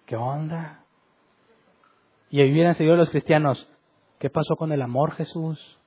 ¿qué 0.04 0.16
onda? 0.16 0.84
Y 2.28 2.42
ahí 2.42 2.52
hubieran 2.52 2.74
seguido 2.74 2.96
los 2.96 3.08
cristianos, 3.08 3.66
¿qué 4.18 4.28
pasó 4.28 4.56
con 4.56 4.72
el 4.72 4.82
amor, 4.82 5.12
Jesús? 5.12 5.78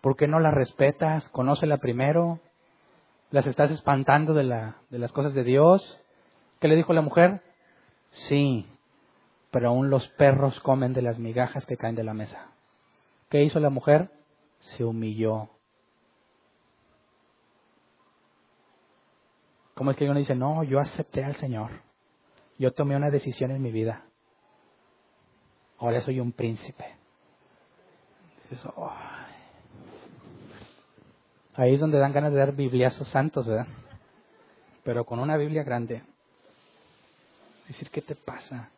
¿Por 0.00 0.16
qué 0.16 0.28
no 0.28 0.38
la 0.38 0.52
respetas? 0.52 1.28
Conócela 1.30 1.78
primero. 1.78 2.38
¿Las 3.30 3.46
estás 3.46 3.70
espantando 3.70 4.34
de, 4.34 4.44
la, 4.44 4.76
las 4.90 5.12
cosas 5.12 5.34
de 5.34 5.42
Dios? 5.42 6.00
¿Qué 6.60 6.68
le 6.68 6.76
dijo 6.76 6.92
la 6.92 7.02
mujer? 7.02 7.42
Sí, 8.10 8.66
pero 9.50 9.68
aún 9.68 9.90
los 9.90 10.08
perros 10.10 10.60
comen 10.60 10.92
de 10.92 11.02
las 11.02 11.18
migajas 11.18 11.66
que 11.66 11.76
caen 11.76 11.96
de 11.96 12.04
la 12.04 12.14
mesa. 12.14 12.52
¿Qué 13.28 13.42
hizo 13.42 13.58
la 13.58 13.70
mujer? 13.70 14.10
Se 14.60 14.84
humilló. 14.84 15.50
¿Cómo 19.74 19.90
es 19.90 19.96
que 19.96 20.08
uno 20.08 20.18
dice, 20.18 20.34
no, 20.34 20.62
yo 20.62 20.80
acepté 20.80 21.24
al 21.24 21.36
Señor? 21.36 21.82
Yo 22.58 22.72
tomé 22.72 22.96
una 22.96 23.10
decisión 23.10 23.50
en 23.50 23.60
mi 23.60 23.72
vida. 23.72 24.06
Ahora 25.78 26.00
soy 26.00 26.20
un 26.20 26.32
príncipe. 26.32 26.96
Ahí 31.56 31.74
es 31.74 31.80
donde 31.80 31.98
dan 31.98 32.12
ganas 32.12 32.32
de 32.32 32.38
dar 32.38 32.52
bibliazos 32.52 33.08
santos, 33.08 33.46
¿verdad? 33.46 33.66
Pero 34.84 35.04
con 35.04 35.18
una 35.18 35.36
Biblia 35.36 35.64
grande. 35.64 36.02
Decir, 37.66 37.90
¿qué 37.90 38.02
te 38.02 38.14
pasa? 38.14 38.70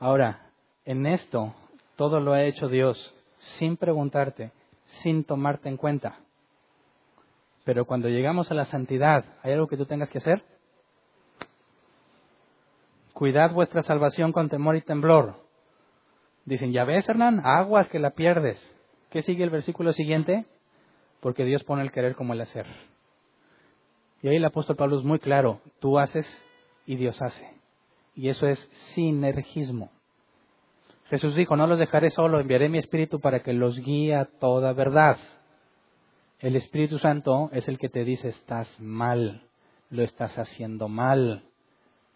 Ahora, 0.00 0.50
en 0.84 1.06
esto, 1.06 1.54
todo 1.96 2.20
lo 2.20 2.32
ha 2.32 2.42
hecho 2.42 2.68
Dios 2.68 3.14
sin 3.58 3.76
preguntarte, 3.76 4.50
sin 5.02 5.24
tomarte 5.24 5.68
en 5.68 5.76
cuenta. 5.76 6.18
Pero 7.64 7.84
cuando 7.84 8.08
llegamos 8.08 8.50
a 8.50 8.54
la 8.54 8.64
santidad, 8.64 9.24
¿hay 9.42 9.52
algo 9.52 9.68
que 9.68 9.76
tú 9.76 9.86
tengas 9.86 10.10
que 10.10 10.18
hacer? 10.18 10.42
Cuidad 13.12 13.52
vuestra 13.52 13.82
salvación 13.82 14.32
con 14.32 14.48
temor 14.48 14.76
y 14.76 14.82
temblor. 14.82 15.36
Dicen, 16.44 16.72
ya 16.72 16.84
ves, 16.84 17.08
Hernán, 17.08 17.42
aguas 17.44 17.88
que 17.88 17.98
la 17.98 18.10
pierdes. 18.10 18.58
¿Qué 19.10 19.22
sigue 19.22 19.44
el 19.44 19.50
versículo 19.50 19.92
siguiente? 19.92 20.46
Porque 21.20 21.44
Dios 21.44 21.64
pone 21.64 21.82
el 21.82 21.92
querer 21.92 22.14
como 22.14 22.32
el 22.32 22.40
hacer. 22.40 22.66
Y 24.22 24.28
ahí 24.28 24.36
el 24.36 24.44
apóstol 24.44 24.76
Pablo 24.76 24.98
es 24.98 25.04
muy 25.04 25.18
claro, 25.18 25.60
tú 25.80 25.98
haces 25.98 26.26
y 26.86 26.96
Dios 26.96 27.20
hace. 27.22 27.54
Y 28.14 28.28
eso 28.28 28.46
es 28.46 28.58
sinergismo. 28.94 29.90
Jesús 31.08 31.34
dijo, 31.34 31.56
no 31.56 31.66
los 31.66 31.78
dejaré 31.78 32.10
solo, 32.10 32.38
enviaré 32.38 32.68
mi 32.68 32.78
Espíritu 32.78 33.20
para 33.20 33.40
que 33.40 33.52
los 33.52 33.78
guíe 33.78 34.14
a 34.14 34.26
toda 34.26 34.72
verdad. 34.72 35.18
El 36.38 36.56
Espíritu 36.56 36.98
Santo 36.98 37.50
es 37.52 37.68
el 37.68 37.78
que 37.78 37.88
te 37.88 38.04
dice, 38.04 38.28
estás 38.28 38.80
mal, 38.80 39.42
lo 39.90 40.02
estás 40.02 40.38
haciendo 40.38 40.88
mal. 40.88 41.44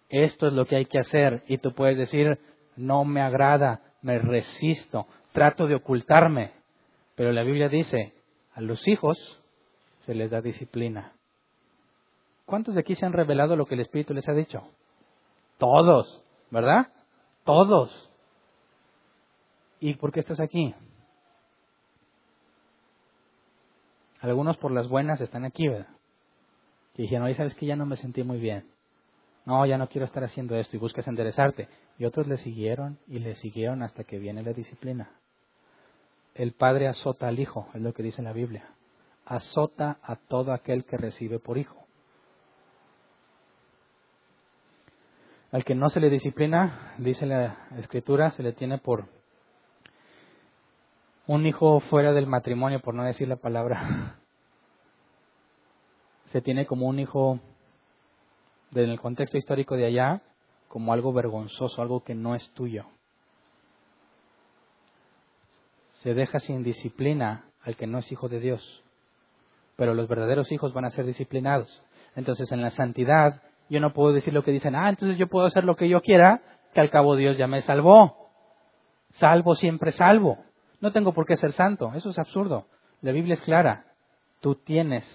Esto 0.08 0.46
es 0.46 0.52
lo 0.52 0.64
que 0.66 0.76
hay 0.76 0.86
que 0.86 0.98
hacer. 0.98 1.42
Y 1.48 1.58
tú 1.58 1.72
puedes 1.72 1.98
decir, 1.98 2.38
no 2.76 3.04
me 3.04 3.20
agrada, 3.20 3.80
me 4.00 4.18
resisto, 4.18 5.06
trato 5.32 5.66
de 5.66 5.74
ocultarme. 5.74 6.52
Pero 7.16 7.32
la 7.32 7.42
Biblia 7.42 7.68
dice, 7.68 8.13
a 8.54 8.60
los 8.60 8.86
hijos 8.88 9.18
se 10.06 10.14
les 10.14 10.30
da 10.30 10.40
disciplina. 10.40 11.12
¿Cuántos 12.46 12.74
de 12.74 12.80
aquí 12.80 12.94
se 12.94 13.06
han 13.06 13.12
revelado 13.12 13.56
lo 13.56 13.66
que 13.66 13.74
el 13.74 13.80
Espíritu 13.80 14.14
les 14.14 14.28
ha 14.28 14.32
dicho? 14.32 14.62
Todos, 15.58 16.22
¿verdad? 16.50 16.88
Todos. 17.44 18.10
¿Y 19.80 19.94
por 19.94 20.12
qué 20.12 20.20
estás 20.20 20.40
aquí? 20.40 20.74
Algunos 24.20 24.56
por 24.56 24.72
las 24.72 24.88
buenas 24.88 25.20
están 25.20 25.44
aquí, 25.44 25.68
¿verdad? 25.68 25.88
Que 26.94 27.02
dijeron, 27.02 27.26
oye, 27.26 27.34
¿sabes 27.34 27.54
que 27.54 27.66
Ya 27.66 27.76
no 27.76 27.86
me 27.86 27.96
sentí 27.96 28.22
muy 28.22 28.38
bien. 28.38 28.66
No, 29.46 29.66
ya 29.66 29.76
no 29.76 29.88
quiero 29.88 30.06
estar 30.06 30.24
haciendo 30.24 30.56
esto 30.56 30.76
y 30.76 30.78
buscas 30.78 31.06
enderezarte. 31.06 31.68
Y 31.98 32.06
otros 32.06 32.26
le 32.26 32.38
siguieron 32.38 32.98
y 33.06 33.18
le 33.18 33.34
siguieron 33.36 33.82
hasta 33.82 34.04
que 34.04 34.18
viene 34.18 34.42
la 34.42 34.52
disciplina. 34.52 35.10
El 36.34 36.52
padre 36.52 36.88
azota 36.88 37.28
al 37.28 37.38
hijo, 37.38 37.68
es 37.74 37.80
lo 37.80 37.92
que 37.94 38.02
dice 38.02 38.22
la 38.22 38.32
Biblia. 38.32 38.68
Azota 39.24 39.98
a 40.02 40.16
todo 40.16 40.52
aquel 40.52 40.84
que 40.84 40.96
recibe 40.96 41.38
por 41.38 41.58
hijo. 41.58 41.76
Al 45.52 45.64
que 45.64 45.76
no 45.76 45.88
se 45.88 46.00
le 46.00 46.10
disciplina, 46.10 46.94
dice 46.98 47.26
la 47.26 47.68
escritura, 47.78 48.32
se 48.32 48.42
le 48.42 48.52
tiene 48.52 48.78
por 48.78 49.06
un 51.28 51.46
hijo 51.46 51.78
fuera 51.80 52.12
del 52.12 52.26
matrimonio, 52.26 52.80
por 52.80 52.94
no 52.94 53.04
decir 53.04 53.28
la 53.28 53.36
palabra. 53.36 54.18
Se 56.32 56.42
tiene 56.42 56.66
como 56.66 56.88
un 56.88 56.98
hijo, 56.98 57.38
en 58.74 58.90
el 58.90 59.00
contexto 59.00 59.38
histórico 59.38 59.76
de 59.76 59.86
allá, 59.86 60.20
como 60.66 60.92
algo 60.92 61.12
vergonzoso, 61.12 61.80
algo 61.80 62.02
que 62.02 62.16
no 62.16 62.34
es 62.34 62.50
tuyo. 62.54 62.86
Se 66.04 66.12
deja 66.12 66.38
sin 66.38 66.62
disciplina 66.62 67.46
al 67.62 67.76
que 67.76 67.86
no 67.86 67.98
es 67.98 68.12
hijo 68.12 68.28
de 68.28 68.38
Dios. 68.38 68.84
Pero 69.74 69.94
los 69.94 70.06
verdaderos 70.06 70.52
hijos 70.52 70.74
van 70.74 70.84
a 70.84 70.90
ser 70.90 71.06
disciplinados. 71.06 71.82
Entonces, 72.14 72.52
en 72.52 72.60
la 72.60 72.70
santidad 72.70 73.40
yo 73.70 73.80
no 73.80 73.94
puedo 73.94 74.12
decir 74.12 74.34
lo 74.34 74.44
que 74.44 74.50
dicen, 74.50 74.76
ah, 74.76 74.90
entonces 74.90 75.16
yo 75.16 75.28
puedo 75.28 75.46
hacer 75.46 75.64
lo 75.64 75.76
que 75.76 75.88
yo 75.88 76.02
quiera, 76.02 76.42
que 76.74 76.80
al 76.82 76.90
cabo 76.90 77.16
Dios 77.16 77.38
ya 77.38 77.46
me 77.46 77.62
salvó. 77.62 78.28
Salvo 79.14 79.54
siempre 79.54 79.92
salvo. 79.92 80.44
No 80.82 80.92
tengo 80.92 81.14
por 81.14 81.24
qué 81.24 81.36
ser 81.36 81.52
santo. 81.52 81.90
Eso 81.94 82.10
es 82.10 82.18
absurdo. 82.18 82.66
La 83.00 83.12
Biblia 83.12 83.34
es 83.34 83.40
clara. 83.40 83.86
Tú 84.40 84.56
tienes 84.56 85.06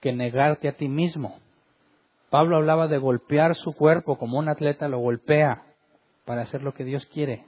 que 0.00 0.12
negarte 0.12 0.66
a 0.66 0.76
ti 0.76 0.88
mismo. 0.88 1.38
Pablo 2.30 2.56
hablaba 2.56 2.88
de 2.88 2.98
golpear 2.98 3.54
su 3.54 3.74
cuerpo 3.74 4.18
como 4.18 4.40
un 4.40 4.48
atleta 4.48 4.88
lo 4.88 4.98
golpea 4.98 5.62
para 6.24 6.42
hacer 6.42 6.64
lo 6.64 6.74
que 6.74 6.82
Dios 6.82 7.06
quiere. 7.06 7.46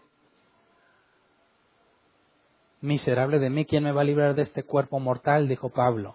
Miserable 2.81 3.39
de 3.39 3.51
mí, 3.51 3.65
¿quién 3.65 3.85
me 3.85 3.93
va 3.93 4.03
a 4.03 4.05
librar 4.05 4.35
de 4.35 4.43
este 4.43 4.63
cuerpo 4.63 5.01
mortal? 5.01 5.49
dijo 5.49 5.71
Pablo. 5.71 6.15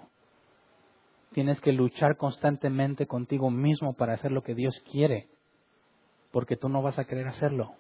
Tienes 1.33 1.59
que 1.61 1.71
luchar 1.71 2.17
constantemente 2.17 3.07
contigo 3.07 3.49
mismo 3.49 3.93
para 3.93 4.13
hacer 4.13 4.31
lo 4.31 4.43
que 4.43 4.53
Dios 4.53 4.79
quiere, 4.91 5.27
porque 6.31 6.57
tú 6.57 6.69
no 6.69 6.81
vas 6.81 6.99
a 6.99 7.05
querer 7.05 7.27
hacerlo. 7.27 7.73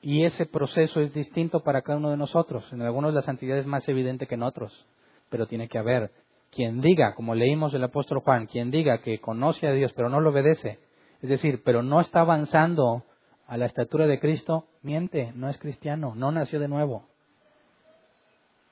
Y 0.00 0.24
ese 0.24 0.46
proceso 0.46 1.00
es 1.00 1.12
distinto 1.12 1.60
para 1.60 1.82
cada 1.82 1.98
uno 1.98 2.10
de 2.10 2.16
nosotros. 2.16 2.70
En 2.72 2.82
algunos 2.82 3.14
la 3.14 3.22
santidad 3.22 3.58
es 3.58 3.66
más 3.66 3.88
evidente 3.88 4.26
que 4.26 4.34
en 4.34 4.42
otros, 4.42 4.86
pero 5.30 5.46
tiene 5.46 5.68
que 5.68 5.78
haber 5.78 6.10
quien 6.54 6.80
diga, 6.80 7.14
como 7.14 7.34
leímos 7.34 7.72
del 7.72 7.84
apóstol 7.84 8.20
Juan, 8.20 8.46
quien 8.46 8.70
diga 8.70 8.98
que 8.98 9.18
conoce 9.18 9.66
a 9.66 9.72
Dios 9.72 9.92
pero 9.94 10.08
no 10.08 10.20
lo 10.20 10.30
obedece, 10.30 10.78
es 11.20 11.28
decir, 11.28 11.62
pero 11.64 11.82
no 11.82 12.00
está 12.00 12.20
avanzando 12.20 13.02
a 13.46 13.56
la 13.56 13.66
estatura 13.66 14.06
de 14.06 14.20
Cristo, 14.20 14.66
miente, 14.82 15.32
no 15.34 15.48
es 15.48 15.58
cristiano, 15.58 16.14
no 16.14 16.32
nació 16.32 16.60
de 16.60 16.68
nuevo. 16.68 17.04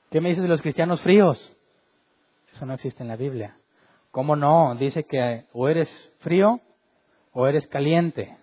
¿Qué 0.09 0.21
me 0.21 0.29
dices 0.29 0.43
de 0.43 0.49
los 0.49 0.61
cristianos 0.61 1.01
fríos? 1.01 1.37
Eso 2.53 2.65
no 2.65 2.73
existe 2.73 3.01
en 3.01 3.09
la 3.09 3.15
Biblia. 3.15 3.57
¿Cómo 4.11 4.35
no? 4.35 4.75
Dice 4.75 5.05
que 5.05 5.45
o 5.53 5.67
eres 5.67 5.89
frío 6.19 6.59
o 7.31 7.47
eres 7.47 7.67
caliente, 7.67 8.37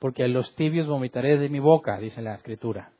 porque 0.00 0.26
los 0.26 0.54
tibios 0.56 0.88
vomitaré 0.88 1.38
de 1.38 1.48
mi 1.48 1.60
boca, 1.60 1.98
dice 1.98 2.20
la 2.20 2.34
escritura. 2.34 2.90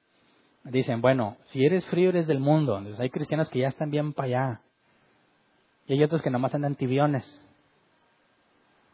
Dicen, 0.63 1.01
bueno, 1.03 1.37
si 1.47 1.65
eres 1.65 1.85
frío 1.87 2.09
eres 2.09 2.27
del 2.27 2.41
mundo. 2.41 2.79
Entonces 2.79 3.01
hay 3.01 3.11
cristianos 3.11 3.51
que 3.51 3.59
ya 3.59 3.69
están 3.69 3.91
bien 3.91 4.13
para 4.15 4.29
allá. 4.29 4.61
Y 5.87 5.93
hay 5.95 6.05
otros 6.05 6.23
que 6.23 6.31
nomás 6.31 6.55
andan 6.55 6.77
tibiones. 6.77 7.25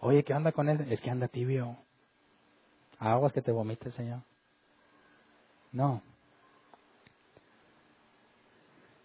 Oye, 0.01 0.25
¿qué 0.25 0.35
onda 0.35 0.51
con 0.51 0.69
él? 0.69 0.91
Es 0.91 1.01
que 1.01 1.11
anda 1.11 1.29
tibio. 1.29 1.77
Aguas 3.01 3.33
que 3.33 3.41
te 3.41 3.51
vomite 3.51 3.91
Señor. 3.93 4.21
No. 5.73 6.03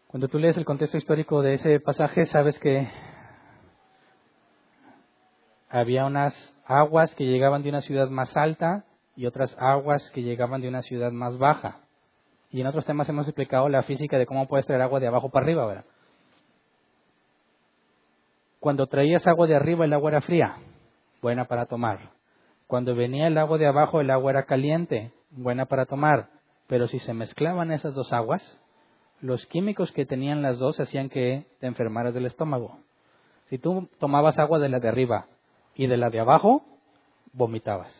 Cuando 0.07 0.27
tú 0.27 0.37
lees 0.37 0.57
el 0.57 0.65
contexto 0.65 0.97
histórico 0.97 1.41
de 1.41 1.55
ese 1.55 1.79
pasaje, 1.79 2.25
sabes 2.25 2.59
que 2.59 2.89
había 5.69 6.05
unas 6.05 6.33
aguas 6.65 7.13
que 7.15 7.25
llegaban 7.25 7.63
de 7.63 7.69
una 7.69 7.81
ciudad 7.81 8.09
más 8.09 8.35
alta 8.35 8.85
y 9.15 9.25
otras 9.25 9.55
aguas 9.59 10.09
que 10.13 10.23
llegaban 10.23 10.61
de 10.61 10.67
una 10.67 10.81
ciudad 10.81 11.11
más 11.11 11.37
baja. 11.37 11.79
Y 12.49 12.61
en 12.61 12.67
otros 12.67 12.85
temas 12.85 13.09
hemos 13.09 13.27
explicado 13.27 13.69
la 13.69 13.83
física 13.83 14.17
de 14.17 14.25
cómo 14.25 14.47
puedes 14.47 14.65
traer 14.65 14.81
agua 14.81 14.99
de 14.99 15.07
abajo 15.07 15.29
para 15.29 15.45
arriba, 15.45 15.65
¿verdad? 15.65 15.85
Cuando 18.59 18.87
traías 18.87 19.25
agua 19.27 19.47
de 19.47 19.55
arriba, 19.55 19.85
el 19.85 19.93
agua 19.93 20.11
era 20.11 20.21
fría, 20.21 20.55
buena 21.21 21.45
para 21.45 21.65
tomar. 21.65 22.14
Cuando 22.67 22.95
venía 22.95 23.27
el 23.27 23.37
agua 23.37 23.57
de 23.57 23.67
abajo, 23.67 24.01
el 24.01 24.09
agua 24.09 24.31
era 24.31 24.45
caliente, 24.45 25.11
buena 25.29 25.65
para 25.65 25.85
tomar. 25.85 26.29
Pero 26.67 26.87
si 26.87 26.99
se 26.99 27.13
mezclaban 27.13 27.71
esas 27.71 27.93
dos 27.93 28.11
aguas, 28.11 28.41
los 29.21 29.45
químicos 29.45 29.91
que 29.91 30.05
tenían 30.05 30.41
las 30.41 30.57
dos 30.57 30.79
hacían 30.79 31.09
que 31.09 31.45
te 31.59 31.67
enfermaras 31.67 32.13
del 32.13 32.25
estómago. 32.25 32.79
Si 33.49 33.59
tú 33.59 33.87
tomabas 33.99 34.39
agua 34.39 34.59
de 34.59 34.69
la 34.69 34.79
de 34.79 34.89
arriba 34.89 35.27
y 35.75 35.87
de 35.87 35.97
la 35.97 36.09
de 36.09 36.19
abajo, 36.19 36.63
vomitabas. 37.33 37.93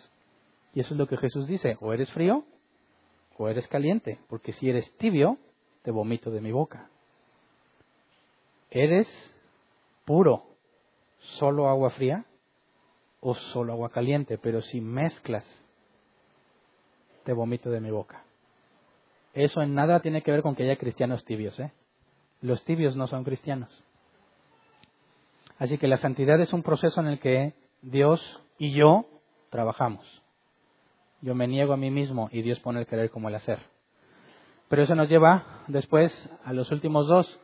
Y 0.73 0.79
eso 0.79 0.93
es 0.93 0.97
lo 0.97 1.07
que 1.07 1.17
Jesús 1.17 1.47
dice, 1.47 1.77
o 1.79 1.93
eres 1.93 2.11
frío 2.11 2.43
o 3.37 3.49
eres 3.49 3.67
caliente, 3.67 4.19
porque 4.29 4.53
si 4.53 4.69
eres 4.69 4.91
tibio, 4.97 5.37
te 5.83 5.91
vomito 5.91 6.31
de 6.31 6.41
mi 6.41 6.51
boca. 6.51 6.89
Eres 8.71 9.07
puro 10.05 10.43
solo 11.37 11.69
agua 11.69 11.91
fría 11.91 12.25
o 13.27 13.34
solo 13.34 13.73
agua 13.73 13.89
caliente, 13.89 14.38
pero 14.38 14.61
si 14.61 14.80
mezclas, 14.80 15.43
te 17.23 17.34
vomito 17.34 17.72
de 17.72 17.80
mi 17.80 17.89
boca. 17.89 18.23
Eso 19.34 19.64
en 19.64 19.73
nada 19.73 19.99
tiene 19.99 20.22
que 20.22 20.30
ver 20.30 20.43
con 20.43 20.56
que 20.56 20.61
haya 20.61 20.76
cristianos 20.76 21.26
tibios. 21.26 21.60
¿eh? 21.60 21.72
Los 22.41 22.64
tibios 22.65 22.95
no 22.95 23.07
son 23.07 23.23
cristianos. 23.23 23.84
Así 25.57 25.80
que 25.80 25.88
la 25.88 25.97
santidad 25.97 26.39
es 26.39 26.53
un 26.53 26.61
proceso 26.61 27.02
en 27.02 27.07
el 27.07 27.19
que 27.19 27.56
Dios 27.81 28.22
y 28.60 28.73
yo 28.73 29.07
trabajamos. 29.49 30.06
Yo 31.22 31.34
me 31.34 31.47
niego 31.47 31.73
a 31.73 31.77
mí 31.77 31.89
mismo 31.89 32.30
y 32.31 32.43
Dios 32.43 32.60
pone 32.60 32.81
el 32.81 32.85
querer 32.85 33.10
como 33.10 33.30
el 33.30 33.35
hacer. 33.35 33.57
Pero 34.69 34.84
eso 34.84 34.93
nos 34.93 35.10
lleva 35.10 35.64
después 35.65 36.14
a 36.43 36.53
los 36.53 36.72
últimos 36.72 37.07
dos. 37.07 37.39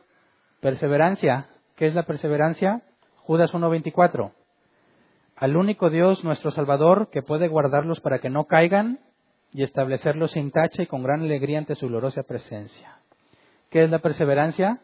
Perseverancia. 0.60 1.48
¿Qué 1.74 1.88
es 1.88 1.94
la 1.96 2.04
perseverancia? 2.04 2.82
Judas 3.16 3.52
1.24. 3.52 4.32
Al 5.42 5.56
único 5.56 5.90
Dios, 5.90 6.22
nuestro 6.22 6.52
Salvador, 6.52 7.10
que 7.10 7.20
puede 7.20 7.48
guardarlos 7.48 7.98
para 7.98 8.20
que 8.20 8.30
no 8.30 8.44
caigan 8.44 9.00
y 9.50 9.64
establecerlos 9.64 10.30
sin 10.30 10.52
tacha 10.52 10.84
y 10.84 10.86
con 10.86 11.02
gran 11.02 11.20
alegría 11.22 11.58
ante 11.58 11.74
su 11.74 11.88
gloriosa 11.88 12.22
presencia. 12.22 13.00
¿Qué 13.68 13.82
es 13.82 13.90
la 13.90 13.98
perseverancia? 13.98 14.78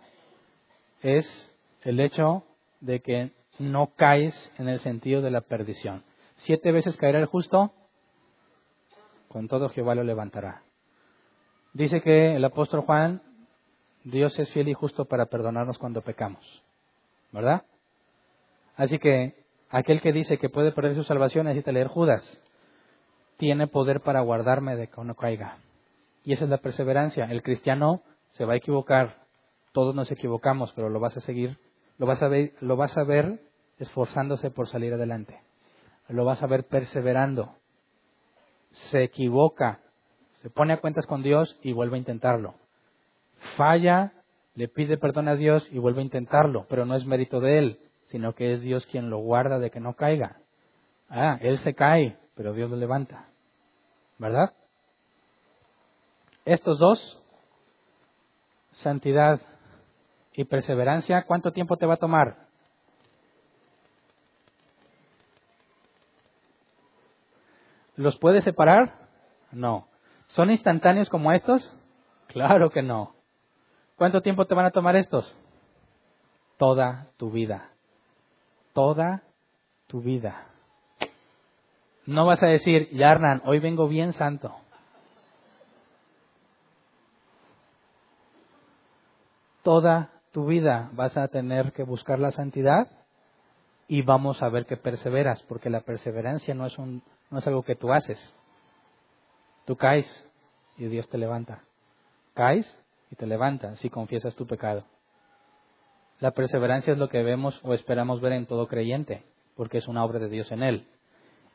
Es 1.00 1.24
el 1.82 2.00
hecho 2.00 2.42
de 2.80 2.98
que 3.02 3.30
no 3.60 3.92
caes 3.94 4.34
en 4.58 4.68
el 4.68 4.80
sentido 4.80 5.22
de 5.22 5.30
la 5.30 5.42
perdición. 5.42 6.02
Siete 6.38 6.72
veces 6.72 6.96
caerá 6.96 7.20
el 7.20 7.26
justo, 7.26 7.72
con 9.28 9.46
todo 9.46 9.68
Jehová 9.68 9.94
lo 9.94 10.02
levantará. 10.02 10.62
Dice 11.72 12.00
que 12.00 12.34
el 12.34 12.44
apóstol 12.44 12.80
Juan, 12.80 13.22
Dios 14.02 14.36
es 14.40 14.50
fiel 14.50 14.66
y 14.66 14.74
justo 14.74 15.04
para 15.04 15.26
perdonarnos 15.26 15.78
cuando 15.78 16.02
pecamos. 16.02 16.64
¿Verdad? 17.30 17.62
Así 18.74 18.98
que 18.98 19.46
aquel 19.70 20.00
que 20.00 20.12
dice 20.12 20.38
que 20.38 20.48
puede 20.48 20.72
perder 20.72 20.94
su 20.94 21.04
salvación 21.04 21.46
necesita 21.46 21.72
leer 21.72 21.88
Judas. 21.88 22.22
Tiene 23.36 23.66
poder 23.66 24.00
para 24.00 24.20
guardarme 24.20 24.76
de 24.76 24.88
que 24.88 25.04
no 25.04 25.14
caiga. 25.14 25.58
Y 26.24 26.32
esa 26.32 26.44
es 26.44 26.50
la 26.50 26.58
perseverancia. 26.58 27.26
El 27.26 27.42
cristiano 27.42 28.02
se 28.32 28.44
va 28.44 28.54
a 28.54 28.56
equivocar. 28.56 29.16
Todos 29.72 29.94
nos 29.94 30.10
equivocamos, 30.10 30.72
pero 30.74 30.88
lo 30.88 31.00
vas 31.00 31.16
a 31.16 31.20
seguir, 31.20 31.58
lo 31.98 32.06
vas 32.06 32.22
a 32.22 32.28
ver, 32.28 32.54
lo 32.60 32.76
vas 32.76 32.96
a 32.96 33.04
ver 33.04 33.40
esforzándose 33.78 34.50
por 34.50 34.68
salir 34.68 34.92
adelante. 34.94 35.40
Lo 36.08 36.24
vas 36.24 36.42
a 36.42 36.46
ver 36.46 36.64
perseverando. 36.64 37.54
Se 38.90 39.02
equivoca, 39.02 39.80
se 40.42 40.50
pone 40.50 40.72
a 40.72 40.80
cuentas 40.80 41.06
con 41.06 41.22
Dios 41.22 41.58
y 41.62 41.72
vuelve 41.72 41.96
a 41.96 41.98
intentarlo. 41.98 42.54
Falla, 43.56 44.12
le 44.54 44.68
pide 44.68 44.98
perdón 44.98 45.28
a 45.28 45.36
Dios 45.36 45.68
y 45.70 45.78
vuelve 45.78 46.00
a 46.00 46.04
intentarlo, 46.04 46.66
pero 46.68 46.84
no 46.84 46.96
es 46.96 47.06
mérito 47.06 47.40
de 47.40 47.58
él, 47.58 47.78
sino 48.10 48.34
que 48.34 48.54
es 48.54 48.60
Dios 48.60 48.86
quien 48.86 49.10
lo 49.10 49.18
guarda 49.18 49.58
de 49.58 49.70
que 49.70 49.80
no 49.80 49.94
caiga. 49.94 50.40
Ah, 51.08 51.38
él 51.40 51.58
se 51.60 51.74
cae, 51.74 52.18
pero 52.34 52.52
Dios 52.52 52.70
lo 52.70 52.76
levanta. 52.76 53.28
¿Verdad? 54.18 54.52
Estos 56.44 56.78
dos, 56.78 57.22
santidad 58.72 59.40
y 60.32 60.44
perseverancia, 60.44 61.24
¿cuánto 61.24 61.52
tiempo 61.52 61.76
te 61.76 61.86
va 61.86 61.94
a 61.94 61.98
tomar? 61.98 62.48
¿Los 67.96 68.18
puedes 68.18 68.44
separar? 68.44 69.08
No. 69.50 69.88
¿Son 70.28 70.50
instantáneos 70.50 71.08
como 71.08 71.32
estos? 71.32 71.74
Claro 72.28 72.70
que 72.70 72.82
no. 72.82 73.14
¿Cuánto 73.96 74.22
tiempo 74.22 74.46
te 74.46 74.54
van 74.54 74.66
a 74.66 74.70
tomar 74.70 74.94
estos? 74.94 75.36
Toda 76.56 77.08
tu 77.16 77.30
vida 77.30 77.72
toda 78.78 79.24
tu 79.88 80.00
vida. 80.00 80.46
No 82.06 82.26
vas 82.26 82.40
a 82.44 82.46
decir, 82.46 82.88
Yarnan, 82.92 83.42
hoy 83.44 83.58
vengo 83.58 83.88
bien 83.88 84.12
santo. 84.12 84.54
Toda 89.64 90.10
tu 90.30 90.46
vida 90.46 90.90
vas 90.92 91.16
a 91.16 91.26
tener 91.26 91.72
que 91.72 91.82
buscar 91.82 92.20
la 92.20 92.30
santidad 92.30 92.86
y 93.88 94.02
vamos 94.02 94.44
a 94.44 94.48
ver 94.48 94.64
que 94.64 94.76
perseveras, 94.76 95.42
porque 95.48 95.70
la 95.70 95.80
perseverancia 95.80 96.54
no 96.54 96.64
es, 96.64 96.78
un, 96.78 97.02
no 97.32 97.40
es 97.40 97.46
algo 97.48 97.64
que 97.64 97.74
tú 97.74 97.92
haces. 97.92 98.32
Tú 99.64 99.74
caes 99.74 100.06
y 100.76 100.86
Dios 100.86 101.08
te 101.08 101.18
levanta. 101.18 101.64
Caes 102.32 102.64
y 103.10 103.16
te 103.16 103.26
levanta 103.26 103.74
si 103.74 103.90
confiesas 103.90 104.36
tu 104.36 104.46
pecado. 104.46 104.84
La 106.20 106.32
perseverancia 106.32 106.92
es 106.92 106.98
lo 106.98 107.08
que 107.08 107.22
vemos 107.22 107.60
o 107.62 107.74
esperamos 107.74 108.20
ver 108.20 108.32
en 108.32 108.46
todo 108.46 108.66
creyente, 108.66 109.22
porque 109.54 109.78
es 109.78 109.86
una 109.86 110.04
obra 110.04 110.18
de 110.18 110.28
Dios 110.28 110.50
en 110.50 110.62
él. 110.62 110.86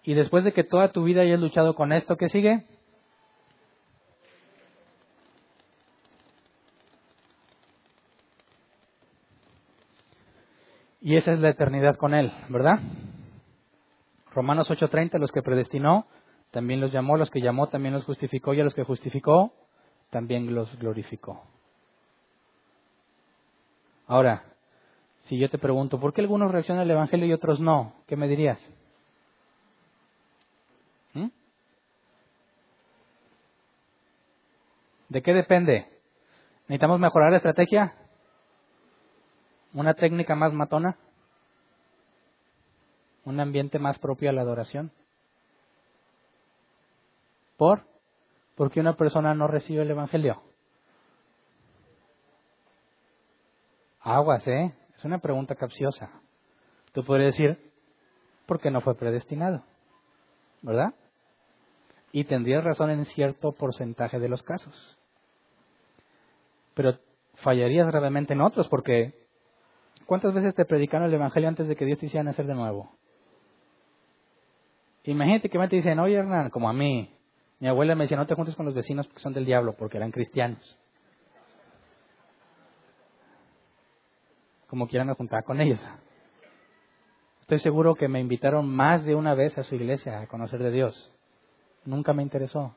Y 0.04 0.14
después 0.14 0.44
de 0.44 0.54
que 0.54 0.64
toda 0.64 0.92
tu 0.92 1.04
vida 1.04 1.22
hayas 1.22 1.40
luchado 1.40 1.76
con 1.76 1.94
esto, 1.94 2.18
¿qué 2.18 2.30
sigue? 2.30 2.66
Y 11.06 11.18
esa 11.18 11.34
es 11.34 11.42
la 11.42 11.50
eternidad 11.50 11.98
con 11.98 12.14
Él, 12.14 12.32
¿verdad? 12.48 12.80
Romanos 14.34 14.70
8:30, 14.70 15.20
los 15.20 15.34
que 15.34 15.42
predestinó, 15.42 16.08
también 16.52 16.80
los 16.80 16.94
llamó, 16.94 17.18
los 17.18 17.30
que 17.30 17.42
llamó, 17.42 17.68
también 17.68 17.94
los 17.94 18.06
justificó, 18.06 18.54
y 18.54 18.62
a 18.62 18.64
los 18.64 18.74
que 18.74 18.86
justificó, 18.86 19.54
también 20.10 20.56
los 20.56 20.74
glorificó. 20.80 21.44
Ahora, 24.08 24.53
Si 25.26 25.38
yo 25.38 25.50
te 25.50 25.58
pregunto, 25.58 26.00
¿por 26.00 26.14
qué 26.14 26.22
algunos 26.22 26.52
reaccionan 26.52 26.84
al 26.84 26.92
Evangelio 26.92 27.26
y 27.26 27.34
otros 27.34 27.60
no? 27.60 27.94
¿Qué 28.08 28.16
me 28.16 28.28
dirías? 28.28 28.60
¿Mm? 31.14 31.28
¿De 35.10 35.22
qué 35.22 35.34
depende? 35.34 35.88
¿Necesitamos 36.68 37.00
mejorar 37.00 37.32
la 37.32 37.38
estrategia? 37.38 37.94
¿Una 39.74 39.94
técnica 39.94 40.36
más 40.36 40.54
matona? 40.54 40.98
¿Un 43.26 43.40
ambiente 43.40 43.80
más 43.80 43.98
propio 44.00 44.30
a 44.30 44.34
la 44.34 44.42
adoración? 44.42 44.92
¿Por? 47.58 47.86
¿Por 48.56 48.72
qué 48.72 48.82
una 48.82 48.98
persona 48.98 49.34
no 49.34 49.48
recibe 49.48 49.84
el 49.84 49.92
Evangelio? 49.92 50.42
Aguas, 54.02 54.46
¿eh? 54.48 54.74
Es 55.04 55.06
una 55.06 55.20
pregunta 55.20 55.54
capciosa. 55.56 56.10
Tú 56.94 57.04
podrías 57.04 57.34
decir, 57.34 57.60
porque 58.46 58.72
no 58.72 58.80
fue 58.80 58.96
predestinado, 58.96 59.62
¿verdad? 60.62 60.94
Y 62.14 62.24
tendrías 62.24 62.64
razón 62.64 62.90
en 62.90 63.04
cierto 63.08 63.52
porcentaje 63.52 64.18
de 64.18 64.30
los 64.30 64.42
casos. 64.44 64.98
Pero 66.74 66.98
fallarías 67.34 67.86
gravemente 67.88 68.32
en 68.32 68.40
otros, 68.40 68.70
porque 68.70 69.14
¿cuántas 70.06 70.34
veces 70.34 70.56
te 70.56 70.64
predicaron 70.64 71.10
el 71.10 71.16
Evangelio 71.16 71.50
antes 71.50 71.68
de 71.68 71.76
que 71.76 71.84
Dios 71.84 72.00
te 72.00 72.06
hiciera 72.06 72.24
nacer 72.24 72.48
de 72.48 72.56
nuevo? 72.56 72.96
Imagínate 75.04 75.50
que 75.50 75.60
me 75.60 75.68
te 75.68 75.76
dicen, 75.76 76.00
oye 76.00 76.16
Hernán, 76.16 76.50
como 76.50 76.70
a 76.70 76.74
mí, 76.74 77.14
mi 77.60 77.68
abuela 77.68 77.94
me 77.94 78.06
decía, 78.06 78.16
no 78.16 78.26
te 78.26 78.36
juntes 78.36 78.56
con 78.56 78.66
los 78.66 78.74
vecinos 78.74 79.06
porque 79.08 79.22
son 79.22 79.34
del 79.34 79.44
diablo, 79.44 79.74
porque 79.78 79.98
eran 79.98 80.12
cristianos. 80.12 80.80
Como 84.74 84.88
quieran 84.88 85.08
me 85.08 85.44
con 85.44 85.62
ellos. 85.62 85.80
Estoy 87.42 87.60
seguro 87.60 87.94
que 87.94 88.08
me 88.08 88.20
invitaron 88.20 88.68
más 88.68 89.06
de 89.06 89.14
una 89.14 89.36
vez 89.36 89.56
a 89.60 89.64
su 89.64 89.76
iglesia 89.76 90.20
a 90.20 90.26
conocer 90.26 90.64
de 90.64 90.72
Dios. 90.72 91.14
Nunca 91.86 92.12
me 92.12 92.24
interesó. 92.24 92.74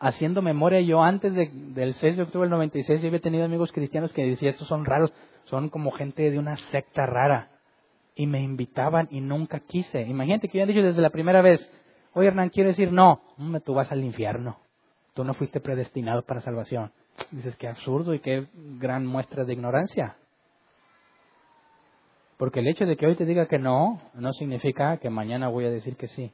Haciendo 0.00 0.40
memoria, 0.40 0.80
yo 0.80 1.02
antes 1.02 1.34
del 1.34 1.92
6 1.92 2.16
de 2.16 2.22
octubre 2.22 2.46
del 2.46 2.52
96, 2.52 3.02
yo 3.02 3.08
había 3.08 3.20
tenido 3.20 3.44
amigos 3.44 3.70
cristianos 3.70 4.14
que 4.14 4.24
decían, 4.24 4.52
estos 4.54 4.66
son 4.66 4.86
raros, 4.86 5.12
son 5.44 5.68
como 5.68 5.90
gente 5.90 6.30
de 6.30 6.38
una 6.38 6.56
secta 6.56 7.04
rara 7.04 7.50
y 8.14 8.26
me 8.26 8.40
invitaban 8.40 9.08
y 9.10 9.20
nunca 9.20 9.60
quise. 9.60 10.00
Imagínate 10.00 10.48
que 10.48 10.56
hubieran 10.56 10.74
dicho 10.74 10.86
desde 10.86 11.02
la 11.02 11.10
primera 11.10 11.42
vez, 11.42 11.70
oye 12.14 12.28
Hernán, 12.28 12.48
quiero 12.48 12.70
decir 12.70 12.92
no, 12.92 13.20
tú 13.62 13.74
vas 13.74 13.92
al 13.92 14.02
infierno, 14.02 14.58
tú 15.12 15.22
no 15.22 15.34
fuiste 15.34 15.60
predestinado 15.60 16.22
para 16.22 16.40
salvación. 16.40 16.92
Dices, 17.30 17.56
qué 17.56 17.68
absurdo 17.68 18.14
y 18.14 18.20
qué 18.20 18.46
gran 18.78 19.06
muestra 19.06 19.44
de 19.44 19.52
ignorancia. 19.52 20.16
Porque 22.36 22.60
el 22.60 22.68
hecho 22.68 22.86
de 22.86 22.96
que 22.96 23.06
hoy 23.06 23.16
te 23.16 23.24
diga 23.24 23.46
que 23.46 23.58
no, 23.58 24.00
no 24.14 24.32
significa 24.32 24.96
que 24.98 25.10
mañana 25.10 25.48
voy 25.48 25.64
a 25.66 25.70
decir 25.70 25.96
que 25.96 26.08
sí. 26.08 26.32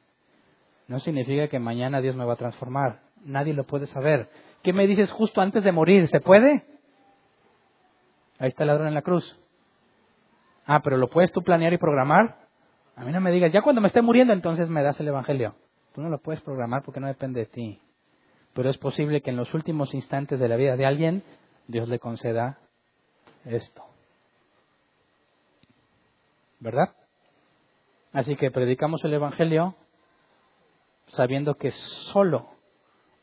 No 0.87 0.99
significa 0.99 1.47
que 1.47 1.59
mañana 1.59 2.01
Dios 2.01 2.15
me 2.15 2.25
va 2.25 2.33
a 2.33 2.37
transformar. 2.37 3.01
Nadie 3.23 3.53
lo 3.53 3.65
puede 3.65 3.85
saber. 3.87 4.29
¿Qué 4.63 4.73
me 4.73 4.87
dices 4.87 5.11
justo 5.11 5.41
antes 5.41 5.63
de 5.63 5.71
morir? 5.71 6.07
¿Se 6.07 6.19
puede? 6.19 6.65
Ahí 8.39 8.47
está 8.47 8.63
el 8.63 8.67
ladrón 8.67 8.87
en 8.87 8.95
la 8.95 9.03
cruz. 9.03 9.39
Ah, 10.65 10.81
pero 10.83 10.97
lo 10.97 11.09
puedes 11.09 11.31
tú 11.31 11.41
planear 11.41 11.73
y 11.73 11.77
programar. 11.77 12.47
A 12.95 13.05
mí 13.05 13.11
no 13.11 13.21
me 13.21 13.31
digas, 13.31 13.51
ya 13.51 13.61
cuando 13.61 13.81
me 13.81 13.87
esté 13.87 14.01
muriendo, 14.01 14.33
entonces 14.33 14.67
me 14.69 14.83
das 14.83 14.99
el 14.99 15.07
Evangelio. 15.07 15.55
Tú 15.93 16.01
no 16.01 16.09
lo 16.09 16.19
puedes 16.19 16.41
programar 16.41 16.83
porque 16.83 16.99
no 16.99 17.07
depende 17.07 17.41
de 17.41 17.45
ti. 17.45 17.79
Pero 18.53 18.69
es 18.69 18.77
posible 18.77 19.21
que 19.21 19.29
en 19.29 19.37
los 19.37 19.53
últimos 19.53 19.93
instantes 19.93 20.39
de 20.39 20.49
la 20.49 20.55
vida 20.55 20.75
de 20.75 20.85
alguien, 20.85 21.23
Dios 21.67 21.87
le 21.87 21.99
conceda 21.99 22.59
esto. 23.45 23.83
¿Verdad? 26.59 26.95
Así 28.13 28.35
que 28.35 28.51
predicamos 28.51 29.03
el 29.03 29.13
Evangelio 29.13 29.75
sabiendo 31.07 31.55
que 31.55 31.71
solo 32.11 32.49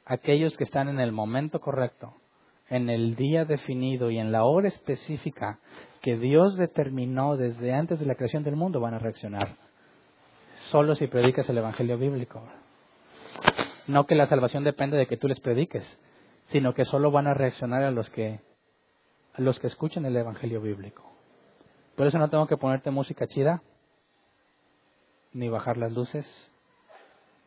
aquellos 0.05 0.56
que 0.56 0.64
están 0.64 0.88
en 0.88 1.00
el 1.00 1.12
momento 1.12 1.60
correcto, 1.60 2.14
en 2.70 2.90
el 2.90 3.14
día 3.14 3.44
definido 3.44 4.10
y 4.10 4.18
en 4.18 4.32
la 4.32 4.44
hora 4.44 4.68
específica 4.68 5.59
que 6.02 6.16
Dios 6.16 6.56
determinó 6.56 7.36
desde 7.36 7.72
antes 7.72 7.98
de 7.98 8.06
la 8.06 8.14
creación 8.14 8.42
del 8.42 8.56
mundo 8.56 8.80
van 8.80 8.94
a 8.94 8.98
reaccionar. 8.98 9.56
Solo 10.70 10.94
si 10.94 11.06
predicas 11.06 11.48
el 11.48 11.59
Evangelio 11.59 11.98
bíblico. 11.98 12.42
No 13.89 14.06
que 14.06 14.15
la 14.15 14.27
salvación 14.27 14.65
depende 14.65 14.97
de 14.97 15.06
que 15.06 15.16
tú 15.16 15.28
les 15.28 15.40
prediques, 15.40 15.85
sino 16.47 16.74
que 16.74 16.85
solo 16.85 17.10
van 17.10 17.27
a 17.27 17.35
reaccionar 17.35 17.82
a 17.82 17.90
los 17.90 18.09
que, 18.10 18.40
a 19.35 19.40
los 19.40 19.59
que 19.59 19.66
escuchen 19.66 20.05
el 20.06 20.16
Evangelio 20.16 20.60
bíblico. 20.60 21.05
Por 21.97 22.06
eso 22.06 22.19
no 22.19 22.31
tengo 22.31 22.47
que 22.47 22.56
ponerte 22.56 22.90
música 22.90 23.27
chida, 23.27 23.62
ni 25.32 25.48
bajar 25.48 25.77
las 25.77 25.93
luces, 25.93 26.27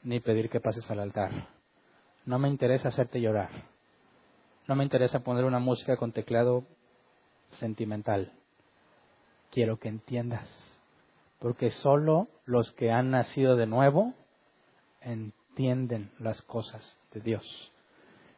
ni 0.04 0.20
pedir 0.20 0.50
que 0.50 0.60
pases 0.60 0.90
al 0.92 1.00
altar. 1.00 1.48
No 2.26 2.38
me 2.40 2.50
interesa 2.50 2.90
hacerte 2.90 3.22
llorar. 3.22 3.50
No 4.68 4.76
me 4.76 4.84
interesa 4.84 5.20
poner 5.20 5.46
una 5.46 5.60
música 5.60 5.98
con 5.98 6.12
teclado 6.12 6.64
sentimental 7.60 8.34
quiero 9.52 9.78
que 9.78 9.90
entiendas. 9.90 10.50
Porque 11.40 11.70
solo 11.72 12.28
los 12.46 12.72
que 12.72 12.92
han 12.92 13.12
nacido 13.12 13.56
de 13.56 13.68
nuevo 13.68 14.14
entienden 15.62 16.10
las 16.20 16.42
cosas 16.42 16.98
de 17.14 17.22
Dios. 17.22 17.72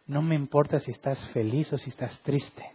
No 0.08 0.22
me 0.22 0.36
importa 0.36 0.80
si 0.80 0.92
estás 0.92 1.18
feliz 1.30 1.72
o 1.72 1.78
si 1.78 1.90
estás 1.90 2.20
triste, 2.20 2.72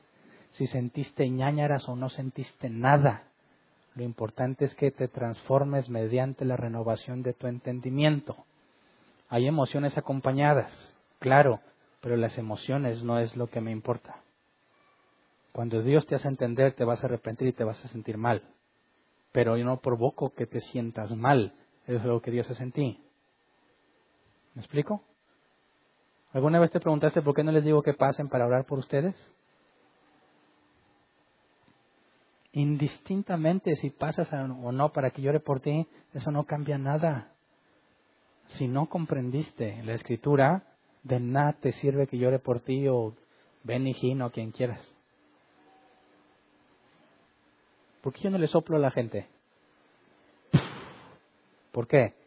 si 0.52 0.66
sentiste 0.66 1.28
ñañaras 1.28 1.86
o 1.88 1.96
no 1.96 2.08
sentiste 2.08 2.70
nada. 2.70 3.24
Lo 3.94 4.04
importante 4.04 4.64
es 4.64 4.74
que 4.74 4.90
te 4.90 5.08
transformes 5.08 5.90
mediante 5.90 6.46
la 6.46 6.56
renovación 6.56 7.22
de 7.22 7.34
tu 7.34 7.46
entendimiento. 7.46 8.36
Hay 9.28 9.46
emociones 9.46 9.98
acompañadas, 9.98 10.94
claro, 11.18 11.60
pero 12.00 12.16
las 12.16 12.38
emociones 12.38 13.02
no 13.02 13.18
es 13.18 13.36
lo 13.36 13.48
que 13.48 13.60
me 13.60 13.70
importa. 13.70 14.16
Cuando 15.52 15.82
Dios 15.82 16.06
te 16.06 16.14
hace 16.14 16.28
entender, 16.28 16.72
te 16.72 16.84
vas 16.84 17.02
a 17.02 17.06
arrepentir 17.06 17.48
y 17.48 17.52
te 17.52 17.64
vas 17.64 17.84
a 17.84 17.88
sentir 17.88 18.16
mal. 18.16 18.42
Pero 19.32 19.58
yo 19.58 19.64
no 19.64 19.80
provoco 19.80 20.30
que 20.30 20.46
te 20.46 20.60
sientas 20.60 21.14
mal. 21.14 21.52
Es 21.86 22.02
lo 22.04 22.22
que 22.22 22.30
Dios 22.30 22.48
hace 22.50 22.62
en 22.62 22.72
ti. 22.72 23.00
¿Me 24.59 24.62
explico? 24.62 25.05
¿Alguna 26.32 26.59
vez 26.59 26.72
te 26.72 26.80
preguntaste 26.80 27.22
por 27.22 27.32
qué 27.32 27.44
no 27.44 27.52
les 27.52 27.62
digo 27.62 27.80
que 27.80 27.94
pasen 27.94 28.28
para 28.28 28.44
orar 28.44 28.66
por 28.66 28.80
ustedes? 28.80 29.14
Indistintamente 32.51 33.76
si 33.76 33.90
pasas 33.90 34.28
o 34.32 34.72
no 34.72 34.93
para 34.93 35.12
que 35.12 35.22
llore 35.22 35.39
por 35.39 35.60
ti, 35.60 35.86
eso 36.12 36.32
no 36.32 36.43
cambia 36.43 36.76
nada. 36.76 37.30
Si 38.56 38.66
no 38.66 38.89
comprendiste 38.89 39.80
la 39.85 39.94
escritura, 39.94 40.64
de 41.05 41.20
nada 41.20 41.52
te 41.52 41.70
sirve 41.70 42.09
que 42.09 42.18
llore 42.18 42.40
por 42.40 42.59
ti 42.59 42.89
o 42.89 43.14
Ben 43.62 43.86
y 43.86 44.20
o 44.20 44.30
quien 44.30 44.51
quieras. 44.51 44.93
¿Por 48.01 48.12
qué 48.12 48.22
yo 48.22 48.30
no 48.30 48.39
le 48.39 48.48
soplo 48.48 48.76
a 48.76 48.80
la 48.80 48.90
gente? 48.90 49.28
¿Por 51.70 51.86
qué? 51.86 52.17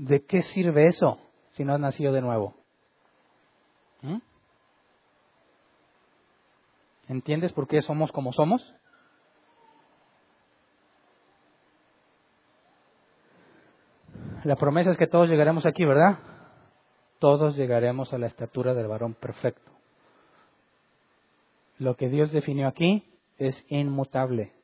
¿De 0.00 0.24
qué 0.24 0.40
sirve 0.40 0.88
eso 0.88 1.18
si 1.52 1.62
no 1.62 1.74
has 1.74 1.80
nacido 1.80 2.10
de 2.14 2.22
nuevo? 2.22 2.54
¿Mm? 4.00 4.16
¿Entiendes 7.08 7.52
por 7.52 7.68
qué 7.68 7.82
somos 7.82 8.10
como 8.10 8.32
somos? 8.32 8.74
La 14.44 14.56
promesa 14.56 14.90
es 14.90 14.96
que 14.96 15.06
todos 15.06 15.28
llegaremos 15.28 15.66
aquí, 15.66 15.84
¿verdad? 15.84 16.18
Todos 17.18 17.54
llegaremos 17.56 18.14
a 18.14 18.18
la 18.18 18.28
estatura 18.28 18.72
del 18.72 18.88
varón 18.88 19.12
perfecto. 19.12 19.70
Lo 21.78 21.96
que 21.96 22.08
Dios 22.08 22.32
definió 22.32 22.68
aquí 22.68 23.04
es 23.36 23.66
inmutable. 23.68 24.54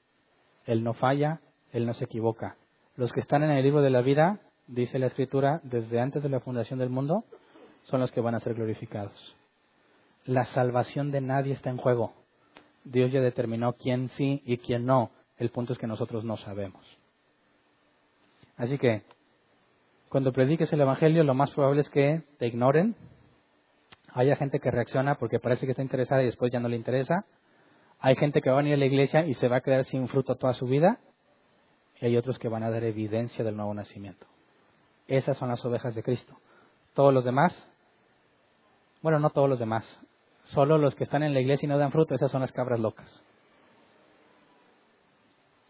Él 0.64 0.82
no 0.82 0.94
falla, 0.94 1.42
Él 1.72 1.84
no 1.84 1.92
se 1.92 2.06
equivoca. 2.06 2.56
Los 2.96 3.12
que 3.12 3.20
están 3.20 3.42
en 3.42 3.50
el 3.50 3.62
libro 3.62 3.82
de 3.82 3.90
la 3.90 4.00
vida, 4.00 4.40
dice 4.66 4.98
la 4.98 5.06
Escritura, 5.06 5.60
desde 5.62 6.00
antes 6.00 6.22
de 6.22 6.28
la 6.28 6.40
fundación 6.40 6.78
del 6.78 6.90
mundo, 6.90 7.24
son 7.84 8.00
los 8.00 8.10
que 8.12 8.20
van 8.20 8.34
a 8.34 8.40
ser 8.40 8.54
glorificados. 8.54 9.36
La 10.24 10.44
salvación 10.46 11.12
de 11.12 11.20
nadie 11.20 11.52
está 11.52 11.70
en 11.70 11.76
juego. 11.76 12.12
Dios 12.84 13.12
ya 13.12 13.20
determinó 13.20 13.74
quién 13.74 14.08
sí 14.10 14.42
y 14.44 14.58
quién 14.58 14.86
no. 14.86 15.10
El 15.38 15.50
punto 15.50 15.72
es 15.72 15.78
que 15.78 15.86
nosotros 15.86 16.24
no 16.24 16.36
sabemos. 16.36 16.84
Así 18.56 18.78
que, 18.78 19.02
cuando 20.08 20.32
prediques 20.32 20.72
el 20.72 20.80
Evangelio, 20.80 21.22
lo 21.24 21.34
más 21.34 21.50
probable 21.50 21.82
es 21.82 21.90
que 21.90 22.22
te 22.38 22.46
ignoren. 22.46 22.96
Haya 24.14 24.34
gente 24.36 24.60
que 24.60 24.70
reacciona 24.70 25.16
porque 25.16 25.38
parece 25.38 25.66
que 25.66 25.72
está 25.72 25.82
interesada 25.82 26.22
y 26.22 26.26
después 26.26 26.52
ya 26.52 26.60
no 26.60 26.68
le 26.68 26.76
interesa. 26.76 27.24
Hay 28.00 28.14
gente 28.16 28.40
que 28.40 28.50
va 28.50 28.56
a 28.56 28.62
venir 28.62 28.74
a 28.74 28.78
la 28.78 28.86
iglesia 28.86 29.26
y 29.26 29.34
se 29.34 29.48
va 29.48 29.56
a 29.56 29.60
quedar 29.60 29.84
sin 29.84 30.08
fruto 30.08 30.36
toda 30.36 30.54
su 30.54 30.66
vida. 30.66 30.98
Y 32.00 32.06
hay 32.06 32.16
otros 32.16 32.38
que 32.38 32.48
van 32.48 32.62
a 32.62 32.70
dar 32.70 32.84
evidencia 32.84 33.44
del 33.44 33.56
nuevo 33.56 33.74
nacimiento. 33.74 34.26
Esas 35.08 35.36
son 35.36 35.48
las 35.48 35.64
ovejas 35.64 35.94
de 35.94 36.02
Cristo. 36.02 36.36
Todos 36.94 37.12
los 37.12 37.24
demás, 37.24 37.52
bueno, 39.02 39.18
no 39.20 39.30
todos 39.30 39.48
los 39.48 39.58
demás, 39.58 39.84
solo 40.46 40.78
los 40.78 40.94
que 40.94 41.04
están 41.04 41.22
en 41.22 41.34
la 41.34 41.40
iglesia 41.40 41.66
y 41.66 41.68
no 41.68 41.78
dan 41.78 41.92
fruto, 41.92 42.14
esas 42.14 42.30
son 42.30 42.40
las 42.40 42.52
cabras 42.52 42.80
locas. 42.80 43.22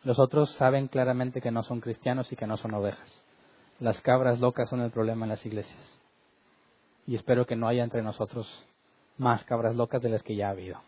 Los 0.04 0.18
otros 0.18 0.52
saben 0.52 0.86
claramente 0.86 1.40
que 1.40 1.50
no 1.50 1.64
son 1.64 1.80
cristianos 1.80 2.30
y 2.32 2.36
que 2.36 2.46
no 2.46 2.56
son 2.56 2.74
ovejas. 2.74 3.10
Las 3.80 4.00
cabras 4.00 4.38
locas 4.38 4.70
son 4.70 4.80
el 4.80 4.90
problema 4.90 5.26
en 5.26 5.30
las 5.30 5.44
iglesias. 5.44 5.98
Y 7.06 7.16
espero 7.16 7.44
que 7.44 7.56
no 7.56 7.68
haya 7.68 7.82
entre 7.82 8.02
nosotros 8.02 8.48
más 9.18 9.44
cabras 9.44 9.74
locas 9.74 10.00
de 10.02 10.08
las 10.08 10.22
que 10.22 10.36
ya 10.36 10.46
ha 10.48 10.50
habido. 10.50 10.80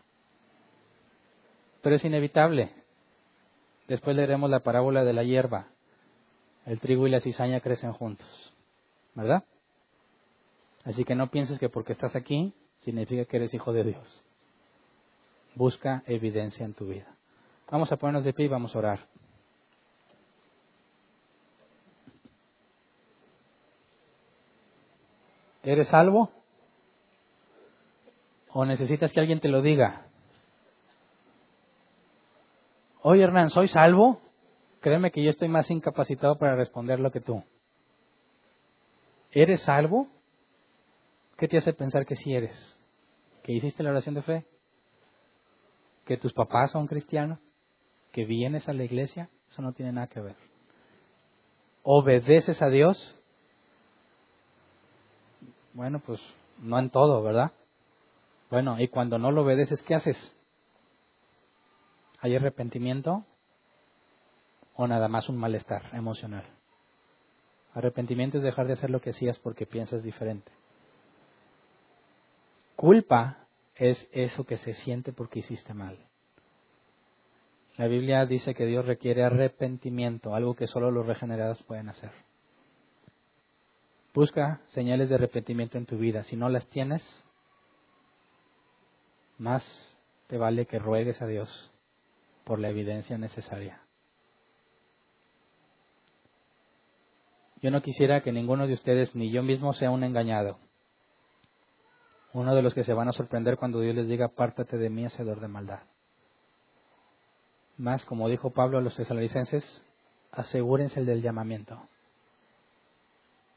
Pero 1.81 1.95
es 1.95 2.05
inevitable. 2.05 2.71
Después 3.87 4.15
leeremos 4.15 4.49
la 4.49 4.61
parábola 4.61 5.03
de 5.03 5.13
la 5.13 5.23
hierba. 5.23 5.67
El 6.65 6.79
trigo 6.79 7.07
y 7.07 7.09
la 7.09 7.19
cizaña 7.19 7.61
crecen 7.61 7.93
juntos. 7.93 8.53
¿Verdad? 9.15 9.43
Así 10.85 11.03
que 11.03 11.15
no 11.15 11.29
pienses 11.29 11.59
que 11.59 11.69
porque 11.69 11.93
estás 11.93 12.15
aquí 12.15 12.53
significa 12.81 13.25
que 13.25 13.37
eres 13.37 13.53
hijo 13.53 13.73
de 13.73 13.83
Dios. 13.83 14.23
Busca 15.55 16.03
evidencia 16.07 16.65
en 16.65 16.73
tu 16.73 16.87
vida. 16.87 17.07
Vamos 17.69 17.91
a 17.91 17.97
ponernos 17.97 18.23
de 18.23 18.33
pie 18.33 18.45
y 18.45 18.49
vamos 18.49 18.75
a 18.75 18.79
orar. 18.79 18.99
¿Eres 25.63 25.89
salvo? 25.89 26.31
¿O 28.51 28.65
necesitas 28.65 29.11
que 29.11 29.19
alguien 29.19 29.39
te 29.39 29.49
lo 29.49 29.61
diga? 29.61 30.07
Oye, 33.01 33.23
Hernán, 33.23 33.49
¿soy 33.49 33.67
salvo? 33.67 34.19
Créeme 34.81 35.11
que 35.11 35.23
yo 35.23 35.29
estoy 35.29 35.49
más 35.49 35.69
incapacitado 35.69 36.37
para 36.37 36.55
responder 36.55 36.99
lo 36.99 37.11
que 37.11 37.19
tú. 37.19 37.43
¿Eres 39.31 39.61
salvo? 39.61 40.07
¿Qué 41.37 41.47
te 41.47 41.57
hace 41.57 41.73
pensar 41.73 42.05
que 42.05 42.15
sí 42.15 42.33
eres? 42.33 42.77
¿Que 43.43 43.51
hiciste 43.51 43.83
la 43.83 43.91
oración 43.91 44.15
de 44.15 44.21
fe? 44.21 44.45
¿Que 46.05 46.17
tus 46.17 46.33
papás 46.33 46.71
son 46.71 46.87
cristianos? 46.87 47.39
¿Que 48.11 48.25
vienes 48.25 48.67
a 48.67 48.73
la 48.73 48.83
iglesia? 48.83 49.29
Eso 49.49 49.61
no 49.61 49.73
tiene 49.73 49.91
nada 49.91 50.07
que 50.07 50.21
ver. 50.21 50.35
¿Obedeces 51.83 52.61
a 52.61 52.69
Dios? 52.69 53.15
Bueno, 55.73 55.99
pues 55.99 56.19
no 56.59 56.79
en 56.79 56.89
todo, 56.89 57.21
¿verdad? 57.21 57.51
Bueno, 58.49 58.79
y 58.79 58.87
cuando 58.87 59.19
no 59.19 59.31
lo 59.31 59.43
obedeces, 59.43 59.81
¿qué 59.83 59.95
haces? 59.95 60.35
¿Hay 62.21 62.35
arrepentimiento 62.35 63.25
o 64.79 64.87
nada 64.87 65.09
más 65.09 65.27
un 65.27 65.35
malestar 65.35 65.93
emocional? 65.93 66.45
Arrepentimiento 67.73 68.37
es 68.37 68.43
dejar 68.43 68.65
de 68.65 68.73
hacer 68.73 68.89
lo 68.89 69.01
que 69.01 69.09
hacías 69.09 69.37
porque 69.37 69.65
piensas 69.65 70.03
diferente. 70.03 70.49
Culpa 72.77 73.39
es 73.75 74.09
eso 74.13 74.45
que 74.45 74.57
se 74.57 74.73
siente 74.73 75.11
porque 75.11 75.39
hiciste 75.39 75.73
mal. 75.73 75.97
La 77.75 77.87
Biblia 77.87 78.25
dice 78.25 78.55
que 78.55 78.65
Dios 78.65 78.85
requiere 78.85 79.25
arrepentimiento, 79.25 80.33
algo 80.33 80.55
que 80.55 80.67
solo 80.67 80.91
los 80.91 81.05
regenerados 81.05 81.61
pueden 81.63 81.89
hacer. 81.89 82.11
Busca 84.13 84.61
señales 84.69 85.09
de 85.09 85.15
arrepentimiento 85.15 85.77
en 85.77 85.85
tu 85.85 85.97
vida. 85.97 86.23
Si 86.23 86.37
no 86.37 86.47
las 86.47 86.65
tienes, 86.67 87.03
más 89.37 89.61
te 90.27 90.37
vale 90.37 90.67
que 90.67 90.79
ruegues 90.79 91.21
a 91.21 91.27
Dios 91.27 91.49
por 92.45 92.59
la 92.59 92.69
evidencia 92.69 93.17
necesaria. 93.17 93.81
Yo 97.61 97.71
no 97.71 97.81
quisiera 97.81 98.21
que 98.21 98.31
ninguno 98.31 98.67
de 98.67 98.73
ustedes, 98.73 99.13
ni 99.15 99.31
yo 99.31 99.43
mismo, 99.43 99.73
sea 99.73 99.91
un 99.91 100.03
engañado. 100.03 100.57
Uno 102.33 102.55
de 102.55 102.61
los 102.61 102.73
que 102.73 102.83
se 102.83 102.93
van 102.93 103.09
a 103.09 103.13
sorprender 103.13 103.57
cuando 103.57 103.81
Dios 103.81 103.95
les 103.95 104.07
diga, 104.07 104.27
apártate 104.27 104.77
de 104.77 104.89
mí, 104.89 105.05
hacedor 105.05 105.39
de 105.39 105.47
maldad. 105.47 105.81
Más, 107.77 108.05
como 108.05 108.29
dijo 108.29 108.51
Pablo 108.51 108.77
a 108.77 108.81
los 108.81 108.95
tesalonicenses, 108.95 109.63
asegúrense 110.31 111.03
del 111.03 111.21
llamamiento. 111.21 111.81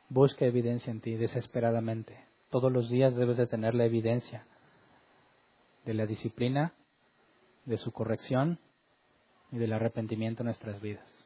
Busca 0.08 0.44
evidencia 0.44 0.90
en 0.90 1.00
ti 1.00 1.16
desesperadamente. 1.16 2.18
Todos 2.50 2.72
los 2.72 2.88
días 2.88 3.14
debes 3.14 3.36
de 3.36 3.46
tener 3.46 3.74
la 3.74 3.84
evidencia 3.84 4.46
de 5.84 5.94
la 5.94 6.06
disciplina, 6.06 6.72
de 7.64 7.78
su 7.78 7.92
corrección 7.92 8.58
y 9.50 9.58
del 9.58 9.72
arrepentimiento 9.72 10.42
en 10.42 10.46
nuestras 10.46 10.80
vidas. 10.80 11.21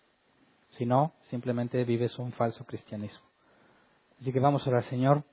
Si 0.76 0.84
no, 0.84 1.14
simplemente 1.30 1.82
vives 1.84 2.18
un 2.18 2.32
falso 2.32 2.64
cristianismo. 2.64 3.26
Así 4.20 4.32
que 4.32 4.40
vamos 4.40 4.66
a 4.66 4.70
orar, 4.70 4.84
Señor. 4.84 5.24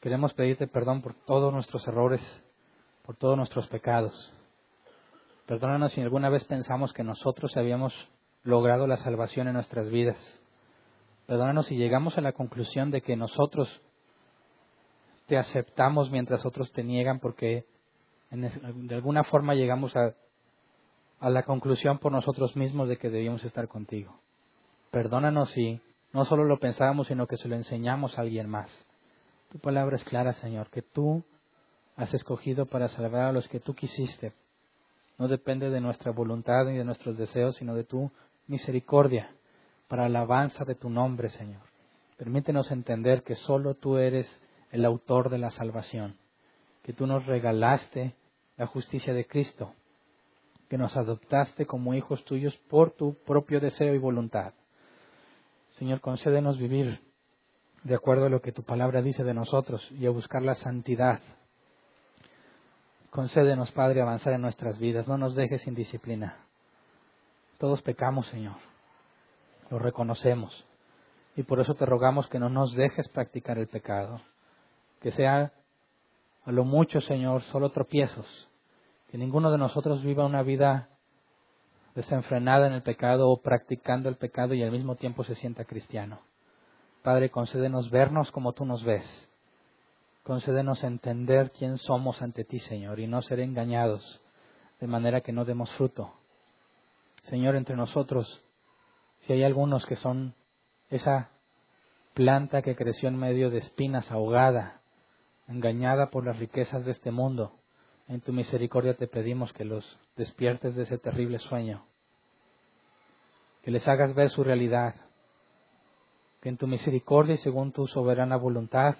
Queremos 0.00 0.34
pedirte 0.34 0.66
perdón 0.66 1.02
por 1.02 1.14
todos 1.14 1.52
nuestros 1.52 1.86
errores, 1.88 2.20
por 3.04 3.16
todos 3.16 3.36
nuestros 3.36 3.66
pecados. 3.68 4.32
Perdónanos 5.46 5.92
si 5.92 6.02
alguna 6.02 6.28
vez 6.28 6.44
pensamos 6.44 6.92
que 6.92 7.02
nosotros 7.02 7.56
habíamos 7.56 7.94
logrado 8.42 8.86
la 8.86 8.98
salvación 8.98 9.48
en 9.48 9.54
nuestras 9.54 9.88
vidas. 9.88 10.18
Perdónanos 11.26 11.66
si 11.66 11.76
llegamos 11.76 12.16
a 12.18 12.20
la 12.20 12.32
conclusión 12.32 12.90
de 12.90 13.00
que 13.00 13.16
nosotros 13.16 13.68
te 15.26 15.36
aceptamos 15.38 16.10
mientras 16.10 16.44
otros 16.44 16.70
te 16.72 16.84
niegan 16.84 17.20
porque 17.20 17.66
de 18.30 18.94
alguna 18.94 19.24
forma 19.24 19.54
llegamos 19.54 19.96
a 19.96 20.14
a 21.20 21.30
la 21.30 21.42
conclusión 21.42 21.98
por 21.98 22.12
nosotros 22.12 22.56
mismos 22.56 22.88
de 22.88 22.96
que 22.96 23.10
debíamos 23.10 23.44
estar 23.44 23.68
contigo. 23.68 24.20
Perdónanos 24.90 25.50
si 25.50 25.80
no 26.12 26.24
solo 26.24 26.44
lo 26.44 26.58
pensábamos, 26.58 27.08
sino 27.08 27.26
que 27.26 27.36
se 27.36 27.48
lo 27.48 27.56
enseñamos 27.56 28.18
a 28.18 28.22
alguien 28.22 28.48
más. 28.48 28.70
Tu 29.50 29.58
palabra 29.58 29.96
es 29.96 30.04
clara, 30.04 30.32
Señor, 30.34 30.70
que 30.70 30.82
tú 30.82 31.24
has 31.96 32.12
escogido 32.14 32.66
para 32.66 32.88
salvar 32.88 33.22
a 33.22 33.32
los 33.32 33.48
que 33.48 33.60
tú 33.60 33.74
quisiste. 33.74 34.32
No 35.18 35.26
depende 35.26 35.70
de 35.70 35.80
nuestra 35.80 36.12
voluntad 36.12 36.64
ni 36.66 36.76
de 36.76 36.84
nuestros 36.84 37.18
deseos, 37.18 37.56
sino 37.56 37.74
de 37.74 37.84
tu 37.84 38.10
misericordia, 38.46 39.30
para 39.88 40.06
alabanza 40.06 40.64
de 40.64 40.74
tu 40.74 40.88
nombre, 40.88 41.28
Señor. 41.30 41.62
Permítenos 42.16 42.70
entender 42.70 43.22
que 43.22 43.34
solo 43.34 43.74
tú 43.74 43.96
eres 43.98 44.28
el 44.70 44.84
autor 44.84 45.30
de 45.30 45.38
la 45.38 45.50
salvación, 45.50 46.16
que 46.82 46.92
tú 46.92 47.06
nos 47.06 47.26
regalaste 47.26 48.14
la 48.56 48.66
justicia 48.66 49.12
de 49.12 49.26
Cristo 49.26 49.74
que 50.68 50.78
nos 50.78 50.96
adoptaste 50.96 51.66
como 51.66 51.94
hijos 51.94 52.24
tuyos 52.24 52.56
por 52.68 52.92
tu 52.92 53.14
propio 53.24 53.60
deseo 53.60 53.94
y 53.94 53.98
voluntad. 53.98 54.52
Señor, 55.78 56.00
concédenos 56.00 56.58
vivir 56.58 57.00
de 57.84 57.94
acuerdo 57.94 58.26
a 58.26 58.28
lo 58.28 58.42
que 58.42 58.52
tu 58.52 58.62
palabra 58.62 59.00
dice 59.00 59.24
de 59.24 59.34
nosotros 59.34 59.88
y 59.92 60.06
a 60.06 60.10
buscar 60.10 60.42
la 60.42 60.54
santidad. 60.54 61.20
Concédenos, 63.10 63.70
Padre, 63.72 64.02
avanzar 64.02 64.34
en 64.34 64.42
nuestras 64.42 64.78
vidas. 64.78 65.08
No 65.08 65.16
nos 65.16 65.34
dejes 65.34 65.62
sin 65.62 65.74
disciplina. 65.74 66.36
Todos 67.58 67.80
pecamos, 67.82 68.26
Señor. 68.26 68.56
Lo 69.70 69.78
reconocemos. 69.78 70.66
Y 71.36 71.44
por 71.44 71.60
eso 71.60 71.74
te 71.74 71.86
rogamos 71.86 72.28
que 72.28 72.38
no 72.38 72.50
nos 72.50 72.74
dejes 72.74 73.08
practicar 73.08 73.58
el 73.58 73.68
pecado. 73.68 74.20
Que 75.00 75.12
sea 75.12 75.52
a 76.44 76.52
lo 76.52 76.64
mucho, 76.64 77.00
Señor, 77.00 77.42
solo 77.44 77.70
tropiezos 77.70 78.48
que 79.10 79.18
ninguno 79.18 79.50
de 79.50 79.58
nosotros 79.58 80.02
viva 80.02 80.26
una 80.26 80.42
vida 80.42 80.88
desenfrenada 81.94 82.66
en 82.66 82.74
el 82.74 82.82
pecado 82.82 83.28
o 83.28 83.40
practicando 83.40 84.08
el 84.08 84.16
pecado 84.16 84.54
y 84.54 84.62
al 84.62 84.70
mismo 84.70 84.96
tiempo 84.96 85.24
se 85.24 85.34
sienta 85.34 85.64
cristiano. 85.64 86.20
Padre, 87.02 87.30
concédenos 87.30 87.90
vernos 87.90 88.30
como 88.30 88.52
tú 88.52 88.64
nos 88.64 88.84
ves. 88.84 89.28
Concédenos 90.22 90.84
entender 90.84 91.52
quién 91.52 91.78
somos 91.78 92.20
ante 92.20 92.44
ti, 92.44 92.60
Señor, 92.60 93.00
y 93.00 93.06
no 93.06 93.22
ser 93.22 93.40
engañados 93.40 94.20
de 94.78 94.86
manera 94.86 95.22
que 95.22 95.32
no 95.32 95.44
demos 95.44 95.70
fruto. 95.72 96.12
Señor, 97.22 97.56
entre 97.56 97.76
nosotros, 97.76 98.42
si 99.20 99.32
hay 99.32 99.42
algunos 99.42 99.84
que 99.86 99.96
son 99.96 100.34
esa 100.90 101.30
planta 102.14 102.62
que 102.62 102.76
creció 102.76 103.08
en 103.08 103.16
medio 103.16 103.50
de 103.50 103.58
espinas, 103.58 104.10
ahogada, 104.10 104.80
engañada 105.46 106.10
por 106.10 106.26
las 106.26 106.38
riquezas 106.38 106.84
de 106.84 106.92
este 106.92 107.10
mundo, 107.10 107.57
en 108.08 108.22
tu 108.22 108.32
misericordia 108.32 108.94
te 108.94 109.06
pedimos 109.06 109.52
que 109.52 109.64
los 109.64 109.98
despiertes 110.16 110.74
de 110.74 110.84
ese 110.84 110.98
terrible 110.98 111.38
sueño, 111.38 111.84
que 113.62 113.70
les 113.70 113.86
hagas 113.86 114.14
ver 114.14 114.30
su 114.30 114.42
realidad, 114.42 114.94
que 116.40 116.48
en 116.48 116.56
tu 116.56 116.66
misericordia 116.66 117.34
y 117.34 117.38
según 117.38 117.72
tu 117.72 117.86
soberana 117.86 118.36
voluntad 118.36 118.96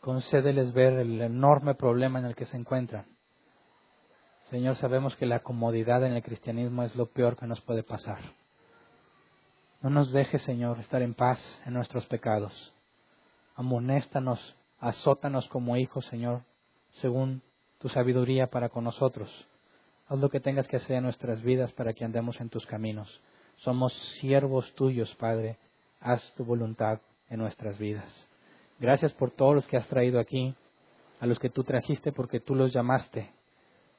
concédeles 0.00 0.72
ver 0.72 0.94
el 0.94 1.20
enorme 1.20 1.74
problema 1.74 2.18
en 2.18 2.24
el 2.24 2.34
que 2.34 2.46
se 2.46 2.56
encuentran. 2.56 3.04
Señor, 4.48 4.76
sabemos 4.76 5.14
que 5.16 5.26
la 5.26 5.40
comodidad 5.40 6.04
en 6.04 6.14
el 6.14 6.22
cristianismo 6.22 6.82
es 6.82 6.96
lo 6.96 7.06
peor 7.06 7.36
que 7.36 7.46
nos 7.46 7.60
puede 7.60 7.82
pasar. 7.82 8.18
No 9.82 9.90
nos 9.90 10.10
dejes, 10.10 10.42
Señor, 10.42 10.80
estar 10.80 11.02
en 11.02 11.14
paz 11.14 11.38
en 11.66 11.74
nuestros 11.74 12.06
pecados. 12.06 12.74
Amonéstanos, 13.54 14.56
azótanos 14.78 15.46
como 15.48 15.76
hijos, 15.76 16.06
Señor, 16.06 16.42
según 17.00 17.42
tu 17.80 17.88
sabiduría 17.88 18.46
para 18.46 18.68
con 18.68 18.84
nosotros. 18.84 19.28
Haz 20.06 20.18
lo 20.18 20.28
que 20.28 20.40
tengas 20.40 20.68
que 20.68 20.76
hacer 20.76 20.96
en 20.96 21.04
nuestras 21.04 21.42
vidas 21.42 21.72
para 21.72 21.94
que 21.94 22.04
andemos 22.04 22.40
en 22.40 22.50
tus 22.50 22.66
caminos. 22.66 23.20
Somos 23.56 23.92
siervos 24.20 24.72
tuyos, 24.74 25.14
Padre. 25.16 25.56
Haz 26.00 26.22
tu 26.34 26.44
voluntad 26.44 27.00
en 27.28 27.38
nuestras 27.40 27.78
vidas. 27.78 28.12
Gracias 28.78 29.12
por 29.14 29.30
todos 29.30 29.54
los 29.54 29.66
que 29.66 29.76
has 29.76 29.86
traído 29.88 30.20
aquí, 30.20 30.54
a 31.20 31.26
los 31.26 31.38
que 31.38 31.50
tú 31.50 31.64
trajiste 31.64 32.12
porque 32.12 32.40
tú 32.40 32.54
los 32.54 32.72
llamaste. 32.72 33.30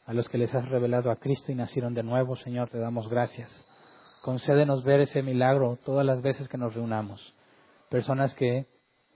a 0.05 0.13
los 0.13 0.27
que 0.27 0.37
les 0.37 0.53
has 0.53 0.67
revelado 0.67 1.11
a 1.11 1.15
Cristo 1.17 1.51
y 1.51 1.55
nacieron 1.55 1.93
de 1.93 2.03
nuevo, 2.03 2.35
Señor, 2.35 2.69
te 2.69 2.79
damos 2.79 3.07
gracias. 3.07 3.49
Concédenos 4.23 4.83
ver 4.83 4.99
ese 4.99 5.21
milagro 5.21 5.77
todas 5.85 6.05
las 6.05 6.21
veces 6.21 6.49
que 6.49 6.57
nos 6.57 6.73
reunamos. 6.73 7.33
Personas 7.89 8.33
que 8.33 8.65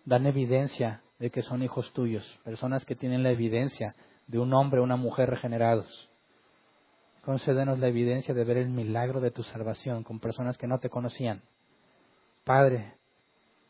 dan 0.06 0.26
evidencia 0.28 1.02
de 1.20 1.32
que 1.32 1.42
son 1.42 1.64
hijos 1.64 1.92
tuyos, 1.94 2.24
personas 2.44 2.86
que 2.86 2.96
tienen 2.96 3.24
la 3.24 3.32
evidencia 3.32 3.96
de 4.28 4.40
un 4.40 4.54
hombre 4.54 4.80
o 4.80 4.84
una 4.84 4.96
mujer 4.96 5.30
regenerados. 5.30 6.10
Concédenos 7.24 7.80
la 7.80 7.88
evidencia 7.88 8.34
de 8.34 8.44
ver 8.44 8.58
el 8.58 8.70
milagro 8.70 9.20
de 9.20 9.32
tu 9.32 9.44
salvación 9.44 10.04
con 10.04 10.20
personas 10.20 10.58
que 10.58 10.68
no 10.68 10.80
te 10.80 10.90
conocían. 10.90 11.42
Padre, 12.44 12.94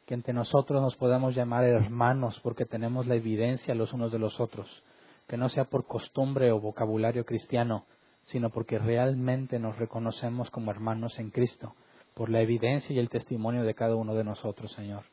que 0.05 0.13
entre 0.13 0.33
nosotros 0.33 0.81
nos 0.81 0.95
podamos 0.97 1.35
llamar 1.35 1.63
hermanos 1.63 2.39
porque 2.43 2.65
tenemos 2.65 3.07
la 3.07 3.15
evidencia 3.15 3.73
los 3.73 3.93
unos 3.93 4.11
de 4.11 4.19
los 4.19 4.39
otros, 4.39 4.83
que 5.27 5.37
no 5.37 5.49
sea 5.49 5.65
por 5.65 5.87
costumbre 5.87 6.51
o 6.51 6.59
vocabulario 6.59 7.25
cristiano, 7.25 7.85
sino 8.25 8.49
porque 8.49 8.77
realmente 8.77 9.59
nos 9.59 9.77
reconocemos 9.77 10.49
como 10.51 10.71
hermanos 10.71 11.17
en 11.19 11.31
Cristo, 11.31 11.75
por 12.13 12.29
la 12.29 12.41
evidencia 12.41 12.95
y 12.95 12.99
el 12.99 13.09
testimonio 13.09 13.63
de 13.63 13.73
cada 13.73 13.95
uno 13.95 14.13
de 14.15 14.23
nosotros, 14.23 14.71
Señor. 14.73 15.03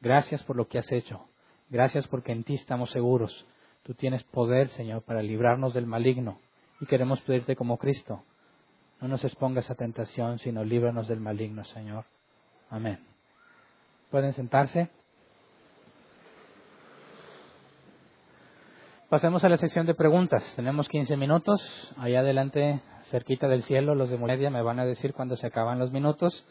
Gracias 0.00 0.42
por 0.42 0.56
lo 0.56 0.68
que 0.68 0.78
has 0.78 0.90
hecho. 0.92 1.26
Gracias 1.70 2.06
porque 2.08 2.32
en 2.32 2.44
ti 2.44 2.54
estamos 2.54 2.90
seguros. 2.90 3.46
Tú 3.84 3.92
tienes 3.94 4.24
poder, 4.24 4.70
Señor, 4.70 5.02
para 5.02 5.22
librarnos 5.22 5.74
del 5.74 5.86
maligno 5.86 6.40
y 6.80 6.86
queremos 6.86 7.20
pedirte 7.20 7.54
como 7.54 7.76
Cristo. 7.76 8.24
No 9.00 9.08
nos 9.08 9.24
expongas 9.24 9.70
a 9.70 9.74
tentación, 9.74 10.38
sino 10.38 10.64
líbranos 10.64 11.06
del 11.06 11.20
maligno, 11.20 11.64
Señor. 11.64 12.06
Amén. 12.70 12.98
¿Pueden 14.10 14.32
sentarse? 14.32 14.88
Pasemos 19.10 19.44
a 19.44 19.50
la 19.50 19.58
sección 19.58 19.84
de 19.84 19.94
preguntas. 19.94 20.42
Tenemos 20.56 20.88
15 20.88 21.18
minutos. 21.18 21.60
Allá 21.98 22.20
adelante, 22.20 22.80
cerquita 23.10 23.48
del 23.48 23.64
cielo, 23.64 23.94
los 23.94 24.08
de 24.08 24.16
media 24.16 24.48
me 24.48 24.62
van 24.62 24.80
a 24.80 24.86
decir 24.86 25.12
cuando 25.12 25.36
se 25.36 25.46
acaban 25.46 25.78
los 25.78 25.92
minutos. 25.92 26.46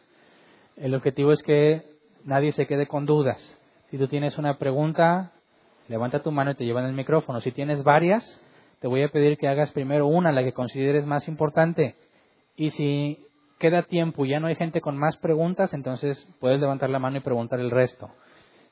El 0.78 0.94
objetivo 0.94 1.32
es 1.32 1.42
que 1.42 1.98
nadie 2.24 2.52
se 2.52 2.68
quede 2.68 2.86
con 2.86 3.08
dudas. 3.08 3.42
Si 3.90 3.98
tú 3.98 4.08
tienes 4.08 4.38
una 4.38 4.60
pregunta, 4.60 5.32
levanta 5.88 6.24
tu 6.24 6.32
mano 6.32 6.52
y 6.52 6.56
te 6.56 6.66
llevan 6.66 6.86
el 6.86 6.94
micrófono. 6.94 7.42
Si 7.42 7.52
tienes 7.52 7.84
varias, 7.84 8.42
te 8.80 8.88
voy 8.88 9.04
a 9.04 9.10
pedir 9.10 9.38
que 9.38 9.48
hagas 9.48 9.72
primero 9.72 10.08
una, 10.08 10.32
la 10.32 10.44
que 10.44 10.54
consideres 10.54 11.06
más 11.06 11.28
importante. 11.28 11.96
Y 12.56 12.72
si 12.72 13.26
queda 13.60 13.84
tiempo 13.84 14.26
y 14.26 14.30
ya 14.30 14.40
no 14.40 14.48
hay 14.48 14.56
gente 14.56 14.82
con 14.82 14.98
más 14.98 15.18
preguntas, 15.18 15.74
entonces 15.74 16.28
puedes 16.40 16.60
levantar 16.60 16.90
la 16.90 17.00
mano 17.00 17.18
y 17.18 17.22
preguntar 17.22 17.60
el 17.60 17.72
resto. 17.72 18.10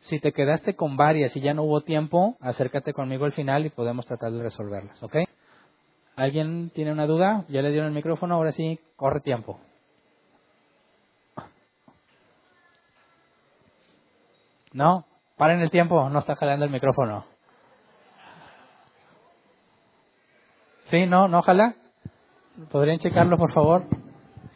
Si 0.02 0.20
te 0.20 0.34
quedaste 0.34 0.76
con 0.76 0.98
varias 0.98 1.36
y 1.36 1.42
ya 1.42 1.54
no 1.54 1.64
hubo 1.64 1.82
tiempo, 1.82 2.36
acércate 2.42 2.94
conmigo 2.94 3.26
al 3.26 3.34
final 3.34 3.66
y 3.66 3.70
podemos 3.70 4.06
tratar 4.06 4.32
de 4.32 4.44
resolverlas, 4.44 5.02
¿ok? 5.04 5.18
¿Alguien 6.16 6.72
tiene 6.76 6.92
una 6.92 7.06
duda? 7.06 7.46
¿Ya 7.50 7.62
le 7.62 7.72
dieron 7.72 7.88
el 7.88 7.96
micrófono? 7.96 8.36
Ahora 8.36 8.52
sí, 8.52 8.80
corre 8.96 9.22
tiempo. 9.22 9.60
¿No? 14.74 15.06
Paren 15.42 15.60
el 15.60 15.72
tiempo, 15.72 16.08
no 16.08 16.20
está 16.20 16.36
jalando 16.36 16.66
el 16.66 16.72
micrófono. 16.72 17.26
¿Sí? 20.92 21.08
¿No? 21.08 21.28
¿No 21.28 21.42
jala? 21.42 21.74
¿Podrían 22.70 23.00
checarlo, 23.00 23.40
por 23.40 23.52
favor? 23.52 23.86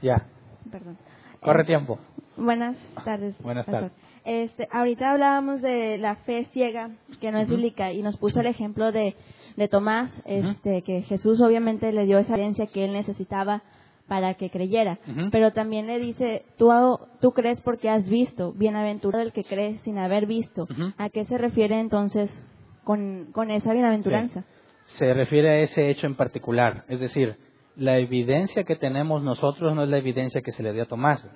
Ya. 0.04 0.28
Perdón. 0.72 1.00
Corre 1.42 1.64
eh, 1.64 1.66
tiempo. 1.66 1.98
Buenas 2.38 2.78
tardes. 3.04 3.36
Buenas 3.42 3.66
tardes. 3.66 3.94
Este, 4.26 4.68
ahorita 4.72 5.10
hablábamos 5.10 5.64
de 5.64 5.98
la 5.98 6.18
fe 6.18 6.46
ciega, 6.54 6.92
que 7.20 7.32
no 7.32 7.40
es 7.40 7.50
bíblica, 7.50 7.92
y 7.92 8.04
nos 8.04 8.18
puso 8.18 8.42
el 8.42 8.46
ejemplo 8.46 8.92
de, 8.92 9.16
de 9.58 9.68
Tomás, 9.68 10.12
este, 10.26 10.84
que 10.84 11.02
Jesús 11.02 11.42
obviamente 11.42 11.92
le 11.94 12.06
dio 12.06 12.20
esa 12.20 12.36
evidencia 12.36 12.68
que 12.68 12.86
él 12.86 12.94
necesitaba 12.94 13.64
para 14.08 14.36
que 14.36 14.50
creyera. 14.50 15.00
Pero 15.32 15.52
también 15.52 15.88
le 15.88 16.00
dice, 16.00 16.44
tú, 16.58 16.72
tú 17.22 17.32
crees 17.32 17.62
porque 17.62 17.90
has 17.90 18.08
visto, 18.08 18.54
bienaventurado 18.54 19.24
el 19.24 19.34
que 19.34 19.44
cree 19.44 19.80
sin 19.80 19.98
haber 19.98 20.26
visto. 20.26 20.68
¿A 20.98 21.10
qué 21.10 21.26
se 21.26 21.38
refiere 21.38 21.80
entonces 21.80 22.30
con, 22.84 23.32
con 23.32 23.52
esa 23.52 23.74
bienaventuranza? 23.74 24.44
Se 24.86 25.14
refiere 25.14 25.50
a 25.50 25.60
ese 25.60 25.90
hecho 25.90 26.06
en 26.06 26.16
particular. 26.16 26.86
Es 26.88 27.00
decir, 27.00 27.38
la 27.76 27.98
evidencia 27.98 28.64
que 28.64 28.76
tenemos 28.76 29.24
nosotros 29.24 29.74
no 29.74 29.84
es 29.84 29.90
la 29.90 29.98
evidencia 29.98 30.42
que 30.42 30.52
se 30.52 30.62
le 30.62 30.74
dio 30.74 30.84
a 30.84 30.88
Tomás 30.88 31.28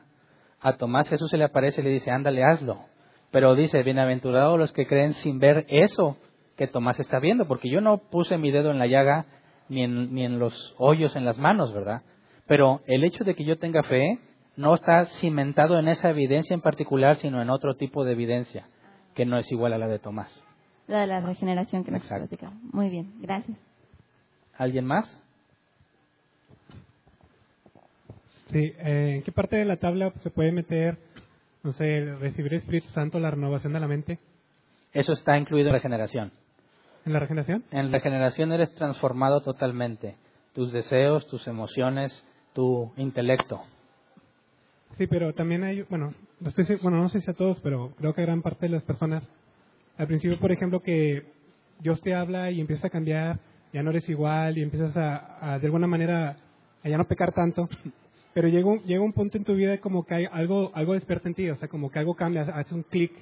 a 0.62 0.78
Tomás 0.78 1.10
Jesús 1.10 1.30
se 1.30 1.38
le 1.38 1.46
aparece 1.46 1.82
y 1.82 1.84
le 1.86 1.90
dice, 1.90 2.12
ándale, 2.12 2.44
hazlo. 2.44 2.80
Pero 3.32 3.56
dice, 3.56 3.84
bienaventurados 3.84 4.60
los 4.60 4.72
que 4.72 4.88
creen 4.88 5.14
sin 5.14 5.40
ver 5.40 5.66
eso 5.70 6.18
que 6.58 6.68
Tomás 6.68 7.00
está 7.00 7.20
viendo, 7.20 7.48
porque 7.48 7.70
yo 7.70 7.80
no 7.80 7.98
puse 7.98 8.38
mi 8.38 8.52
dedo 8.52 8.72
en 8.72 8.80
la 8.80 8.88
llaga 8.88 9.26
ni 9.70 9.84
en, 9.84 10.14
ni 10.14 10.26
en 10.26 10.40
los 10.40 10.76
hoyos 10.78 11.16
en 11.16 11.26
las 11.26 11.38
manos, 11.38 11.74
¿verdad? 11.74 12.02
Pero 12.50 12.82
el 12.88 13.04
hecho 13.04 13.24
de 13.24 13.36
que 13.36 13.46
yo 13.46 13.60
tenga 13.60 13.84
fe 13.84 14.20
no 14.58 14.74
está 14.74 15.06
cimentado 15.06 15.78
en 15.78 15.88
esa 15.88 16.10
evidencia 16.10 16.56
en 16.56 16.62
particular, 16.62 17.16
sino 17.18 17.44
en 17.44 17.52
otro 17.52 17.76
tipo 17.76 18.04
de 18.04 18.14
evidencia, 18.14 18.66
que 19.14 19.24
no 19.24 19.38
es 19.38 19.50
igual 19.52 19.72
a 19.72 19.78
la 19.78 19.88
de 19.88 20.00
Tomás. 20.00 20.44
La 20.88 21.02
de 21.02 21.08
la 21.08 21.22
regeneración 21.22 21.84
que 21.84 21.92
nos 21.92 22.08
platicado. 22.08 22.52
Muy 22.74 22.90
bien, 22.90 23.14
gracias. 23.22 23.56
¿Alguien 24.58 24.84
más? 24.84 25.06
Sí, 28.48 28.74
eh, 28.80 29.18
¿en 29.18 29.22
qué 29.22 29.32
parte 29.32 29.58
de 29.58 29.66
la 29.66 29.78
tabla 29.78 30.12
se 30.24 30.32
puede 30.32 30.52
meter, 30.52 30.98
no 31.62 31.72
sé, 31.74 32.16
recibir 32.20 32.56
el 32.56 32.62
Espíritu 32.62 32.88
Santo, 32.88 33.20
la 33.20 33.30
renovación 33.30 33.74
de 33.74 33.80
la 33.80 33.88
mente? 33.88 34.18
Eso 34.92 35.14
está 35.14 35.38
incluido 35.38 35.68
en 35.68 35.74
la 35.74 35.78
regeneración. 35.78 36.32
¿En 37.06 37.14
la 37.14 37.20
regeneración? 37.20 37.64
En 37.70 37.92
la 37.92 38.00
regeneración 38.00 38.52
eres 38.52 38.74
transformado 38.74 39.42
totalmente. 39.42 40.16
Tus 40.56 40.74
deseos, 40.74 41.28
tus 41.28 41.46
emociones, 41.46 42.12
tu 42.54 42.92
intelecto. 42.98 43.62
Sí, 44.98 45.08
pero 45.08 45.34
también 45.34 45.64
hay, 45.64 45.84
bueno, 45.84 46.14
no, 46.40 46.50
bueno, 46.82 46.98
no 47.02 47.10
sé 47.10 47.22
si 47.22 47.32
a 47.32 47.34
todos, 47.34 47.60
pero 47.62 47.94
creo 47.98 48.14
que 48.14 48.22
gran 48.22 48.42
parte 48.42 48.66
de 48.66 48.74
las 48.74 48.84
personas, 48.84 49.24
al 49.98 50.08
principio, 50.08 50.38
por 50.40 50.52
ejemplo, 50.52 50.82
que 50.82 51.24
Dios 51.80 52.02
te 52.02 52.14
habla 52.14 52.52
y 52.52 52.60
empieza 52.60 52.88
a 52.88 52.90
cambiar, 52.90 53.40
ya 53.72 53.84
no 53.84 53.92
eres 53.92 54.10
igual 54.10 54.58
y 54.58 54.64
empiezas 54.64 54.96
a, 54.98 55.54
a 55.54 55.60
de 55.60 55.68
alguna 55.68 55.88
manera, 55.88 56.38
a 56.84 56.90
ya 56.90 56.98
no 56.98 57.08
pecar 57.08 57.34
tanto, 57.34 57.70
pero 58.34 58.48
llega 58.48 58.68
un, 58.68 58.80
llega 58.84 59.02
un 59.02 59.14
punto 59.14 59.38
en 59.38 59.46
tu 59.46 59.56
vida 59.56 59.78
como 59.78 60.06
que 60.06 60.16
hay 60.16 60.26
algo, 60.32 60.72
algo 60.74 60.94
despierta 60.94 61.30
en 61.30 61.36
ti, 61.36 61.50
o 61.50 61.56
sea, 61.56 61.68
como 61.68 61.92
que 61.92 62.00
algo 62.00 62.16
cambia, 62.16 62.42
hace 62.42 62.76
un 62.76 62.84
clic, 62.84 63.14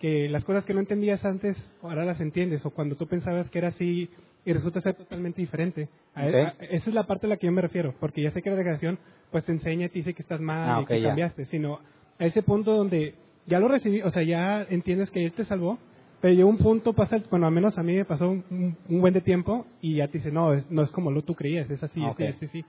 que 0.00 0.28
las 0.28 0.44
cosas 0.44 0.64
que 0.64 0.74
no 0.74 0.80
entendías 0.80 1.24
antes, 1.24 1.56
ahora 1.82 2.04
las 2.04 2.20
entiendes, 2.20 2.66
o 2.66 2.70
cuando 2.70 2.96
tú 2.96 3.06
pensabas 3.06 3.48
que 3.50 3.58
era 3.58 3.68
así 3.68 4.10
y 4.44 4.52
resulta 4.52 4.80
ser 4.80 4.94
totalmente 4.94 5.40
diferente. 5.40 5.88
esa 6.16 6.90
es 6.90 6.94
la 6.94 7.04
parte 7.04 7.26
a 7.26 7.30
la 7.30 7.36
que 7.36 7.46
yo 7.46 7.52
me 7.52 7.62
refiero, 7.62 7.94
porque 8.00 8.22
ya 8.22 8.30
sé 8.32 8.42
que 8.42 8.50
la 8.50 8.56
degradación 8.56 8.98
pues 9.30 9.44
te 9.44 9.52
enseña 9.52 9.86
y 9.86 9.88
te 9.88 9.98
dice 10.00 10.14
que 10.14 10.22
estás 10.22 10.40
mal 10.40 10.70
ah, 10.70 10.82
y 10.82 10.86
que 10.86 11.02
cambiaste, 11.02 11.44
sino 11.46 11.80
a 12.18 12.24
ese 12.24 12.42
punto 12.42 12.76
donde 12.76 13.14
ya 13.46 13.58
lo 13.58 13.68
recibí, 13.68 14.02
o 14.02 14.10
sea, 14.10 14.22
ya 14.22 14.62
entiendes 14.68 15.10
que 15.10 15.24
Él 15.24 15.32
te 15.32 15.44
salvó, 15.44 15.78
pero 16.20 16.34
llegó 16.34 16.48
un 16.48 16.58
punto, 16.58 16.92
pasa, 16.92 17.18
bueno, 17.30 17.46
al 17.46 17.52
menos 17.52 17.76
a 17.78 17.82
mí 17.82 17.96
me 17.96 18.04
pasó 18.04 18.30
un, 18.30 18.76
buen 18.88 19.14
de 19.14 19.20
tiempo 19.20 19.66
y 19.80 19.96
ya 19.96 20.06
te 20.06 20.18
dice, 20.18 20.30
no, 20.30 20.54
es, 20.54 20.70
no 20.70 20.82
es 20.82 20.90
como 20.92 21.10
lo 21.10 21.22
tú 21.22 21.34
creías, 21.34 21.68
es 21.70 21.82
así, 21.82 22.00
es 22.04 22.36
así, 22.36 22.46
así. 22.46 22.64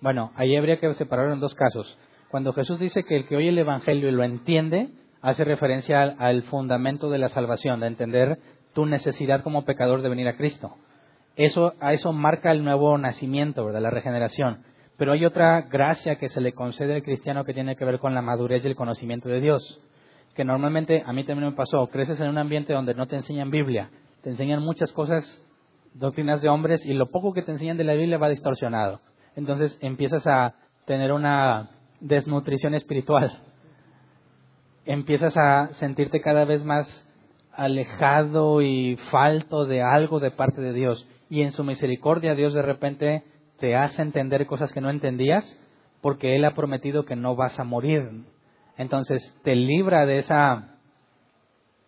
Bueno, 0.00 0.32
ahí 0.34 0.56
habría 0.56 0.78
que 0.78 0.92
separarlo 0.94 1.34
en 1.34 1.40
dos 1.40 1.54
casos. 1.54 1.98
Cuando 2.30 2.52
Jesús 2.52 2.78
dice 2.78 3.04
que 3.04 3.16
el 3.16 3.26
que 3.26 3.36
oye 3.36 3.48
el 3.48 3.58
Evangelio 3.58 4.08
y 4.08 4.12
lo 4.12 4.22
entiende, 4.22 4.90
hace 5.20 5.44
referencia 5.44 6.02
al, 6.02 6.42
fundamento 6.44 7.10
de 7.10 7.18
la 7.18 7.28
salvación, 7.28 7.80
de 7.80 7.88
entender 7.88 8.38
tu 8.74 8.86
necesidad 8.86 9.42
como 9.42 9.64
pecador 9.64 10.02
de 10.02 10.08
venir 10.08 10.28
a 10.28 10.36
Cristo. 10.36 10.76
Eso, 11.42 11.74
a 11.80 11.92
eso 11.92 12.12
marca 12.12 12.50
el 12.50 12.64
nuevo 12.64 12.96
nacimiento, 12.98 13.64
¿verdad? 13.64 13.80
La 13.80 13.90
regeneración. 13.90 14.64
Pero 14.96 15.12
hay 15.12 15.24
otra 15.24 15.62
gracia 15.62 16.16
que 16.16 16.28
se 16.28 16.40
le 16.40 16.52
concede 16.52 16.94
al 16.94 17.02
cristiano 17.02 17.44
que 17.44 17.54
tiene 17.54 17.76
que 17.76 17.84
ver 17.84 17.98
con 17.98 18.14
la 18.14 18.22
madurez 18.22 18.64
y 18.64 18.68
el 18.68 18.76
conocimiento 18.76 19.28
de 19.28 19.40
Dios. 19.40 19.80
Que 20.34 20.44
normalmente, 20.44 21.02
a 21.06 21.12
mí 21.12 21.24
también 21.24 21.50
me 21.50 21.56
pasó, 21.56 21.86
creces 21.86 22.20
en 22.20 22.28
un 22.28 22.38
ambiente 22.38 22.72
donde 22.72 22.94
no 22.94 23.06
te 23.06 23.16
enseñan 23.16 23.50
Biblia, 23.50 23.90
te 24.22 24.30
enseñan 24.30 24.62
muchas 24.62 24.92
cosas, 24.92 25.24
doctrinas 25.94 26.42
de 26.42 26.48
hombres, 26.48 26.84
y 26.84 26.92
lo 26.92 27.10
poco 27.10 27.32
que 27.32 27.42
te 27.42 27.52
enseñan 27.52 27.76
de 27.78 27.84
la 27.84 27.94
Biblia 27.94 28.18
va 28.18 28.28
distorsionado 28.28 29.00
entonces 29.36 29.78
empiezas 29.80 30.26
a 30.26 30.54
tener 30.86 31.12
una 31.12 31.70
desnutrición 32.00 32.74
espiritual. 32.74 33.38
Empiezas 34.84 35.36
a 35.36 35.72
sentirte 35.74 36.20
cada 36.20 36.44
vez 36.44 36.64
más 36.64 36.86
alejado 37.52 38.62
y 38.62 38.96
falto 39.10 39.66
de 39.66 39.82
algo 39.82 40.20
de 40.20 40.30
parte 40.30 40.60
de 40.60 40.72
Dios. 40.72 41.06
Y 41.30 41.42
en 41.42 41.52
su 41.52 41.64
misericordia 41.64 42.34
Dios 42.34 42.52
de 42.52 42.62
repente 42.62 43.22
te 43.58 43.76
hace 43.76 44.02
entender 44.02 44.46
cosas 44.46 44.72
que 44.72 44.80
no 44.80 44.90
entendías 44.90 45.58
porque 46.02 46.36
Él 46.36 46.44
ha 46.44 46.54
prometido 46.54 47.04
que 47.04 47.16
no 47.16 47.36
vas 47.36 47.58
a 47.58 47.64
morir. 47.64 48.24
Entonces 48.76 49.34
te 49.44 49.54
libra 49.54 50.06
de 50.06 50.18
esa, 50.18 50.76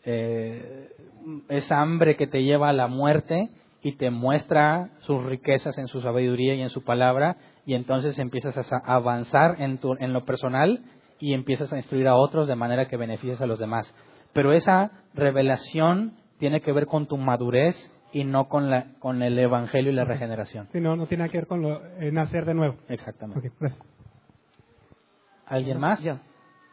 eh, 0.04 0.90
esa 1.48 1.80
hambre 1.80 2.16
que 2.16 2.26
te 2.26 2.44
lleva 2.44 2.68
a 2.68 2.74
la 2.74 2.86
muerte 2.86 3.48
y 3.82 3.96
te 3.96 4.10
muestra 4.10 4.90
sus 5.00 5.24
riquezas 5.24 5.76
en 5.76 5.88
su 5.88 6.00
sabiduría 6.00 6.54
y 6.54 6.62
en 6.62 6.70
su 6.70 6.84
palabra, 6.84 7.36
y 7.66 7.74
entonces 7.74 8.18
empiezas 8.18 8.56
a 8.72 8.76
avanzar 8.84 9.56
en, 9.60 9.78
tu, 9.78 9.94
en 9.98 10.12
lo 10.12 10.24
personal 10.24 10.84
y 11.18 11.34
empiezas 11.34 11.72
a 11.72 11.76
instruir 11.76 12.06
a 12.06 12.14
otros 12.14 12.46
de 12.46 12.54
manera 12.54 12.86
que 12.86 12.96
beneficies 12.96 13.40
a 13.40 13.46
los 13.46 13.58
demás. 13.58 13.92
Pero 14.32 14.52
esa 14.52 14.92
revelación 15.14 16.14
tiene 16.38 16.60
que 16.60 16.72
ver 16.72 16.86
con 16.86 17.06
tu 17.06 17.16
madurez 17.16 17.74
y 18.12 18.24
no 18.24 18.48
con, 18.48 18.70
la, 18.70 18.94
con 18.98 19.22
el 19.22 19.38
Evangelio 19.38 19.90
y 19.90 19.94
la 19.94 20.04
regeneración. 20.04 20.68
Sí, 20.72 20.80
no, 20.80 20.96
no 20.96 21.06
tiene 21.06 21.28
que 21.30 21.38
ver 21.38 21.46
con 21.46 21.62
lo, 21.62 21.84
eh, 21.98 22.12
nacer 22.12 22.44
de 22.44 22.54
nuevo. 22.54 22.76
Exactamente. 22.88 23.48
Ok, 23.48 23.54
gracias. 23.58 23.86
¿Alguien 25.46 25.78
más? 25.80 26.02
Yo. 26.02 26.18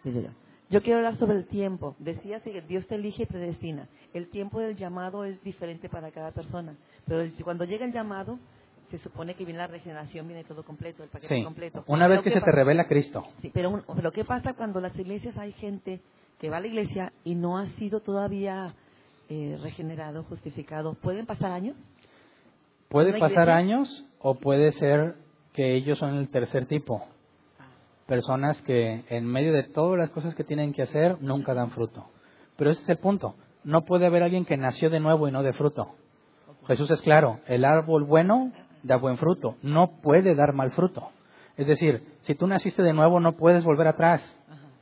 Digo 0.04 0.22
yo. 0.22 0.30
Yo 0.70 0.84
quiero 0.84 1.00
hablar 1.00 1.16
sobre 1.16 1.36
el 1.38 1.48
tiempo. 1.48 1.96
Decía 2.00 2.42
que 2.42 2.62
Dios 2.62 2.86
te 2.88 2.96
elige 2.96 3.24
y 3.24 3.26
predestina. 3.26 3.88
El 4.14 4.30
tiempo 4.30 4.60
del 4.60 4.76
llamado 4.76 5.26
es 5.26 5.42
diferente 5.44 5.90
para 5.90 6.12
cada 6.12 6.32
persona. 6.32 6.76
Pero 7.08 7.28
cuando 7.44 7.66
llega 7.66 7.86
el 7.86 7.92
llamado, 7.92 8.38
se 8.92 9.00
supone 9.00 9.34
que 9.34 9.46
viene 9.46 9.58
la 9.60 9.68
regeneración, 9.68 10.28
viene 10.28 10.44
todo 10.44 10.64
completo, 10.64 11.04
el 11.04 11.10
paquete 11.10 11.38
Sí. 11.38 11.44
completo. 11.44 11.84
Una 11.88 12.08
vez 12.08 12.20
que 12.22 12.30
¿qué 12.30 12.40
se 12.40 12.46
te 12.46 12.52
revela 12.52 12.88
Cristo. 12.88 13.24
Sí, 13.42 13.50
pero, 13.54 13.70
un- 13.72 13.84
pero 13.96 14.12
¿qué 14.12 14.24
pasa 14.26 14.54
cuando 14.54 14.80
las 14.80 14.96
iglesias 14.98 15.36
hay 15.38 15.54
gente 15.54 16.02
que 16.40 16.50
va 16.50 16.58
a 16.58 16.60
la 16.60 16.68
iglesia 16.68 17.14
y 17.24 17.34
no 17.36 17.58
ha 17.58 17.66
sido 17.72 18.02
todavía 18.02 18.74
eh, 19.30 19.58
regenerado, 19.62 20.24
justificado? 20.24 20.96
¿Pueden 20.96 21.26
pasar 21.26 21.52
años? 21.52 21.76
Puede 22.90 23.12
¿Una 23.12 23.20
pasar 23.20 23.50
años 23.50 24.06
o 24.20 24.36
puede 24.36 24.72
ser 24.74 25.16
que 25.54 25.76
ellos 25.76 26.00
son 26.00 26.16
el 26.16 26.30
tercer 26.30 26.66
tipo. 26.66 27.06
Personas 28.08 28.60
que 28.64 29.06
en 29.10 29.26
medio 29.26 29.54
de 29.54 29.64
todas 29.64 30.00
las 30.00 30.10
cosas 30.10 30.34
que 30.34 30.44
tienen 30.44 30.74
que 30.74 30.82
hacer 30.82 31.22
nunca 31.22 31.54
dan 31.54 31.70
fruto. 31.72 32.08
Pero 32.58 32.72
ese 32.72 32.82
es 32.82 32.90
el 32.90 32.98
punto. 32.98 33.36
No 33.64 33.86
puede 33.86 34.08
haber 34.08 34.24
alguien 34.24 34.46
que 34.46 34.58
nació 34.58 34.90
de 34.90 35.00
nuevo 35.00 35.28
y 35.28 35.32
no 35.32 35.44
de 35.44 35.54
fruto. 35.54 35.96
Jesús 36.66 36.90
es 36.92 37.02
claro, 37.02 37.40
el 37.48 37.66
árbol 37.66 38.06
bueno 38.06 38.52
da 38.84 38.98
buen 38.98 39.18
fruto, 39.18 39.58
no 39.62 40.02
puede 40.02 40.36
dar 40.36 40.54
mal 40.54 40.72
fruto. 40.72 41.10
Es 41.58 41.68
decir, 41.68 42.04
si 42.24 42.36
tú 42.36 42.48
naciste 42.48 42.82
de 42.82 42.94
nuevo 42.94 43.20
no 43.20 43.34
puedes 43.34 43.64
volver 43.64 43.88
atrás, 43.88 44.22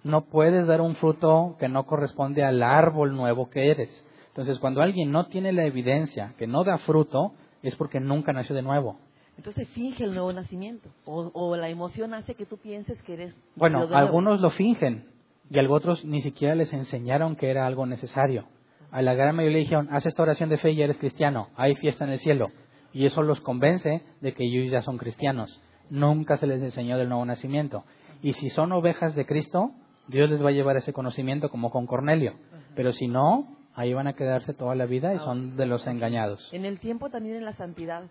no 0.03 0.25
puedes 0.25 0.67
dar 0.67 0.81
un 0.81 0.95
fruto 0.95 1.55
que 1.59 1.67
no 1.67 1.85
corresponde 1.85 2.43
al 2.43 2.61
árbol 2.61 3.15
nuevo 3.15 3.49
que 3.49 3.71
eres. 3.71 4.03
Entonces, 4.37 4.59
cuando 4.59 4.83
alguien 4.83 5.11
no 5.11 5.25
tiene 5.25 5.51
la 5.51 5.65
evidencia 5.65 6.35
que 6.37 6.45
no 6.45 6.63
da 6.63 6.77
fruto, 6.77 7.33
es 7.63 7.75
porque 7.75 7.99
nunca 7.99 8.33
nació 8.33 8.55
de 8.55 8.61
nuevo. 8.61 8.99
Entonces 9.35 9.67
finge 9.69 10.03
el 10.03 10.11
nuevo 10.11 10.31
nacimiento. 10.31 10.89
O, 11.05 11.31
o 11.33 11.55
la 11.55 11.69
emoción 11.69 12.13
hace 12.13 12.35
que 12.35 12.45
tú 12.45 12.57
pienses 12.57 13.01
que 13.01 13.13
eres... 13.15 13.35
Bueno, 13.55 13.87
algunos 13.91 14.39
lo 14.39 14.51
fingen 14.51 15.05
y 15.49 15.57
otros 15.57 16.05
ni 16.05 16.21
siquiera 16.21 16.53
les 16.53 16.71
enseñaron 16.71 17.35
que 17.35 17.49
era 17.49 17.65
algo 17.65 17.87
necesario. 17.87 18.45
A 18.91 19.01
la 19.01 19.15
gran 19.15 19.35
mayoría 19.35 19.57
le 19.57 19.63
dijeron, 19.63 19.87
haz 19.91 20.05
esta 20.05 20.21
oración 20.21 20.49
de 20.49 20.57
fe 20.57 20.69
y 20.69 20.83
eres 20.83 20.97
cristiano, 20.97 21.47
hay 21.55 21.75
fiesta 21.75 22.05
en 22.05 22.11
el 22.11 22.19
cielo. 22.19 22.51
Y 22.93 23.07
eso 23.07 23.23
los 23.23 23.41
convence 23.41 24.03
de 24.21 24.33
que 24.35 24.43
ellos 24.43 24.71
ya 24.71 24.83
son 24.83 24.99
cristianos. 24.99 25.59
Nunca 25.89 26.37
se 26.37 26.45
les 26.45 26.61
enseñó 26.61 26.99
del 26.99 27.09
nuevo 27.09 27.25
nacimiento. 27.25 27.85
Y 28.21 28.33
si 28.33 28.51
son 28.51 28.71
ovejas 28.71 29.15
de 29.15 29.25
Cristo, 29.25 29.71
Dios 30.07 30.29
les 30.29 30.43
va 30.45 30.49
a 30.49 30.53
llevar 30.53 30.77
ese 30.77 30.93
conocimiento 30.93 31.49
como 31.49 31.71
con 31.71 31.87
Cornelio. 31.87 32.35
Pero 32.75 32.93
si 32.93 33.07
no, 33.07 33.56
ahí 33.77 33.93
van 33.93 34.07
a 34.07 34.13
quedarse 34.13 34.53
toda 34.53 34.75
la 34.75 34.87
vida 34.87 35.13
y 35.13 35.19
son 35.19 35.55
de 35.55 35.67
los 35.67 35.85
engañados. 35.85 36.49
En 36.51 36.65
el 36.65 36.79
tiempo 36.79 37.09
también 37.09 37.37
en 37.37 37.45
la 37.45 37.53
santidad. 37.53 38.03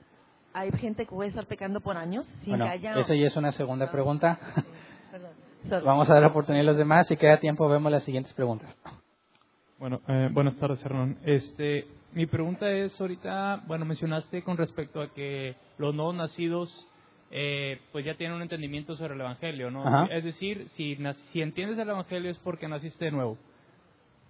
Hay 0.54 0.70
gente 0.70 1.04
que 1.04 1.10
puede 1.10 1.28
estar 1.28 1.44
pecando 1.46 1.80
por 1.80 1.96
años 1.96 2.24
sin 2.42 2.50
Bueno, 2.50 2.66
que 2.66 2.70
haya... 2.70 2.98
eso 2.98 3.12
ya 3.12 3.26
es 3.26 3.36
una 3.36 3.50
segunda 3.50 3.90
pregunta. 3.90 4.38
Perdón. 5.10 5.32
Sorry. 5.68 5.84
Vamos 5.84 6.08
a 6.08 6.14
dar 6.14 6.22
la 6.22 6.28
oportunidad 6.28 6.62
a 6.62 6.70
los 6.70 6.76
demás. 6.78 7.08
Si 7.08 7.16
queda 7.16 7.38
tiempo, 7.38 7.68
vemos 7.68 7.90
las 7.90 8.04
siguientes 8.04 8.32
preguntas. 8.32 8.72
Bueno, 9.78 10.00
eh, 10.06 10.28
buenas 10.32 10.56
tardes, 10.56 10.82
Hernán. 10.84 11.18
Este, 11.24 11.88
mi 12.14 12.26
pregunta 12.26 12.70
es 12.70 12.98
ahorita, 13.00 13.64
bueno, 13.66 13.84
mencionaste 13.84 14.44
con 14.44 14.56
respecto 14.56 15.02
a 15.02 15.12
que 15.12 15.56
los 15.78 15.92
nuevos 15.96 16.14
nacidos, 16.14 16.86
eh, 17.32 17.80
pues 17.90 18.04
ya 18.04 18.14
tienen 18.14 18.36
un 18.36 18.42
entendimiento 18.42 18.96
sobre 18.96 19.14
el 19.14 19.20
Evangelio, 19.20 19.72
¿no? 19.72 19.84
Ajá. 19.84 20.06
Es 20.14 20.22
decir, 20.22 20.68
si, 20.76 20.96
si 21.32 21.42
entiendes 21.42 21.76
el 21.76 21.90
Evangelio 21.90 22.30
es 22.30 22.38
porque 22.38 22.68
naciste 22.68 23.06
de 23.06 23.10
nuevo, 23.10 23.36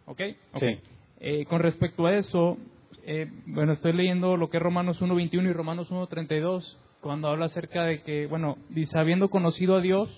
¿ok? 0.07 0.23
Ok. 0.55 0.61
Sí. 0.61 0.81
Eh, 1.21 1.45
con 1.47 1.61
respecto 1.61 2.07
a 2.07 2.15
eso, 2.17 2.59
eh, 3.05 3.31
bueno, 3.47 3.73
estoy 3.73 3.93
leyendo 3.93 4.37
lo 4.37 4.51
que 4.51 4.59
es 4.59 4.63
Romanos 4.63 5.01
1.21 5.01 5.49
y 5.49 5.53
Romanos 5.53 5.91
1.32, 5.91 6.77
cuando 7.01 7.29
habla 7.29 7.47
acerca 7.47 7.85
de 7.85 8.03
que, 8.03 8.27
bueno, 8.27 8.57
dice, 8.69 8.99
habiendo 8.99 9.29
conocido 9.31 9.77
a 9.77 9.81
Dios, 9.81 10.09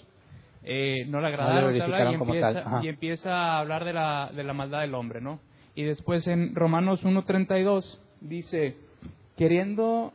eh, 0.64 1.04
no 1.08 1.20
le 1.20 1.28
agradaron, 1.28 1.72
le 1.72 1.78
bla, 1.86 1.98
verificaron 1.98 2.82
y, 2.84 2.88
empieza, 2.88 3.30
y 3.30 3.30
a 3.32 3.58
hablar 3.58 3.84
de 3.84 3.92
la, 3.92 4.30
de 4.34 4.42
la 4.44 4.52
maldad 4.54 4.80
del 4.80 4.94
hombre, 4.94 5.20
¿no? 5.20 5.40
Y 5.74 5.84
después 5.84 6.26
en 6.26 6.54
Romanos 6.54 7.04
1.32 7.04 7.84
dice, 8.20 8.74
queriendo, 9.36 10.12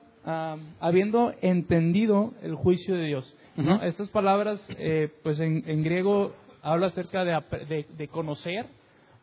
habiendo 0.80 1.34
entendido 1.42 2.34
el 2.42 2.56
juicio 2.56 2.96
de 2.96 3.06
Dios. 3.06 3.36
¿no? 3.56 3.82
Estas 3.84 4.10
palabras, 4.10 4.60
eh, 4.78 5.10
pues 5.24 5.40
en, 5.40 5.64
en 5.68 5.84
griego 5.84 6.34
habla 6.62 6.88
acerca 6.88 7.24
de- 7.24 7.86
de 7.98 8.08
conocer 8.10 8.66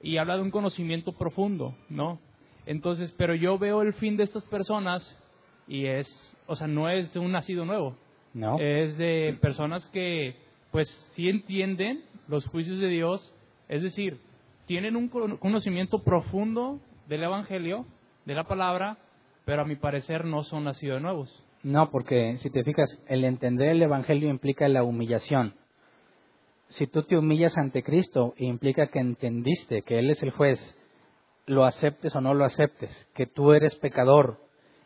y 0.03 0.17
habla 0.17 0.37
de 0.37 0.43
un 0.43 0.51
conocimiento 0.51 1.13
profundo, 1.13 1.75
¿no? 1.89 2.19
Entonces, 2.67 3.13
pero 3.17 3.35
yo 3.35 3.59
veo 3.59 3.83
el 3.83 3.95
fin 3.95 4.17
de 4.17 4.25
estas 4.25 4.45
personas 4.47 5.03
y 5.67 5.87
es, 5.87 6.09
o 6.47 6.57
sea, 6.57 6.67
no 6.67 6.89
es 6.89 7.13
de 7.13 7.21
un 7.21 7.33
nacido 7.33 7.65
nuevo, 7.65 7.97
¿No? 8.35 8.59
es 8.61 8.97
de 8.97 9.37
personas 9.41 9.87
que 9.89 10.37
pues 10.71 10.89
sí 11.15 11.29
entienden 11.29 12.03
los 12.29 12.47
juicios 12.47 12.79
de 12.79 12.89
Dios, 12.89 13.35
es 13.69 13.83
decir, 13.83 14.21
tienen 14.67 14.95
un 14.97 15.09
cono- 15.09 15.39
conocimiento 15.39 16.03
profundo 16.05 16.79
del 17.09 17.25
Evangelio, 17.25 17.87
de 18.25 18.35
la 18.35 18.45
palabra, 18.45 18.99
pero 19.45 19.63
a 19.63 19.65
mi 19.65 19.75
parecer 19.75 20.25
no 20.25 20.45
son 20.45 20.65
nacidos 20.65 21.03
nuevos. 21.03 21.45
No, 21.65 21.91
porque 21.91 22.37
si 22.39 22.51
te 22.51 22.63
fijas, 22.63 22.89
el 23.09 23.25
entender 23.25 23.71
el 23.71 23.83
Evangelio 23.83 24.31
implica 24.31 24.69
la 24.69 24.85
humillación. 24.85 25.55
Si 26.71 26.87
tú 26.87 27.03
te 27.03 27.17
humillas 27.17 27.57
ante 27.59 27.83
Cristo, 27.83 28.35
implica 28.39 28.89
que 28.89 29.01
entendiste 29.01 29.83
que 29.83 29.99
Él 29.99 30.11
es 30.11 30.23
el 30.23 30.31
juez, 30.31 30.59
lo 31.47 31.65
aceptes 31.65 32.15
o 32.15 32.21
no 32.21 32.33
lo 32.33 32.45
aceptes, 32.45 33.09
que 33.15 33.27
tú 33.27 33.53
eres 33.53 33.75
pecador 33.77 34.39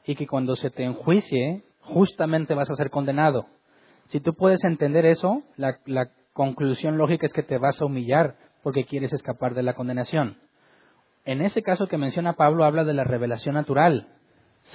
y 0.06 0.14
que 0.14 0.26
cuando 0.26 0.56
se 0.56 0.70
te 0.70 0.82
enjuicie, 0.82 1.62
justamente 1.80 2.54
vas 2.54 2.70
a 2.70 2.76
ser 2.76 2.90
condenado. 2.90 3.46
Si 4.08 4.20
tú 4.20 4.34
puedes 4.34 4.64
entender 4.64 5.04
eso, 5.06 5.42
la, 5.56 5.78
conclusión 6.32 6.98
lógica 6.98 7.26
es 7.26 7.32
que 7.32 7.44
te 7.44 7.58
vas 7.58 7.80
a 7.80 7.84
humillar 7.84 8.34
porque 8.64 8.86
quieres 8.86 9.12
escapar 9.12 9.54
de 9.54 9.62
la 9.62 9.74
condenación. 9.74 10.38
En 11.24 11.42
ese 11.42 11.62
caso 11.62 11.86
que 11.86 11.96
menciona 11.96 12.32
Pablo 12.32 12.64
habla 12.64 12.82
de 12.82 12.92
la 12.92 13.04
revelación 13.04 13.54
natural. 13.54 14.08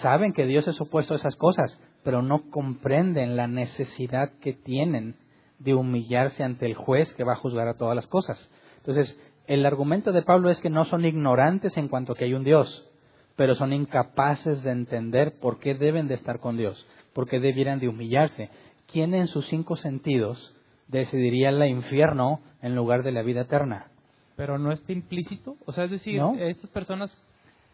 Saben 0.02 0.32
que 0.32 0.46
Dios 0.46 0.68
es 0.70 0.80
opuesto 0.80 1.16
a 1.16 1.18
esas 1.18 1.36
cosas, 1.36 1.78
pero 2.04 2.22
no 2.22 2.50
comprenden 2.50 3.36
la 3.36 3.48
necesidad 3.48 4.32
que 4.40 4.54
tienen 4.54 5.16
de 5.60 5.74
humillarse 5.74 6.44
ante 6.44 6.66
el 6.66 6.74
juez 6.74 7.14
que 7.14 7.24
va 7.24 7.34
a 7.34 7.38
juzgar 7.38 7.68
a 7.68 7.78
todas 7.78 7.96
las 7.96 8.08
cosas. 8.08 8.50
Entonces, 8.78 9.18
el 9.48 9.66
argumento 9.66 10.12
de 10.12 10.22
Pablo 10.22 10.50
es 10.50 10.60
que 10.60 10.70
no 10.70 10.86
son 10.86 11.06
ignorantes 11.06 11.76
en 11.78 11.88
cuanto 11.88 12.16
que 12.16 12.26
hay 12.26 12.34
un 12.34 12.44
Dios, 12.44 12.88
pero 13.36 13.56
son 13.56 13.74
incapaces 13.74 14.64
de 14.64 14.72
entender 14.72 15.40
por 15.40 15.60
qué 15.60 15.76
deben 15.76 16.08
de 16.08 16.16
estar 16.16 16.40
con 16.40 16.58
Dios, 16.58 16.86
por 17.14 17.28
qué 17.28 17.40
debieran 17.40 17.80
de 17.80 17.88
humillarse. 17.88 18.50
¿Quién 18.92 19.14
en 19.14 19.28
sus 19.28 19.48
cinco 19.48 19.76
sentidos 19.76 20.56
decidiría 20.88 21.50
el 21.50 21.64
infierno 21.70 22.42
en 22.62 22.76
lugar 22.76 23.04
de 23.04 23.12
la 23.12 23.22
vida 23.22 23.42
eterna? 23.42 23.88
Pero 24.36 24.58
no 24.58 24.72
está 24.72 24.92
implícito, 24.94 25.58
o 25.66 25.72
sea, 25.74 25.86
es 25.86 25.92
decir, 25.92 26.18
No. 26.18 26.36
estas 26.36 26.70
personas 26.70 27.16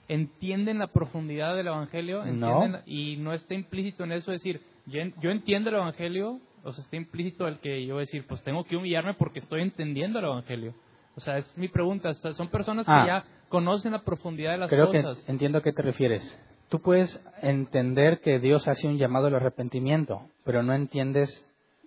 entienden 0.08 0.80
la 0.80 0.88
profundidad 0.88 1.56
del 1.56 1.68
Evangelio 1.68 2.24
entienden 2.24 2.82
y 2.86 3.18
no 3.18 3.34
está 3.34 3.54
implícito 3.54 4.04
en 4.04 4.12
eso, 4.12 4.32
es 4.32 4.42
decir, 4.42 4.62
yo 4.86 5.32
entiendo 5.32 5.70
el 5.70 5.78
Evangelio, 5.78 6.40
o 6.66 6.74
sea, 6.74 6.84
está 6.84 6.96
implícito 6.98 7.48
el 7.48 7.60
que 7.60 7.86
yo 7.86 7.98
decir, 8.00 8.26
pues 8.28 8.42
tengo 8.44 8.64
que 8.66 8.76
humillarme 8.76 9.14
porque 9.14 9.40
estoy 9.40 9.62
entendiendo 9.62 10.20
el 10.20 10.26
Evangelio. 10.26 10.74
O 11.16 11.22
sea, 11.22 11.38
es 11.38 11.58
mi 11.58 11.68
pregunta, 11.70 12.10
o 12.10 12.14
sea, 12.16 12.34
son 12.34 12.50
personas 12.50 12.86
que 12.86 12.92
Ah. 12.92 13.06
ya 13.08 13.26
conocen 13.50 13.94
la 13.94 14.00
profundidad 14.04 14.52
de 14.54 14.58
las 14.58 14.70
Creo 14.70 14.92
que 14.92 15.02
cosas. 15.02 15.24
entiendo 15.30 15.60
a 15.60 15.62
qué 15.62 15.72
te 15.72 15.82
refieres. 15.82 16.22
Tú 16.70 16.82
puedes 16.82 17.18
entender 17.42 18.20
que 18.20 18.40
Dios 18.40 18.68
hace 18.68 18.88
un 18.88 18.98
llamado 18.98 19.28
al 19.28 19.36
arrepentimiento, 19.36 20.24
pero 20.44 20.64
no 20.64 20.74
entiendes 20.74 21.30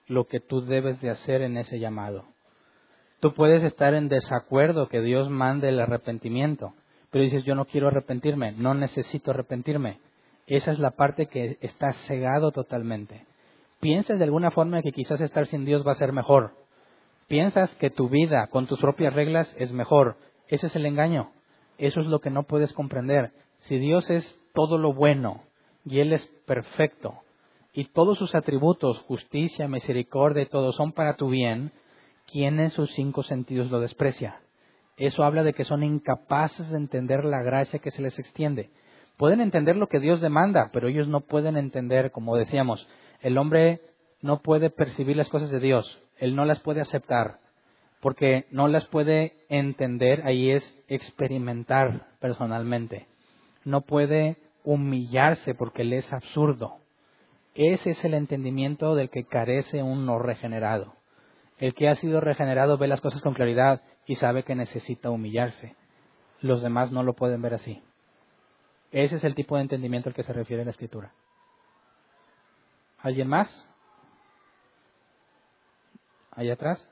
lo 0.07 0.27
que 0.27 0.41
tú 0.41 0.63
debes 0.63 1.01
de 1.03 1.11
hacer 1.11 1.43
en 1.43 1.57
ese 1.59 1.79
llamado. 1.79 2.25
Tú 3.21 3.35
puedes 3.35 3.63
estar 3.65 3.95
en 3.95 4.09
desacuerdo 4.09 4.89
que 4.89 5.01
Dios 5.03 5.29
mande 5.29 5.69
el 5.71 5.81
arrepentimiento, 5.81 6.73
pero 7.11 7.25
dices 7.25 7.45
yo 7.45 7.55
no 7.57 7.65
quiero 7.65 7.89
arrepentirme, 7.89 8.53
no 8.53 8.75
necesito 8.75 9.33
arrepentirme. 9.33 9.99
Esa 10.47 10.71
es 10.71 10.79
la 10.79 10.93
parte 10.93 11.27
que 11.27 11.59
está 11.61 11.93
cegado 11.93 12.53
totalmente. 12.53 13.27
Piensas 13.81 14.19
de 14.19 14.25
alguna 14.25 14.51
forma 14.51 14.83
que 14.83 14.93
quizás 14.93 15.21
estar 15.21 15.47
sin 15.47 15.65
Dios 15.65 15.87
va 15.87 15.93
a 15.93 15.97
ser 15.97 16.13
mejor. 16.13 16.53
Piensas 17.29 17.75
que 17.77 17.91
tu 17.91 18.09
vida 18.09 18.49
con 18.49 18.67
tus 18.67 18.81
propias 18.81 19.15
reglas 19.15 19.55
es 19.59 19.71
mejor. 19.73 20.17
Ese 20.49 20.67
es 20.67 20.77
el 20.77 20.87
engaño. 20.87 21.31
Eso 21.77 22.01
es 22.01 22.07
lo 22.07 22.21
que 22.21 22.31
no 22.31 22.43
puedes 22.43 22.73
comprender. 22.73 23.31
Si 23.61 23.79
Dios 23.79 24.11
es 24.11 24.37
todo 24.53 24.79
lo 24.79 24.93
bueno 24.93 25.43
y 25.85 26.01
Él 26.01 26.13
es 26.13 26.27
perfecto 26.47 27.15
y 27.73 27.85
todos 27.85 28.19
sus 28.19 28.35
atributos, 28.35 28.99
justicia, 29.03 29.69
misericordia 29.69 30.43
y 30.43 30.47
todo 30.47 30.73
son 30.73 30.93
para 30.93 31.15
tu 31.15 31.29
bien, 31.29 31.71
¿quién 32.27 32.59
en 32.59 32.71
sus 32.71 32.91
cinco 32.95 33.23
sentidos 33.23 33.71
lo 33.71 33.79
desprecia? 33.79 34.41
Eso 34.97 35.23
habla 35.23 35.45
de 35.45 35.53
que 35.53 35.65
son 35.65 35.85
incapaces 35.85 36.69
de 36.71 36.77
entender 36.77 37.25
la 37.25 37.43
gracia 37.43 37.79
que 37.79 37.93
se 37.93 38.03
les 38.03 38.19
extiende. 38.19 38.71
Pueden 39.17 39.41
entender 39.41 39.77
lo 39.77 39.87
que 39.89 40.01
Dios 40.01 40.21
demanda, 40.21 40.71
pero 40.73 40.89
ellos 40.89 41.07
no 41.07 41.21
pueden 41.21 41.57
entender, 41.57 42.11
como 42.11 42.37
decíamos, 42.37 42.89
el 43.20 43.39
hombre 43.39 43.81
no 44.20 44.40
puede 44.43 44.70
percibir 44.70 45.16
las 45.16 45.28
cosas 45.28 45.51
de 45.51 45.61
Dios, 45.61 46.01
él 46.19 46.35
no 46.35 46.45
las 46.45 46.61
puede 46.61 46.81
aceptar, 46.81 47.39
porque 48.01 48.47
no 48.51 48.69
las 48.69 48.86
puede 48.86 49.32
entender, 49.49 50.23
ahí 50.27 50.51
es 50.51 50.78
experimentar 50.89 52.07
personalmente. 52.20 53.07
No 53.65 53.82
puede 53.82 54.36
humillarse 54.65 55.55
porque 55.55 55.85
le 55.85 55.97
es 55.97 56.12
absurdo. 56.12 56.77
Ese 57.55 57.90
es 57.90 58.05
el 58.05 58.15
entendimiento 58.15 58.95
del 58.95 59.11
que 59.11 59.24
carece 59.24 59.82
un 59.82 60.07
no 60.07 60.19
regenerado. 60.19 60.95
El 61.59 61.74
que 61.74 61.89
ha 61.89 61.97
sido 61.97 62.20
regenerado 62.20 62.78
ve 62.78 62.86
las 62.86 63.01
cosas 63.01 63.20
con 63.20 63.35
claridad 63.35 63.82
y 64.07 64.15
sabe 64.15 64.45
que 64.45 64.55
necesita 64.55 65.11
humillarse. 65.11 65.74
Los 66.40 66.62
demás 66.62 66.93
no 66.93 67.03
lo 67.03 67.15
pueden 67.15 67.43
ver 67.43 67.55
así. 67.55 67.82
Ese 68.93 69.16
es 69.16 69.24
el 69.24 69.35
tipo 69.35 69.57
de 69.57 69.62
entendimiento 69.62 70.09
al 70.09 70.15
que 70.15 70.23
se 70.23 70.32
refiere 70.32 70.65
la 70.65 70.70
escritura. 70.70 71.12
¿Alguien 73.01 73.29
más? 73.29 73.49
Allá 76.33 76.55
atrás. 76.55 76.87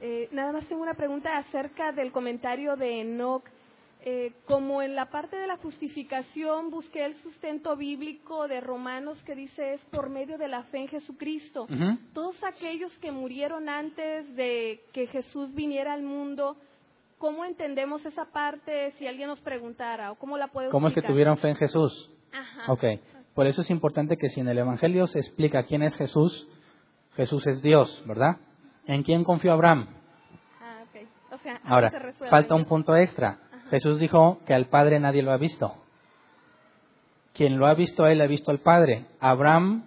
Eh, 0.00 0.28
nada 0.32 0.52
más 0.52 0.66
tengo 0.66 0.82
una 0.82 0.94
pregunta 0.94 1.36
acerca 1.38 1.92
del 1.92 2.12
comentario 2.12 2.76
de 2.76 3.00
Enoch. 3.00 3.44
Eh, 4.06 4.34
como 4.44 4.82
en 4.82 4.94
la 4.94 5.06
parte 5.06 5.34
de 5.34 5.46
la 5.46 5.56
justificación 5.56 6.70
busqué 6.70 7.06
el 7.06 7.16
sustento 7.22 7.74
bíblico 7.74 8.46
de 8.48 8.60
Romanos 8.60 9.16
que 9.24 9.34
dice 9.34 9.72
es 9.72 9.80
por 9.86 10.10
medio 10.10 10.36
de 10.36 10.46
la 10.46 10.64
fe 10.64 10.80
en 10.80 10.88
Jesucristo. 10.88 11.66
Todos 12.12 12.36
aquellos 12.44 12.92
que 12.98 13.12
murieron 13.12 13.70
antes 13.70 14.36
de 14.36 14.82
que 14.92 15.06
Jesús 15.06 15.54
viniera 15.54 15.94
al 15.94 16.02
mundo, 16.02 16.58
¿cómo 17.24 17.46
entendemos 17.46 18.04
esa 18.04 18.26
parte 18.26 18.92
si 18.98 19.06
alguien 19.06 19.28
nos 19.28 19.40
preguntara 19.40 20.12
o 20.12 20.16
cómo 20.16 20.36
la 20.36 20.48
podemos 20.48 20.72
¿Cómo 20.72 20.88
es 20.88 20.94
que 20.94 21.00
tuvieron 21.00 21.38
fe 21.38 21.48
en 21.48 21.56
Jesús? 21.56 22.10
Ajá. 22.30 22.70
Ok, 22.70 22.84
por 23.32 23.46
eso 23.46 23.62
es 23.62 23.70
importante 23.70 24.18
que 24.18 24.28
si 24.28 24.40
en 24.40 24.48
el 24.48 24.58
Evangelio 24.58 25.06
se 25.06 25.20
explica 25.20 25.62
quién 25.62 25.82
es 25.82 25.96
Jesús, 25.96 26.46
Jesús 27.16 27.46
es 27.46 27.62
Dios, 27.62 28.04
¿verdad? 28.06 28.36
¿En 28.86 29.04
quién 29.04 29.24
confió 29.24 29.54
Abraham? 29.54 29.86
Ah, 30.60 30.82
ok. 30.82 31.32
O 31.32 31.38
sea, 31.38 31.60
Ahora, 31.64 32.12
se 32.18 32.28
falta 32.28 32.54
un 32.54 32.66
punto 32.66 32.94
extra. 32.94 33.38
Jesús 33.70 33.98
dijo 33.98 34.40
que 34.44 34.52
al 34.52 34.66
Padre 34.66 35.00
nadie 35.00 35.22
lo 35.22 35.32
ha 35.32 35.38
visto. 35.38 35.72
Quien 37.32 37.56
lo 37.56 37.66
ha 37.66 37.72
visto 37.72 38.04
a 38.04 38.12
él 38.12 38.20
ha 38.20 38.26
visto 38.26 38.50
al 38.50 38.58
Padre. 38.58 39.06
Abraham, 39.18 39.84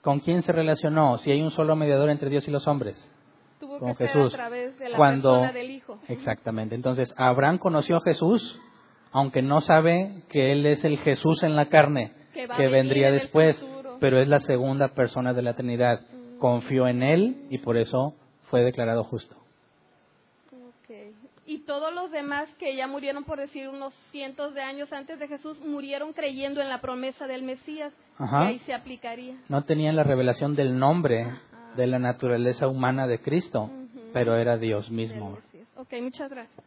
¿con 0.00 0.18
quién 0.18 0.42
se 0.42 0.50
relacionó? 0.50 1.18
Si 1.18 1.30
hay 1.30 1.40
un 1.40 1.52
solo 1.52 1.76
mediador 1.76 2.10
entre 2.10 2.30
Dios 2.30 2.48
y 2.48 2.50
los 2.50 2.66
hombres. 2.66 3.11
Tuvo 3.62 3.78
con 3.78 3.90
que 3.94 4.06
ser 4.06 4.08
Jesús. 4.08 4.34
a 4.34 4.36
través 4.38 4.76
de 4.76 4.88
la 4.88 4.96
Cuando- 4.96 5.34
persona 5.34 5.52
del 5.52 5.70
Hijo. 5.70 5.98
Exactamente. 6.08 6.74
Entonces, 6.74 7.14
Abraham 7.16 7.58
conoció 7.58 7.98
a 7.98 8.00
Jesús, 8.00 8.60
aunque 9.12 9.40
no 9.40 9.60
sabe 9.60 10.24
que 10.30 10.50
él 10.50 10.66
es 10.66 10.82
el 10.82 10.98
Jesús 10.98 11.44
en 11.44 11.54
la 11.54 11.66
carne, 11.66 12.12
Que 12.34 12.48
que 12.48 12.66
vendría 12.66 13.12
después, 13.12 13.64
pero 14.00 14.18
es 14.20 14.26
la 14.26 14.40
segunda 14.40 14.88
persona 14.88 15.32
de 15.32 15.42
la 15.42 15.54
Trinidad. 15.54 16.00
Confió 16.40 16.88
en 16.88 17.04
él 17.04 17.46
y 17.50 17.58
por 17.58 17.76
eso 17.76 18.14
fue 18.50 18.62
declarado 18.64 19.04
justo. 19.04 19.36
Y 21.44 21.58
todos 21.66 21.92
los 21.92 22.10
demás 22.10 22.48
que 22.58 22.74
ya 22.76 22.86
murieron, 22.86 23.24
por 23.24 23.38
decir, 23.38 23.68
unos 23.68 23.92
cientos 24.10 24.54
de 24.54 24.62
años 24.62 24.92
antes 24.92 25.18
de 25.18 25.26
Jesús, 25.28 25.60
murieron 25.60 26.12
creyendo 26.12 26.60
en 26.62 26.68
la 26.68 26.80
promesa 26.80 27.26
del 27.26 27.42
Mesías. 27.42 27.92
Ajá. 28.16 28.44
Y 28.44 28.46
ahí 28.48 28.58
se 28.60 28.72
aplicaría. 28.74 29.34
No 29.48 29.62
tenían 29.64 29.96
la 29.96 30.04
revelación 30.04 30.54
del 30.54 30.78
nombre 30.78 31.26
de 31.76 31.86
la 31.86 31.98
naturaleza 31.98 32.68
humana 32.68 33.06
de 33.06 33.20
Cristo, 33.20 33.70
pero 34.12 34.36
era 34.36 34.58
Dios 34.58 34.90
mismo. 34.90 35.38
Ok, 35.76 35.94
muchas 36.00 36.30
gracias. 36.30 36.64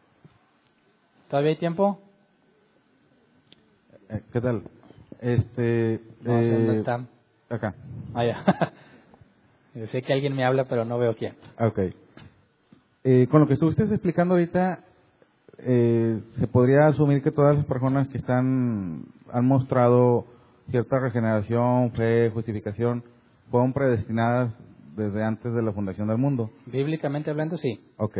¿Todavía 1.28 1.50
hay 1.50 1.56
tiempo? 1.56 1.98
Eh, 4.08 4.22
¿Qué 4.32 4.40
tal? 4.40 4.62
Este. 5.20 6.00
No 6.22 6.32
dónde 6.34 6.74
eh, 6.74 6.78
está. 6.78 7.04
Acá. 7.48 7.74
Ah, 8.14 8.24
ya. 8.24 8.44
Yo 9.74 9.86
sé 9.88 10.02
que 10.02 10.12
alguien 10.12 10.34
me 10.34 10.44
habla, 10.44 10.64
pero 10.64 10.84
no 10.84 10.98
veo 10.98 11.14
quién. 11.14 11.34
Ah, 11.56 11.66
Ok. 11.68 11.80
Eh, 13.08 13.28
con 13.30 13.40
lo 13.40 13.46
que 13.46 13.54
estuviste 13.54 13.84
explicando 13.84 14.34
ahorita, 14.34 14.80
eh, 15.58 16.20
se 16.40 16.46
podría 16.48 16.88
asumir 16.88 17.22
que 17.22 17.30
todas 17.30 17.56
las 17.56 17.64
personas 17.64 18.08
que 18.08 18.18
están 18.18 19.04
han 19.32 19.46
mostrado 19.46 20.26
cierta 20.70 20.98
regeneración, 20.98 21.92
fe, 21.92 22.30
justificación, 22.34 23.04
fueron 23.48 23.72
predestinadas 23.72 24.52
desde 24.96 25.22
antes 25.22 25.52
de 25.52 25.62
la 25.62 25.72
fundación 25.72 26.08
del 26.08 26.18
mundo. 26.18 26.50
Bíblicamente 26.66 27.30
hablando, 27.30 27.56
sí. 27.56 27.80
Ok. 27.98 28.18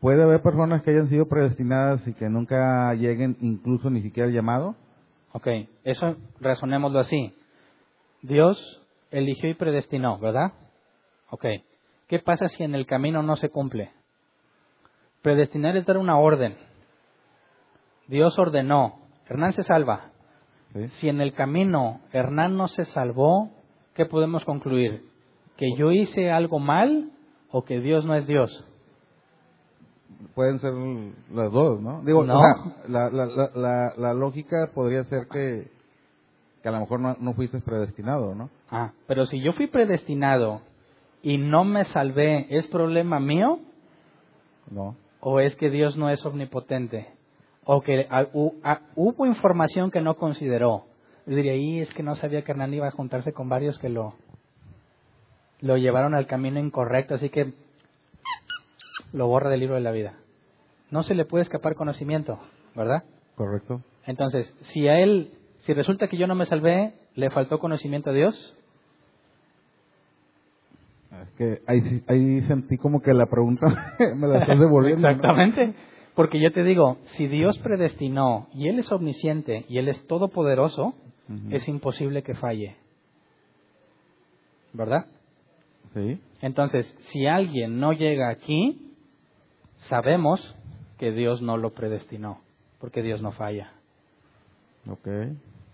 ¿Puede 0.00 0.22
haber 0.22 0.42
personas 0.42 0.82
que 0.82 0.90
hayan 0.90 1.08
sido 1.08 1.28
predestinadas 1.28 2.06
y 2.06 2.14
que 2.14 2.28
nunca 2.28 2.92
lleguen 2.94 3.36
incluso 3.40 3.90
ni 3.90 4.02
siquiera 4.02 4.28
al 4.28 4.34
llamado? 4.34 4.74
Ok, 5.32 5.48
eso 5.84 6.16
razonémoslo 6.40 6.98
así. 6.98 7.34
Dios 8.22 8.58
eligió 9.10 9.48
y 9.48 9.54
predestinó, 9.54 10.18
¿verdad? 10.18 10.52
Ok. 11.30 11.46
¿Qué 12.06 12.18
pasa 12.18 12.48
si 12.48 12.64
en 12.64 12.74
el 12.74 12.86
camino 12.86 13.22
no 13.22 13.36
se 13.36 13.48
cumple? 13.48 13.90
Predestinar 15.22 15.76
es 15.76 15.86
dar 15.86 15.96
una 15.96 16.18
orden. 16.18 16.56
Dios 18.06 18.38
ordenó. 18.38 19.00
Hernán 19.26 19.54
se 19.54 19.62
salva. 19.62 20.10
Sí. 20.74 20.88
Si 21.00 21.08
en 21.08 21.20
el 21.20 21.32
camino 21.32 22.00
Hernán 22.12 22.56
no 22.56 22.68
se 22.68 22.84
salvó, 22.84 23.50
¿qué 23.94 24.04
podemos 24.04 24.44
concluir? 24.44 25.13
¿Que 25.56 25.74
yo 25.76 25.92
hice 25.92 26.30
algo 26.30 26.58
mal 26.58 27.10
o 27.50 27.62
que 27.64 27.80
Dios 27.80 28.04
no 28.04 28.14
es 28.14 28.26
Dios? 28.26 28.50
Pueden 30.34 30.58
ser 30.60 30.72
las 31.32 31.52
dos, 31.52 31.80
¿no? 31.80 32.02
Digo, 32.04 32.24
No. 32.24 32.38
o 32.38 32.42
sea, 32.42 32.88
la, 32.88 33.10
la, 33.10 33.92
la, 33.96 34.14
lógica 34.14 34.70
podría 34.74 35.04
ser 35.04 35.28
que, 35.30 35.70
que 36.62 36.68
a 36.68 36.72
lo 36.72 36.80
mejor 36.80 37.00
no, 37.00 37.16
no 37.20 37.34
fuiste 37.34 37.60
predestinado, 37.60 38.34
¿no? 38.34 38.50
Ah, 38.70 38.92
pero 39.06 39.26
si 39.26 39.40
yo 39.40 39.52
fui 39.52 39.66
predestinado 39.68 40.62
y 41.22 41.38
no 41.38 41.64
me 41.64 41.84
salvé, 41.86 42.46
¿es 42.50 42.66
problema 42.68 43.20
mío? 43.20 43.60
No. 44.70 44.96
¿O 45.20 45.40
es 45.40 45.54
que 45.56 45.70
Dios 45.70 45.96
no 45.96 46.10
es 46.10 46.24
omnipotente? 46.26 47.08
¿O 47.64 47.80
que 47.80 48.08
hu- 48.08 48.54
hubo 48.96 49.26
información 49.26 49.90
que 49.90 50.00
no 50.00 50.16
consideró? 50.16 50.84
Yo 51.26 51.36
diría, 51.36 51.52
ahí 51.52 51.80
es 51.80 51.92
que 51.94 52.02
no 52.02 52.16
sabía 52.16 52.42
que 52.42 52.52
Hernán 52.52 52.74
iba 52.74 52.88
a 52.88 52.90
juntarse 52.92 53.32
con 53.32 53.48
varios 53.48 53.78
que 53.78 53.88
lo, 53.88 54.14
lo 55.64 55.78
llevaron 55.78 56.14
al 56.14 56.26
camino 56.26 56.60
incorrecto, 56.60 57.14
así 57.14 57.30
que 57.30 57.54
lo 59.14 59.26
borra 59.28 59.48
del 59.48 59.60
libro 59.60 59.76
de 59.76 59.80
la 59.80 59.92
vida. 59.92 60.12
No 60.90 61.02
se 61.02 61.14
le 61.14 61.24
puede 61.24 61.42
escapar 61.42 61.74
conocimiento, 61.74 62.38
¿verdad? 62.76 63.02
Correcto. 63.34 63.80
Entonces, 64.06 64.54
si 64.60 64.86
a 64.88 65.00
él, 65.00 65.32
si 65.60 65.72
resulta 65.72 66.08
que 66.08 66.18
yo 66.18 66.26
no 66.26 66.34
me 66.34 66.44
salvé, 66.44 66.92
¿le 67.14 67.30
faltó 67.30 67.58
conocimiento 67.58 68.10
a 68.10 68.12
Dios? 68.12 68.58
Es 71.22 71.30
que 71.38 71.62
ahí, 71.66 72.04
ahí 72.08 72.42
sentí 72.42 72.76
como 72.76 73.00
que 73.00 73.14
la 73.14 73.24
pregunta 73.24 73.66
me 74.16 74.28
la 74.28 74.40
estás 74.40 74.60
devolviendo. 74.60 75.00
¿no? 75.00 75.08
Exactamente. 75.08 75.74
Porque 76.14 76.40
yo 76.40 76.52
te 76.52 76.62
digo, 76.62 76.98
si 77.04 77.26
Dios 77.26 77.58
predestinó 77.60 78.48
y 78.52 78.68
Él 78.68 78.78
es 78.78 78.92
omnisciente 78.92 79.64
y 79.66 79.78
Él 79.78 79.88
es 79.88 80.06
todopoderoso, 80.06 80.94
es 81.50 81.66
imposible 81.68 82.22
que 82.22 82.34
falle. 82.34 82.76
¿Verdad? 84.74 85.06
Sí. 85.94 86.20
Entonces, 86.40 86.94
si 87.12 87.26
alguien 87.26 87.78
no 87.80 87.92
llega 87.92 88.28
aquí, 88.28 88.92
sabemos 89.88 90.54
que 90.98 91.12
Dios 91.12 91.40
no 91.40 91.56
lo 91.56 91.72
predestinó, 91.72 92.40
porque 92.80 93.02
Dios 93.02 93.22
no 93.22 93.32
falla. 93.32 93.72
Ok. 94.88 95.08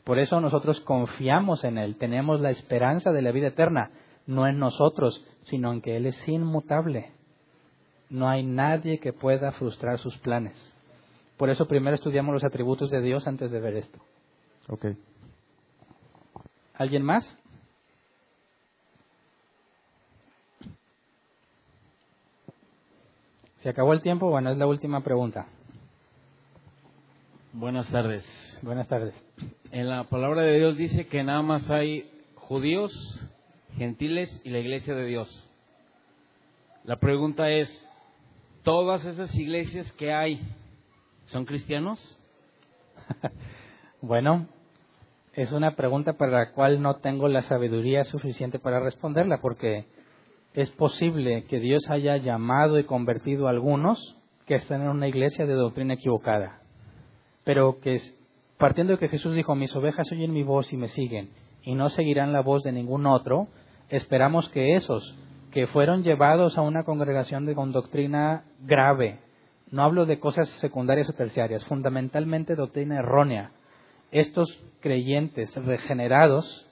Por 0.04 0.18
eso 0.18 0.40
nosotros 0.40 0.80
confiamos 0.80 1.64
en 1.64 1.78
Él, 1.78 1.96
tenemos 1.96 2.40
la 2.40 2.50
esperanza 2.50 3.12
de 3.12 3.22
la 3.22 3.32
vida 3.32 3.48
eterna, 3.48 3.90
no 4.26 4.46
en 4.46 4.58
nosotros, 4.58 5.24
sino 5.44 5.72
en 5.72 5.82
que 5.82 5.96
Él 5.96 6.06
es 6.06 6.28
inmutable. 6.28 7.12
No 8.08 8.28
hay 8.28 8.42
nadie 8.42 8.98
que 8.98 9.12
pueda 9.12 9.52
frustrar 9.52 9.98
sus 9.98 10.16
planes. 10.18 10.56
Por 11.36 11.48
eso 11.48 11.66
primero 11.66 11.94
estudiamos 11.94 12.34
los 12.34 12.44
atributos 12.44 12.90
de 12.90 13.00
Dios 13.00 13.26
antes 13.26 13.50
de 13.50 13.60
ver 13.60 13.76
esto. 13.76 13.98
Ok. 14.68 14.86
¿Alguien 16.74 17.02
más? 17.02 17.39
¿Se 23.62 23.68
acabó 23.68 23.92
el 23.92 24.00
tiempo? 24.00 24.30
Bueno, 24.30 24.50
es 24.50 24.56
la 24.56 24.66
última 24.66 25.02
pregunta. 25.02 25.46
Buenas 27.52 27.86
tardes. 27.90 28.24
Buenas 28.62 28.88
tardes. 28.88 29.14
En 29.70 29.90
la 29.90 30.04
palabra 30.04 30.40
de 30.40 30.56
Dios 30.56 30.78
dice 30.78 31.06
que 31.08 31.22
nada 31.22 31.42
más 31.42 31.70
hay 31.70 32.10
judíos, 32.36 32.90
gentiles 33.76 34.40
y 34.44 34.48
la 34.48 34.60
iglesia 34.60 34.94
de 34.94 35.04
Dios. 35.04 35.52
La 36.84 36.96
pregunta 36.96 37.50
es, 37.50 37.68
¿todas 38.62 39.04
esas 39.04 39.34
iglesias 39.34 39.92
que 39.92 40.10
hay 40.12 40.40
son 41.26 41.44
cristianos? 41.44 42.18
Bueno, 44.02 44.46
es 45.34 45.52
una 45.52 45.76
pregunta 45.76 46.14
para 46.14 46.32
la 46.32 46.52
cual 46.52 46.80
no 46.80 46.96
tengo 47.00 47.28
la 47.28 47.42
sabiduría 47.42 48.04
suficiente 48.04 48.58
para 48.58 48.80
responderla, 48.80 49.42
porque 49.42 49.84
es 50.54 50.70
posible 50.70 51.44
que 51.44 51.60
Dios 51.60 51.88
haya 51.88 52.16
llamado 52.16 52.78
y 52.78 52.84
convertido 52.84 53.46
a 53.46 53.50
algunos 53.50 54.16
que 54.46 54.54
están 54.56 54.82
en 54.82 54.88
una 54.88 55.08
iglesia 55.08 55.46
de 55.46 55.54
doctrina 55.54 55.94
equivocada, 55.94 56.60
pero 57.44 57.80
que 57.80 58.00
partiendo 58.58 58.92
de 58.94 58.98
que 58.98 59.08
Jesús 59.08 59.34
dijo, 59.34 59.54
mis 59.54 59.74
ovejas 59.76 60.10
oyen 60.12 60.32
mi 60.32 60.42
voz 60.42 60.72
y 60.72 60.76
me 60.76 60.88
siguen, 60.88 61.30
y 61.62 61.74
no 61.74 61.88
seguirán 61.90 62.32
la 62.32 62.40
voz 62.40 62.62
de 62.62 62.72
ningún 62.72 63.06
otro, 63.06 63.48
esperamos 63.88 64.48
que 64.50 64.76
esos 64.76 65.16
que 65.50 65.66
fueron 65.66 66.02
llevados 66.02 66.56
a 66.56 66.62
una 66.62 66.84
congregación 66.84 67.44
de, 67.44 67.54
con 67.54 67.72
doctrina 67.72 68.44
grave. 68.60 69.18
No 69.70 69.82
hablo 69.82 70.06
de 70.06 70.18
cosas 70.18 70.48
secundarias 70.60 71.08
o 71.08 71.12
terciarias, 71.12 71.64
fundamentalmente 71.64 72.54
doctrina 72.54 72.98
errónea. 72.98 73.52
Estos 74.10 74.48
creyentes 74.80 75.54
regenerados 75.56 76.69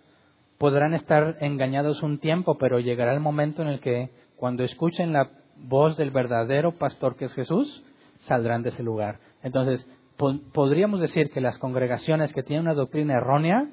podrán 0.58 0.94
estar 0.94 1.36
engañados 1.40 2.02
un 2.02 2.18
tiempo, 2.18 2.58
pero 2.58 2.80
llegará 2.80 3.14
el 3.14 3.20
momento 3.20 3.62
en 3.62 3.68
el 3.68 3.80
que 3.80 4.10
cuando 4.36 4.64
escuchen 4.64 5.12
la 5.12 5.30
voz 5.56 5.96
del 5.96 6.10
verdadero 6.10 6.78
pastor 6.78 7.16
que 7.16 7.26
es 7.26 7.34
Jesús, 7.34 7.82
saldrán 8.20 8.62
de 8.62 8.70
ese 8.70 8.82
lugar. 8.82 9.20
Entonces, 9.42 9.88
podríamos 10.52 11.00
decir 11.00 11.30
que 11.30 11.40
las 11.40 11.58
congregaciones 11.58 12.32
que 12.32 12.42
tienen 12.42 12.66
una 12.66 12.74
doctrina 12.74 13.14
errónea 13.14 13.68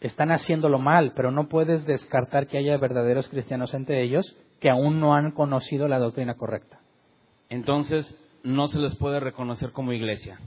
están 0.00 0.30
haciéndolo 0.30 0.78
mal, 0.78 1.12
pero 1.14 1.30
no 1.30 1.48
puedes 1.48 1.86
descartar 1.86 2.48
que 2.48 2.58
haya 2.58 2.76
verdaderos 2.76 3.28
cristianos 3.28 3.72
entre 3.72 4.02
ellos 4.02 4.36
que 4.60 4.70
aún 4.70 5.00
no 5.00 5.14
han 5.14 5.30
conocido 5.30 5.88
la 5.88 5.98
doctrina 5.98 6.34
correcta. 6.34 6.80
Entonces, 7.48 8.18
no 8.42 8.68
se 8.68 8.78
les 8.78 8.96
puede 8.96 9.20
reconocer 9.20 9.72
como 9.72 9.92
iglesia. 9.92 10.38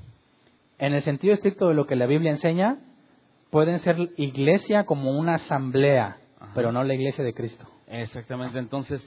En 0.78 0.94
el 0.94 1.02
sentido 1.02 1.34
estricto 1.34 1.68
de 1.68 1.76
lo 1.76 1.86
que 1.86 1.96
la 1.96 2.06
Biblia 2.06 2.32
enseña, 2.32 2.80
pueden 3.50 3.80
ser 3.80 3.98
iglesia 4.18 4.86
como 4.86 5.12
una 5.12 5.36
asamblea, 5.36 6.18
pero 6.54 6.72
no 6.72 6.84
la 6.84 6.94
iglesia 6.94 7.24
de 7.24 7.34
Cristo. 7.34 7.68
Exactamente. 7.88 8.60
Entonces, 8.60 9.06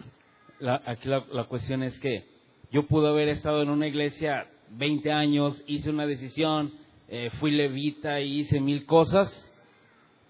aquí 0.87 1.09
la, 1.09 1.25
la 1.31 1.45
cuestión 1.45 1.83
es 1.83 1.99
que 2.01 2.25
yo 2.71 2.87
pude 2.87 3.09
haber 3.09 3.29
estado 3.29 3.63
en 3.63 3.71
una 3.71 3.87
iglesia 3.87 4.47
20 4.71 5.13
años, 5.13 5.63
hice 5.67 5.91
una 5.91 6.07
decisión, 6.07 6.73
eh, 7.09 7.31
fui 7.39 7.51
levita 7.51 8.21
y 8.21 8.41
hice 8.41 8.61
mil 8.61 8.87
cosas, 8.87 9.49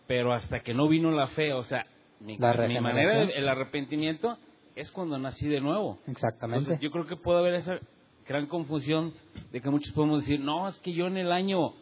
pero 0.06 0.32
hasta 0.32 0.60
que 0.60 0.74
no 0.74 0.88
vino 0.88 1.10
la 1.12 1.28
fe, 1.28 1.52
o 1.52 1.62
sea, 1.62 1.86
mi, 2.20 2.36
manera, 2.36 3.22
el 3.22 3.48
arrepentimiento 3.48 4.36
es 4.74 4.90
cuando 4.90 5.18
nací 5.18 5.48
de 5.48 5.60
nuevo. 5.60 5.98
Exactamente. 6.06 6.78
yo 6.80 6.90
creo 6.90 7.06
que 7.06 7.16
puede 7.16 7.38
haber 7.38 7.54
esa 7.54 7.78
gran 8.26 8.46
confusión 8.46 9.12
de 9.52 9.60
que 9.60 9.70
muchos 9.70 9.92
podemos 9.92 10.20
decir, 10.20 10.40
no, 10.40 10.68
es 10.68 10.78
que 10.80 10.92
yo 10.92 11.06
en 11.06 11.16
el 11.16 11.30
año 11.30 11.74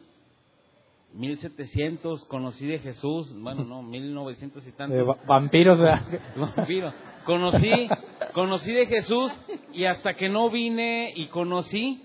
1700 1.14 2.24
conocí 2.26 2.66
de 2.66 2.78
Jesús, 2.78 3.34
bueno, 3.36 3.64
no, 3.64 3.82
1900 3.82 4.66
y 4.66 4.72
tantos. 4.72 5.16
vampiros, 5.26 5.80
Vampiro. 6.36 6.92
Conocí, 7.24 7.88
conocí 8.32 8.72
de 8.72 8.86
Jesús 8.86 9.32
y 9.72 9.84
hasta 9.84 10.14
que 10.14 10.28
no 10.28 10.50
vine 10.50 11.12
y 11.14 11.28
conocí, 11.28 12.02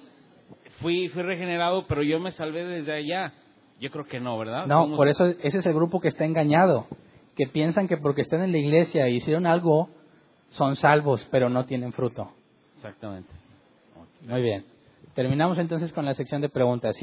fui, 0.82 1.08
fui 1.10 1.24
regenerado, 1.24 1.86
pero 1.88 2.04
yo 2.04 2.20
me 2.20 2.32
salvé 2.32 2.66
desde 2.66 2.94
allá. 2.94 3.34
Yo 3.80 3.92
creo 3.92 4.06
que 4.06 4.20
no, 4.20 4.38
¿verdad? 4.38 4.68
No, 4.68 4.96
por 4.96 5.08
eso 5.08 5.26
ese 5.26 5.60
es 5.60 5.66
el 5.66 5.74
grupo 5.74 6.00
que 6.00 6.08
está 6.08 6.26
engañado, 6.26 6.88
que 7.36 7.48
piensan 7.48 7.88
que 7.88 7.98
porque 7.98 8.22
están 8.22 8.42
en 8.42 8.52
la 8.52 8.58
iglesia 8.58 9.08
y 9.10 9.18
hicieron 9.18 9.46
algo, 9.46 9.90
son 10.50 10.76
salvos, 10.76 11.26
pero 11.32 11.50
no 11.50 11.66
tienen 11.66 11.94
fruto. 11.94 12.32
Exactamente. 12.76 13.30
Muy 14.28 14.42
bien. 14.42 14.66
Terminamos 15.14 15.58
entonces 15.60 15.94
con 15.94 16.06
la 16.06 16.14
sección 16.14 16.42
de 16.42 16.50
preguntas. 16.50 16.98